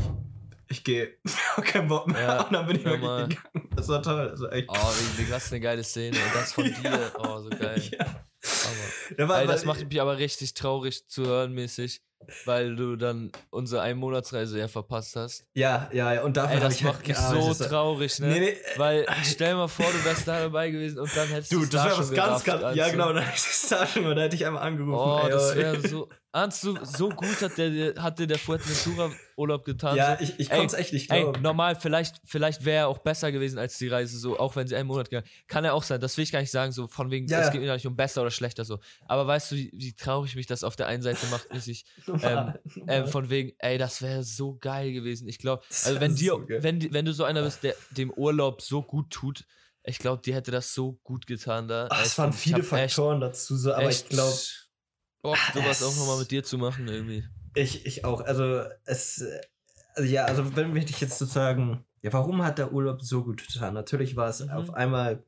ich 0.70 0.86
gehe, 0.86 1.18
keinen 1.64 1.90
Bock 1.90 2.08
mehr. 2.08 2.22
Ja, 2.22 2.42
und 2.44 2.54
dann 2.54 2.66
bin 2.66 2.78
ich 2.78 2.86
wirklich 2.86 3.02
mal. 3.04 3.28
gegangen. 3.28 3.70
Das 3.76 3.90
war 3.90 4.02
toll. 4.02 4.30
Also 4.30 4.48
echt. 4.50 4.70
Oh, 4.70 4.74
wie, 4.76 5.24
wie 5.24 5.30
krass 5.30 5.52
eine 5.52 5.60
geile 5.60 5.84
Szene. 5.84 6.16
Und 6.18 6.34
das 6.36 6.54
von 6.54 6.66
Ja. 6.66 6.72
dir. 6.72 7.12
Oh, 7.18 7.40
so 7.40 7.50
geil. 7.50 7.82
Ja. 7.92 8.06
Hammer. 8.06 9.18
Da 9.18 9.28
war, 9.28 9.42
Ey, 9.42 9.48
das 9.48 9.66
war- 9.66 9.76
macht 9.76 9.86
mich 9.90 10.00
aber 10.02 10.18
richtig 10.18 10.54
traurig 10.54 11.08
zu 11.10 11.26
hören 11.26 11.52
mäßig, 11.54 12.02
weil 12.46 12.76
du 12.76 12.96
dann 12.96 13.32
unsere 13.50 13.82
Einmonatsreise 13.82 14.60
ja 14.60 14.68
verpasst 14.68 15.16
hast. 15.16 15.46
ja, 15.54 15.90
ja, 15.92 16.14
ja. 16.14 16.24
Und 16.24 16.38
dafür 16.38 16.56
Ey, 16.56 16.62
das 16.62 16.76
ich 16.76 16.84
macht 16.84 17.08
mich 17.08 17.18
so 17.18 17.54
traurig, 17.54 18.20
ne? 18.20 18.28
Nee, 18.28 18.40
nee, 18.40 18.58
Weil 18.78 19.06
stell 19.24 19.56
mal 19.56 19.68
vor, 19.68 19.86
du 19.86 20.04
wärst 20.06 20.28
da 20.28 20.40
dabei 20.42 20.70
gewesen 20.70 21.00
und 21.00 21.16
dann 21.16 21.28
hättest 21.28 21.52
du, 21.52 21.60
du's 21.60 21.70
das 21.70 21.84
da 21.84 21.90
wäre 21.90 22.00
was 22.00 22.12
ganz, 22.12 22.44
ganz. 22.44 22.76
Ja, 22.76 22.90
genau, 22.90 23.14
da 23.14 23.22
hätte 23.22 23.38
ich 23.38 23.44
das 23.44 23.68
da 23.70 23.88
schon, 23.88 24.16
da 24.16 24.22
hätte 24.22 24.36
ich 24.36 24.46
einmal 24.46 24.64
angerufen. 24.64 24.96
Oh, 24.96 25.22
ey, 25.24 25.32
das 25.32 25.56
wäre 25.56 25.88
so. 25.88 26.10
Du, 26.32 26.78
so 26.86 27.10
gut 27.10 27.42
hat 27.42 27.58
der, 27.58 27.70
dir- 27.72 27.96
hat 28.02 28.20
dir 28.20 28.28
der 28.28 28.38
Fuerteventura-Urlaub 28.38 29.66
getan. 29.66 29.96
Ja, 29.98 30.16
so. 30.18 30.24
ich, 30.24 30.40
ich 30.40 30.52
Ey, 30.52 30.58
konnte 30.60 30.76
es 30.76 30.80
echt 30.80 30.94
nicht 30.94 31.12
Ey, 31.12 31.22
glauben. 31.24 31.42
normal, 31.42 31.76
vielleicht, 31.76 32.18
vielleicht 32.24 32.66
wäre 32.66 32.78
er 32.82 32.88
auch 32.88 33.00
besser 33.00 33.32
gewesen 33.32 33.58
als 33.58 33.78
die 33.80 33.88
Reise, 33.88 34.18
so, 34.20 34.38
auch 34.40 34.56
wenn 34.56 34.68
sie 34.68 34.76
einen 34.76 34.88
Monat 34.88 35.10
gegangen 35.10 35.28
Kann 35.48 35.66
er 35.66 35.74
auch 35.74 35.82
sein, 35.84 36.00
das 36.00 36.18
will 36.18 36.24
ich 36.24 36.32
gar 36.32 36.40
nicht 36.42 36.52
sagen, 36.52 36.72
so 36.72 36.88
von 36.88 37.10
wegen, 37.10 37.28
Ja, 37.28 37.40
es 37.42 37.52
geht 37.52 37.62
mir 37.62 37.68
gar 37.68 37.74
nicht 37.74 37.88
um 37.88 37.96
besser 37.96 38.22
oder 38.22 38.30
schlechter, 38.32 38.64
so. 38.64 38.80
Aber 39.08 39.26
weißt 39.26 39.52
du, 39.52 39.56
wie, 39.56 39.72
wie 39.74 39.94
traurig 39.94 40.36
mich 40.36 40.46
das 40.46 40.64
auf 40.64 40.76
der 40.76 40.86
einen 40.88 41.02
Seite 41.02 41.26
macht, 41.32 41.52
mäßig, 41.52 41.86
Normal, 42.06 42.62
ähm, 42.66 42.72
normal. 42.86 43.08
von 43.08 43.30
wegen, 43.30 43.54
ey, 43.58 43.78
das 43.80 44.02
wäre 44.02 44.24
so 44.24 44.56
geil 44.58 44.92
gewesen. 44.94 45.28
Ich 45.28 45.40
glaube, 45.40 45.64
also 45.84 46.00
wenn 46.00 46.16
dir, 46.16 46.32
so 46.34 46.46
wenn, 46.48 46.80
die- 46.80 46.94
wenn 46.94 47.06
du 47.06 47.14
so 47.14 47.24
einer 47.24 47.42
bist, 47.42 47.64
der 47.64 47.76
dem 47.92 48.12
Urlaub 48.12 48.62
so 48.62 48.84
gut 48.84 49.10
tut, 49.10 49.46
ich 49.84 49.98
glaube, 49.98 50.22
dir 50.22 50.36
hätte 50.36 50.52
das 50.52 50.74
so 50.76 51.00
gut 51.04 51.26
getan 51.26 51.68
da. 51.68 51.88
Ach, 51.90 52.00
Ey, 52.02 52.06
es 52.06 52.18
waren 52.20 52.30
ich 52.30 52.36
viele 52.36 52.58
hab 52.58 52.74
echt- 52.74 52.94
Faktoren 52.96 53.20
dazu, 53.22 53.58
so, 53.58 53.74
aber 53.74 53.90
ich 53.90 54.08
glaube, 54.08 54.36
Bock, 55.22 55.38
sowas 55.54 55.82
es- 55.82 55.84
auch 55.88 55.96
nochmal 55.98 56.20
mit 56.20 56.32
dir 56.32 56.44
zu 56.44 56.58
machen, 56.58 56.88
irgendwie. 56.88 57.24
Ich, 57.56 57.86
ich 57.86 58.06
auch. 58.06 58.22
Also, 58.22 58.64
es. 58.86 59.24
Also 59.96 60.10
ja, 60.10 60.26
also, 60.26 60.56
wenn 60.56 60.74
dich 60.86 61.02
jetzt 61.02 61.18
sozusagen. 61.18 61.84
Ja, 62.02 62.14
warum 62.14 62.42
hat 62.44 62.58
der 62.58 62.72
Urlaub 62.72 63.02
so 63.02 63.24
gut 63.26 63.46
getan? 63.46 63.74
Natürlich 63.74 64.16
war 64.16 64.30
es 64.30 64.40
Mhm. 64.42 64.50
auf 64.52 64.74
einmal. 64.74 65.24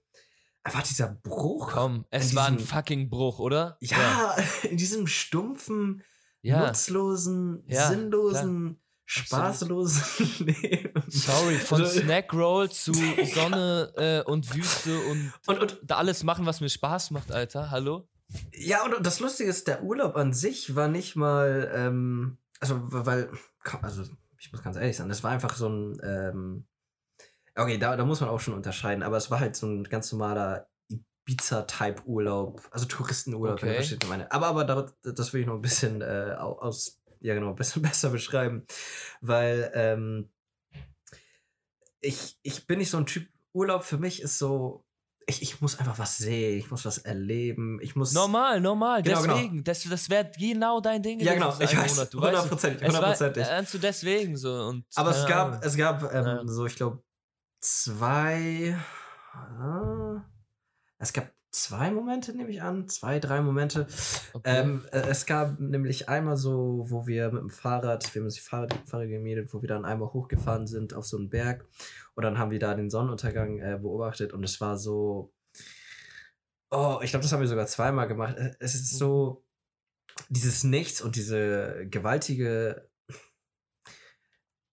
Einfach 0.63 0.83
dieser 0.83 1.07
Bruch. 1.23 1.71
Komm, 1.73 2.05
es 2.11 2.35
war 2.35 2.45
ein 2.47 2.59
fucking 2.59 3.09
Bruch, 3.09 3.39
oder? 3.39 3.77
Ja, 3.81 4.35
in 4.69 4.77
diesem 4.77 5.07
stumpfen, 5.07 6.03
Ja. 6.43 6.67
nutzlosen, 6.67 7.63
Ja, 7.67 7.87
sinnlosen, 7.87 8.79
Absolut. 9.07 9.57
spaßlosen 9.65 10.45
Leben. 10.45 11.03
Sorry, 11.07 11.55
von 11.55 11.81
Also- 11.81 11.99
Snackroll 11.99 12.69
zu 12.69 12.93
Sonne 13.33 13.91
äh, 13.97 14.21
und 14.29 14.53
Wüste 14.55 14.99
und 14.99 15.33
Und, 15.47 15.59
und 15.59 15.79
da 15.83 15.95
alles 15.97 16.23
machen, 16.23 16.45
was 16.45 16.61
mir 16.61 16.69
Spaß 16.69 17.09
macht, 17.09 17.31
Alter. 17.31 17.71
Hallo? 17.71 18.07
Ja, 18.53 18.83
und 18.85 19.05
das 19.05 19.19
Lustige 19.19 19.49
ist, 19.49 19.67
der 19.67 19.83
Urlaub 19.83 20.15
an 20.15 20.33
sich 20.33 20.75
war 20.75 20.87
nicht 20.87 21.15
mal, 21.15 21.71
ähm, 21.73 22.37
also, 22.59 22.79
weil, 22.81 23.31
also, 23.81 24.03
ich 24.39 24.51
muss 24.51 24.63
ganz 24.63 24.77
ehrlich 24.77 24.97
sein, 24.97 25.09
das 25.09 25.23
war 25.23 25.31
einfach 25.31 25.55
so 25.55 25.67
ein, 25.69 25.99
ähm, 26.03 26.67
okay, 27.55 27.77
da, 27.77 27.95
da 27.97 28.05
muss 28.05 28.21
man 28.21 28.29
auch 28.29 28.39
schon 28.39 28.53
unterscheiden, 28.53 29.03
aber 29.03 29.17
es 29.17 29.29
war 29.31 29.39
halt 29.39 29.55
so 29.55 29.67
ein 29.67 29.83
ganz 29.83 30.11
normaler 30.11 30.69
Ibiza-Type-Urlaub, 31.27 32.61
also 32.71 32.85
Touristenurlaub, 32.85 33.61
wenn 33.61 33.69
Okay. 33.69 33.75
verstehst, 33.75 34.01
was 34.01 34.05
ich 34.07 34.09
meine. 34.09 34.31
Aber, 34.31 34.47
aber 34.47 34.63
da, 34.65 34.91
das 35.03 35.33
will 35.33 35.41
ich 35.41 35.47
noch 35.47 35.55
ein 35.55 35.61
bisschen 35.61 36.01
äh, 36.01 36.35
au- 36.37 36.59
aus, 36.59 37.01
ja 37.19 37.33
genau, 37.33 37.49
ein 37.49 37.55
bisschen 37.55 37.81
besser 37.81 38.09
beschreiben, 38.09 38.65
weil, 39.21 39.71
ähm, 39.73 40.29
ich, 41.99 42.39
ich 42.41 42.65
bin 42.67 42.79
nicht 42.79 42.89
so 42.89 42.97
ein 42.97 43.05
Typ, 43.05 43.27
Urlaub 43.53 43.83
für 43.83 43.97
mich 43.97 44.21
ist 44.21 44.37
so, 44.39 44.85
ich, 45.27 45.41
ich 45.41 45.61
muss 45.61 45.79
einfach 45.79 45.97
was 45.99 46.17
sehen, 46.17 46.57
ich 46.57 46.71
muss 46.71 46.85
was 46.85 46.97
erleben, 46.99 47.79
ich 47.81 47.95
muss. 47.95 48.13
Normal, 48.13 48.59
normal. 48.59 49.03
Genau, 49.03 49.21
genau. 49.21 49.35
deswegen. 49.35 49.63
Das, 49.63 49.83
das 49.83 50.09
wäre 50.09 50.31
genau 50.37 50.79
dein 50.81 51.01
Ding. 51.01 51.19
Ja, 51.19 51.33
genau, 51.33 51.53
ich 51.59 51.77
weiß, 51.77 51.95
Monat, 51.95 52.13
du 52.13 52.21
weißt, 52.21 52.27
hundertprozentig, 52.27 52.81
es 52.81 52.93
war 52.93 53.01
hundertprozentig. 53.01 53.43
ernst 53.43 53.73
du 53.73 53.77
deswegen 53.77 54.37
so. 54.37 54.53
Und, 54.53 54.85
Aber 54.95 55.11
es 55.11 55.25
gab, 55.27 55.47
Ahnung. 55.49 55.61
es 55.63 55.77
gab 55.77 56.13
ähm, 56.13 56.47
so, 56.47 56.65
ich 56.65 56.75
glaube, 56.75 57.03
zwei. 57.59 58.77
ah, 59.33 60.23
es 60.97 61.13
gab 61.13 61.31
zwei 61.51 61.91
Momente, 61.91 62.35
nehme 62.35 62.49
ich 62.49 62.61
an. 62.61 62.87
Zwei, 62.87 63.19
drei 63.19 63.41
Momente. 63.41 63.87
Okay. 64.33 64.41
Ähm, 64.45 64.85
äh, 64.91 65.01
es 65.09 65.25
gab 65.25 65.59
nämlich 65.59 66.09
einmal 66.09 66.37
so, 66.37 66.85
wo 66.87 67.07
wir 67.07 67.31
mit 67.31 67.41
dem 67.41 67.49
Fahrrad, 67.49 68.13
wir 68.13 68.21
haben 68.21 68.25
uns 68.25 68.35
die 68.35 68.41
Fahrrad, 68.41 68.73
Fahrrad 68.85 69.09
gemietet, 69.09 69.53
wo 69.53 69.61
wir 69.61 69.67
dann 69.67 69.85
einmal 69.85 70.13
hochgefahren 70.13 70.67
sind 70.67 70.93
auf 70.93 71.05
so 71.05 71.17
einen 71.17 71.29
Berg. 71.29 71.65
Und 72.15 72.23
dann 72.23 72.37
haben 72.37 72.51
wir 72.51 72.59
da 72.59 72.73
den 72.73 72.89
Sonnenuntergang 72.89 73.59
äh, 73.59 73.77
beobachtet 73.81 74.33
und 74.33 74.43
es 74.43 74.59
war 74.61 74.77
so. 74.77 75.31
Oh, 76.69 76.99
ich 77.01 77.09
glaube, 77.11 77.23
das 77.23 77.31
haben 77.33 77.41
wir 77.41 77.47
sogar 77.47 77.67
zweimal 77.67 78.07
gemacht. 78.07 78.37
Äh, 78.37 78.53
Es 78.59 78.75
ist 78.75 78.97
so. 78.97 79.43
Dieses 80.29 80.63
Nichts 80.63 81.01
und 81.01 81.15
diese 81.15 81.87
gewaltige 81.89 82.90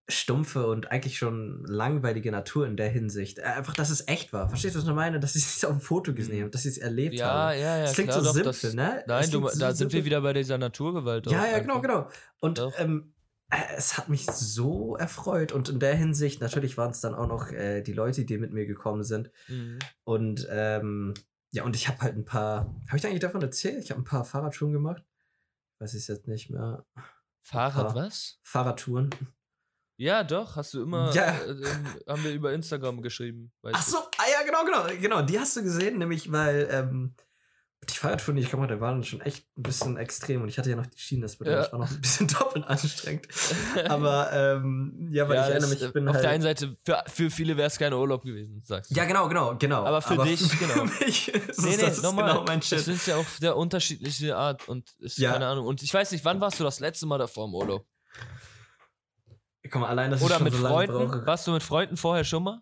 stumpfe 0.09 0.67
und 0.67 0.91
eigentlich 0.91 1.17
schon 1.17 1.63
langweilige 1.65 2.31
Natur 2.31 2.65
in 2.67 2.75
der 2.77 2.89
Hinsicht. 2.89 3.39
Äh, 3.39 3.43
Einfach, 3.43 3.73
dass 3.73 3.89
es 3.89 4.07
echt 4.07 4.33
war. 4.33 4.49
Verstehst 4.49 4.75
du, 4.75 4.79
was 4.79 4.87
ich 4.87 4.93
meine? 4.93 5.19
Dass 5.19 5.35
ich 5.35 5.45
es 5.45 5.63
auf 5.63 5.71
dem 5.71 5.81
Foto 5.81 6.13
gesehen 6.13 6.41
habe, 6.41 6.49
dass 6.49 6.65
ich 6.65 6.71
es 6.71 6.77
erlebt 6.77 7.15
ja, 7.15 7.27
habe. 7.27 7.55
ja, 7.55 7.77
ja. 7.77 7.83
Das 7.83 7.93
klingt 7.93 8.09
klar, 8.09 8.21
so 8.21 8.27
doch, 8.27 8.33
simpel, 8.33 8.51
das, 8.51 8.73
ne? 8.73 9.03
Nein, 9.07 9.31
du, 9.31 9.47
so 9.47 9.59
da 9.59 9.73
sind 9.73 9.93
wir 9.93 10.05
wieder 10.05 10.21
bei 10.21 10.33
dieser 10.33 10.57
Naturgewalt. 10.57 11.27
Ja, 11.27 11.45
ja, 11.45 11.59
genau, 11.59 11.75
einfach. 11.77 11.81
genau. 11.81 12.09
Und 12.39 12.57
Doch. 12.57 12.73
ähm, 12.77 13.13
äh, 13.49 13.57
es 13.75 13.97
hat 13.97 14.09
mich 14.09 14.25
so 14.25 14.95
erfreut. 14.95 15.51
Und 15.51 15.69
in 15.69 15.79
der 15.79 15.95
Hinsicht, 15.95 16.41
natürlich 16.41 16.77
waren 16.77 16.91
es 16.91 17.01
dann 17.01 17.15
auch 17.15 17.27
noch 17.27 17.51
äh, 17.51 17.81
die 17.81 17.93
Leute, 17.93 18.25
die 18.25 18.37
mit 18.37 18.51
mir 18.51 18.65
gekommen 18.65 19.03
sind. 19.03 19.31
Mhm. 19.47 19.79
Und 20.03 20.47
ähm, 20.49 21.13
ja, 21.51 21.63
und 21.63 21.75
ich 21.75 21.87
habe 21.87 21.99
halt 22.01 22.15
ein 22.15 22.25
paar. 22.25 22.75
Habe 22.87 22.95
ich 22.95 23.01
dir 23.01 23.07
eigentlich 23.07 23.21
davon 23.21 23.41
erzählt? 23.41 23.83
Ich 23.83 23.91
habe 23.91 24.01
ein 24.01 24.05
paar 24.05 24.23
Fahrradtouren 24.23 24.73
gemacht. 24.73 25.03
Weiß 25.79 25.93
ich 25.93 26.07
jetzt 26.07 26.27
nicht 26.27 26.49
mehr. 26.49 26.85
Fahrrad, 27.41 27.95
was? 27.95 28.39
Fahrradtouren. 28.43 29.09
Ja, 30.01 30.23
doch, 30.23 30.55
hast 30.55 30.73
du 30.73 30.81
immer, 30.83 31.11
Ja. 31.13 31.25
äh, 31.31 31.49
ähm, 31.51 31.85
haben 32.07 32.23
wir 32.23 32.31
über 32.31 32.53
Instagram 32.53 33.01
geschrieben. 33.01 33.51
Ach 33.63 33.81
so, 33.85 33.97
ah 33.97 34.23
ja, 34.31 34.45
genau, 34.45 34.63
genau, 34.63 34.97
genau. 35.01 35.21
Die 35.23 35.37
hast 35.37 35.57
du 35.57 35.61
gesehen, 35.63 35.97
nämlich 35.97 36.31
weil 36.31 36.69
ähm, 36.71 37.15
die 37.89 37.95
Fahrradtouren, 37.95 38.37
die 38.37 38.43
ich 38.43 38.49
gemacht 38.49 38.69
habe, 38.71 38.79
waren 38.79 39.03
schon 39.03 39.19
echt 39.19 39.45
ein 39.57 39.63
bisschen 39.63 39.97
extrem. 39.97 40.41
Und 40.41 40.47
ich 40.47 40.57
hatte 40.57 40.69
ja 40.69 40.77
noch 40.77 40.85
die 40.85 40.97
Schienen, 40.97 41.23
das 41.23 41.35
bedeutet, 41.35 41.57
Ja. 41.57 41.63
das 41.63 41.71
war 41.73 41.79
noch 41.79 41.91
ein 41.91 41.99
bisschen 41.99 42.27
doppelt 42.39 42.65
anstrengend. 42.65 43.27
Aber 43.89 44.31
ähm, 44.31 45.09
ja, 45.11 45.27
weil 45.27 45.35
ja, 45.35 45.41
ich 45.47 45.49
erinnere 45.49 45.59
das, 45.61 45.69
mich, 45.71 45.81
ich 45.81 45.89
äh, 45.89 45.91
bin 45.91 46.07
auf 46.07 46.13
halt. 46.15 46.23
der 46.23 46.31
einen 46.31 46.43
Seite, 46.43 46.77
für, 46.85 47.03
für 47.07 47.29
viele 47.29 47.57
wäre 47.57 47.67
es 47.67 47.77
kein 47.77 47.91
Urlaub 47.93 48.23
gewesen, 48.23 48.61
sagst 48.63 48.91
du. 48.91 48.95
ja, 48.95 49.03
genau, 49.03 49.27
genau, 49.27 49.57
genau. 49.57 49.83
Aber 49.85 50.01
für 50.01 50.17
dich, 50.23 50.39
genau. 50.59 50.85
Für 50.87 51.03
mich 51.05 51.27
ist 51.27 51.61
Nee, 51.61 51.71
nee, 51.75 51.81
das 51.81 52.01
nochmal. 52.01 52.29
genau 52.31 52.45
mein 52.45 52.59
das 52.61 52.69
Shit. 52.69 52.87
ist 52.87 53.05
ja 53.05 53.17
auch 53.17 53.25
der 53.41 53.57
unterschiedliche 53.57 54.37
Art 54.37 54.65
und 54.69 54.89
ist 54.99 55.17
Ja. 55.17 55.33
keine 55.33 55.47
Ahnung. 55.47 55.67
Und 55.67 55.83
ich 55.83 55.93
weiß 55.93 56.11
nicht, 56.11 56.23
wann 56.23 56.39
warst 56.39 56.57
du 56.57 56.63
das 56.63 56.79
letzte 56.79 57.05
Mal 57.05 57.17
davor 57.17 57.47
im 57.47 57.53
Urlaub? 57.55 57.85
Mal, 59.75 59.87
allein, 59.87 60.11
dass 60.11 60.19
ich 60.21 60.25
Oder 60.25 60.35
schon 60.35 60.43
mit 60.45 60.53
so 60.53 60.59
Freunden? 60.59 60.93
brauche. 60.93 61.25
Warst 61.25 61.47
du 61.47 61.51
mit 61.51 61.63
Freunden 61.63 61.97
vorher 61.97 62.23
schon 62.23 62.43
mal? 62.43 62.61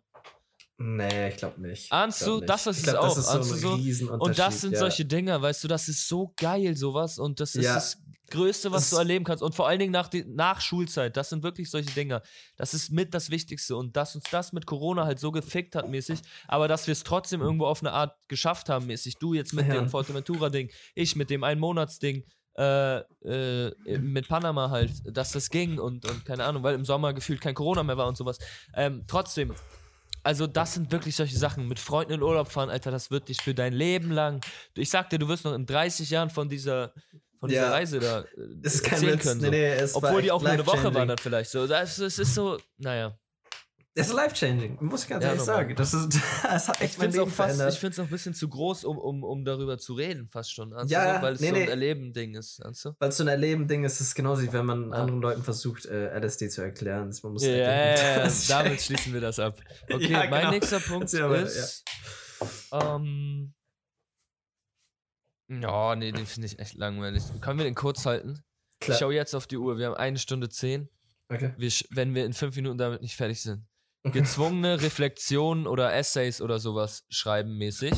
Nee, 0.79 1.29
ich 1.29 1.37
glaube 1.37 1.59
nicht. 1.61 1.91
Ahnst 1.91 2.21
Ich 2.21 2.25
glaub 2.25 2.35
du, 2.35 2.39
nicht. 2.41 2.49
das 2.51 2.67
ist 2.67 2.77
ich 2.81 2.83
es 2.85 2.89
glaub, 2.91 3.03
auch. 3.03 3.15
Das 3.15 3.17
ist 3.17 3.61
so 3.61 3.77
so? 3.77 4.13
Und 4.19 4.37
das 4.37 4.61
sind 4.61 4.73
ja. 4.73 4.79
solche 4.79 5.05
Dinge, 5.05 5.41
weißt 5.41 5.63
du, 5.63 5.67
das 5.67 5.87
ist 5.87 6.07
so 6.07 6.33
geil, 6.37 6.75
sowas. 6.77 7.17
Und 7.17 7.39
das 7.39 7.55
ist 7.55 7.65
Ja. 7.65 7.73
das 7.75 7.97
Größte, 8.29 8.71
was 8.71 8.83
Das- 8.83 8.89
du 8.91 8.97
erleben 8.97 9.25
kannst. 9.25 9.41
Und 9.41 9.55
vor 9.55 9.67
allen 9.67 9.79
Dingen 9.79 9.91
nach, 9.91 10.07
die, 10.07 10.23
nach 10.27 10.61
Schulzeit. 10.61 11.17
Das 11.17 11.29
sind 11.29 11.41
wirklich 11.41 11.71
solche 11.71 11.89
Dinge. 11.91 12.21
Das 12.57 12.75
ist 12.75 12.91
mit 12.91 13.13
das 13.15 13.31
Wichtigste. 13.31 13.75
Und 13.75 13.95
dass 13.95 14.13
uns 14.15 14.25
das 14.29 14.53
mit 14.53 14.67
Corona 14.67 15.05
halt 15.05 15.17
so 15.19 15.31
gefickt 15.31 15.75
hat, 15.75 15.89
mäßig. 15.89 16.19
Aber 16.47 16.67
dass 16.67 16.85
wir 16.85 16.91
es 16.91 17.03
trotzdem 17.03 17.41
irgendwo 17.41 17.65
auf 17.65 17.81
eine 17.81 17.93
Art 17.93 18.15
geschafft 18.27 18.69
haben, 18.69 18.85
mäßig. 18.85 19.15
Du 19.17 19.33
jetzt 19.33 19.53
mit 19.53 19.67
Ja. 19.67 19.75
dem 19.75 19.89
Forteventura-Ding, 19.89 20.69
ich 20.93 21.15
mit 21.15 21.29
dem 21.31 21.43
Einmonatsding. 21.43 22.23
Äh, 22.57 22.97
äh, 23.23 23.97
mit 23.99 24.27
Panama 24.27 24.71
halt, 24.71 24.91
dass 25.15 25.31
das 25.31 25.49
ging 25.51 25.77
und, 25.79 26.09
und 26.09 26.25
keine 26.25 26.43
Ahnung, 26.43 26.63
weil 26.63 26.73
im 26.73 26.85
Sommer 26.85 27.13
gefühlt 27.13 27.39
kein 27.39 27.53
Corona 27.53 27.83
mehr 27.83 27.97
war 27.97 28.07
und 28.07 28.17
sowas. 28.17 28.39
Ähm, 28.73 29.03
trotzdem, 29.07 29.53
also 30.23 30.47
das 30.47 30.73
sind 30.73 30.91
wirklich 30.91 31.15
solche 31.15 31.37
Sachen. 31.37 31.67
Mit 31.67 31.79
Freunden 31.79 32.13
in 32.13 32.21
Urlaub 32.23 32.49
fahren, 32.49 32.71
Alter, 32.71 32.89
das 32.89 33.11
wird 33.11 33.29
dich 33.29 33.41
für 33.43 33.53
dein 33.53 33.73
Leben 33.73 34.09
lang. 34.11 34.41
Ich 34.75 34.89
sag 34.89 35.09
dir, 35.11 35.19
du 35.19 35.27
wirst 35.27 35.45
noch 35.45 35.53
in 35.53 35.67
30 35.67 36.09
Jahren 36.09 36.31
von 36.31 36.49
dieser, 36.49 36.93
von 37.39 37.47
dieser 37.49 37.61
Ja. 37.67 37.71
Reise 37.71 37.99
da 37.99 38.21
äh, 38.21 38.25
Es 38.63 38.75
ist 38.75 38.83
kein 38.83 38.93
erzählen 38.93 39.13
Witz. 39.19 39.23
können. 39.23 39.41
Nee, 39.51 39.85
So. 39.85 39.99
nee, 39.99 40.03
war 40.03 40.09
Obwohl 40.09 40.21
die 40.23 40.31
auch 40.31 40.41
nur 40.41 40.49
eine 40.51 40.65
Woche 40.65 40.93
waren 40.95 41.07
dann 41.07 41.17
vielleicht 41.19 41.51
so. 41.51 41.67
Das, 41.67 41.99
es 41.99 42.17
ist 42.17 42.33
so, 42.33 42.57
naja. 42.79 43.15
Es 43.99 44.07
ist 44.09 44.13
life-changing, 44.13 44.77
muss 44.81 45.03
ich 45.03 45.09
ganz 45.09 45.23
Ja, 45.23 45.29
ehrlich 45.31 45.45
normal. 45.45 45.55
sagen. 45.63 45.75
Das, 45.75 45.93
ist, 45.93 46.19
das 46.43 46.67
hat 46.67 46.75
Ich 46.77 46.81
echt 46.83 46.97
mein 46.99 47.11
finde 47.11 47.17
es 47.17 47.19
auch 47.21 47.25
Leben 47.25 47.31
fast, 47.35 47.55
verändert. 47.55 47.73
ich 47.73 47.79
find's 47.79 47.99
auch 47.99 48.03
ein 48.03 48.09
bisschen 48.09 48.33
zu 48.35 48.47
groß, 48.47 48.83
um, 48.85 48.97
um, 48.99 49.23
um 49.23 49.43
darüber 49.43 49.77
zu 49.79 49.93
reden, 49.95 50.27
fast 50.27 50.53
schon. 50.53 50.71
Weißt 50.71 50.91
Ja, 50.91 51.15
ja, 51.15 51.21
weil 51.21 51.33
es 51.33 51.41
nee, 51.41 51.49
so 51.49 51.55
ein 51.55 51.61
nee. 51.63 51.67
Erleben-Ding 51.69 52.35
ist, 52.35 52.59
du? 52.63 52.93
Weil 52.99 53.09
es 53.09 53.17
so 53.17 53.23
ein 53.23 53.27
Erleben-Ding 53.27 53.83
ist, 53.85 53.93
ist 53.99 54.07
es 54.09 54.15
genauso 54.15 54.43
wie 54.43 54.53
wenn 54.53 54.65
man 54.67 54.91
Ja. 54.91 54.97
anderen 54.99 55.21
Leuten 55.21 55.41
versucht, 55.43 55.85
äh, 55.87 56.15
LSD 56.19 56.49
zu 56.49 56.61
erklären. 56.61 57.11
Man 57.23 57.33
muss 57.33 57.43
Ja, 57.43 57.49
halt 57.51 57.97
ja, 57.97 58.23
ja, 58.25 58.31
damit 58.49 58.81
schließen 58.81 59.13
wir 59.13 59.21
das 59.21 59.39
ab. 59.39 59.59
Okay, 59.91 60.11
Ja, 60.11 60.27
mein 60.29 60.39
genau. 60.41 60.51
nächster 60.51 60.79
Punkt 60.79 61.11
mal, 61.13 61.43
ist. 61.43 61.83
Ähm, 62.71 63.53
ja, 65.49 65.95
nee, 65.95 66.11
den 66.11 66.25
finde 66.25 66.47
ich 66.47 66.59
echt 66.59 66.75
langweilig. 66.75 67.23
Können 67.41 67.57
wir 67.59 67.65
den 67.65 67.75
kurz 67.75 68.05
halten? 68.05 68.43
Ich 68.79 68.85
Klar. 68.85 68.99
schau 68.99 69.11
jetzt 69.11 69.33
auf 69.33 69.47
die 69.47 69.57
Uhr. 69.57 69.77
Wir 69.77 69.87
haben 69.87 69.95
eine 69.95 70.19
Stunde 70.19 70.49
zehn. 70.49 70.87
Okay. 71.29 71.53
Wir, 71.57 71.71
wenn 71.89 72.13
wir 72.15 72.25
in 72.25 72.33
fünf 72.33 72.55
Minuten 72.55 72.77
damit 72.77 73.01
nicht 73.01 73.15
fertig 73.15 73.41
sind. 73.41 73.66
Gezwungene 74.11 74.81
Reflexionen 74.81 75.67
oder 75.67 75.93
Essays 75.93 76.41
oder 76.41 76.59
sowas 76.59 77.05
schreiben 77.09 77.57
mäßig. 77.57 77.93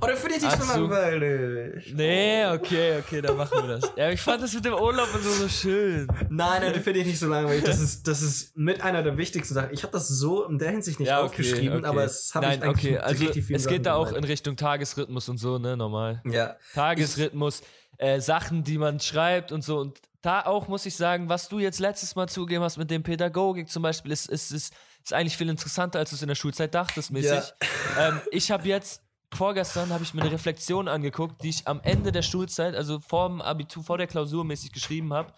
Oh, 0.00 0.06
dann 0.06 0.16
finde 0.16 0.36
ich 0.36 0.42
dich 0.42 0.50
so 0.50 0.72
langweilig. 0.80 1.92
Nee, 1.94 2.46
okay, 2.46 2.98
okay, 2.98 3.22
dann 3.22 3.36
machen 3.36 3.58
wir 3.62 3.78
das. 3.78 3.92
Ja, 3.96 4.10
ich 4.10 4.20
fand 4.20 4.42
das 4.42 4.52
mit 4.54 4.64
dem 4.64 4.74
Urlaub 4.74 5.08
und 5.14 5.22
so 5.22 5.30
so 5.32 5.48
schön. 5.48 6.06
Nein, 6.30 6.62
nein, 6.62 6.72
den 6.72 6.82
finde 6.82 7.00
ich 7.00 7.06
nicht 7.06 7.18
so 7.18 7.28
langweilig. 7.28 7.64
Das 7.64 7.80
ist, 7.80 8.06
das 8.08 8.22
ist 8.22 8.56
mit 8.56 8.82
einer 8.82 9.02
der 9.02 9.16
wichtigsten 9.16 9.54
Sachen. 9.54 9.70
Ich 9.72 9.82
habe 9.82 9.92
das 9.92 10.08
so 10.08 10.44
in 10.44 10.58
der 10.58 10.70
Hinsicht 10.70 10.98
nicht 11.00 11.08
Ja, 11.08 11.18
okay, 11.18 11.26
aufgeschrieben, 11.26 11.78
okay. 11.78 11.86
aber 11.86 12.04
es 12.04 12.34
habe 12.34 12.46
ich 12.46 12.52
eigentlich 12.62 12.68
okay, 12.68 12.98
also 12.98 13.24
richtig 13.24 13.44
vielen 13.44 13.56
es 13.56 13.66
geht 13.66 13.86
da 13.86 13.92
Sachen 13.92 14.02
auch 14.02 14.08
in 14.08 14.14
gemeint. 14.14 14.28
Richtung 14.28 14.56
Tagesrhythmus 14.56 15.28
und 15.28 15.38
so, 15.38 15.58
ne, 15.58 15.76
normal. 15.76 16.22
Ja, 16.24 16.56
Tagesrhythmus, 16.74 17.62
äh, 17.98 18.20
Sachen, 18.20 18.64
die 18.64 18.78
man 18.78 19.00
schreibt 19.00 19.52
und 19.52 19.62
so. 19.62 19.78
Und 19.78 19.98
da 20.22 20.42
auch 20.46 20.68
muss 20.68 20.86
ich 20.86 20.96
sagen, 20.96 21.28
was 21.28 21.48
du 21.48 21.58
jetzt 21.58 21.80
letztes 21.80 22.14
Mal 22.14 22.28
zugegeben 22.28 22.62
hast 22.62 22.76
mit 22.78 22.90
dem 22.90 23.02
Pädagogik 23.02 23.68
zum 23.68 23.82
Beispiel, 23.82 24.12
ist, 24.12 24.28
ist, 24.28 24.52
ist, 24.52 24.74
ist 25.04 25.12
eigentlich 25.12 25.36
viel 25.36 25.48
interessanter, 25.48 25.98
als 25.98 26.10
du 26.10 26.16
es 26.16 26.22
in 26.22 26.28
der 26.28 26.34
Schulzeit 26.34 26.74
dachtest, 26.74 27.10
mäßig. 27.10 27.42
Ähm, 27.98 28.22
ich 28.30 28.50
habe 28.50 28.66
jetzt, 28.66 29.02
vorgestern 29.34 29.90
habe 29.90 30.02
ich 30.02 30.14
mir 30.14 30.22
eine 30.22 30.32
Reflexion 30.32 30.88
angeguckt, 30.88 31.42
die 31.42 31.50
ich 31.50 31.68
am 31.68 31.80
Ende 31.82 32.10
der 32.10 32.22
Schulzeit, 32.22 32.74
also 32.74 33.00
vor 33.00 33.28
dem 33.28 33.42
Abitur, 33.42 33.84
vor 33.84 33.98
der 33.98 34.06
Klausur 34.06 34.46
mäßig 34.46 34.72
geschrieben 34.72 35.12
habe. 35.12 35.30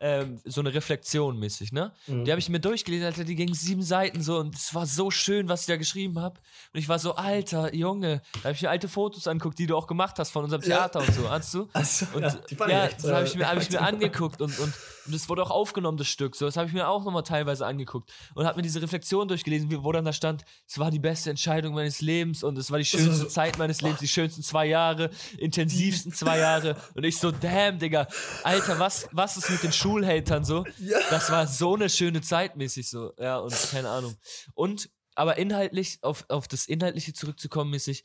Ähm, 0.00 0.40
so 0.44 0.60
eine 0.60 0.72
Reflexion 0.72 1.38
mäßig, 1.38 1.72
ne? 1.72 1.92
Mhm. 2.06 2.24
Die 2.24 2.30
habe 2.30 2.38
ich 2.38 2.48
mir 2.48 2.60
durchgelesen, 2.60 3.06
Alter, 3.06 3.24
die 3.24 3.34
ging 3.34 3.52
sieben 3.52 3.82
Seiten 3.82 4.22
so 4.22 4.38
und 4.38 4.54
es 4.54 4.74
war 4.74 4.86
so 4.86 5.10
schön, 5.10 5.48
was 5.48 5.62
ich 5.62 5.66
da 5.66 5.76
geschrieben 5.76 6.18
habe. 6.18 6.40
Und 6.72 6.80
ich 6.80 6.88
war 6.88 6.98
so, 6.98 7.14
Alter, 7.14 7.74
Junge, 7.74 8.22
da 8.34 8.44
habe 8.44 8.54
ich 8.54 8.62
mir 8.62 8.70
alte 8.70 8.88
Fotos 8.88 9.26
angeguckt, 9.26 9.58
die 9.58 9.66
du 9.66 9.76
auch 9.76 9.86
gemacht 9.86 10.18
hast 10.18 10.30
von 10.30 10.44
unserem 10.44 10.62
Ja. 10.62 10.88
Theater 10.88 11.00
und 11.00 11.12
so, 11.14 11.30
hast 11.30 11.52
du? 11.52 11.68
Also, 11.74 12.06
Und 12.14 12.22
ja, 12.22 12.30
die 12.48 12.56
fand 12.56 12.70
ich 12.70 12.76
ja, 12.76 12.84
echt, 12.86 13.04
das 13.04 13.10
habe 13.12 13.26
ich 13.26 13.34
mir, 13.34 13.48
hab 13.48 13.60
ich 13.60 13.70
mir 13.70 13.80
angeguckt 13.82 14.40
und, 14.40 14.58
und, 14.58 14.72
und 15.08 15.14
das 15.14 15.30
wurde 15.30 15.42
auch 15.42 15.50
aufgenommen, 15.50 15.96
das 15.96 16.08
Stück. 16.08 16.36
So, 16.36 16.44
das 16.44 16.58
habe 16.58 16.68
ich 16.68 16.74
mir 16.74 16.86
auch 16.86 17.02
nochmal 17.02 17.22
teilweise 17.22 17.64
angeguckt 17.64 18.12
und 18.34 18.44
habe 18.44 18.56
mir 18.56 18.62
diese 18.62 18.82
Reflexion 18.82 19.26
durchgelesen, 19.26 19.82
wo 19.82 19.90
dann 19.90 20.04
da 20.04 20.12
stand, 20.12 20.44
es 20.66 20.78
war 20.78 20.90
die 20.90 20.98
beste 20.98 21.30
Entscheidung 21.30 21.74
meines 21.74 22.02
Lebens 22.02 22.44
und 22.44 22.58
es 22.58 22.70
war 22.70 22.78
die 22.78 22.84
schönste 22.84 23.26
Zeit 23.28 23.56
meines 23.56 23.80
Lebens, 23.80 24.00
die 24.00 24.08
schönsten 24.08 24.42
zwei 24.42 24.66
Jahre, 24.66 25.08
intensivsten 25.38 26.12
zwei 26.12 26.38
Jahre. 26.38 26.76
Und 26.94 27.04
ich 27.04 27.18
so, 27.18 27.30
damn, 27.30 27.78
Digga, 27.78 28.06
Alter, 28.44 28.78
was, 28.78 29.08
was 29.12 29.38
ist 29.38 29.48
mit 29.48 29.62
den 29.62 29.72
Schulhatern 29.72 30.44
so? 30.44 30.66
Das 31.08 31.30
war 31.30 31.46
so 31.46 31.74
eine 31.74 31.88
schöne 31.88 32.20
Zeit 32.20 32.56
mäßig 32.56 32.90
so. 32.90 33.14
Ja, 33.18 33.38
und 33.38 33.54
keine 33.70 33.88
Ahnung. 33.88 34.14
Und, 34.52 34.90
aber 35.14 35.38
inhaltlich, 35.38 36.00
auf, 36.02 36.26
auf 36.28 36.48
das 36.48 36.66
Inhaltliche 36.66 37.14
zurückzukommen 37.14 37.70
mäßig, 37.70 38.04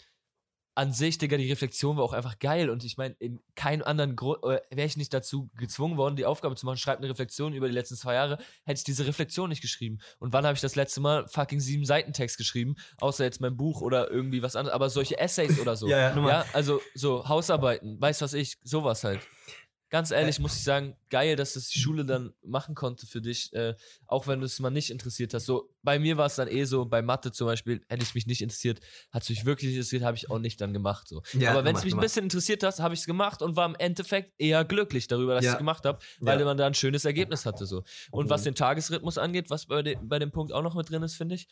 an 0.76 0.92
sich, 0.92 1.18
Digga, 1.18 1.38
die 1.38 1.50
Reflexion 1.50 1.98
war 1.98 2.04
auch 2.04 2.14
einfach 2.14 2.40
geil. 2.40 2.70
Und 2.70 2.84
ich 2.84 2.98
meine, 2.98 3.16
in 3.20 3.40
keinem 3.56 3.84
anderen 3.84 4.16
Grund 4.16 4.44
äh, 4.44 4.62
wäre 4.72 4.88
ich 4.88 4.98
nicht 4.98 5.14
dazu 5.14 5.50
gezwungen 5.56 5.98
worden, 5.98 6.16
die 6.16 6.26
Aufgabe 6.26 6.56
zu 6.56 6.66
machen, 6.66 6.78
schreib 6.78 6.98
eine 6.98 7.10
Reflexion 7.10 7.54
über 7.54 7.68
die 7.68 7.74
letzten 7.74 7.96
zwei 7.96 8.16
Jahre, 8.16 8.38
hätte 8.66 8.80
ich 8.80 8.84
diese 8.84 9.06
Reflexion 9.06 9.50
nicht 9.50 9.62
geschrieben. 9.62 10.00
Und 10.20 10.34
wann 10.34 10.46
habe 10.46 10.56
ich 10.56 10.62
das 10.62 10.76
letzte 10.76 11.02
Mal 11.02 11.28
fucking 11.28 11.60
sieben 11.60 11.86
Seiten 11.86 12.14
Text 12.14 12.38
geschrieben? 12.38 12.76
Außer 12.98 13.24
jetzt 13.24 13.42
mein 13.42 13.56
Buch 13.56 13.82
oder 13.82 14.10
irgendwie 14.10 14.42
was 14.42 14.56
anderes. 14.56 14.74
Aber 14.74 14.90
solche 14.90 15.20
Essays 15.20 15.60
oder 15.60 15.76
so. 15.76 15.88
Ja, 15.88 16.16
ja, 16.16 16.28
ja, 16.28 16.46
also 16.54 16.82
so 16.96 17.28
Hausarbeiten, 17.28 18.02
weiß 18.02 18.22
was 18.22 18.34
ich, 18.34 18.58
sowas 18.64 19.04
halt. 19.04 19.20
Ganz 19.94 20.10
ehrlich 20.10 20.40
muss 20.40 20.58
ich 20.58 20.64
sagen, 20.64 20.96
geil, 21.12 21.36
dass 21.36 21.54
das 21.54 21.68
die 21.68 21.78
Schule 21.78 22.04
dann 22.04 22.34
machen 22.42 22.74
konnte 22.74 23.06
für 23.06 23.22
dich, 23.22 23.54
äh, 23.54 23.76
auch 24.08 24.26
wenn 24.26 24.40
du 24.40 24.48
es 24.48 24.60
mal 24.60 24.72
nicht 24.72 24.90
interessiert 24.90 25.36
hast. 25.36 25.46
So, 25.46 25.70
bei 25.84 26.00
mir 26.00 26.18
war 26.18 26.26
es 26.26 26.34
dann 26.34 26.48
eh 26.48 26.64
so, 26.64 26.86
bei 26.86 27.04
Mathe 27.04 27.32
zum 27.32 27.46
Beispiel, 27.46 27.80
hätte 27.90 28.02
ich 28.02 28.16
mich 28.16 28.26
nicht 28.26 28.42
interessiert, 28.42 28.80
hat 29.12 29.22
es 29.22 29.30
mich 29.30 29.46
wirklich 29.46 29.70
interessiert, 29.70 30.02
habe 30.02 30.18
ich 30.18 30.32
auch 30.32 30.40
nicht 30.40 30.60
dann 30.62 30.74
gemacht. 30.74 31.08
So. 31.08 31.22
Ja, 31.34 31.52
Aber 31.52 31.64
wenn 31.64 31.76
es 31.76 31.84
mich 31.84 31.94
ein 31.94 32.00
bisschen 32.00 32.24
interessiert 32.24 32.64
hat, 32.64 32.80
habe 32.80 32.96
ich 32.96 33.02
es 33.02 33.06
gemacht 33.06 33.44
und 33.44 33.56
war 33.56 33.68
im 33.68 33.76
Endeffekt 33.76 34.34
eher 34.40 34.66
glücklich 34.66 35.08
darüber, 35.08 35.36
dass 35.36 35.46
Ja. 35.46 35.52
ich 35.52 35.54
es 35.54 35.60
gemacht 35.60 35.86
habe, 35.86 36.00
weil 36.22 36.40
Ja. 36.40 36.46
man 36.46 36.58
da 36.58 36.66
ein 36.66 36.74
schönes 36.74 37.06
Ergebnis 37.06 37.46
hatte. 37.46 37.68
So. 37.68 37.84
Und 38.10 38.32
was 38.32 38.42
Mhm. 38.42 38.46
den 38.46 38.56
Tagesrhythmus 38.56 39.20
angeht, 39.20 39.52
was 39.52 39.68
bei, 39.68 39.84
de 39.84 39.96
bei 40.02 40.18
dem 40.18 40.32
Punkt 40.32 40.54
auch 40.54 40.64
noch 40.64 40.74
mit 40.74 40.90
drin 40.90 41.04
ist, 41.04 41.14
finde 41.18 41.36
ich, 41.36 41.48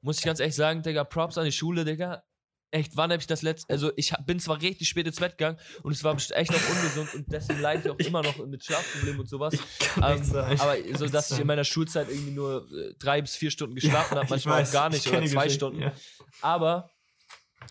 muss 0.00 0.18
ich 0.18 0.24
ganz 0.24 0.40
ehrlich 0.40 0.56
sagen, 0.56 0.82
Digga, 0.82 1.04
Props 1.04 1.38
an 1.38 1.44
die 1.44 1.52
Schule, 1.52 1.84
Digga. 1.84 2.24
Echt, 2.72 2.96
wann 2.96 3.10
habe 3.12 3.20
ich 3.20 3.26
das 3.28 3.42
letzte, 3.42 3.72
also 3.72 3.92
ich 3.96 4.12
bin 4.26 4.40
zwar 4.40 4.60
richtig 4.60 4.88
spät 4.88 5.06
ins 5.06 5.20
Bett 5.20 5.38
gegangen 5.38 5.56
und 5.82 5.92
es 5.92 6.02
war 6.02 6.16
echt 6.16 6.50
noch 6.50 6.68
ungesund 6.68 7.14
und 7.14 7.32
deswegen 7.32 7.60
leide 7.60 7.82
ich 7.84 7.90
auch 7.90 7.98
immer 8.06 8.22
noch 8.22 8.44
mit 8.46 8.64
Schlafproblemen 8.64 9.20
und 9.20 9.28
sowas. 9.28 9.54
Kann 9.94 10.18
Ähm, 10.18 10.24
sein. 10.24 10.60
aber 10.60 10.76
so, 10.98 11.06
dass 11.06 11.26
ich 11.26 11.30
sein. 11.36 11.40
in 11.42 11.46
meiner 11.46 11.64
Schulzeit 11.64 12.08
irgendwie 12.08 12.32
nur 12.32 12.66
äh, 12.72 12.94
drei 12.98 13.22
bis 13.22 13.36
vier 13.36 13.50
Stunden 13.52 13.76
geschlafen 13.76 14.16
habe, 14.16 14.24
ich 14.24 14.30
manchmal 14.30 14.60
weiß, 14.62 14.68
auch 14.70 14.72
gar 14.72 14.88
ich 14.88 14.94
nicht 14.94 15.08
oder 15.08 15.18
zwei 15.26 15.44
Geschichten, 15.44 15.50
Stunden. 15.54 15.80
ja. 15.82 15.92
Aber 16.42 16.90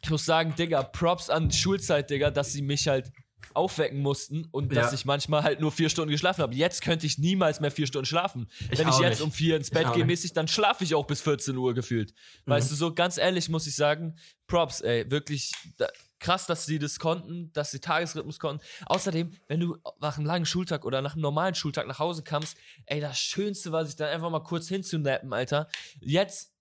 ich 0.02 0.10
muss 0.10 0.26
sagen, 0.26 0.56
Digga, 0.56 0.84
Props 0.84 1.30
an 1.30 1.50
die 1.50 1.58
Schulzeit, 1.58 2.10
Digga, 2.10 2.32
dass 2.32 2.54
sie 2.54 2.62
mich 2.62 2.88
halt 2.88 3.12
aufwecken 3.54 4.00
mussten 4.00 4.46
und 4.52 4.76
dass 4.76 4.88
Ja. 4.92 4.94
ich 4.94 5.06
manchmal 5.06 5.44
halt 5.44 5.60
nur 5.60 5.72
vier 5.72 5.90
Stunden 5.90 6.12
geschlafen 6.12 6.42
habe. 6.42 6.56
Jetzt 6.56 6.82
könnte 6.82 7.06
ich 7.06 7.18
niemals 7.18 7.60
mehr 7.60 7.72
vier 7.72 7.88
Stunden 7.88 8.06
schlafen. 8.06 8.50
Ich 8.72 8.80
Wenn 8.80 8.90
ich 8.90 9.00
jetzt 9.00 9.20
nicht. 9.20 9.22
um 9.22 9.32
vier 9.32 9.56
ins 9.58 9.70
Bett 9.70 9.94
gehe, 9.94 10.06
mäßig, 10.06 10.34
dann 10.34 10.48
schlafe 10.48 10.84
ich 10.84 10.96
auch 10.96 11.06
bis 11.08 11.22
14 11.22 11.56
Uhr 11.58 11.74
gefühlt. 11.74 12.14
Weißt 12.46 12.72
du, 12.72 12.76
so 12.76 12.94
ganz 12.94 13.18
ehrlich 13.18 13.50
muss 13.50 13.68
ich 13.68 13.76
sagen, 13.76 14.18
Props, 14.48 14.82
ey, 14.82 15.10
wirklich 15.10 15.52
da, 15.78 15.88
krass, 16.20 16.46
dass 16.48 16.66
sie 16.66 16.80
das 16.80 17.00
konnten, 17.00 17.52
dass 17.54 17.72
sie 17.72 17.80
Tagesrhythmus 17.80 18.40
konnten. 18.40 18.64
Außerdem, 18.88 19.32
wenn 19.48 19.60
du 19.60 19.78
nach 20.00 20.18
einem 20.18 20.26
langen 20.26 20.46
Schultag 20.46 20.86
oder 20.86 21.02
nach 21.02 21.14
einem 21.14 21.22
normalen 21.22 21.56
Schultag 21.56 21.88
nach 21.88 22.00
Hause 22.00 22.24
kamst, 22.24 22.58
ey, 22.86 23.00
das 23.00 23.18
Schönste 23.20 23.72
war, 23.72 23.86
sich 23.86 23.96
dann 23.96 24.10
einfach 24.10 24.30
mal 24.30 24.40
kurz 24.44 24.68
hinzunappen, 24.68 25.34
Alter. 25.34 25.68
Jetzt 26.00 26.52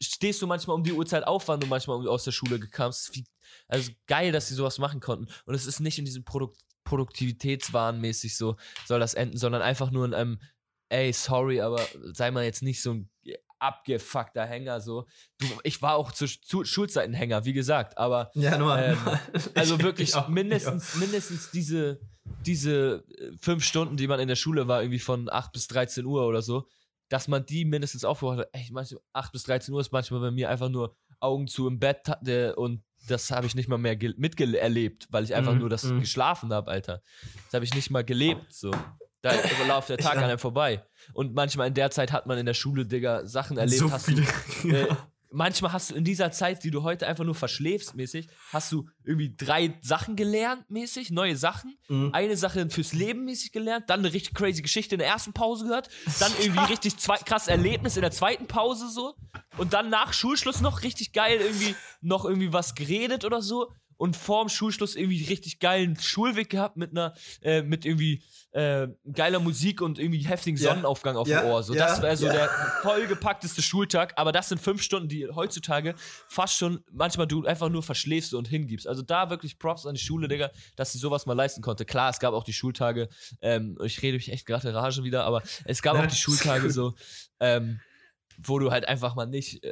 stehst 0.00 0.42
du 0.42 0.46
manchmal 0.46 0.74
um 0.76 0.82
die 0.84 0.92
Uhrzeit 0.92 1.24
auf, 1.26 1.48
wann 1.48 1.60
du 1.60 1.66
manchmal 1.66 2.06
aus 2.08 2.24
der 2.24 2.32
Schule 2.32 2.58
kamst. 2.58 3.14
Wie, 3.14 3.24
also 3.68 3.92
geil, 4.06 4.32
dass 4.32 4.48
sie 4.48 4.54
sowas 4.54 4.78
machen 4.78 5.00
konnten. 5.00 5.28
Und 5.44 5.54
es 5.54 5.66
ist 5.66 5.80
nicht 5.80 5.98
in 5.98 6.04
diesem 6.04 6.24
Produkt, 6.24 6.58
Produktivitätswahn 6.84 8.00
mäßig 8.00 8.36
so, 8.36 8.56
soll 8.86 9.00
das 9.00 9.14
enden, 9.14 9.36
sondern 9.36 9.62
einfach 9.62 9.90
nur 9.90 10.04
in 10.04 10.14
einem, 10.14 10.40
ey, 10.88 11.12
sorry, 11.12 11.60
aber 11.60 11.86
sei 12.12 12.30
mal 12.30 12.44
jetzt 12.44 12.62
nicht 12.62 12.80
so 12.82 12.92
ein 12.94 13.10
abgefuckter 13.58 14.46
Hänger 14.46 14.80
so. 14.80 15.06
Du, 15.38 15.46
ich 15.64 15.82
war 15.82 15.96
auch 15.96 16.12
zu, 16.12 16.26
zu 16.26 16.64
Schulzeiten 16.64 17.12
Hänger, 17.12 17.44
wie 17.44 17.52
gesagt, 17.52 17.98
aber 17.98 18.30
Ja, 18.34 18.56
nur 18.56 18.78
ähm, 18.78 18.98
also 19.54 19.74
Ich- 19.78 19.82
wirklich 19.82 20.08
ich 20.10 20.14
auch, 20.14 20.28
mindestens, 20.28 20.94
mindestens 20.94 21.50
diese, 21.50 22.00
diese 22.46 23.04
äh, 23.18 23.32
fünf 23.40 23.64
Stunden, 23.64 23.96
die 23.96 24.06
man 24.06 24.20
in 24.20 24.28
der 24.28 24.36
Schule 24.36 24.68
war, 24.68 24.82
irgendwie 24.82 25.00
von 25.00 25.28
8 25.28 25.52
bis 25.52 25.66
13 25.68 26.04
Uhr 26.06 26.24
oder 26.26 26.40
so, 26.40 26.68
dass 27.08 27.26
man 27.26 27.44
die 27.46 27.64
mindestens 27.64 28.04
aufgebracht 28.04 28.38
hat. 28.38 28.48
Ey, 28.52 28.68
manchmal 28.70 29.00
8 29.12 29.32
bis 29.32 29.42
13 29.44 29.74
Uhr 29.74 29.80
ist 29.80 29.92
manchmal 29.92 30.20
bei 30.20 30.30
mir 30.30 30.48
einfach 30.50 30.68
nur 30.68 30.96
Augen 31.20 31.48
zu 31.48 31.66
im 31.66 31.80
Bett 31.80 32.02
und 32.56 32.84
das 33.10 33.30
habe 33.30 33.46
ich 33.46 33.54
nicht 33.54 33.68
mal 33.68 33.78
mehr 33.78 33.96
miterlebt, 34.16 35.08
weil 35.10 35.24
ich 35.24 35.34
einfach 35.34 35.52
Mhm, 35.52 35.58
nur 35.60 35.68
das 35.68 35.84
mhm. 35.84 36.00
geschlafen 36.00 36.52
habe, 36.52 36.70
Alter. 36.70 37.02
Das 37.46 37.54
habe 37.54 37.64
ich 37.64 37.74
nicht 37.74 37.90
mal 37.90 38.04
gelebt, 38.04 38.52
so. 38.52 38.70
Da 39.20 39.32
läuft 39.66 39.88
der 39.88 39.98
Tag 39.98 40.16
an 40.16 40.24
einem 40.24 40.38
vorbei. 40.38 40.84
Und 41.12 41.34
manchmal 41.34 41.66
in 41.66 41.74
der 41.74 41.90
Zeit 41.90 42.12
hat 42.12 42.26
man 42.26 42.38
in 42.38 42.46
der 42.46 42.54
Schule, 42.54 42.86
Digga, 42.86 43.26
Sachen 43.26 43.58
erlebt. 43.58 43.78
so 43.80 43.90
hast 43.90 44.06
viele. 44.06 44.22
Du, 44.62 44.68
äh, 44.68 44.86
manchmal 45.30 45.72
hast 45.72 45.90
du 45.90 45.94
in 45.94 46.04
dieser 46.04 46.30
Zeit, 46.32 46.64
die 46.64 46.70
du 46.70 46.82
heute 46.82 47.06
einfach 47.06 47.24
nur 47.24 47.34
verschläfst, 47.34 47.94
mäßig, 47.94 48.28
hast 48.52 48.72
du 48.72 48.88
irgendwie 49.04 49.34
drei 49.36 49.78
Sachen 49.80 50.16
gelernt, 50.16 50.70
mäßig, 50.70 51.10
neue 51.10 51.36
Sachen. 51.36 51.76
Mhm. 51.88 52.10
Eine 52.12 52.36
Sache 52.36 52.68
fürs 52.70 52.92
Leben 52.92 53.24
mäßig 53.24 53.52
gelernt, 53.52 53.88
dann 53.88 54.00
eine 54.00 54.12
richtig 54.12 54.34
crazy 54.34 54.62
Geschichte 54.62 54.94
in 54.94 55.00
der 55.00 55.08
ersten 55.08 55.32
Pause 55.32 55.64
gehört, 55.64 55.88
dann 56.20 56.32
irgendwie 56.40 56.64
richtig 56.72 56.96
zwei, 56.98 57.16
krass 57.16 57.48
Erlebnis 57.48 57.96
in 57.96 58.02
der 58.02 58.10
zweiten 58.10 58.46
Pause 58.46 58.88
so 58.88 59.14
und 59.56 59.72
dann 59.72 59.90
nach 59.90 60.12
Schulschluss 60.12 60.60
noch 60.60 60.82
richtig 60.82 61.12
geil 61.12 61.40
irgendwie 61.40 61.74
noch 62.00 62.24
irgendwie 62.24 62.52
was 62.52 62.74
geredet 62.74 63.24
oder 63.24 63.42
so 63.42 63.72
und 63.98 64.16
vorm 64.16 64.48
Schulschluss 64.48 64.96
irgendwie 64.96 65.24
richtig 65.24 65.58
geilen 65.58 65.98
Schulweg 66.00 66.48
gehabt 66.48 66.76
mit 66.78 66.92
einer 66.92 67.12
äh, 67.42 67.62
mit 67.62 67.84
irgendwie 67.84 68.22
äh, 68.52 68.88
geiler 69.12 69.40
Musik 69.40 69.82
und 69.82 69.98
irgendwie 69.98 70.20
heftigen 70.20 70.56
Ja. 70.56 70.70
Sonnenaufgang 70.70 71.16
auf 71.16 71.28
Ja, 71.28 71.40
dem 71.42 71.50
Ohr. 71.50 71.62
So, 71.62 71.74
ja, 71.74 71.86
das 71.86 72.00
wäre 72.00 72.16
so 72.16 72.28
der 72.30 72.48
vollgepackteste 72.82 73.60
Schultag, 73.60 74.14
aber 74.16 74.32
das 74.32 74.48
sind 74.48 74.60
fünf 74.60 74.82
Stunden, 74.82 75.08
die 75.08 75.28
heutzutage 75.28 75.94
fast 76.28 76.56
schon 76.56 76.82
manchmal 76.90 77.26
du 77.26 77.44
einfach 77.44 77.68
nur 77.68 77.82
verschläfst 77.82 78.32
und 78.34 78.48
hingibst. 78.48 78.86
Also 78.86 79.02
da 79.02 79.28
wirklich 79.30 79.58
Props 79.58 79.84
an 79.84 79.94
die 79.94 80.00
Schule, 80.00 80.28
Digga, 80.28 80.50
dass 80.76 80.92
sie 80.92 80.98
sowas 80.98 81.26
mal 81.26 81.34
leisten 81.34 81.60
konnte. 81.60 81.84
Klar, 81.84 82.10
es 82.10 82.20
gab 82.20 82.32
auch 82.34 82.44
die 82.44 82.52
Schultage, 82.52 83.08
ähm, 83.42 83.76
ich 83.84 84.00
rede 84.00 84.16
mich 84.16 84.32
echt 84.32 84.46
gerade 84.46 84.72
Rage 84.72 85.04
wieder, 85.04 85.24
aber 85.24 85.42
es 85.64 85.82
gab 85.82 85.96
Ja, 85.96 86.02
auch 86.02 86.06
die 86.06 86.16
Schultage 86.16 86.70
so, 86.70 86.94
ähm, 87.40 87.80
wo 88.38 88.58
du 88.60 88.70
halt 88.70 88.86
einfach 88.86 89.14
mal 89.16 89.26
nicht. 89.26 89.64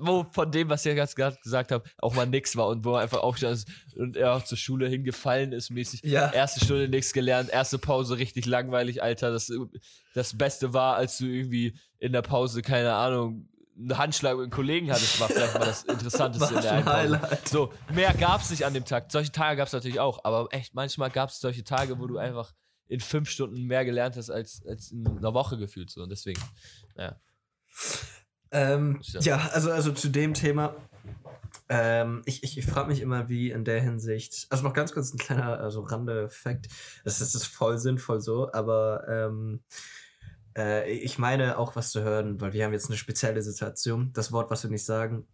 Wo 0.00 0.24
von 0.30 0.50
dem, 0.50 0.68
was 0.68 0.84
ich 0.84 0.94
jetzt 0.94 1.16
gerade 1.16 1.36
gesagt 1.42 1.72
habe, 1.72 1.84
auch 1.98 2.14
mal 2.14 2.26
nix 2.26 2.56
war 2.56 2.68
und 2.68 2.84
wo 2.84 2.94
er 2.94 3.00
einfach 3.00 3.22
aufstand 3.22 3.54
ist 3.54 3.68
und 3.96 4.16
er 4.16 4.34
auch 4.34 4.44
zur 4.44 4.58
Schule 4.58 4.88
hingefallen 4.88 5.52
ist, 5.52 5.70
mäßig. 5.70 6.02
Ja. 6.04 6.30
Erste 6.32 6.64
Stunde 6.64 6.88
nichts 6.88 7.12
gelernt, 7.12 7.50
erste 7.50 7.78
Pause 7.78 8.18
richtig 8.18 8.46
langweilig, 8.46 9.02
Alter. 9.02 9.30
Das, 9.30 9.52
das 10.14 10.36
Beste 10.36 10.72
war, 10.72 10.96
als 10.96 11.18
du 11.18 11.26
irgendwie 11.26 11.74
in 11.98 12.12
der 12.12 12.22
Pause, 12.22 12.62
keine 12.62 12.92
Ahnung, 12.94 13.48
einen 13.78 13.98
Handschlag 13.98 14.34
mit 14.34 14.42
einem 14.42 14.50
Kollegen 14.50 14.90
hattest, 14.90 15.20
war 15.20 15.28
vielleicht 15.28 15.54
mal 15.54 15.64
das 15.64 15.82
Interessanteste 15.84 16.54
in 16.54 16.62
der 16.62 16.72
Einpause. 16.72 16.96
Highlight. 16.96 17.48
So, 17.48 17.72
mehr 17.92 18.12
gab's 18.14 18.50
nicht 18.50 18.64
an 18.64 18.74
dem 18.74 18.84
Tag. 18.84 19.10
Solche 19.10 19.32
Tage 19.32 19.56
gab's 19.56 19.72
natürlich 19.72 20.00
auch, 20.00 20.24
aber 20.24 20.48
echt, 20.52 20.74
manchmal 20.74 21.10
gab's 21.10 21.40
solche 21.40 21.64
Tage, 21.64 21.98
wo 21.98 22.06
du 22.06 22.18
einfach 22.18 22.52
in 22.88 23.00
fünf 23.00 23.30
Stunden 23.30 23.64
mehr 23.64 23.84
gelernt 23.84 24.16
hast 24.16 24.30
als, 24.30 24.62
als 24.66 24.90
in 24.90 25.06
einer 25.06 25.32
Woche 25.32 25.56
gefühlt 25.56 25.90
so. 25.90 26.02
Und 26.02 26.10
deswegen, 26.10 26.40
ja. 26.96 27.16
Ähm, 28.52 28.98
ja- 29.02 29.20
ja, 29.20 29.48
also, 29.52 29.70
also 29.72 29.92
zu 29.92 30.08
dem 30.08 30.34
Thema. 30.34 30.74
Ähm, 31.68 32.22
ich 32.26 32.42
ich, 32.42 32.58
ich 32.58 32.66
frage 32.66 32.88
mich 32.88 33.00
immer, 33.00 33.28
wie 33.28 33.50
in 33.50 33.64
der 33.64 33.80
Hinsicht. 33.80 34.46
Also 34.50 34.62
noch 34.64 34.74
ganz 34.74 34.92
kurz 34.92 35.12
ein 35.14 35.18
kleiner 35.18 35.58
also 35.58 35.80
Rande-Fact. 35.80 36.68
Das 37.04 37.14
ist, 37.14 37.34
das 37.34 37.42
ist 37.42 37.46
voll 37.46 37.78
sinnvoll 37.78 38.20
so, 38.20 38.52
aber 38.52 39.04
ähm, 39.08 39.60
äh, 40.56 40.90
ich 40.92 41.18
meine 41.18 41.56
auch 41.56 41.74
was 41.76 41.90
zu 41.90 42.02
hören, 42.02 42.40
weil 42.40 42.52
wir 42.52 42.64
haben 42.64 42.72
jetzt 42.72 42.88
eine 42.88 42.98
spezielle 42.98 43.40
Situation. 43.42 44.10
Das 44.12 44.32
Wort, 44.32 44.50
was 44.50 44.62
wir 44.64 44.70
nicht 44.70 44.84
sagen. 44.84 45.26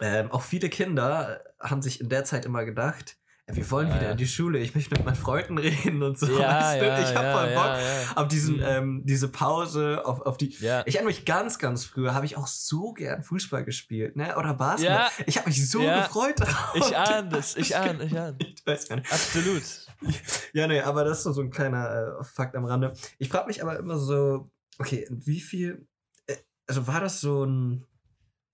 Ähm, 0.00 0.30
auch 0.30 0.42
viele 0.42 0.68
Kinder 0.68 1.40
haben 1.60 1.80
sich 1.80 2.00
in 2.00 2.08
der 2.08 2.24
Zeit 2.24 2.44
immer 2.44 2.64
gedacht, 2.64 3.16
wir 3.54 3.70
wollen 3.70 3.88
wieder 3.88 4.02
ja. 4.02 4.10
in 4.12 4.16
die 4.16 4.26
Schule, 4.26 4.58
ich 4.58 4.74
möchte 4.74 4.94
mit 4.94 5.04
meinen 5.04 5.14
Freunden 5.16 5.58
reden 5.58 6.02
und 6.02 6.18
so. 6.18 6.26
Ja, 6.26 6.74
ja, 6.74 7.00
ich 7.00 7.14
habe 7.14 7.32
voll 7.32 7.54
Bock 7.54 8.16
auf 8.16 8.28
diesen, 8.28 8.56
Mhm. 8.56 8.62
ähm, 8.64 9.02
diese 9.04 9.28
Pause, 9.28 10.02
auf, 10.04 10.20
auf 10.22 10.36
die, 10.36 10.48
ich 10.48 10.62
erinnere 10.64 11.04
mich 11.04 11.24
ganz, 11.24 11.58
ganz 11.58 11.84
früher, 11.84 12.14
habe 12.14 12.26
ich 12.26 12.36
auch 12.36 12.46
so 12.46 12.92
gern 12.92 13.22
Fußball 13.22 13.64
gespielt, 13.64 14.16
ne? 14.16 14.36
Oder 14.36 14.54
Basketball. 14.54 15.08
Ich 15.26 15.36
habe 15.38 15.48
mich 15.48 15.68
so 15.70 15.80
gefreut 15.80 16.40
darauf. 16.40 16.74
Ich 16.76 16.96
ahne 16.96 17.28
das, 17.28 17.56
ich 17.56 17.76
ahne, 17.76 18.04
ich 18.04 18.18
ahne. 18.18 18.36
Ich 18.38 18.66
weiß 18.66 18.88
gar 18.88 18.96
nicht. 18.96 19.12
Absolut. 19.12 19.62
Ja, 20.52 20.66
nee, 20.66 20.80
aber 20.80 21.04
das 21.04 21.18
ist 21.18 21.24
so 21.24 21.32
so 21.32 21.40
ein 21.42 21.50
kleiner 21.50 22.18
äh, 22.20 22.24
Fakt 22.24 22.56
am 22.56 22.64
Rande. 22.64 22.92
Ich 23.18 23.28
frage 23.28 23.46
mich 23.46 23.62
aber 23.62 23.78
immer 23.78 23.98
so, 23.98 24.50
okay, 24.78 25.06
wie 25.10 25.40
viel, 25.40 25.86
äh, 26.26 26.36
also 26.66 26.86
war 26.86 27.00
das 27.00 27.20
so 27.20 27.44
ein, 27.44 27.84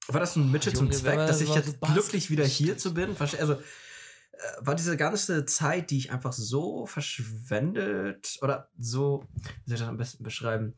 war 0.09 0.21
das 0.21 0.35
so 0.35 0.41
ein 0.41 0.51
Mittel 0.51 0.73
zum 0.75 0.91
Zweck, 0.93 1.17
dass 1.17 1.41
ich 1.41 1.49
so 1.49 1.55
jetzt 1.55 1.81
Basket 1.81 1.95
glücklich 1.95 2.31
wieder 2.31 2.45
hier 2.45 2.79
zu 2.79 2.95
bin? 2.95 3.17
Also, 3.19 3.57
war 4.61 4.75
diese 4.75 4.97
ganze 4.97 5.45
Zeit, 5.47 5.91
die 5.91 5.99
ich 5.99 6.13
einfach 6.13 6.33
so 6.33 6.87
verschwendet 6.87 8.39
oder 8.43 8.69
so, 8.79 9.25
wie 9.35 9.71
soll 9.71 9.75
ich 9.75 9.81
das 9.81 9.89
am 9.89 9.97
besten 9.97 10.23
beschreiben, 10.23 10.75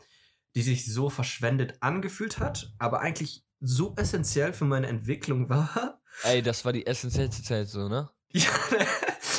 die 0.55 0.63
sich 0.63 0.93
so 0.93 1.11
verschwendet 1.11 1.75
angefühlt 1.81 2.39
hat, 2.39 2.73
aber 2.79 3.01
eigentlich 3.01 3.45
so 3.61 3.95
essentiell 3.97 4.53
für 4.53 4.65
meine 4.65 4.87
Entwicklung 4.87 5.49
war. 5.49 6.01
Ey, 6.25 6.43
das 6.43 6.65
war 6.65 6.73
die 6.73 6.87
essentiellste 6.87 7.43
Zeit 7.43 7.69
so, 7.69 7.89
ne? 7.89 8.11
Ja, 8.33 8.49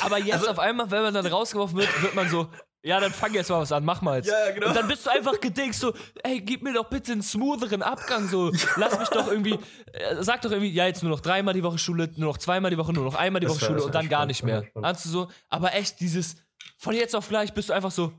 Aber 0.02 0.18
jetzt 0.18 0.34
Also- 0.34 0.50
auf 0.50 0.58
einmal, 0.58 0.90
wenn 0.90 1.02
man 1.02 1.14
dann 1.14 1.26
rausgeworfen 1.26 1.78
wird, 1.78 2.02
wird 2.02 2.14
man 2.14 2.28
so, 2.28 2.50
ja, 2.84 2.98
dann 3.00 3.12
fang 3.12 3.32
jetzt 3.34 3.48
mal 3.50 3.60
was 3.60 3.70
an, 3.72 3.84
mach 3.84 4.02
mal 4.02 4.16
jetzt. 4.16 4.28
Ja, 4.28 4.50
genau. 4.52 4.68
Und 4.68 4.76
dann 4.76 4.88
bist 4.88 5.06
du 5.06 5.10
einfach 5.10 5.40
gedingt 5.40 5.74
so, 5.74 5.92
ey, 6.24 6.40
gib 6.40 6.62
mir 6.62 6.72
doch 6.72 6.88
bitte 6.90 7.12
einen 7.12 7.22
smootheren 7.22 7.82
Abgang, 7.82 8.26
so, 8.28 8.50
lass 8.76 8.98
mich 8.98 9.08
doch 9.08 9.28
irgendwie, 9.28 9.58
äh, 9.92 10.16
sag 10.20 10.42
doch 10.42 10.50
irgendwie, 10.50 10.72
ja, 10.72 10.86
jetzt 10.86 11.02
nur 11.02 11.10
noch 11.12 11.20
dreimal 11.20 11.54
die 11.54 11.62
Woche 11.62 11.78
Schule, 11.78 12.10
nur 12.16 12.30
noch 12.30 12.38
zweimal 12.38 12.70
die 12.70 12.78
Woche, 12.78 12.92
nur 12.92 13.04
noch 13.04 13.14
einmal 13.14 13.40
die 13.40 13.46
Das 13.46 13.54
Woche 13.56 13.62
war- 13.62 13.68
Schule 13.68 13.84
und 13.84 13.94
dann 13.94 14.08
gar 14.08 14.20
spannend, 14.20 14.28
nicht 14.28 14.42
das 14.42 14.74
war 14.74 14.80
mehr. 14.82 14.88
Ahnst 14.90 15.04
du 15.04 15.08
so, 15.10 15.28
aber 15.48 15.74
echt 15.74 16.00
dieses, 16.00 16.36
von 16.78 16.94
jetzt 16.94 17.14
auf 17.14 17.28
gleich 17.28 17.52
bist 17.54 17.68
du 17.68 17.72
einfach 17.72 17.90
so, 17.92 18.12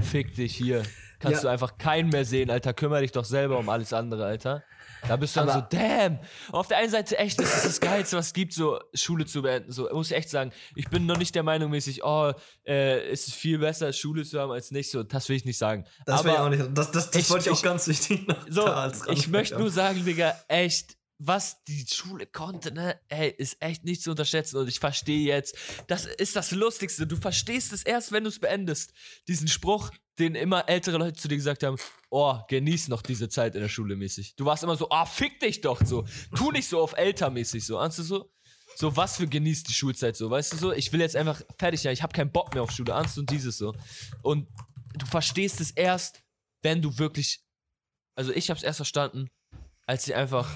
fick 0.00 0.34
dich 0.34 0.54
hier. 0.54 0.82
Kannst 1.20 1.38
Ja. 1.42 1.48
du 1.48 1.52
einfach 1.52 1.78
keinen 1.78 2.10
mehr 2.10 2.24
sehen, 2.24 2.50
Alter, 2.50 2.74
kümmere 2.74 3.00
dich 3.00 3.12
doch 3.12 3.24
selber 3.24 3.58
um 3.58 3.68
alles 3.68 3.92
andere, 3.92 4.26
Alter. 4.26 4.62
Da 5.06 5.16
bist 5.16 5.36
du 5.36 5.40
dann 5.40 5.48
Aber- 5.50 5.68
so, 5.70 5.76
damn. 5.78 6.18
Auf 6.52 6.68
der 6.68 6.78
einen 6.78 6.90
Seite 6.90 7.18
echt, 7.18 7.38
das 7.38 7.54
ist 7.56 7.64
das 7.66 7.80
Geilste, 7.80 8.16
was 8.16 8.28
es 8.28 8.32
gibt, 8.32 8.52
so 8.54 8.78
Schule 8.94 9.26
zu 9.26 9.42
beenden. 9.42 9.70
So, 9.70 9.88
muss 9.92 10.10
ich 10.10 10.16
echt 10.16 10.30
sagen, 10.30 10.50
ich 10.74 10.88
bin 10.88 11.06
noch 11.06 11.18
nicht 11.18 11.34
der 11.34 11.42
Meinung 11.42 11.70
mäßig, 11.70 12.02
oh, 12.04 12.32
äh, 12.66 13.10
ist 13.12 13.28
es 13.28 13.34
viel 13.34 13.58
besser, 13.58 13.92
Schule 13.92 14.24
zu 14.24 14.40
haben 14.40 14.50
als 14.52 14.70
nicht. 14.70 14.90
So, 14.90 15.02
das 15.02 15.28
will 15.28 15.36
ich 15.36 15.44
nicht 15.44 15.58
sagen. 15.58 15.84
Das, 16.06 16.24
will 16.24 16.30
ich 16.32 16.38
Aber 16.38 16.46
auch 16.46 16.50
nicht, 16.50 16.64
das, 16.74 16.90
das, 16.90 17.10
das 17.10 17.22
ich- 17.22 17.30
wollte 17.30 17.50
ich 17.50 17.56
auch 17.56 17.62
ganz 17.62 17.86
wichtig 17.88 18.26
so, 18.48 18.66
ich 19.10 19.28
möchte 19.28 19.58
nur 19.58 19.70
sagen, 19.70 20.04
Digga, 20.04 20.34
echt, 20.48 20.96
was 21.18 21.62
die 21.64 21.86
Schule 21.86 22.26
konnte, 22.26 22.72
ne, 22.72 23.00
ey, 23.08 23.30
ist 23.30 23.56
echt 23.60 23.84
nicht 23.84 24.02
zu 24.02 24.10
unterschätzen. 24.10 24.56
Und 24.56 24.68
ich 24.68 24.80
verstehe 24.80 25.26
jetzt, 25.26 25.56
das 25.86 26.06
ist 26.06 26.36
das 26.36 26.50
Lustigste. 26.50 27.06
Du 27.06 27.16
verstehst 27.16 27.72
es 27.72 27.82
erst, 27.82 28.12
wenn 28.12 28.24
du 28.24 28.30
es 28.30 28.40
beendest. 28.40 28.92
Diesen 29.28 29.48
Spruch, 29.48 29.90
den 30.18 30.34
immer 30.34 30.68
ältere 30.68 30.98
Leute 30.98 31.20
zu 31.20 31.28
dir 31.28 31.36
gesagt 31.36 31.62
haben, 31.62 31.76
oh, 32.10 32.38
genieß 32.48 32.88
noch 32.88 33.02
diese 33.02 33.28
Zeit 33.28 33.54
in 33.54 33.60
der 33.60 33.68
Schule 33.68 33.96
mäßig. 33.96 34.36
Du 34.36 34.44
warst 34.44 34.62
immer 34.62 34.76
so, 34.76 34.88
ah, 34.90 35.06
fick 35.06 35.40
dich 35.40 35.60
doch 35.60 35.84
so. 35.84 36.04
Tu 36.36 36.50
nicht 36.50 36.68
so 36.68 36.80
auf 36.80 36.96
älter 36.96 37.30
mäßig 37.30 37.64
so. 37.64 37.78
Ahnst 37.78 37.98
du 37.98 38.02
so? 38.02 38.30
So, 38.76 38.96
was 38.96 39.16
für 39.16 39.28
genießt 39.28 39.68
die 39.68 39.72
Schulzeit 39.72 40.16
so, 40.16 40.30
weißt 40.30 40.52
du 40.52 40.56
so? 40.56 40.72
Ich 40.72 40.92
will 40.92 41.00
jetzt 41.00 41.14
einfach 41.14 41.42
fertig 41.58 41.80
sein, 41.80 41.92
ich 41.92 42.02
habe 42.02 42.12
keinen 42.12 42.32
Bock 42.32 42.54
mehr 42.54 42.62
auf 42.62 42.72
Schule, 42.72 42.94
ahnst 42.94 43.16
du 43.16 43.20
und 43.20 43.30
dieses 43.30 43.56
so. 43.56 43.74
Und 44.22 44.48
du 44.94 45.06
verstehst 45.06 45.60
es 45.60 45.70
erst, 45.70 46.22
wenn 46.62 46.82
du 46.82 46.98
wirklich, 46.98 47.40
also 48.16 48.32
ich 48.32 48.50
habe 48.50 48.58
es 48.58 48.64
erst 48.64 48.78
verstanden, 48.78 49.30
als 49.86 50.08
ich 50.08 50.14
einfach 50.14 50.50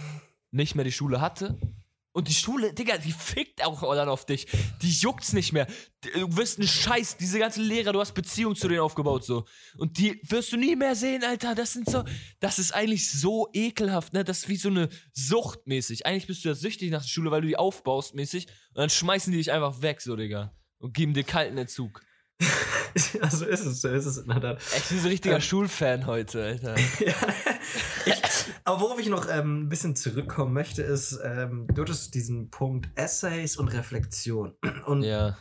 nicht 0.51 0.75
mehr 0.75 0.85
die 0.85 0.93
Schule 0.93 1.21
hatte. 1.21 1.59
Und 2.13 2.27
die 2.27 2.35
Schule, 2.35 2.73
Digga, 2.73 2.99
die 2.99 3.13
fickt 3.13 3.65
auch 3.65 3.81
dann 3.95 4.09
auf 4.09 4.27
dich. 4.27 4.49
Die 4.83 4.91
juckt's 4.91 5.33
nicht 5.33 5.53
mehr. 5.53 5.69
Du 6.01 6.37
wirst 6.37 6.59
ein 6.59 6.67
Scheiß. 6.67 7.17
Diese 7.17 7.39
ganzen 7.39 7.63
Lehrer, 7.63 7.93
du 7.93 8.01
hast 8.01 8.13
Beziehung 8.13 8.57
zu 8.57 8.67
denen 8.67 8.81
aufgebaut, 8.81 9.25
so. 9.25 9.45
Und 9.77 9.99
die 9.99 10.21
wirst 10.25 10.51
du 10.51 10.57
nie 10.57 10.75
mehr 10.75 10.97
sehen, 10.97 11.23
Alter. 11.23 11.55
Das 11.55 11.75
sind 11.75 11.89
so, 11.89 12.03
das 12.41 12.59
ist 12.59 12.73
eigentlich 12.73 13.09
so 13.09 13.49
ekelhaft, 13.53 14.15
ne? 14.15 14.25
Das 14.25 14.39
ist 14.39 14.49
wie 14.49 14.57
so 14.57 14.69
eine 14.69 14.89
Sucht 15.13 15.67
mäßig. 15.67 16.07
Eigentlich 16.07 16.27
bist 16.27 16.45
du 16.45 16.49
ja 16.49 16.57
süchtig 16.57 16.91
nach 16.91 17.03
der 17.03 17.09
Schule, 17.09 17.31
weil 17.31 17.43
du 17.43 17.47
die 17.47 17.57
aufbaust 17.57 18.17
mäßig. 18.17 18.47
Und 18.47 18.79
dann 18.79 18.91
schmeißen 18.91 19.31
die 19.31 19.39
dich 19.39 19.53
einfach 19.53 19.81
weg, 19.83 20.01
so, 20.01 20.17
Digga. 20.17 20.53
Und 20.79 20.95
geben 20.95 21.15
dir 21.15 21.23
kalten 21.23 21.57
Entzug. 21.57 22.01
Also 23.21 23.45
ist 23.47 23.65
es, 23.65 23.81
so 23.81 23.89
ist 23.89 24.07
es 24.07 24.17
in 24.19 24.29
der 24.29 24.41
Tat. 24.41 24.57
Echt, 24.75 24.89
so 24.89 24.95
ein 24.97 25.07
richtiger 25.07 25.37
Ähm. 25.37 25.41
Schulfan 25.41 26.07
heute, 26.07 26.43
Alter. 26.43 26.75
ja. 27.01 27.15
ich, 28.07 28.23
aber 28.65 28.81
worauf 28.81 28.99
ich 28.99 29.09
noch 29.09 29.29
ähm, 29.31 29.63
ein 29.65 29.69
bisschen 29.69 29.95
zurückkommen 29.95 30.53
möchte, 30.53 30.83
ist, 30.83 31.19
ähm, 31.23 31.67
du 31.73 31.83
hattest 31.83 32.15
diesen 32.15 32.51
Punkt 32.51 32.89
Essays 32.97 33.57
und 33.57 33.69
Reflexion. 33.69 34.55
Und, 34.87 35.03
Ja. 35.03 35.39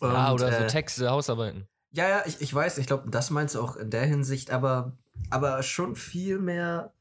und 0.00 0.12
ja, 0.12 0.32
oder 0.32 0.50
so 0.52 0.64
äh, 0.64 0.66
Texte, 0.66 1.10
Hausarbeiten. 1.10 1.68
Ja, 1.92 2.08
ja, 2.08 2.22
ich, 2.26 2.40
ich 2.40 2.52
weiß, 2.54 2.78
ich 2.78 2.86
glaube, 2.86 3.10
das 3.10 3.30
meinst 3.30 3.54
du 3.54 3.60
auch 3.60 3.76
in 3.76 3.90
der 3.90 4.06
Hinsicht, 4.06 4.50
aber, 4.50 4.96
aber 5.28 5.62
schon 5.62 5.96
viel 5.96 6.38
mehr, 6.38 6.94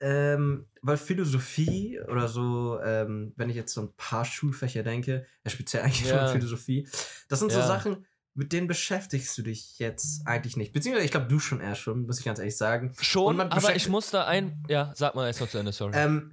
ähm, 0.00 0.66
weil 0.82 0.96
Philosophie 0.96 1.98
oder 2.08 2.28
so, 2.28 2.78
ähm, 2.84 3.32
wenn 3.36 3.50
ich 3.50 3.56
jetzt 3.56 3.74
so 3.74 3.80
ein 3.82 3.92
paar 3.96 4.24
Schulfächer 4.24 4.82
denke, 4.84 5.26
ja, 5.44 5.50
speziell 5.50 5.82
eigentlich 5.82 6.06
Ja. 6.08 6.26
schon 6.28 6.40
Philosophie, 6.40 6.86
das 7.28 7.40
sind 7.40 7.50
so 7.50 7.58
Ja. 7.58 7.66
Sachen, 7.66 8.06
mit 8.38 8.52
denen 8.52 8.68
beschäftigst 8.68 9.36
du 9.36 9.42
dich 9.42 9.80
jetzt 9.80 10.24
eigentlich 10.24 10.56
nicht. 10.56 10.72
Beziehungsweise, 10.72 11.04
ich 11.04 11.10
glaube, 11.10 11.26
du 11.26 11.40
schon 11.40 11.60
eher 11.60 11.74
schon, 11.74 12.06
muss 12.06 12.20
ich 12.20 12.24
ganz 12.24 12.38
ehrlich 12.38 12.56
sagen. 12.56 12.94
Schon, 13.00 13.40
aber 13.40 13.74
ich 13.74 13.88
muss 13.88 14.12
da 14.12 14.26
ein. 14.26 14.62
Ja, 14.68 14.92
sag 14.94 15.16
mal 15.16 15.26
erst 15.26 15.40
noch 15.40 15.48
zu 15.48 15.58
Ende, 15.58 15.72
sorry. 15.72 15.92
Ähm, 15.96 16.32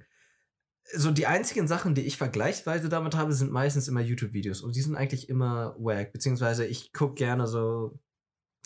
so 0.94 1.10
die 1.10 1.26
einzigen 1.26 1.66
Sachen, 1.66 1.96
die 1.96 2.02
ich 2.02 2.16
vergleichsweise 2.16 2.88
damit 2.88 3.16
habe, 3.16 3.32
sind 3.32 3.50
meistens 3.50 3.88
immer 3.88 4.00
YouTube-Videos 4.00 4.62
und 4.62 4.76
die 4.76 4.82
sind 4.82 4.94
eigentlich 4.94 5.28
immer 5.28 5.74
wack. 5.80 6.12
Beziehungsweise 6.12 6.64
ich 6.64 6.92
gucke 6.92 7.14
gerne 7.14 7.48
so, 7.48 7.98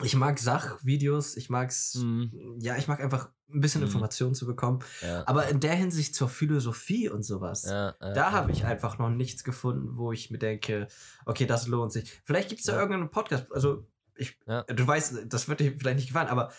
ich 0.02 0.14
mag 0.16 0.38
Sachvideos, 0.38 1.36
ich 1.36 1.50
mag's, 1.50 1.94
Mhm. 1.96 2.56
ja, 2.60 2.76
ich 2.76 2.88
mag 2.88 3.00
einfach 3.00 3.30
ein 3.52 3.60
bisschen 3.60 3.80
Mhm. 3.80 3.88
Informationen 3.88 4.34
zu 4.34 4.46
bekommen. 4.46 4.80
ja. 5.02 5.26
Aber 5.26 5.48
in 5.48 5.60
der 5.60 5.74
Hinsicht 5.74 6.14
zur 6.14 6.28
Philosophie 6.28 7.08
und 7.08 7.22
sowas, 7.24 7.64
ja, 7.64 7.94
ja, 8.00 8.12
da 8.12 8.32
habe 8.32 8.52
ich 8.52 8.64
einfach 8.64 8.98
noch 8.98 9.10
nichts 9.10 9.42
gefunden, 9.44 9.96
wo 9.96 10.12
ich 10.12 10.30
mir 10.30 10.38
denke, 10.38 10.86
okay, 11.26 11.46
das 11.46 11.66
lohnt 11.66 11.92
sich. 11.92 12.20
Vielleicht 12.24 12.48
gibt 12.48 12.60
es 12.60 12.66
da 12.66 12.74
irgendeinen 12.74 13.10
Podcast, 13.10 13.52
also 13.52 13.86
ich, 14.16 14.38
du 14.46 14.86
weißt, 14.86 15.20
das 15.26 15.48
wird 15.48 15.60
dir 15.60 15.74
vielleicht 15.76 15.96
nicht 15.96 16.08
gefallen, 16.08 16.28
aber 16.28 16.52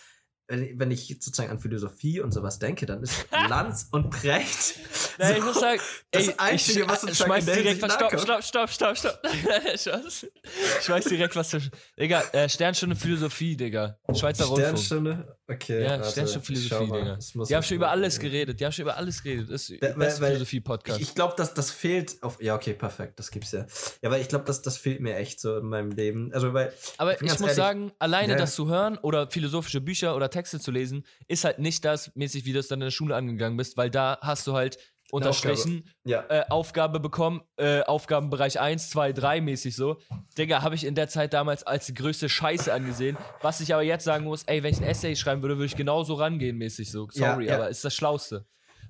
wenn 0.52 0.92
ich 0.92 1.08
sozusagen 1.08 1.50
an 1.50 1.60
Philosophie 1.60 2.20
und 2.20 2.32
sowas 2.32 2.60
denke, 2.60 2.86
dann 2.86 3.02
ist 3.02 3.26
Lanz 3.50 3.88
und 3.92 4.10
Precht 4.10 4.76
Nein, 5.18 5.38
ich 5.38 5.44
muss 5.44 5.60
sagen, 5.60 5.80
das 6.12 6.28
ey, 6.28 6.34
Einzige, 6.38 6.82
ich, 6.82 6.90
was 6.90 7.04
uns 7.04 7.18
schmeiß 7.18 7.46
direkt 7.46 7.82
was. 7.82 7.94
Stopp, 7.94 8.20
stopp, 8.20 8.44
stopp, 8.44 8.70
stopp, 8.70 8.98
stopp. 8.98 9.20
Ich 10.82 10.90
weiß 10.90 11.06
direkt 11.06 11.36
was. 11.36 11.50
Zu, 11.50 11.60
Digga, 12.00 12.24
äh, 12.34 12.50
Sternstunde 12.50 12.96
Philosophie, 12.96 13.56
Digga. 13.56 13.98
Schweizer 14.14 14.46
Rundfunk. 14.46 14.78
Sternstunde? 14.78 15.38
Okay. 15.54 15.84
Ja, 15.84 15.90
warte, 16.00 16.12
Sternstunde 16.12 16.54
ich 16.54 16.68
schau 16.68 16.78
Philosophie, 16.80 16.88
mal. 16.92 17.00
Digga. 17.18 17.46
Die 17.46 17.56
haben 17.56 17.62
ich 17.62 17.68
schon 17.68 17.78
über 17.78 17.90
alles 17.92 18.16
gucken. 18.16 18.32
geredet. 18.32 18.60
Die 18.60 18.66
haben 18.66 18.72
schon 18.72 18.84
über 18.84 18.98
alles 18.98 19.24
geredet. 19.24 19.50
Das 19.52 19.62
ist 19.64 19.72
Weil- 19.72 19.78
der 19.80 19.94
beste 19.98 20.22
weil- 20.22 20.28
Philosophie-Podcast. 20.32 21.00
Ich, 21.02 21.10
ich 21.10 21.16
glaube, 21.16 21.34
dass 21.38 21.54
das 21.54 21.72
fehlt 21.72 22.22
auf. 22.24 22.42
Ja, 22.42 22.56
okay, 22.56 22.74
perfekt, 22.74 23.20
das 23.20 23.32
gibt's 23.32 23.52
ja. 23.52 23.66
Ja, 24.02 24.10
aber 24.10 24.20
ich 24.20 24.28
glaube, 24.28 24.46
dass 24.46 24.62
das 24.62 24.78
fehlt 24.78 25.02
mir 25.02 25.16
echt 25.16 25.40
so 25.40 25.58
in 25.58 25.66
meinem 25.66 25.92
Leben. 25.92 26.32
Also, 26.34 26.54
weil. 26.54 26.74
Aber 26.98 27.14
ich 27.14 27.20
ganz 27.20 27.34
muss 27.34 27.42
ehrlich- 27.42 27.56
sagen, 27.56 27.92
alleine 28.00 28.34
Ja. 28.34 28.40
das 28.40 28.56
zu 28.56 28.70
hören 28.70 28.98
oder 28.98 29.30
philosophische 29.30 29.82
Bücher 29.82 30.16
oder 30.16 30.30
Texte 30.30 30.60
zu 30.60 30.72
lesen, 30.72 31.06
ist 31.28 31.44
halt 31.44 31.60
nicht 31.60 31.84
das 31.86 32.12
mäßig, 32.16 32.46
wie 32.46 32.54
du 32.54 32.60
es 32.60 32.68
dann 32.68 32.80
in 32.80 32.86
der 32.86 32.92
Schule 32.92 33.16
angegangen 33.16 33.58
bist, 33.58 33.78
weil 33.78 33.90
da 33.90 34.18
hast 34.22 34.48
du 34.48 34.54
halt 34.54 34.78
unterstrichen, 35.12 35.84
Ja. 36.04 36.24
äh, 36.30 36.44
Aufgabe 36.50 37.00
bekommen, 37.00 37.42
äh, 37.58 37.82
Aufgabenbereich 37.82 38.60
1, 38.60 38.90
2, 38.90 39.14
3 39.14 39.42
mäßig 39.42 39.76
so. 39.76 39.98
Digga, 40.38 40.62
habe 40.62 40.76
ich 40.76 40.86
in 40.86 40.96
der 40.96 41.08
Zeit 41.08 41.34
damals 41.34 41.64
als 41.64 41.86
die 41.86 41.94
größte 41.94 42.30
Scheiße 42.30 42.74
angesehen. 42.74 43.18
Was 43.42 43.60
ich 43.62 43.74
aber 43.74 43.84
jetzt 43.84 44.04
sagen 44.06 44.26
muss, 44.26 44.44
ey, 44.44 44.64
wenn 44.64 44.72
ich 44.74 44.80
ein 44.80 44.86
Essay 44.88 45.16
schreiben 45.16 45.42
würde, 45.42 45.56
würde 45.58 45.66
ich 45.66 45.76
genauso 45.76 46.16
rangehen 46.16 46.58
mäßig 46.58 46.92
so. 46.92 47.08
Ja, 47.14 47.32
Sorry, 47.34 47.48
ja. 47.48 47.56
aber 47.56 47.70
ist 47.70 47.84
das 47.86 47.94
Schlauste. 47.94 48.46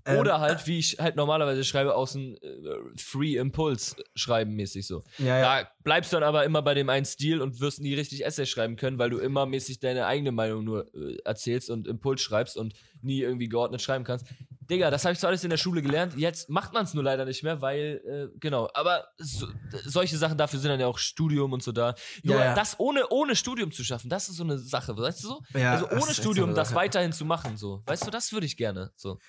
Ähm, 0.05 0.19
Oder 0.19 0.39
halt, 0.39 0.65
wie 0.67 0.79
ich 0.79 0.97
halt 0.99 1.15
normalerweise 1.15 1.63
schreibe, 1.63 1.95
aus 1.95 2.13
dem 2.13 2.35
äh, 2.35 2.57
Free 2.97 3.35
Impulse 3.37 3.95
schreiben 4.15 4.55
mäßig 4.55 4.87
so. 4.87 5.03
ja, 5.17 5.39
ja. 5.39 5.61
Da 5.63 5.69
bleibst 5.83 6.11
du 6.11 6.17
dann 6.17 6.23
aber 6.23 6.43
immer 6.43 6.61
bei 6.61 6.73
dem 6.73 6.89
einen 6.89 7.05
Stil 7.05 7.41
und 7.41 7.59
wirst 7.59 7.81
nie 7.81 7.93
richtig 7.93 8.25
Essay 8.25 8.45
schreiben 8.45 8.75
können, 8.75 8.97
weil 8.97 9.09
du 9.09 9.19
immer 9.19 9.45
mäßig 9.45 9.79
deine 9.79 10.05
eigene 10.05 10.31
Meinung 10.31 10.63
nur 10.63 10.93
äh, 10.95 11.17
erzählst 11.23 11.69
und 11.69 11.87
Impuls 11.87 12.21
schreibst 12.21 12.57
und 12.57 12.73
nie 13.01 13.21
irgendwie 13.21 13.49
geordnet 13.49 13.81
schreiben 13.81 14.03
kannst. 14.03 14.25
Digga, 14.69 14.89
das 14.89 15.03
habe 15.03 15.13
ich 15.13 15.19
zwar 15.19 15.29
alles 15.29 15.43
in 15.43 15.49
der 15.49 15.57
Schule 15.57 15.81
gelernt, 15.81 16.13
jetzt 16.15 16.49
macht 16.49 16.71
man 16.71 16.85
es 16.85 16.93
nur 16.93 17.03
leider 17.03 17.25
nicht 17.25 17.43
mehr, 17.43 17.61
weil, 17.61 18.01
äh, 18.33 18.37
genau, 18.39 18.69
aber 18.73 19.05
so, 19.17 19.47
solche 19.85 20.17
Sachen, 20.17 20.37
dafür 20.37 20.59
sind 20.59 20.69
dann 20.69 20.79
ja 20.79 20.87
auch 20.87 20.97
Studium 20.97 21.51
und 21.51 21.61
so 21.61 21.73
da. 21.73 21.93
Nur 22.23 22.37
Ja, 22.37 22.45
ja. 22.45 22.55
das 22.55 22.79
ohne, 22.79 23.09
ohne 23.09 23.35
Studium 23.35 23.71
zu 23.71 23.83
schaffen, 23.83 24.09
das 24.09 24.29
ist 24.29 24.37
so 24.37 24.43
eine 24.43 24.57
Sache, 24.57 24.95
weißt 24.97 25.23
du 25.23 25.27
so? 25.27 25.41
Ja, 25.53 25.73
also 25.73 25.89
ohne 25.89 26.13
so 26.13 26.13
Studium 26.13 26.49
eine 26.49 26.55
das 26.55 26.73
weiterhin 26.73 27.11
zu 27.11 27.25
machen, 27.25 27.57
so. 27.57 27.83
Weißt 27.85 28.07
du, 28.07 28.11
das 28.11 28.31
würde 28.31 28.45
ich 28.45 28.55
gerne, 28.55 28.91
so. 28.95 29.19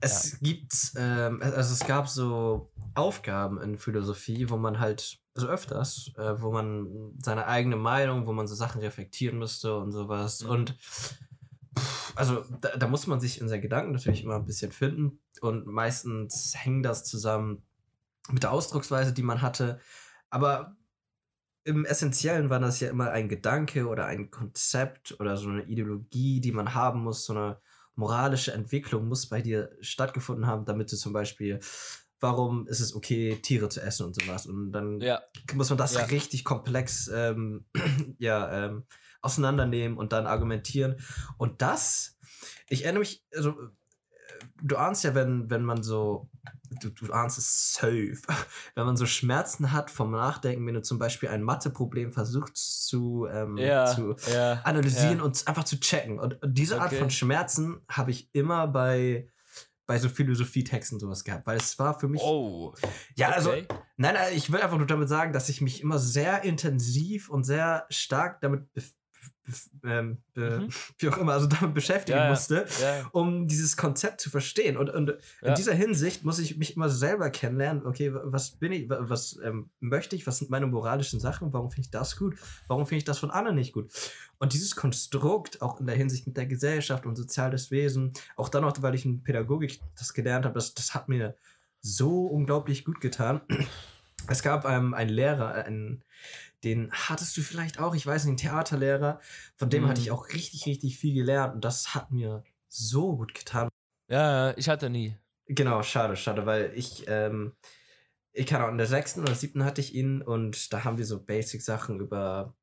Es 0.00 0.38
gibt, 0.40 0.92
ähm, 0.96 1.40
also 1.42 1.74
es 1.74 1.86
gab 1.86 2.08
so 2.08 2.72
Aufgaben 2.94 3.60
in 3.60 3.78
Philosophie, 3.78 4.48
wo 4.48 4.56
man 4.56 4.80
halt, 4.80 5.20
also 5.34 5.48
öfters, 5.48 6.12
äh, 6.16 6.40
wo 6.40 6.50
man 6.50 7.14
seine 7.18 7.46
eigene 7.46 7.76
Meinung, 7.76 8.26
wo 8.26 8.32
man 8.32 8.46
so 8.46 8.54
Sachen 8.54 8.80
reflektieren 8.80 9.38
müsste 9.38 9.76
und 9.76 9.92
sowas. 9.92 10.42
Mhm. 10.42 10.50
Und 10.50 10.76
also 12.16 12.44
da, 12.60 12.76
da 12.76 12.88
muss 12.88 13.06
man 13.06 13.20
sich 13.20 13.40
in 13.40 13.48
seinen 13.48 13.62
Gedanken 13.62 13.92
natürlich 13.92 14.24
immer 14.24 14.36
ein 14.36 14.46
bisschen 14.46 14.72
finden. 14.72 15.20
Und 15.40 15.66
meistens 15.66 16.54
hängt 16.56 16.84
das 16.84 17.04
zusammen 17.04 17.62
mit 18.30 18.42
der 18.42 18.52
Ausdrucksweise, 18.52 19.12
die 19.12 19.22
man 19.22 19.42
hatte. 19.42 19.80
Aber 20.30 20.76
im 21.64 21.84
Essentiellen 21.84 22.50
war 22.50 22.58
das 22.58 22.80
ja 22.80 22.88
immer 22.88 23.10
ein 23.10 23.28
Gedanke 23.28 23.86
oder 23.86 24.06
ein 24.06 24.30
Konzept 24.30 25.18
oder 25.20 25.36
so 25.36 25.48
eine 25.48 25.64
Ideologie, 25.64 26.40
die 26.40 26.52
man 26.52 26.74
haben 26.74 27.02
muss, 27.02 27.24
so 27.24 27.34
eine 27.34 27.60
moralische 28.00 28.52
Entwicklung 28.52 29.06
muss 29.06 29.28
bei 29.28 29.42
dir 29.42 29.70
stattgefunden 29.80 30.46
haben, 30.46 30.64
damit 30.64 30.90
du 30.90 30.96
zum 30.96 31.12
Beispiel, 31.12 31.60
warum 32.18 32.66
ist 32.66 32.80
es 32.80 32.94
okay, 32.94 33.36
Tiere 33.42 33.68
zu 33.68 33.80
essen 33.80 34.06
und 34.06 34.14
sowas. 34.14 34.46
Und 34.46 34.72
dann 34.72 35.00
Ja, 35.00 35.22
muss 35.54 35.68
man 35.70 35.78
das 35.78 35.94
Ja. 35.94 36.04
richtig 36.04 36.44
komplex 36.44 37.08
ähm, 37.12 37.66
ja, 38.18 38.66
ähm, 38.66 38.84
auseinandernehmen 39.22 39.98
und 39.98 40.12
dann 40.12 40.26
argumentieren. 40.26 40.96
Und 41.38 41.60
das, 41.62 42.18
ich 42.68 42.84
erinnere 42.84 43.00
mich, 43.00 43.22
also, 43.34 43.54
du 44.62 44.76
ahnst 44.76 45.04
ja, 45.04 45.14
wenn, 45.14 45.50
wenn 45.50 45.62
man 45.62 45.82
so, 45.82 46.28
du, 46.82 46.90
du 46.90 47.12
ahnst 47.12 47.38
es 47.38 47.74
safe, 47.74 48.18
wenn 48.74 48.86
man 48.86 48.96
so 48.96 49.06
Schmerzen 49.06 49.72
hat 49.72 49.90
vom 49.90 50.10
Nachdenken, 50.12 50.66
wenn 50.66 50.74
du 50.74 50.82
zum 50.82 50.98
Beispiel 50.98 51.28
ein 51.28 51.42
Matheproblem 51.42 52.12
versuchst 52.12 52.86
zu, 52.86 53.26
ähm, 53.30 53.56
ja, 53.58 53.86
zu 53.86 54.16
ja. 54.32 54.60
analysieren 54.64 55.18
ja. 55.18 55.24
und 55.24 55.46
einfach 55.46 55.64
zu 55.64 55.78
checken. 55.80 56.18
Und 56.18 56.38
diese 56.44 56.80
Art 56.80 56.90
Okay. 56.90 56.98
von 56.98 57.10
Schmerzen 57.10 57.80
habe 57.88 58.10
ich 58.10 58.28
immer 58.32 58.66
bei, 58.66 59.28
bei 59.86 59.98
so 59.98 60.08
Philosophietexten 60.08 61.00
sowas 61.00 61.24
gehabt, 61.24 61.46
weil 61.46 61.56
es 61.56 61.78
war 61.78 61.98
für 61.98 62.08
mich. 62.08 62.20
Oh, 62.22 62.74
ja, 63.16 63.30
also, 63.30 63.50
okay. 63.50 63.66
nein, 63.96 64.14
nein, 64.14 64.32
ich 64.34 64.52
will 64.52 64.60
einfach 64.60 64.78
nur 64.78 64.86
damit 64.86 65.08
sagen, 65.08 65.32
dass 65.32 65.48
ich 65.48 65.60
mich 65.60 65.80
immer 65.80 65.98
sehr 65.98 66.44
intensiv 66.44 67.28
und 67.28 67.44
sehr 67.44 67.86
stark 67.90 68.40
damit, 68.40 68.68
bef- 68.76 68.92
bef- 68.92 68.94
ähm, 69.84 70.18
Mhm. 70.34 70.68
wie 70.98 71.08
auch 71.08 71.18
immer, 71.18 71.32
also 71.32 71.46
damit 71.46 71.74
beschäftigen 71.74 72.16
Ja, 72.18 72.28
musste, 72.30 72.66
ja, 72.80 73.06
um 73.12 73.46
dieses 73.46 73.76
Konzept 73.76 74.20
zu 74.20 74.30
verstehen. 74.30 74.76
Und, 74.78 74.88
und 74.90 75.10
in 75.10 75.16
Ja. 75.42 75.54
dieser 75.54 75.74
Hinsicht 75.74 76.24
muss 76.24 76.38
ich 76.38 76.56
mich 76.56 76.76
immer 76.76 76.88
selber 76.88 77.28
kennenlernen. 77.30 77.84
Okay, 77.86 78.14
wa- 78.14 78.22
was 78.24 78.52
bin 78.52 78.72
ich, 78.72 78.88
wa- 78.88 79.00
was 79.02 79.38
ähm, 79.44 79.68
möchte 79.80 80.16
ich, 80.16 80.26
was 80.26 80.38
sind 80.38 80.50
meine 80.50 80.66
moralischen 80.66 81.20
Sachen, 81.20 81.52
warum 81.52 81.70
finde 81.70 81.82
ich 81.86 81.90
das 81.90 82.16
gut, 82.16 82.36
warum 82.68 82.86
finde 82.86 82.98
ich 82.98 83.04
das 83.04 83.18
von 83.18 83.30
anderen 83.30 83.56
nicht 83.56 83.72
gut. 83.72 83.90
Und 84.38 84.52
dieses 84.54 84.74
Konstrukt, 84.76 85.60
auch 85.60 85.78
in 85.80 85.86
der 85.86 85.96
Hinsicht 85.96 86.26
mit 86.26 86.36
der 86.38 86.46
Gesellschaft 86.46 87.04
und 87.04 87.16
soziales 87.16 87.70
Wesen, 87.70 88.12
auch 88.36 88.48
dann 88.48 88.62
noch, 88.62 88.80
weil 88.80 88.94
ich 88.94 89.04
in 89.04 89.22
Pädagogik 89.22 89.80
das 89.98 90.14
gelernt 90.14 90.44
habe, 90.46 90.54
das, 90.54 90.72
das 90.74 90.94
hat 90.94 91.08
mir 91.08 91.34
so 91.82 92.26
unglaublich 92.26 92.84
gut 92.84 93.00
getan. 93.00 93.40
Es 94.28 94.42
gab 94.42 94.64
ähm, 94.66 94.94
einen 94.94 95.10
Lehrer, 95.10 95.54
einen, 95.54 96.04
den 96.64 96.90
hattest 96.92 97.36
du 97.36 97.42
vielleicht 97.42 97.78
auch, 97.78 97.94
ich 97.94 98.06
weiß 98.06 98.24
nicht, 98.24 98.30
einen 98.30 98.36
Theaterlehrer, 98.52 99.20
von 99.56 99.70
dem 99.70 99.84
Mhm. 99.84 99.88
hatte 99.88 100.00
ich 100.00 100.10
auch 100.10 100.28
richtig, 100.28 100.66
richtig 100.66 100.98
viel 100.98 101.14
gelernt 101.14 101.54
und 101.54 101.64
das 101.64 101.94
hat 101.94 102.10
mir 102.10 102.44
so 102.68 103.16
gut 103.16 103.34
getan. 103.34 103.68
ja, 104.08 104.56
ich 104.56 104.68
hatte 104.68 104.90
nie. 104.90 105.16
Genau, 105.46 105.82
schade, 105.82 106.16
schade, 106.16 106.46
weil 106.46 106.72
ich, 106.76 107.04
ähm, 107.08 107.54
ich 108.32 108.46
kann 108.46 108.62
auch 108.62 108.68
in 108.68 108.78
der 108.78 108.86
sechsten 108.86 109.20
oder 109.22 109.34
siebten 109.34 109.64
hatte 109.64 109.80
ich 109.80 109.94
ihn 109.94 110.22
und 110.22 110.72
da 110.72 110.84
haben 110.84 110.98
wir 110.98 111.04
so 111.06 111.20
Basic-Sachen 111.24 111.98
über, 112.00 112.54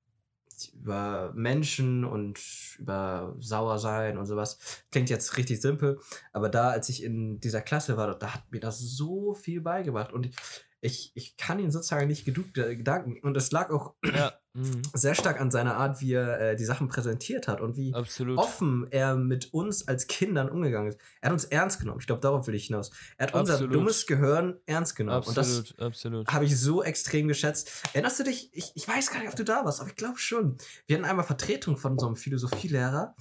über 0.73 1.33
Menschen 1.35 2.05
und 2.05 2.39
über 2.79 3.35
Sauersein 3.39 4.17
und 4.17 4.25
sowas. 4.25 4.57
Klingt 4.91 5.09
jetzt 5.09 5.37
richtig 5.37 5.61
simpel, 5.61 5.99
aber 6.31 6.49
da, 6.49 6.69
als 6.69 6.89
ich 6.89 7.03
in 7.03 7.39
dieser 7.41 7.61
Klasse 7.61 7.97
war, 7.97 8.17
da 8.17 8.33
hat 8.33 8.51
mir 8.51 8.59
das 8.61 8.79
so 8.79 9.33
viel 9.33 9.61
beigebracht 9.61 10.13
und 10.13 10.27
ich, 10.27 10.35
ich 10.81 11.37
kann 11.37 11.59
ihn 11.59 11.71
sozusagen 11.71 12.07
nicht 12.07 12.25
genug 12.25 12.55
äh, 12.57 12.75
Gedanken 12.75 13.19
und 13.21 13.35
es 13.35 13.51
lag 13.51 13.69
auch 13.69 13.95
Ja, 14.15 14.33
mhm. 14.53 14.81
sehr 14.93 15.15
stark 15.15 15.39
an 15.39 15.51
seiner 15.51 15.75
Art, 15.75 16.01
wie 16.01 16.13
er 16.13 16.39
äh, 16.39 16.55
die 16.55 16.65
Sachen 16.65 16.87
präsentiert 16.87 17.47
hat 17.47 17.61
und 17.61 17.77
wie 17.77 17.93
absolut. 17.93 18.37
offen 18.37 18.87
er 18.91 19.15
mit 19.15 19.53
uns 19.53 19.87
als 19.87 20.07
Kindern 20.07 20.49
umgegangen 20.49 20.89
ist. 20.89 20.99
Er 21.21 21.27
hat 21.27 21.33
uns 21.33 21.45
ernst 21.45 21.79
genommen. 21.79 21.99
Ich 21.99 22.07
glaube, 22.07 22.21
darauf 22.21 22.47
will 22.47 22.55
ich 22.55 22.67
hinaus. 22.67 22.91
Er 23.17 23.27
hat 23.27 23.33
unser 23.33 23.53
Absolut. 23.53 23.75
dummes 23.75 24.05
Gehirn 24.05 24.59
ernst 24.65 24.95
genommen. 24.95 25.23
Und 25.25 25.37
das 25.37 25.59
Absolut, 25.59 25.79
absolut. 25.79 26.27
habe 26.27 26.45
ich 26.45 26.59
so 26.59 26.83
extrem 26.83 27.27
geschätzt. 27.27 27.83
Erinnerst 27.93 28.19
du 28.19 28.23
dich? 28.23 28.49
Ich, 28.53 28.71
ich 28.75 28.87
weiß 28.87 29.11
gar 29.11 29.19
nicht, 29.19 29.29
ob 29.29 29.35
du 29.35 29.43
da 29.43 29.65
warst, 29.65 29.79
aber 29.79 29.89
ich 29.89 29.95
glaube 29.95 30.17
schon. 30.17 30.57
Wir 30.85 30.97
hatten 30.97 31.05
einmal 31.05 31.25
Vertretung 31.25 31.77
von 31.77 31.97
so 31.97 32.07
einem 32.07 32.15
Philosophielehrer 32.15 33.15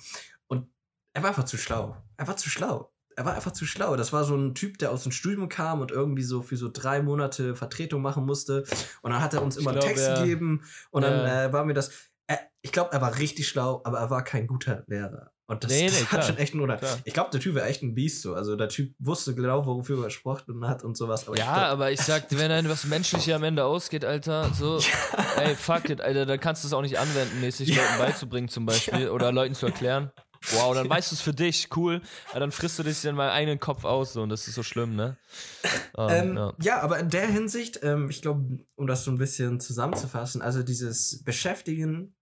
und 0.46 0.68
er 1.12 1.22
war 1.22 1.30
einfach 1.30 1.44
zu 1.44 1.56
schlau. 1.56 1.96
Er 2.16 2.28
war 2.28 2.36
zu 2.36 2.50
schlau. 2.50 2.92
Er 3.18 3.24
war 3.24 3.34
einfach 3.34 3.52
zu 3.52 3.64
schlau. 3.64 3.96
Das 3.96 4.12
war 4.12 4.24
so 4.24 4.36
ein 4.36 4.54
Typ, 4.54 4.78
der 4.78 4.90
aus 4.92 5.02
dem 5.02 5.10
Studium 5.12 5.48
kam 5.48 5.80
und 5.80 5.90
irgendwie 5.90 6.22
so 6.22 6.42
für 6.42 6.56
so 6.56 6.68
drei 6.72 7.00
Monate 7.02 7.56
Vertretung 7.56 8.02
machen 8.02 8.26
musste. 8.26 8.64
Und 9.02 9.10
dann 9.10 9.22
hat 9.22 9.32
er 9.32 9.42
uns 9.42 9.56
Ich 9.56 9.62
immer 9.62 9.70
einen 9.70 9.80
glaub, 9.80 9.88
Text 9.90 10.06
ja. 10.06 10.20
gegeben 10.20 10.62
und 10.90 11.02
dann 11.02 11.26
Ja. 11.26 11.44
äh, 11.46 11.52
war 11.52 11.64
mir 11.64 11.74
das. 11.74 11.90
Er, 12.28 12.40
ich 12.60 12.72
glaube, 12.72 12.92
er 12.92 13.00
war 13.00 13.18
richtig 13.18 13.48
schlau, 13.48 13.80
aber 13.84 13.98
er 14.00 14.10
war 14.10 14.22
kein 14.22 14.46
guter 14.46 14.84
Lehrer. 14.86 15.30
Und 15.48 15.62
das, 15.62 15.70
Nee, 15.70 15.82
nee, 15.86 15.86
das 16.00 16.10
hat 16.12 16.24
schon 16.26 16.36
echt 16.38 16.54
einen 16.54 16.62
Oder. 16.64 16.76
Klar. 16.76 16.98
Ich 17.04 17.14
glaube, 17.14 17.30
der 17.30 17.40
Typ 17.40 17.54
war 17.54 17.64
echt 17.66 17.82
ein 17.82 17.94
Biest 17.94 18.20
so. 18.20 18.34
Also 18.34 18.56
der 18.56 18.68
Typ 18.68 18.92
wusste 18.98 19.32
genau, 19.34 19.64
wofür 19.64 19.98
er 20.00 20.06
gesprochen 20.06 20.66
hat 20.66 20.82
und 20.84 20.96
sowas. 20.96 21.26
Aber 21.26 21.36
ich 21.36 21.40
Ja, 21.42 21.54
glaub- 21.54 21.64
aber 21.70 21.92
ich 21.92 22.00
sag, 22.02 22.24
wenn 22.32 22.50
einem 22.50 22.68
was 22.68 22.84
Menschliches 22.84 23.32
am 23.32 23.44
Ende 23.44 23.64
ausgeht, 23.64 24.04
Alter, 24.04 24.50
so, 24.52 24.78
ey, 25.38 25.54
fuck 25.54 25.88
it, 25.88 26.00
Alter, 26.00 26.26
dann 26.26 26.40
kannst 26.40 26.64
du 26.64 26.66
es 26.68 26.72
auch 26.74 26.82
nicht 26.82 26.98
anwenden, 26.98 27.40
mäßig 27.40 27.68
Ja. 27.68 27.76
Leuten 27.76 27.98
beizubringen 27.98 28.48
zum 28.48 28.66
Beispiel 28.66 29.08
oder 29.10 29.30
Leuten 29.32 29.54
zu 29.54 29.66
erklären. 29.66 30.10
Wow, 30.52 30.74
dann 30.74 30.88
weißt 30.90 31.10
du 31.10 31.14
es 31.16 31.20
für 31.20 31.32
dich, 31.34 31.68
cool, 31.76 32.00
aber 32.30 32.40
dann 32.40 32.52
frisst 32.52 32.78
du 32.78 32.82
dich 32.82 33.04
in 33.04 33.14
meinen 33.16 33.30
eigenen 33.30 33.58
Kopf 33.60 33.84
aus 33.84 34.12
so, 34.12 34.22
und 34.22 34.28
das 34.28 34.46
ist 34.48 34.54
so 34.54 34.62
schlimm, 34.62 34.94
ne? 34.96 35.16
Ähm, 35.98 36.10
Ähm, 36.30 36.36
ja. 36.36 36.54
ja. 36.60 36.80
aber 36.82 36.98
in 36.98 37.08
der 37.10 37.26
Hinsicht, 37.26 37.80
ähm, 37.82 38.10
ich 38.10 38.20
glaube, 38.22 38.58
um 38.74 38.86
das 38.86 39.04
so 39.04 39.10
ein 39.10 39.18
bisschen 39.18 39.60
zusammenzufassen, 39.60 40.42
also 40.42 40.62
dieses 40.62 41.22
Beschäftigen 41.24 42.14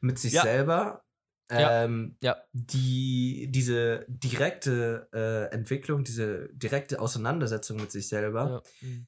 mit 0.00 0.18
sich 0.18 0.32
Ja. 0.32 0.42
selber, 0.42 1.04
ähm, 1.48 2.16
Ja. 2.20 2.36
die, 2.52 3.46
diese 3.52 4.04
direkte 4.08 5.08
äh, 5.14 5.54
Entwicklung, 5.54 6.02
diese 6.02 6.48
direkte 6.52 7.00
Auseinandersetzung 7.00 7.76
mit 7.76 7.92
sich 7.92 8.08
selber, 8.08 8.62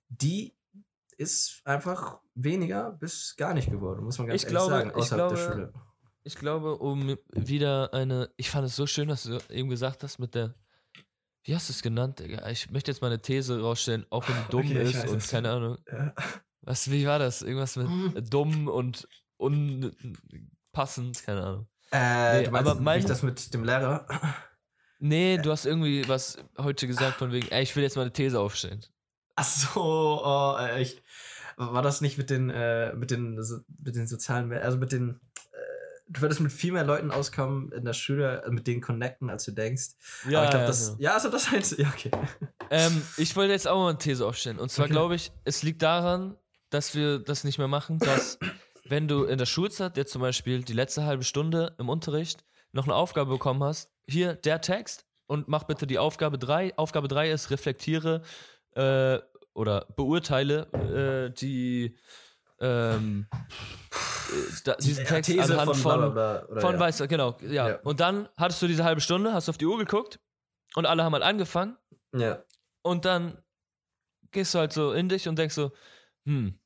die 0.09 0.57
ist 1.17 1.61
einfach 1.65 2.21
weniger 2.37 2.93
bis 2.93 3.35
gar 3.37 3.53
nicht 3.55 3.69
geworden, 3.71 4.05
muss 4.05 4.19
man 4.19 4.29
ganz 4.29 4.43
Ich 4.43 4.45
ehrlich 4.47 4.57
glaube- 4.57 4.71
sagen, 4.71 4.91
außerhalb 4.93 5.31
der 5.35 5.37
glaube- 5.39 5.53
Schule. 5.53 5.73
Ich 6.29 6.35
glaube, 6.35 6.77
um 6.77 7.17
wieder 7.33 7.95
eine. 7.95 8.29
Ich 8.37 8.51
fand 8.51 8.67
es 8.67 8.77
so 8.77 8.87
schön, 8.87 9.09
was 9.09 9.23
du 9.23 9.39
eben 9.49 9.71
gesagt 9.71 10.03
hast 10.03 10.19
mit 10.19 10.35
der. 10.35 10.55
Wie 11.45 11.55
hast 11.55 11.71
du 11.71 11.73
es 11.73 11.81
genannt, 11.81 12.19
Digga? 12.19 12.47
Ich 12.51 12.71
möchte 12.71 12.91
jetzt 12.91 13.01
mal 13.01 13.07
eine 13.07 13.19
These 13.23 13.63
rausstellen, 13.63 14.05
auch 14.11 14.29
wenn 14.29 14.37
die 14.37 14.51
dumm 14.51 14.67
Okay, 14.67 14.83
ist 14.91 15.07
und 15.09 15.17
es. 15.17 15.29
keine 15.29 15.51
Ahnung. 15.51 15.79
Ja. 15.91 16.13
Was, 16.61 16.91
wie 16.91 17.07
war 17.07 17.19
das? 17.19 17.41
Irgendwas 17.41 17.77
mit 17.77 17.87
Hm. 17.89 18.25
dumm 18.29 18.69
und 18.69 19.09
unpassend, 19.39 21.23
keine 21.25 21.43
Ahnung. 21.45 21.69
Äh, 21.93 22.41
Nee, 22.41 22.45
du 22.45 22.51
meinst, 22.51 22.71
aber 22.71 22.81
mein- 22.81 22.99
ich 23.01 23.07
das 23.07 23.23
mit 23.23 23.55
dem 23.55 23.65
Lehrer? 23.65 24.07
Nee, 24.99 25.39
du 25.39 25.51
hast 25.51 25.65
irgendwie 25.65 26.07
was 26.09 26.37
heute 26.59 26.87
gesagt 26.87 27.17
von 27.17 27.33
wegen, 27.33 27.49
ey, 27.49 27.63
ich 27.63 27.75
will 27.75 27.85
jetzt 27.85 27.97
mal 27.97 28.03
eine 28.03 28.13
These 28.13 28.39
aufstellen. 28.39 28.85
Ach 29.37 29.45
so, 29.45 29.81
oh, 30.23 30.57
äh, 30.59 30.83
ich, 30.83 31.01
war 31.57 31.83
das 31.83 32.01
nicht 32.01 32.19
mit 32.19 32.29
den, 32.31 32.51
äh, 32.51 32.93
mit 32.95 33.11
den, 33.11 33.35
mit 33.83 33.95
den 33.97 34.07
sozialen, 34.07 34.53
also 34.53 34.77
mit 34.77 34.93
den, 34.93 35.11
äh, 35.11 35.17
du 36.09 36.21
würdest 36.21 36.41
mit 36.41 36.53
viel 36.53 36.73
mehr 36.73 36.85
Leuten 36.85 37.11
auskommen 37.11 37.71
in 37.73 37.85
der 37.85 37.93
Schule, 37.93 38.43
äh, 38.45 38.51
mit 38.51 38.67
denen 38.67 38.81
connecten, 38.81 39.31
als 39.31 39.45
du 39.45 39.53
denkst. 39.53 39.91
Aber 40.25 40.45
ich 40.45 40.51
glaube, 40.51 40.67
das, 40.67 40.87
genau. 40.87 40.97
ja, 41.01 41.15
also 41.15 41.29
das 41.29 41.51
heißt, 41.51 41.79
ja, 41.79 41.89
okay. 41.89 42.11
Ähm, 42.71 43.03
ich 43.17 43.35
wollte 43.37 43.53
jetzt 43.53 43.67
auch 43.69 43.79
mal 43.79 43.91
eine 43.91 43.99
These 43.99 44.27
aufstellen. 44.27 44.59
Und 44.59 44.71
zwar 44.71 44.85
Okay. 44.85 44.93
glaube 44.93 45.15
ich, 45.15 45.33
es 45.45 45.63
liegt 45.63 45.83
daran, 45.83 46.37
dass 46.71 46.95
wir 46.95 47.19
das 47.19 47.45
nicht 47.45 47.59
mehr 47.59 47.69
machen, 47.69 47.99
dass 47.99 48.39
wenn 48.85 49.09
du 49.09 49.25
in 49.25 49.39
der 49.39 49.47
Schulzeit 49.47 49.97
jetzt 49.97 50.13
zum 50.13 50.23
Beispiel 50.23 50.63
die 50.63 50.73
letzte 50.73 51.05
halbe 51.05 51.25
Stunde 51.25 51.75
im 51.79 51.89
Unterricht 51.89 52.45
noch 52.73 52.85
eine 52.85 52.95
Aufgabe 52.95 53.33
bekommen 53.33 53.63
hast, 53.63 53.91
hier 54.07 54.35
der 54.35 54.61
Text 54.61 55.07
und 55.27 55.49
mach 55.49 55.65
bitte 55.65 55.87
die 55.87 55.99
Aufgabe 55.99 56.39
3. 56.39 56.77
Aufgabe 56.77 57.09
3 57.09 57.31
ist, 57.31 57.51
reflektiere 57.51 58.23
äh, 58.75 59.19
oder 59.55 59.87
beurteile 59.97 61.31
äh, 61.31 61.35
die 61.35 61.97
ähm, 62.61 63.27
äh, 63.33 64.61
da, 64.65 64.75
diesen 64.77 65.05
Die 65.05 65.09
Text 65.09 65.31
These 65.31 65.53
anhand 65.55 65.77
von 65.77 66.01
von, 66.01 66.13
bla, 66.15 66.39
bla, 66.49 66.61
von 66.61 66.75
ja. 66.75 66.81
Weißer, 66.81 67.09
genau, 67.09 67.37
ja. 67.43 67.69
Ja. 67.69 67.77
Und 67.83 68.01
dann 68.01 68.29
hattest 68.37 68.61
du 68.63 68.67
diese 68.67 68.85
halbe 68.85 69.01
Stunde, 69.01 69.33
hast 69.33 69.49
auf 69.49 69.59
die 69.59 69.67
Uhr 69.67 69.79
geguckt 69.79 70.19
und 70.75 70.87
alle 70.87 71.05
haben 71.05 71.13
halt 71.13 71.23
angefangen 71.25 71.77
Ja. 72.15 72.43
und 72.83 73.05
dann 73.05 73.39
gehst 74.31 74.55
du 74.55 74.59
halt 74.59 74.73
so 74.73 74.93
in 74.93 75.09
dich 75.09 75.29
und 75.29 75.39
denkst 75.39 75.55
so, 75.55 75.73
hm, 76.27 76.59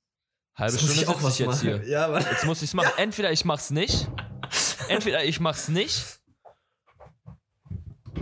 halbe 0.56 0.72
Das 0.72 0.80
Stunde 0.80 0.94
ich 0.94 1.00
sitze 1.00 1.12
ich 1.18 1.22
was 1.24 1.38
jetzt 1.38 1.48
machen. 1.48 1.60
hier. 1.82 1.88
Ja, 1.88 2.08
Mann. 2.08 2.24
Jetzt 2.30 2.44
muss 2.46 2.58
ich 2.62 2.70
es 2.70 2.74
machen. 2.74 2.92
Entweder 2.96 3.30
ich 3.30 3.44
mach's 3.44 3.70
nicht, 3.70 4.08
entweder 4.88 5.24
ich 5.24 5.38
mach's 5.40 5.68
nicht 5.68 6.20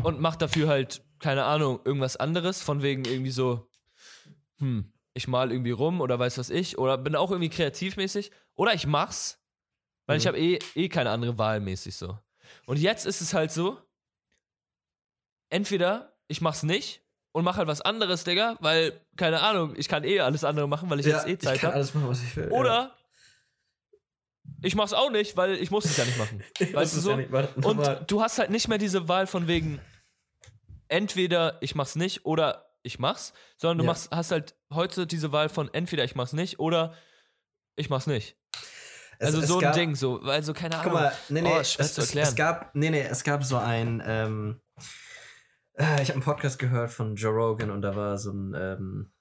und 0.03 0.21
mach 0.21 0.37
dafür 0.37 0.69
halt 0.69 1.03
keine 1.19 1.45
Ahnung, 1.45 1.81
irgendwas 1.85 2.17
anderes, 2.17 2.63
von 2.63 2.83
wegen 2.83 3.05
irgendwie 3.05 3.31
so, 3.31 3.69
hm, 4.59 4.91
ich 5.15 5.27
mal 5.29 5.51
irgendwie 5.51 5.71
rum 5.73 6.01
oder 6.01 6.19
weiß 6.19 6.39
was 6.39 6.51
ich, 6.51 6.79
oder 6.79 6.97
bin 6.99 7.17
auch 7.17 7.31
irgendwie 7.31 7.49
kreativmäßig, 7.51 8.31
oder 8.55 8.75
ich 8.75 8.87
mach's, 8.87 9.39
weil 10.07 10.19
ich 10.19 10.25
Mhm. 10.25 10.29
habe 10.29 10.39
eh, 10.39 10.59
eh 10.75 10.89
keine 10.89 11.11
andere 11.11 11.37
Wahl 11.39 11.61
mäßig 11.61 11.97
so. 11.97 12.19
Und 12.67 12.79
jetzt 12.79 13.07
ist 13.07 13.21
es 13.21 13.35
halt 13.35 13.51
so, 13.53 13.79
entweder 15.49 16.17
ich 16.29 16.41
mach's 16.41 16.63
nicht 16.63 17.03
und 17.33 17.45
mach 17.45 17.57
halt 17.57 17.69
was 17.69 17.81
anderes, 17.81 18.25
Digga, 18.25 18.57
weil, 18.61 19.01
keine 19.17 19.41
Ahnung, 19.41 19.75
ich 19.77 19.89
kann 19.89 20.05
eh 20.05 20.21
alles 20.21 20.45
andere 20.45 20.69
machen, 20.69 20.91
weil 20.91 21.01
ich 21.01 21.07
jetzt 21.07 21.27
eh 21.27 21.33
ich 21.33 21.41
Zeit 21.41 21.61
kann 21.61 21.69
habe. 21.69 21.77
alles 21.77 21.95
machen, 21.95 22.09
was 22.09 22.23
ich 22.23 22.37
will. 22.37 22.49
Oder 22.51 22.97
ich 24.63 24.75
mach's 24.75 24.93
auch 24.93 25.11
nicht, 25.11 25.37
weil 25.37 25.55
ich 25.55 25.71
muss 25.71 25.85
es 25.85 25.97
ja 25.97 26.05
nicht 26.05 26.19
machen. 26.19 26.43
ja. 26.59 26.67
Ich 26.69 26.75
weißt 26.75 26.97
du 26.97 27.01
so? 27.01 27.17
machen, 27.17 27.65
Und 27.65 28.11
du 28.11 28.23
hast 28.23 28.39
halt 28.39 28.51
nicht 28.51 28.69
mehr 28.69 28.79
diese 28.79 29.09
Wahl 29.09 29.27
von 29.27 29.47
wegen, 29.49 29.81
entweder 30.89 31.59
ich 31.63 31.75
mach's 31.75 31.97
nicht 31.97 32.25
oder 32.27 32.73
ich 32.83 32.99
mach's, 32.99 33.33
sondern 33.57 33.79
du 33.79 33.85
Ja. 33.85 33.91
machst, 33.91 34.11
hast 34.11 34.31
halt 34.33 34.55
heute 34.73 35.07
diese 35.07 35.33
Wahl 35.33 35.49
von 35.49 35.73
entweder 35.73 36.05
ich 36.05 36.15
mach's 36.15 36.33
nicht 36.33 36.59
oder 36.59 36.95
ich 37.77 37.91
mach's 37.91 38.07
nicht. 38.07 38.37
es- 39.19 39.27
Also 39.29 39.41
es 39.41 39.49
so 39.49 39.57
ein 39.57 39.61
gab- 39.61 39.75
Ding, 39.75 39.95
so, 39.95 40.21
also 40.21 40.53
keine 40.55 40.77
Guck 40.77 40.87
Ahnung. 40.87 40.95
mal, 41.03 41.13
nee, 41.29 41.43
nee, 41.43 41.53
Oh, 41.55 41.61
es, 41.61 41.77
es, 41.79 41.95
zu 41.95 42.01
es, 42.03 42.07
erklären. 42.09 42.29
es 42.29 42.35
gab, 42.37 42.75
nee, 42.75 42.91
nee, 42.91 43.01
es 43.03 43.23
gab 43.25 43.45
so 43.45 43.57
ein, 43.59 44.03
ähm, 44.07 44.61
äh, 45.79 45.95
ich 46.03 46.09
habe 46.09 46.15
einen 46.15 46.23
Podcast 46.23 46.59
gehört 46.59 46.91
von 46.91 47.17
Joe 47.17 47.33
Rogan 47.33 47.71
und 47.71 47.83
da 47.83 47.95
war 47.97 48.17
so 48.19 48.33
ein, 48.33 48.55
ähm, 48.57 49.13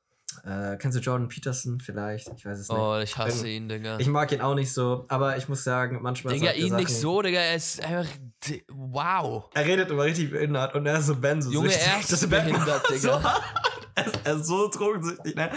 äh, 0.45 0.77
kennst 0.77 0.97
du 0.97 1.01
Jordan 1.01 1.27
Peterson 1.27 1.79
vielleicht? 1.79 2.29
Ich 2.37 2.45
weiß 2.45 2.59
es 2.59 2.69
nicht. 2.69 2.77
Oh, 2.77 2.97
ich 2.99 3.17
hasse 3.17 3.47
ihn, 3.47 3.67
Digga. 3.67 3.97
Ich 3.99 4.07
mag 4.07 4.31
ihn 4.31 4.41
auch 4.41 4.55
nicht 4.55 4.71
so, 4.71 5.05
aber 5.09 5.35
ich 5.37 5.49
muss 5.49 5.63
sagen, 5.63 5.99
manchmal 6.01 6.33
Digga, 6.33 6.51
ihn 6.51 6.75
nicht 6.75 6.89
so, 6.91 7.21
Digga, 7.21 7.39
er 7.39 7.55
ist 7.55 7.81
einfach, 7.83 8.09
wow. 8.69 9.49
Er 9.53 9.65
redet 9.65 9.89
immer 9.89 10.03
richtig 10.03 10.31
behindert 10.31 10.75
und 10.75 10.85
er 10.85 10.99
ist 10.99 11.07
so 11.07 11.15
benzo 11.15 11.51
Junge, 11.51 11.73
er 11.73 11.99
ist 11.99 12.29
behindert, 12.29 12.87
so 12.87 12.93
Digga. 12.93 13.23
hart. 13.23 13.43
Er 14.23 14.35
ist, 14.35 14.45
so 14.45 14.69
drogensüchtig, 14.69 15.35
ne? 15.35 15.49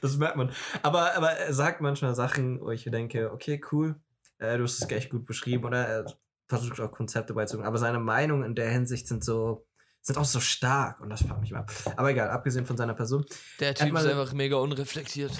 Das 0.00 0.16
merkt 0.16 0.36
man. 0.36 0.52
Aber, 0.82 1.14
aber 1.16 1.30
er 1.32 1.52
sagt 1.54 1.80
manchmal 1.80 2.14
Sachen, 2.14 2.60
wo 2.60 2.70
ich 2.70 2.84
denke, 2.84 3.32
okay, 3.32 3.60
cool, 3.72 3.96
äh, 4.38 4.56
du 4.56 4.64
hast 4.64 4.82
es 4.82 4.90
echt 4.90 5.10
gut 5.10 5.26
beschrieben 5.26 5.64
oder 5.64 5.86
er 5.86 6.06
versucht 6.48 6.80
auch 6.80 6.90
Konzepte 6.90 7.34
beizubringen. 7.34 7.68
Aber 7.68 7.78
seine 7.78 7.98
Meinungen 7.98 8.44
in 8.44 8.54
der 8.54 8.70
Hinsicht 8.70 9.06
sind 9.06 9.22
so, 9.24 9.66
sind 10.00 10.16
auch 10.16 10.24
so 10.24 10.40
stark 10.40 11.00
und 11.00 11.10
das 11.10 11.22
fuckt 11.22 11.40
mich 11.40 11.52
mal 11.52 11.60
ab. 11.60 11.72
Aber 11.96 12.10
egal, 12.10 12.30
abgesehen 12.30 12.66
von 12.66 12.76
seiner 12.76 12.94
Person. 12.94 13.24
Der 13.60 13.74
Typ 13.74 13.92
mal- 13.92 14.04
ist 14.04 14.10
einfach 14.10 14.32
mega 14.32 14.56
unreflektiert. 14.56 15.32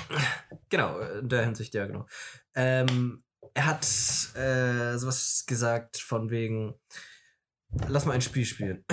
Genau, 0.69 0.99
in 0.99 1.29
der 1.29 1.45
Hinsicht, 1.45 1.73
ja, 1.75 1.87
genau. 1.87 2.07
Ähm, 2.55 3.23
er 3.55 3.67
hat 3.67 3.85
äh, 4.37 4.99
sowas 4.99 5.45
gesagt 5.47 5.97
von 5.99 6.31
wegen, 6.31 6.75
lass 7.87 8.05
mal 8.05 8.13
ein 8.13 8.21
Spiel 8.21 8.45
spielen. 8.45 8.85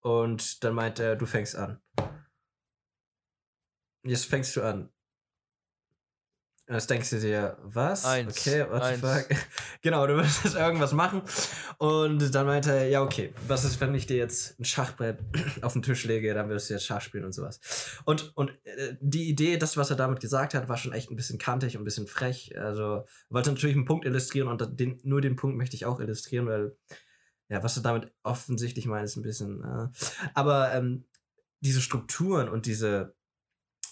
Und 0.00 0.62
dann 0.62 0.74
meint 0.74 1.00
er, 1.00 1.16
du 1.16 1.26
fängst 1.26 1.56
an. 1.56 1.80
Jetzt 4.08 4.26
fängst 4.26 4.56
du 4.56 4.62
an. 4.62 4.88
Jetzt 6.70 6.90
denkst 6.90 7.08
du 7.08 7.18
dir, 7.18 7.56
was? 7.62 8.04
Eins, 8.04 8.38
Okay, 8.38 8.60
what 8.68 8.84
the 8.84 8.90
eins. 8.90 9.00
fuck? 9.00 9.38
genau, 9.82 10.06
du 10.06 10.18
jetzt 10.20 10.54
irgendwas 10.54 10.92
machen. 10.92 11.22
Und 11.78 12.34
dann 12.34 12.44
meinte 12.44 12.72
er, 12.72 12.88
ja, 12.88 13.02
okay, 13.02 13.32
was 13.46 13.64
ist, 13.64 13.80
wenn 13.80 13.94
ich 13.94 14.06
dir 14.06 14.18
jetzt 14.18 14.60
ein 14.60 14.66
Schachbrett 14.66 15.18
auf 15.62 15.72
den 15.72 15.80
Tisch 15.80 16.04
lege, 16.04 16.34
dann 16.34 16.50
wirst 16.50 16.68
du 16.68 16.74
jetzt 16.74 16.84
Schach 16.84 17.00
spielen 17.00 17.24
und 17.24 17.32
sowas. 17.32 17.58
Und, 18.04 18.36
und 18.36 18.50
äh, 18.64 18.96
die 19.00 19.30
Idee, 19.30 19.56
das, 19.56 19.78
was 19.78 19.88
er 19.88 19.96
damit 19.96 20.20
gesagt 20.20 20.52
hat, 20.52 20.68
war 20.68 20.76
schon 20.76 20.92
echt 20.92 21.10
ein 21.10 21.16
bisschen 21.16 21.38
kantig 21.38 21.74
und 21.74 21.82
ein 21.82 21.86
bisschen 21.86 22.06
frech. 22.06 22.52
Also, 22.58 23.06
wollte 23.30 23.50
natürlich 23.50 23.76
einen 23.76 23.86
Punkt 23.86 24.04
illustrieren 24.04 24.48
und 24.48 24.78
den, 24.78 25.00
nur 25.04 25.22
den 25.22 25.36
Punkt 25.36 25.56
möchte 25.56 25.74
ich 25.74 25.86
auch 25.86 26.00
illustrieren, 26.00 26.46
weil, 26.46 26.76
ja, 27.48 27.62
was 27.62 27.78
er 27.78 27.82
damit 27.82 28.12
offensichtlich 28.24 28.84
meint, 28.84 29.06
ist 29.06 29.16
ein 29.16 29.22
bisschen. 29.22 29.62
Äh, 29.64 29.88
aber 30.34 30.74
ähm, 30.74 31.06
diese 31.60 31.80
Strukturen 31.80 32.50
und 32.50 32.66
diese 32.66 33.16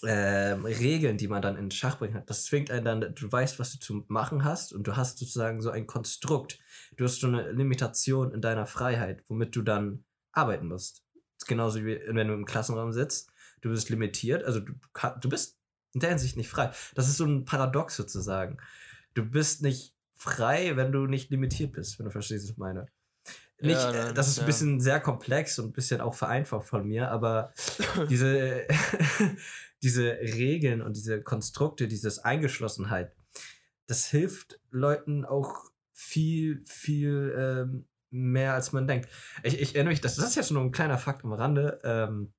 ähm, 0.03 0.65
Regeln, 0.65 1.17
die 1.17 1.27
man 1.27 1.41
dann 1.41 1.57
in 1.57 1.71
Schach 1.71 1.97
bringen 1.97 2.15
hat, 2.15 2.29
das 2.29 2.45
zwingt 2.45 2.71
einen 2.71 2.85
dann, 2.85 3.15
du 3.15 3.31
weißt, 3.31 3.59
was 3.59 3.71
du 3.73 3.79
zu 3.79 4.05
machen 4.07 4.43
hast 4.43 4.73
und 4.73 4.87
du 4.87 4.95
hast 4.95 5.17
sozusagen 5.17 5.61
so 5.61 5.69
ein 5.69 5.87
Konstrukt. 5.87 6.59
Du 6.95 7.05
hast 7.05 7.19
so 7.19 7.27
eine 7.27 7.51
Limitation 7.51 8.31
in 8.31 8.41
deiner 8.41 8.65
Freiheit, 8.65 9.23
womit 9.27 9.55
du 9.55 9.61
dann 9.61 10.03
arbeiten 10.31 10.67
musst. 10.67 11.03
Genauso 11.47 11.85
wie 11.85 11.99
wenn 12.07 12.27
du 12.27 12.33
im 12.33 12.45
Klassenraum 12.45 12.91
sitzt. 12.91 13.31
Du 13.61 13.69
bist 13.69 13.89
limitiert, 13.89 14.43
also 14.43 14.59
du, 14.59 14.73
du 15.19 15.29
bist 15.29 15.57
in 15.93 15.99
der 15.99 16.09
Hinsicht 16.09 16.37
nicht 16.37 16.49
frei. 16.49 16.71
Das 16.95 17.07
ist 17.07 17.17
so 17.17 17.25
ein 17.25 17.45
Paradox 17.45 17.95
sozusagen. 17.95 18.57
Du 19.13 19.25
bist 19.25 19.61
nicht 19.61 19.95
frei, 20.15 20.75
wenn 20.75 20.91
du 20.91 21.07
nicht 21.07 21.29
limitiert 21.31 21.73
bist, 21.73 21.97
wenn 21.97 22.05
du 22.05 22.11
verstehst, 22.11 22.45
was 22.45 22.51
ich 22.51 22.57
meine. 22.57 22.87
Nicht, 23.59 23.73
Ja, 23.73 23.91
dann- 23.91 24.15
das 24.15 24.27
ist 24.27 24.37
ein 24.39 24.41
ja. 24.41 24.45
bisschen 24.45 24.79
sehr 24.79 24.99
komplex 24.99 25.57
und 25.59 25.67
ein 25.69 25.73
bisschen 25.73 25.99
auch 26.01 26.13
vereinfacht 26.13 26.67
von 26.67 26.87
mir, 26.87 27.09
aber 27.09 27.53
diese, 28.09 28.67
diese 29.83 30.11
Regeln 30.21 30.81
und 30.81 30.95
diese 30.95 31.21
Konstrukte, 31.21 31.87
dieses 31.87 32.19
Eingeschlossenheit, 32.19 33.13
das 33.87 34.05
hilft 34.07 34.59
Leuten 34.69 35.25
auch 35.25 35.65
viel, 35.93 36.63
viel 36.67 37.33
ähm, 37.37 37.87
mehr, 38.09 38.53
als 38.53 38.71
man 38.73 38.87
denkt. 38.87 39.09
Ich, 39.43 39.59
ich 39.59 39.75
erinnere 39.75 39.91
mich, 39.93 40.01
das, 40.01 40.15
das 40.15 40.29
ist 40.29 40.35
jetzt 40.35 40.51
nur 40.51 40.61
ein 40.61 40.71
kleiner 40.71 40.97
Fakt 40.97 41.23
am 41.23 41.33
Rande. 41.33 41.79
Ähm, 41.83 42.33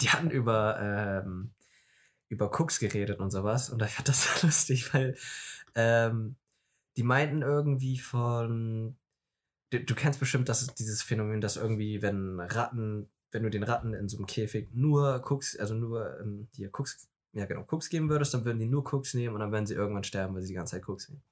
die 0.00 0.10
hatten 0.10 0.30
über, 0.30 1.22
ähm, 1.24 1.52
über 2.28 2.50
Cooks 2.58 2.78
geredet 2.78 3.20
und 3.20 3.30
sowas 3.30 3.70
und 3.70 3.82
ich 3.82 3.90
fand 3.92 4.08
das 4.08 4.24
so 4.24 4.28
lustig, 4.46 4.92
weil 4.94 5.16
ähm, 5.74 6.36
die 6.96 7.02
meinten 7.02 7.42
irgendwie 7.42 7.98
von 7.98 8.96
du, 9.72 9.80
du 9.80 9.94
kennst 9.94 10.20
bestimmt 10.20 10.48
das, 10.48 10.74
dieses 10.74 11.02
Phänomen, 11.02 11.40
dass 11.40 11.56
irgendwie, 11.56 12.02
wenn 12.02 12.38
Ratten, 12.38 13.10
wenn 13.30 13.42
du 13.42 13.50
den 13.50 13.62
Ratten 13.62 13.94
in 13.94 14.08
so 14.08 14.18
einem 14.18 14.26
Käfig 14.26 14.68
nur 14.72 15.22
Cooks, 15.28 15.56
also 15.56 15.74
nur 15.74 16.20
ähm, 16.20 16.48
hier 16.54 16.70
Cooks, 16.72 17.08
ja 17.32 17.46
genau, 17.46 17.64
Cooks 17.70 17.88
geben 17.88 18.10
würdest, 18.10 18.34
dann 18.34 18.44
würden 18.44 18.58
die 18.58 18.66
nur 18.66 18.84
Cooks 18.92 19.14
nehmen 19.14 19.34
und 19.34 19.40
dann 19.40 19.52
werden 19.52 19.66
sie 19.66 19.74
irgendwann 19.74 20.04
sterben, 20.04 20.34
weil 20.34 20.42
sie 20.42 20.48
die 20.48 20.54
ganze 20.54 20.72
Zeit 20.72 20.88
Cooks 20.88 21.08
nehmen. 21.08 21.22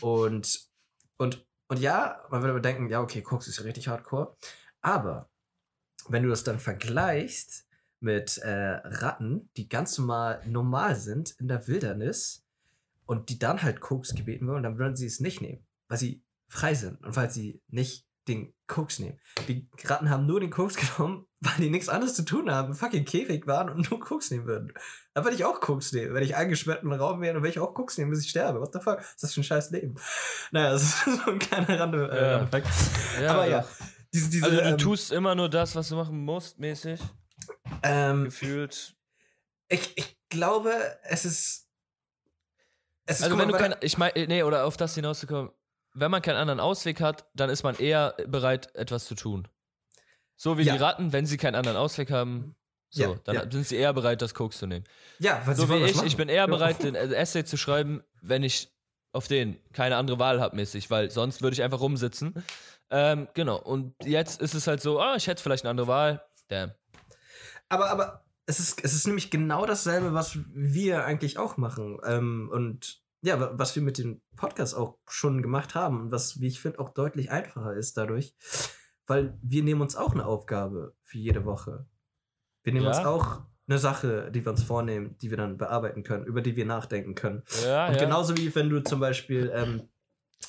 Und, 0.00 0.68
und, 1.16 1.46
und 1.68 1.78
ja, 1.80 2.22
man 2.30 2.42
würde 2.42 2.52
aber 2.52 2.60
denken, 2.60 2.88
ja, 2.88 3.00
okay, 3.00 3.24
Cooks 3.28 3.48
ist 3.48 3.64
richtig 3.64 3.88
hardcore, 3.88 4.36
aber 4.82 5.30
wenn 6.08 6.22
du 6.22 6.28
das 6.28 6.44
dann 6.44 6.58
vergleichst 6.58 7.66
mit 8.00 8.36
äh, 8.38 8.50
Ratten, 8.84 9.48
die 9.56 9.68
ganz 9.68 9.96
normal, 9.96 10.42
normal 10.46 10.96
sind 10.96 11.34
in 11.38 11.48
der 11.48 11.66
Wildernis 11.66 12.44
und 13.06 13.30
die 13.30 13.38
dann 13.38 13.62
halt 13.62 13.80
Koks 13.80 14.14
gebeten 14.14 14.46
würden, 14.46 14.62
dann 14.62 14.78
würden 14.78 14.96
sie 14.96 15.06
es 15.06 15.20
nicht 15.20 15.40
nehmen, 15.40 15.66
weil 15.88 15.96
sie 15.96 16.23
frei 16.54 16.74
sind 16.74 17.04
und 17.04 17.16
weil 17.16 17.30
sie 17.30 17.60
nicht 17.68 18.06
den 18.28 18.54
Koks 18.66 19.00
nehmen. 19.00 19.20
Die 19.48 19.68
Ratten 19.84 20.08
haben 20.08 20.24
nur 20.24 20.40
den 20.40 20.50
Koks 20.50 20.76
genommen, 20.96 21.26
weil 21.40 21.56
die 21.58 21.68
nichts 21.68 21.90
anderes 21.90 22.14
zu 22.14 22.24
tun 22.24 22.50
haben, 22.50 22.74
fucking 22.74 23.04
Käfig 23.04 23.46
waren 23.46 23.68
und 23.68 23.90
nur 23.90 24.00
Koks 24.00 24.30
nehmen 24.30 24.46
würden. 24.46 24.72
Dann 25.12 25.24
würde 25.24 25.36
ich 25.36 25.44
auch 25.44 25.60
Koks 25.60 25.92
nehmen. 25.92 26.14
Wenn 26.14 26.22
ich 26.22 26.34
eingesperrt 26.36 26.82
im 26.82 26.92
Raum 26.92 27.20
wäre, 27.20 27.34
dann 27.34 27.42
würde 27.42 27.50
ich 27.50 27.58
auch 27.58 27.74
Koks 27.74 27.98
nehmen, 27.98 28.10
bis 28.10 28.24
ich 28.24 28.30
sterbe. 28.30 28.60
What 28.60 28.72
the 28.72 28.80
fuck? 28.80 29.00
Ist 29.00 29.22
das 29.22 29.34
für 29.34 29.40
ein 29.40 29.44
scheiß 29.44 29.70
Leben? 29.72 29.96
Naja, 30.52 30.70
das 30.70 30.82
ist 30.84 31.04
so 31.24 31.30
ein 31.30 31.38
kleiner 31.38 31.78
Rande, 31.80 32.08
äh, 32.10 32.16
Ja. 32.16 32.36
Randeffekt. 32.38 32.68
Ja, 33.20 33.32
Aber 33.34 33.46
ja, 33.46 33.64
diese, 34.14 34.30
diese, 34.30 34.46
Also 34.46 34.56
du 34.56 34.62
ähm, 34.68 34.78
tust 34.78 35.12
immer 35.12 35.34
nur 35.34 35.50
das, 35.50 35.74
was 35.76 35.88
du 35.90 35.96
machen 35.96 36.24
musst, 36.24 36.58
mäßig. 36.58 37.00
ähm, 37.82 38.24
Gefühlt. 38.24 38.96
ich, 39.68 39.98
ich 39.98 40.18
glaube, 40.30 40.72
es 41.02 41.24
ist. 41.26 41.68
Es 43.06 43.18
ist 43.18 43.24
Also 43.24 43.36
wenn 43.36 43.48
du 43.48 43.56
kein, 43.58 43.74
ich 43.82 43.98
meine, 43.98 44.26
nee, 44.28 44.42
oder 44.42 44.64
auf 44.64 44.78
das 44.78 44.94
hinauszukommen, 44.94 45.50
wenn 45.94 46.10
man 46.10 46.22
keinen 46.22 46.36
anderen 46.36 46.60
Ausweg 46.60 47.00
hat, 47.00 47.26
dann 47.34 47.50
ist 47.50 47.62
man 47.62 47.76
eher 47.76 48.14
bereit, 48.26 48.74
etwas 48.74 49.06
zu 49.06 49.14
tun. 49.14 49.48
So 50.36 50.58
wie 50.58 50.62
Ja. 50.62 50.74
die 50.74 50.78
Ratten, 50.82 51.12
wenn 51.12 51.26
sie 51.26 51.36
keinen 51.36 51.54
anderen 51.54 51.76
Ausweg 51.76 52.10
haben, 52.10 52.56
so, 52.90 53.02
Ja, 53.02 53.14
dann 53.24 53.34
ja. 53.34 53.50
sind 53.50 53.66
sie 53.66 53.76
eher 53.76 53.92
bereit, 53.92 54.22
das 54.22 54.34
Koks 54.34 54.58
zu 54.58 54.66
nehmen. 54.66 54.84
Ja, 55.18 55.42
weil 55.46 55.54
So 55.56 55.68
wie 55.68 55.84
ich, 55.84 56.00
ich 56.02 56.16
bin 56.16 56.28
eher 56.28 56.46
bereit, 56.46 56.82
den 56.82 56.94
äh, 56.94 57.12
Essay 57.14 57.44
zu 57.44 57.56
schreiben, 57.56 58.02
wenn 58.20 58.42
ich 58.42 58.68
auf 59.12 59.26
den 59.28 59.58
keine 59.72 59.96
andere 59.96 60.18
Wahl 60.18 60.40
habe, 60.40 60.56
mäßig, 60.56 60.90
weil 60.90 61.10
sonst 61.10 61.42
würde 61.42 61.54
ich 61.54 61.62
einfach 61.62 61.80
rumsitzen. 61.80 62.34
Ähm, 62.90 63.28
genau, 63.34 63.56
und 63.60 63.94
jetzt 64.04 64.40
ist 64.40 64.54
es 64.54 64.66
halt 64.66 64.80
so, 64.80 65.00
ah, 65.00 65.14
ich 65.16 65.26
hätte 65.26 65.42
vielleicht 65.42 65.64
eine 65.64 65.70
andere 65.70 65.86
Wahl. 65.88 66.24
Damn. 66.48 66.72
Aber, 67.68 67.90
aber 67.90 68.24
es 68.46 68.60
ist, 68.60 68.84
es 68.84 68.92
ist 68.94 69.06
nämlich 69.06 69.30
genau 69.30 69.66
dasselbe, 69.66 70.14
was 70.14 70.38
wir 70.52 71.04
eigentlich 71.04 71.38
auch 71.38 71.56
machen. 71.56 71.98
Ähm, 72.04 72.50
und 72.52 73.02
ja, 73.24 73.40
wa- 73.40 73.52
was 73.54 73.74
wir 73.74 73.82
mit 73.82 73.98
dem 73.98 74.20
Podcast 74.36 74.74
auch 74.76 74.98
schon 75.08 75.42
gemacht 75.42 75.74
haben 75.74 76.00
und 76.00 76.10
was, 76.12 76.40
wie 76.40 76.46
ich 76.48 76.60
finde, 76.60 76.78
auch 76.78 76.90
deutlich 76.90 77.30
einfacher 77.30 77.74
ist 77.74 77.96
dadurch, 77.96 78.34
weil 79.06 79.38
wir 79.42 79.62
nehmen 79.62 79.80
uns 79.80 79.96
auch 79.96 80.12
eine 80.12 80.26
Aufgabe 80.26 80.94
für 81.02 81.18
jede 81.18 81.44
Woche. 81.44 81.86
Wir 82.62 82.72
nehmen 82.72 82.86
Ja. 82.86 82.96
uns 82.96 83.06
auch 83.06 83.42
eine 83.66 83.78
Sache, 83.78 84.30
die 84.30 84.44
wir 84.44 84.50
uns 84.52 84.62
vornehmen, 84.62 85.16
die 85.22 85.30
wir 85.30 85.38
dann 85.38 85.56
bearbeiten 85.56 86.02
können, 86.02 86.26
über 86.26 86.42
die 86.42 86.54
wir 86.56 86.66
nachdenken 86.66 87.14
können. 87.14 87.42
Ja, 87.64 87.88
Und 87.88 87.94
ja. 87.94 88.00
genauso 88.00 88.36
wie 88.36 88.54
wenn 88.54 88.68
du 88.68 88.82
zum 88.82 89.00
Beispiel 89.00 89.50
ähm, 89.54 89.88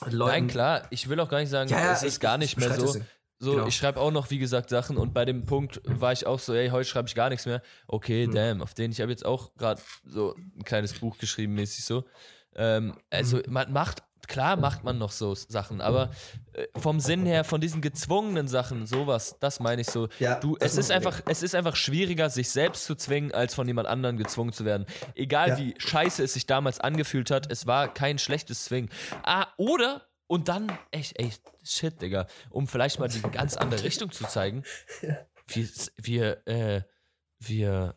Leuten. 0.09 0.17
Nein, 0.31 0.47
klar, 0.47 0.87
ich 0.89 1.07
will 1.07 1.19
auch 1.21 1.29
gar 1.29 1.39
nicht 1.39 1.49
sagen, 1.49 1.69
Ja, 1.69 1.93
es 1.93 2.03
ist 2.03 2.15
ich- 2.15 2.19
gar 2.19 2.35
ich 2.35 2.39
nicht 2.41 2.57
mehr 2.57 2.73
so. 2.73 2.99
So, 3.37 3.51
Genau. 3.51 3.67
ich 3.67 3.75
schreibe 3.75 3.99
auch 3.99 4.11
noch, 4.11 4.29
wie 4.31 4.39
gesagt, 4.39 4.69
Sachen 4.69 4.95
und 4.95 5.13
bei 5.13 5.25
dem 5.25 5.43
Punkt 5.45 5.81
war 5.83 6.13
ich 6.13 6.25
auch 6.25 6.39
so, 6.39 6.53
ey, 6.53 6.69
heute 6.69 6.87
schreibe 6.87 7.09
ich 7.09 7.15
gar 7.15 7.29
nichts 7.29 7.45
mehr. 7.45 7.61
Okay, 7.85 8.25
Hm. 8.25 8.33
damn, 8.33 8.61
auf 8.61 8.73
den 8.73 8.91
ich 8.91 9.01
habe 9.01 9.11
jetzt 9.11 9.25
auch 9.25 9.53
gerade 9.55 9.81
so 10.05 10.35
ein 10.35 10.63
kleines 10.63 10.93
Buch 10.97 11.17
geschrieben, 11.17 11.53
mäßig 11.53 11.83
so. 11.83 12.05
Ähm, 12.55 12.97
also 13.09 13.37
Mhm. 13.37 13.43
man 13.47 13.71
macht 13.73 14.03
klar 14.27 14.55
macht 14.57 14.83
man 14.83 14.97
noch 14.97 15.11
so 15.11 15.35
Sachen, 15.35 15.81
aber 15.81 16.09
äh, 16.53 16.65
vom 16.79 16.99
Sinn 16.99 17.27
her, 17.27 17.43
von 17.43 17.61
diesen 17.61 17.79
gezwungenen 17.79 18.47
Sachen, 18.47 18.87
sowas, 18.87 19.35
das 19.39 19.59
meine 19.59 19.81
ich 19.81 19.87
so. 19.87 20.07
Ja, 20.17 20.39
du, 20.39 20.57
es 20.59 20.77
ist 20.77 20.89
einfach, 20.89 21.21
es 21.27 21.43
ist 21.43 21.53
einfach 21.53 21.75
schwieriger, 21.75 22.31
sich 22.31 22.49
selbst 22.49 22.85
zu 22.85 22.95
zwingen, 22.95 23.33
als 23.33 23.53
von 23.53 23.67
jemand 23.67 23.87
anderem 23.87 24.17
gezwungen 24.17 24.51
zu 24.51 24.65
werden. 24.65 24.87
Egal 25.13 25.49
Ja. 25.49 25.57
wie 25.59 25.75
scheiße 25.77 26.23
es 26.23 26.33
sich 26.33 26.47
damals 26.47 26.79
angefühlt 26.79 27.29
hat, 27.29 27.51
es 27.51 27.67
war 27.67 27.93
kein 27.93 28.17
schlechtes 28.17 28.65
Zwingen. 28.65 28.89
Ah, 29.23 29.45
oder 29.57 30.07
und 30.25 30.47
dann, 30.47 30.75
echt, 30.89 31.19
echt, 31.19 31.43
shit, 31.63 32.01
Digga, 32.01 32.25
um 32.49 32.67
vielleicht 32.67 32.97
mal 32.99 33.09
die 33.09 33.21
ganz 33.21 33.55
andere 33.57 33.83
Richtung 33.83 34.11
zu 34.11 34.25
zeigen. 34.25 34.63
Wir, 35.47 35.67
wir, 35.97 36.47
äh, 36.47 36.81
wir 37.37 37.95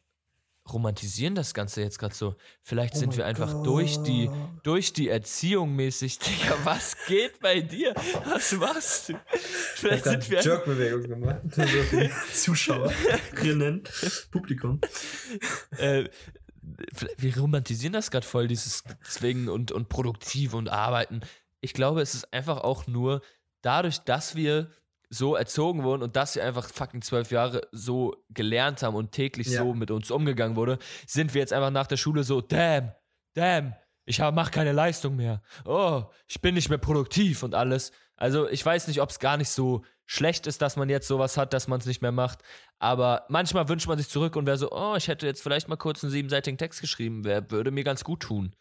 romantisieren 0.73 1.35
das 1.35 1.55
Ganze 1.55 1.83
jetzt 1.83 1.99
gerade 1.99 2.15
so. 2.15 2.37
Vielleicht 2.63 2.95
Oh 2.95 2.99
sind 2.99 3.17
wir 3.17 3.27
einfach 3.27 3.63
durch 3.63 4.03
die, 4.03 4.31
durch 4.63 4.93
die 4.93 5.09
Erziehung 5.09 5.75
mäßig. 5.75 6.19
Digga, 6.21 6.57
was 6.65 6.97
geht 7.07 7.41
bei 7.41 7.61
dir? 7.61 7.95
Was 8.25 8.53
machst 8.53 9.09
du? 9.09 9.13
Ich 9.33 9.41
Vielleicht 9.41 10.07
habe 10.07 10.23
sind 10.23 10.31
wir. 10.31 10.41
Jerk-Bewegung 10.41 11.03
gemacht. 11.03 11.41
Zuschauerinnen, 12.33 13.85
Publikum. 14.31 14.81
Äh, 15.77 16.05
wir 17.17 17.39
romantisieren 17.39 17.93
das 17.93 18.11
gerade 18.11 18.27
voll, 18.27 18.49
dieses 18.49 18.85
Zwingen 19.03 19.49
und, 19.49 19.73
und 19.73 19.89
produktiv 19.89 20.55
und 20.55 20.69
arbeiten. 20.69 21.21
Ich 21.61 21.73
glaube, 21.73 22.03
es 22.03 22.15
ist 22.15 22.33
einfach 22.33 22.59
auch 22.59 22.87
nur 22.87 23.23
dadurch, 23.63 23.99
dass 23.99 24.35
wir 24.35 24.71
so 25.11 25.35
erzogen 25.35 25.85
wurden 25.85 26.03
und 26.03 26.17
dass 26.17 26.35
wir 26.35 26.45
einfach 26.45 26.69
fucking 26.69 27.03
zwölf 27.03 27.31
Jahre 27.31 27.63
so 27.73 28.15
gelernt 28.31 28.83
haben 28.83 28.95
und 28.95 29.13
täglich 29.13 29.49
Ja. 29.49 29.63
so 29.63 29.75
mit 29.75 29.91
uns 29.91 30.11
umgegangen 30.11 30.57
wurde, 30.57 30.79
sind 31.07 31.35
wir 31.35 31.41
jetzt 31.41 31.53
einfach 31.53 31.71
nach 31.71 31.87
der 31.87 31.97
Schule 31.97 32.25
so, 32.25 32.41
damn, 32.41 32.93
damn, 33.35 33.75
ich 34.05 34.21
hab, 34.21 34.35
mach 34.35 34.51
keine 34.51 34.73
Leistung 34.73 35.17
mehr. 35.17 35.43
Oh, 35.65 36.05
ich 36.27 36.41
bin 36.41 36.55
nicht 36.55 36.69
mehr 36.69 36.79
produktiv 36.79 37.43
und 37.43 37.55
alles. 37.55 37.93
Also 38.17 38.49
ich 38.49 38.65
weiß 38.65 38.89
nicht, 38.89 39.01
ob 39.01 39.11
es 39.11 39.19
gar 39.19 39.37
nicht 39.37 39.51
so 39.51 39.85
schlecht 40.07 40.47
ist, 40.47 40.63
dass 40.63 40.77
man 40.77 40.89
jetzt 40.89 41.07
sowas 41.07 41.37
hat, 41.37 41.53
dass 41.53 41.69
man 41.69 41.79
es 41.81 41.87
nicht 41.87 42.01
mehr 42.03 42.13
macht. 42.13 42.41
Aber 42.79 43.27
manchmal 43.29 43.69
wünscht 43.69 43.87
man 43.87 43.99
sich 43.99 44.09
zurück 44.09 44.37
und 44.37 44.47
wäre 44.47 44.57
so, 44.57 44.73
oh, 44.73 44.95
ich 44.97 45.09
hätte 45.09 45.27
jetzt 45.27 45.43
vielleicht 45.43 45.69
mal 45.69 45.77
kurz 45.77 46.03
einen 46.03 46.11
siebenseitigen 46.11 46.57
Text 46.59 46.81
geschrieben, 46.81 47.25
wär, 47.25 47.51
würde 47.51 47.71
mir 47.71 47.85
ganz 47.85 48.03
gut 48.05 48.21
tun. 48.21 48.57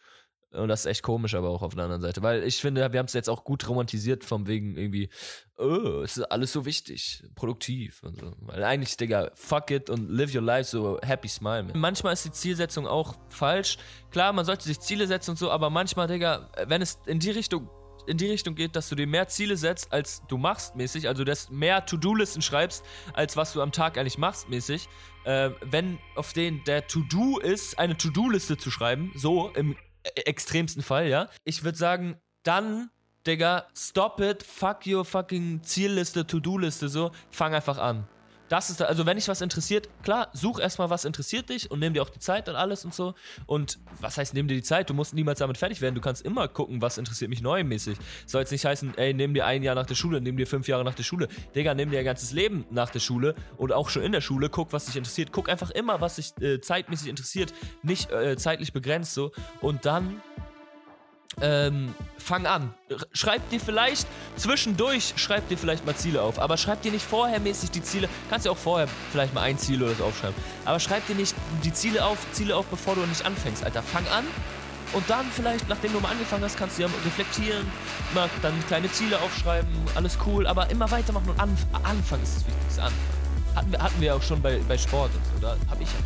Und 0.58 0.70
das 0.70 0.82
ist 0.82 0.86
echt 0.88 1.04
komisch, 1.04 1.36
aber 1.36 1.50
auch 1.50 1.62
auf 1.62 1.76
der 1.76 1.84
anderen 1.84 2.02
Seite. 2.02 2.22
Weil 2.24 2.44
ich 2.44 2.58
finde, 2.58 2.92
wir 2.92 3.00
haben 3.00 3.06
es 3.06 3.14
jetzt 3.14 3.30
auch 3.30 3.44
gut 3.44 3.68
romantisiert, 3.70 4.24
vom 4.24 4.48
wegen 4.48 4.76
irgendwie, 4.78 5.10
oh, 5.58 6.02
es 6.02 6.18
ist 6.18 6.24
alles 6.26 6.52
so 6.52 6.66
wichtig, 6.66 7.24
produktiv 7.36 8.02
und 8.04 8.20
so. 8.20 8.34
Weil 8.42 8.64
eigentlich, 8.64 8.98
Digga, 8.98 9.32
fuck 9.36 9.72
it 9.72 9.90
und 9.90 10.10
live 10.10 10.34
your 10.34 10.42
life 10.42 10.70
so 10.70 11.00
happy 11.02 11.28
smile. 11.28 11.64
Man. 11.64 11.80
Manchmal 11.80 12.14
ist 12.14 12.26
die 12.26 12.32
Zielsetzung 12.32 12.88
auch 12.88 13.16
falsch. 13.30 13.78
Klar, 14.12 14.34
man 14.34 14.46
sollte 14.46 14.64
sich 14.64 14.80
Ziele 14.80 15.08
setzen 15.08 15.32
und 15.32 15.38
so, 15.38 15.52
aber 15.52 15.70
manchmal, 15.70 16.08
Digga, 16.08 16.50
wenn 16.68 16.82
es 16.82 17.00
in 17.06 17.20
die 17.20 17.32
Richtung 17.32 17.70
in 18.08 18.18
die 18.18 18.28
Richtung 18.28 18.56
geht, 18.56 18.76
dass 18.78 18.88
du 18.88 18.96
dir 18.96 19.06
mehr 19.06 19.28
Ziele 19.28 19.58
setzt, 19.58 19.92
als 19.92 20.24
du 20.28 20.38
machst 20.38 20.78
mäßig, 20.78 21.10
also 21.10 21.26
dass 21.26 21.50
mehr 21.50 21.86
To-Do-Listen 21.86 22.42
schreibst, 22.42 22.86
als 23.14 23.36
was 23.36 23.52
du 23.52 23.62
am 23.62 23.74
Tag 23.74 23.98
eigentlich 23.98 24.18
machst 24.18 24.48
mäßig. 24.50 24.88
Äh, 25.26 25.52
wenn 25.62 26.00
auf 26.16 26.32
den 26.32 26.64
der 26.64 26.88
To-Do 26.88 27.40
ist, 27.40 27.78
eine 27.78 27.98
To-Do-Liste 27.98 28.58
zu 28.58 28.72
schreiben, 28.72 29.12
so 29.14 29.50
im 29.50 29.76
extremsten 30.16 30.84
Fall, 30.84 31.08
ja. 31.08 31.30
Ich 31.44 31.64
würde 31.64 31.78
sagen, 31.78 32.18
dann, 32.44 32.90
Digga, 33.26 33.68
stop 33.76 34.22
it, 34.22 34.44
fuck 34.44 34.86
your 34.88 35.06
fucking 35.06 35.62
Zielliste, 35.64 36.26
To-Do-Liste, 36.26 36.90
so, 36.90 37.12
fang 37.30 37.54
einfach 37.54 37.78
an. 37.78 38.08
Das 38.50 38.70
ist, 38.70 38.82
also 38.82 39.06
wenn 39.06 39.18
dich 39.18 39.28
was 39.28 39.42
interessiert, 39.42 39.90
klar, 40.04 40.30
such 40.34 40.60
erstmal, 40.60 40.90
was 40.90 41.06
interessiert 41.06 41.50
dich 41.50 41.70
und 41.70 41.80
nimm 41.80 41.94
dir 41.94 42.02
auch 42.02 42.10
die 42.10 42.20
Zeit 42.20 42.48
und 42.48 42.56
alles 42.56 42.86
und 42.86 42.94
so. 42.94 43.14
Und 43.46 43.80
was 44.00 44.18
heißt, 44.18 44.34
nimm 44.34 44.48
dir 44.48 44.56
die 44.56 44.64
Zeit? 44.64 44.90
Du 44.90 44.94
musst 44.94 45.14
niemals 45.14 45.40
damit 45.40 45.58
fertig 45.58 45.82
werden. 45.82 45.96
Du 45.96 46.02
kannst 46.02 46.26
immer 46.26 46.48
gucken, 46.48 46.82
was 46.82 46.98
interessiert 46.98 47.30
mich 47.30 47.42
neumäßig. 47.42 47.98
Soll 48.26 48.42
jetzt 48.42 48.52
nicht 48.52 48.66
heißen, 48.66 48.98
ey, 48.98 49.14
nimm 49.14 49.34
dir 49.34 49.46
ein 49.46 49.64
Jahr 49.64 49.76
nach 49.76 49.86
der 49.86 49.96
Schule, 49.96 50.22
nimm 50.22 50.38
dir 50.38 50.48
fünf 50.48 50.68
Jahre 50.68 50.84
nach 50.84 50.96
der 50.96 51.04
Schule. 51.04 51.28
Digga, 51.56 51.74
nimm 51.74 51.92
dir 51.92 52.00
ein 52.00 52.06
ganzes 52.06 52.32
Leben 52.32 52.66
nach 52.70 52.90
der 52.90 53.00
Schule 53.00 53.36
und 53.58 53.74
auch 53.74 53.90
schon 53.90 54.04
in 54.04 54.12
der 54.12 54.22
Schule. 54.22 54.50
Guck, 54.50 54.74
was 54.74 54.86
dich 54.86 54.96
interessiert. 54.96 55.32
Guck 55.32 55.50
einfach 55.50 55.72
immer, 55.72 56.00
was 56.00 56.16
dich 56.16 56.34
äh, 56.42 56.60
zeitmäßig 56.60 57.10
interessiert. 57.10 57.54
Nicht 57.84 58.12
äh, 58.12 58.38
zeitlich 58.38 58.74
begrenzt 58.74 59.14
so. 59.14 59.32
Und 59.62 59.86
dann 59.86 60.22
ähm, 61.42 61.94
fang 62.18 62.46
an. 62.46 62.74
Schreib 63.14 63.50
dir 63.50 63.60
vielleicht 63.60 64.08
zwischendurch, 64.36 65.14
schreib 65.18 65.48
dir 65.50 65.58
vielleicht 65.58 65.86
mal 65.86 65.96
Ziele 65.96 66.22
auf. 66.22 66.40
Aber 66.40 66.58
schreib 66.58 66.82
dir 66.82 66.92
nicht 66.92 67.06
vorher 67.06 67.40
mäßig 67.40 67.72
die 67.72 67.84
Ziele. 67.84 68.10
Kannst 68.30 68.46
ja 68.46 68.52
auch 68.52 68.58
vorher 68.58 68.88
vielleicht 69.12 69.34
mal 69.34 69.42
ein 69.42 69.58
Ziel 69.58 69.82
oder 69.84 69.94
so 69.94 70.06
aufschreiben. 70.06 70.36
Aber 70.66 70.80
schreib 70.80 71.06
dir 71.08 71.16
nicht 71.16 71.36
die 71.64 71.74
Ziele 71.74 72.06
auf, 72.06 72.18
Ziele 72.32 72.56
auf, 72.56 72.66
bevor 72.68 72.96
du 72.96 73.02
nicht 73.02 73.26
anfängst, 73.26 73.64
Alter. 73.64 73.84
Fang 73.84 74.08
an. 74.08 74.26
Und 74.94 75.10
dann 75.10 75.26
vielleicht, 75.26 75.68
nachdem 75.68 75.92
du 75.92 76.00
mal 76.00 76.12
angefangen 76.12 76.44
hast, 76.44 76.58
kannst 76.58 76.78
du 76.78 76.84
ja 76.84 76.90
reflektieren, 77.06 77.68
mal 78.14 78.30
dann 78.42 78.54
kleine 78.68 78.90
Ziele 78.90 79.20
aufschreiben, 79.20 79.70
alles 79.96 80.18
cool, 80.26 80.48
aber 80.48 80.70
immer 80.70 80.90
weitermachen 80.90 81.30
und 81.30 81.40
anf 81.40 81.66
anfangen 81.84 82.24
ist 82.24 82.38
das 82.38 82.48
Wichtigste. 82.48 82.84
Anfangen. 82.84 83.18
Hatten 83.56 83.72
wir, 83.72 83.82
hatten 83.82 84.02
wir 84.02 84.16
auch 84.16 84.22
schon 84.22 84.42
bei, 84.42 84.62
bei 84.68 84.78
Sport 84.78 85.12
und 85.14 85.26
so, 85.26 85.42
da 85.42 85.58
hab 85.70 85.82
ich 85.82 85.88
ja 85.88 86.00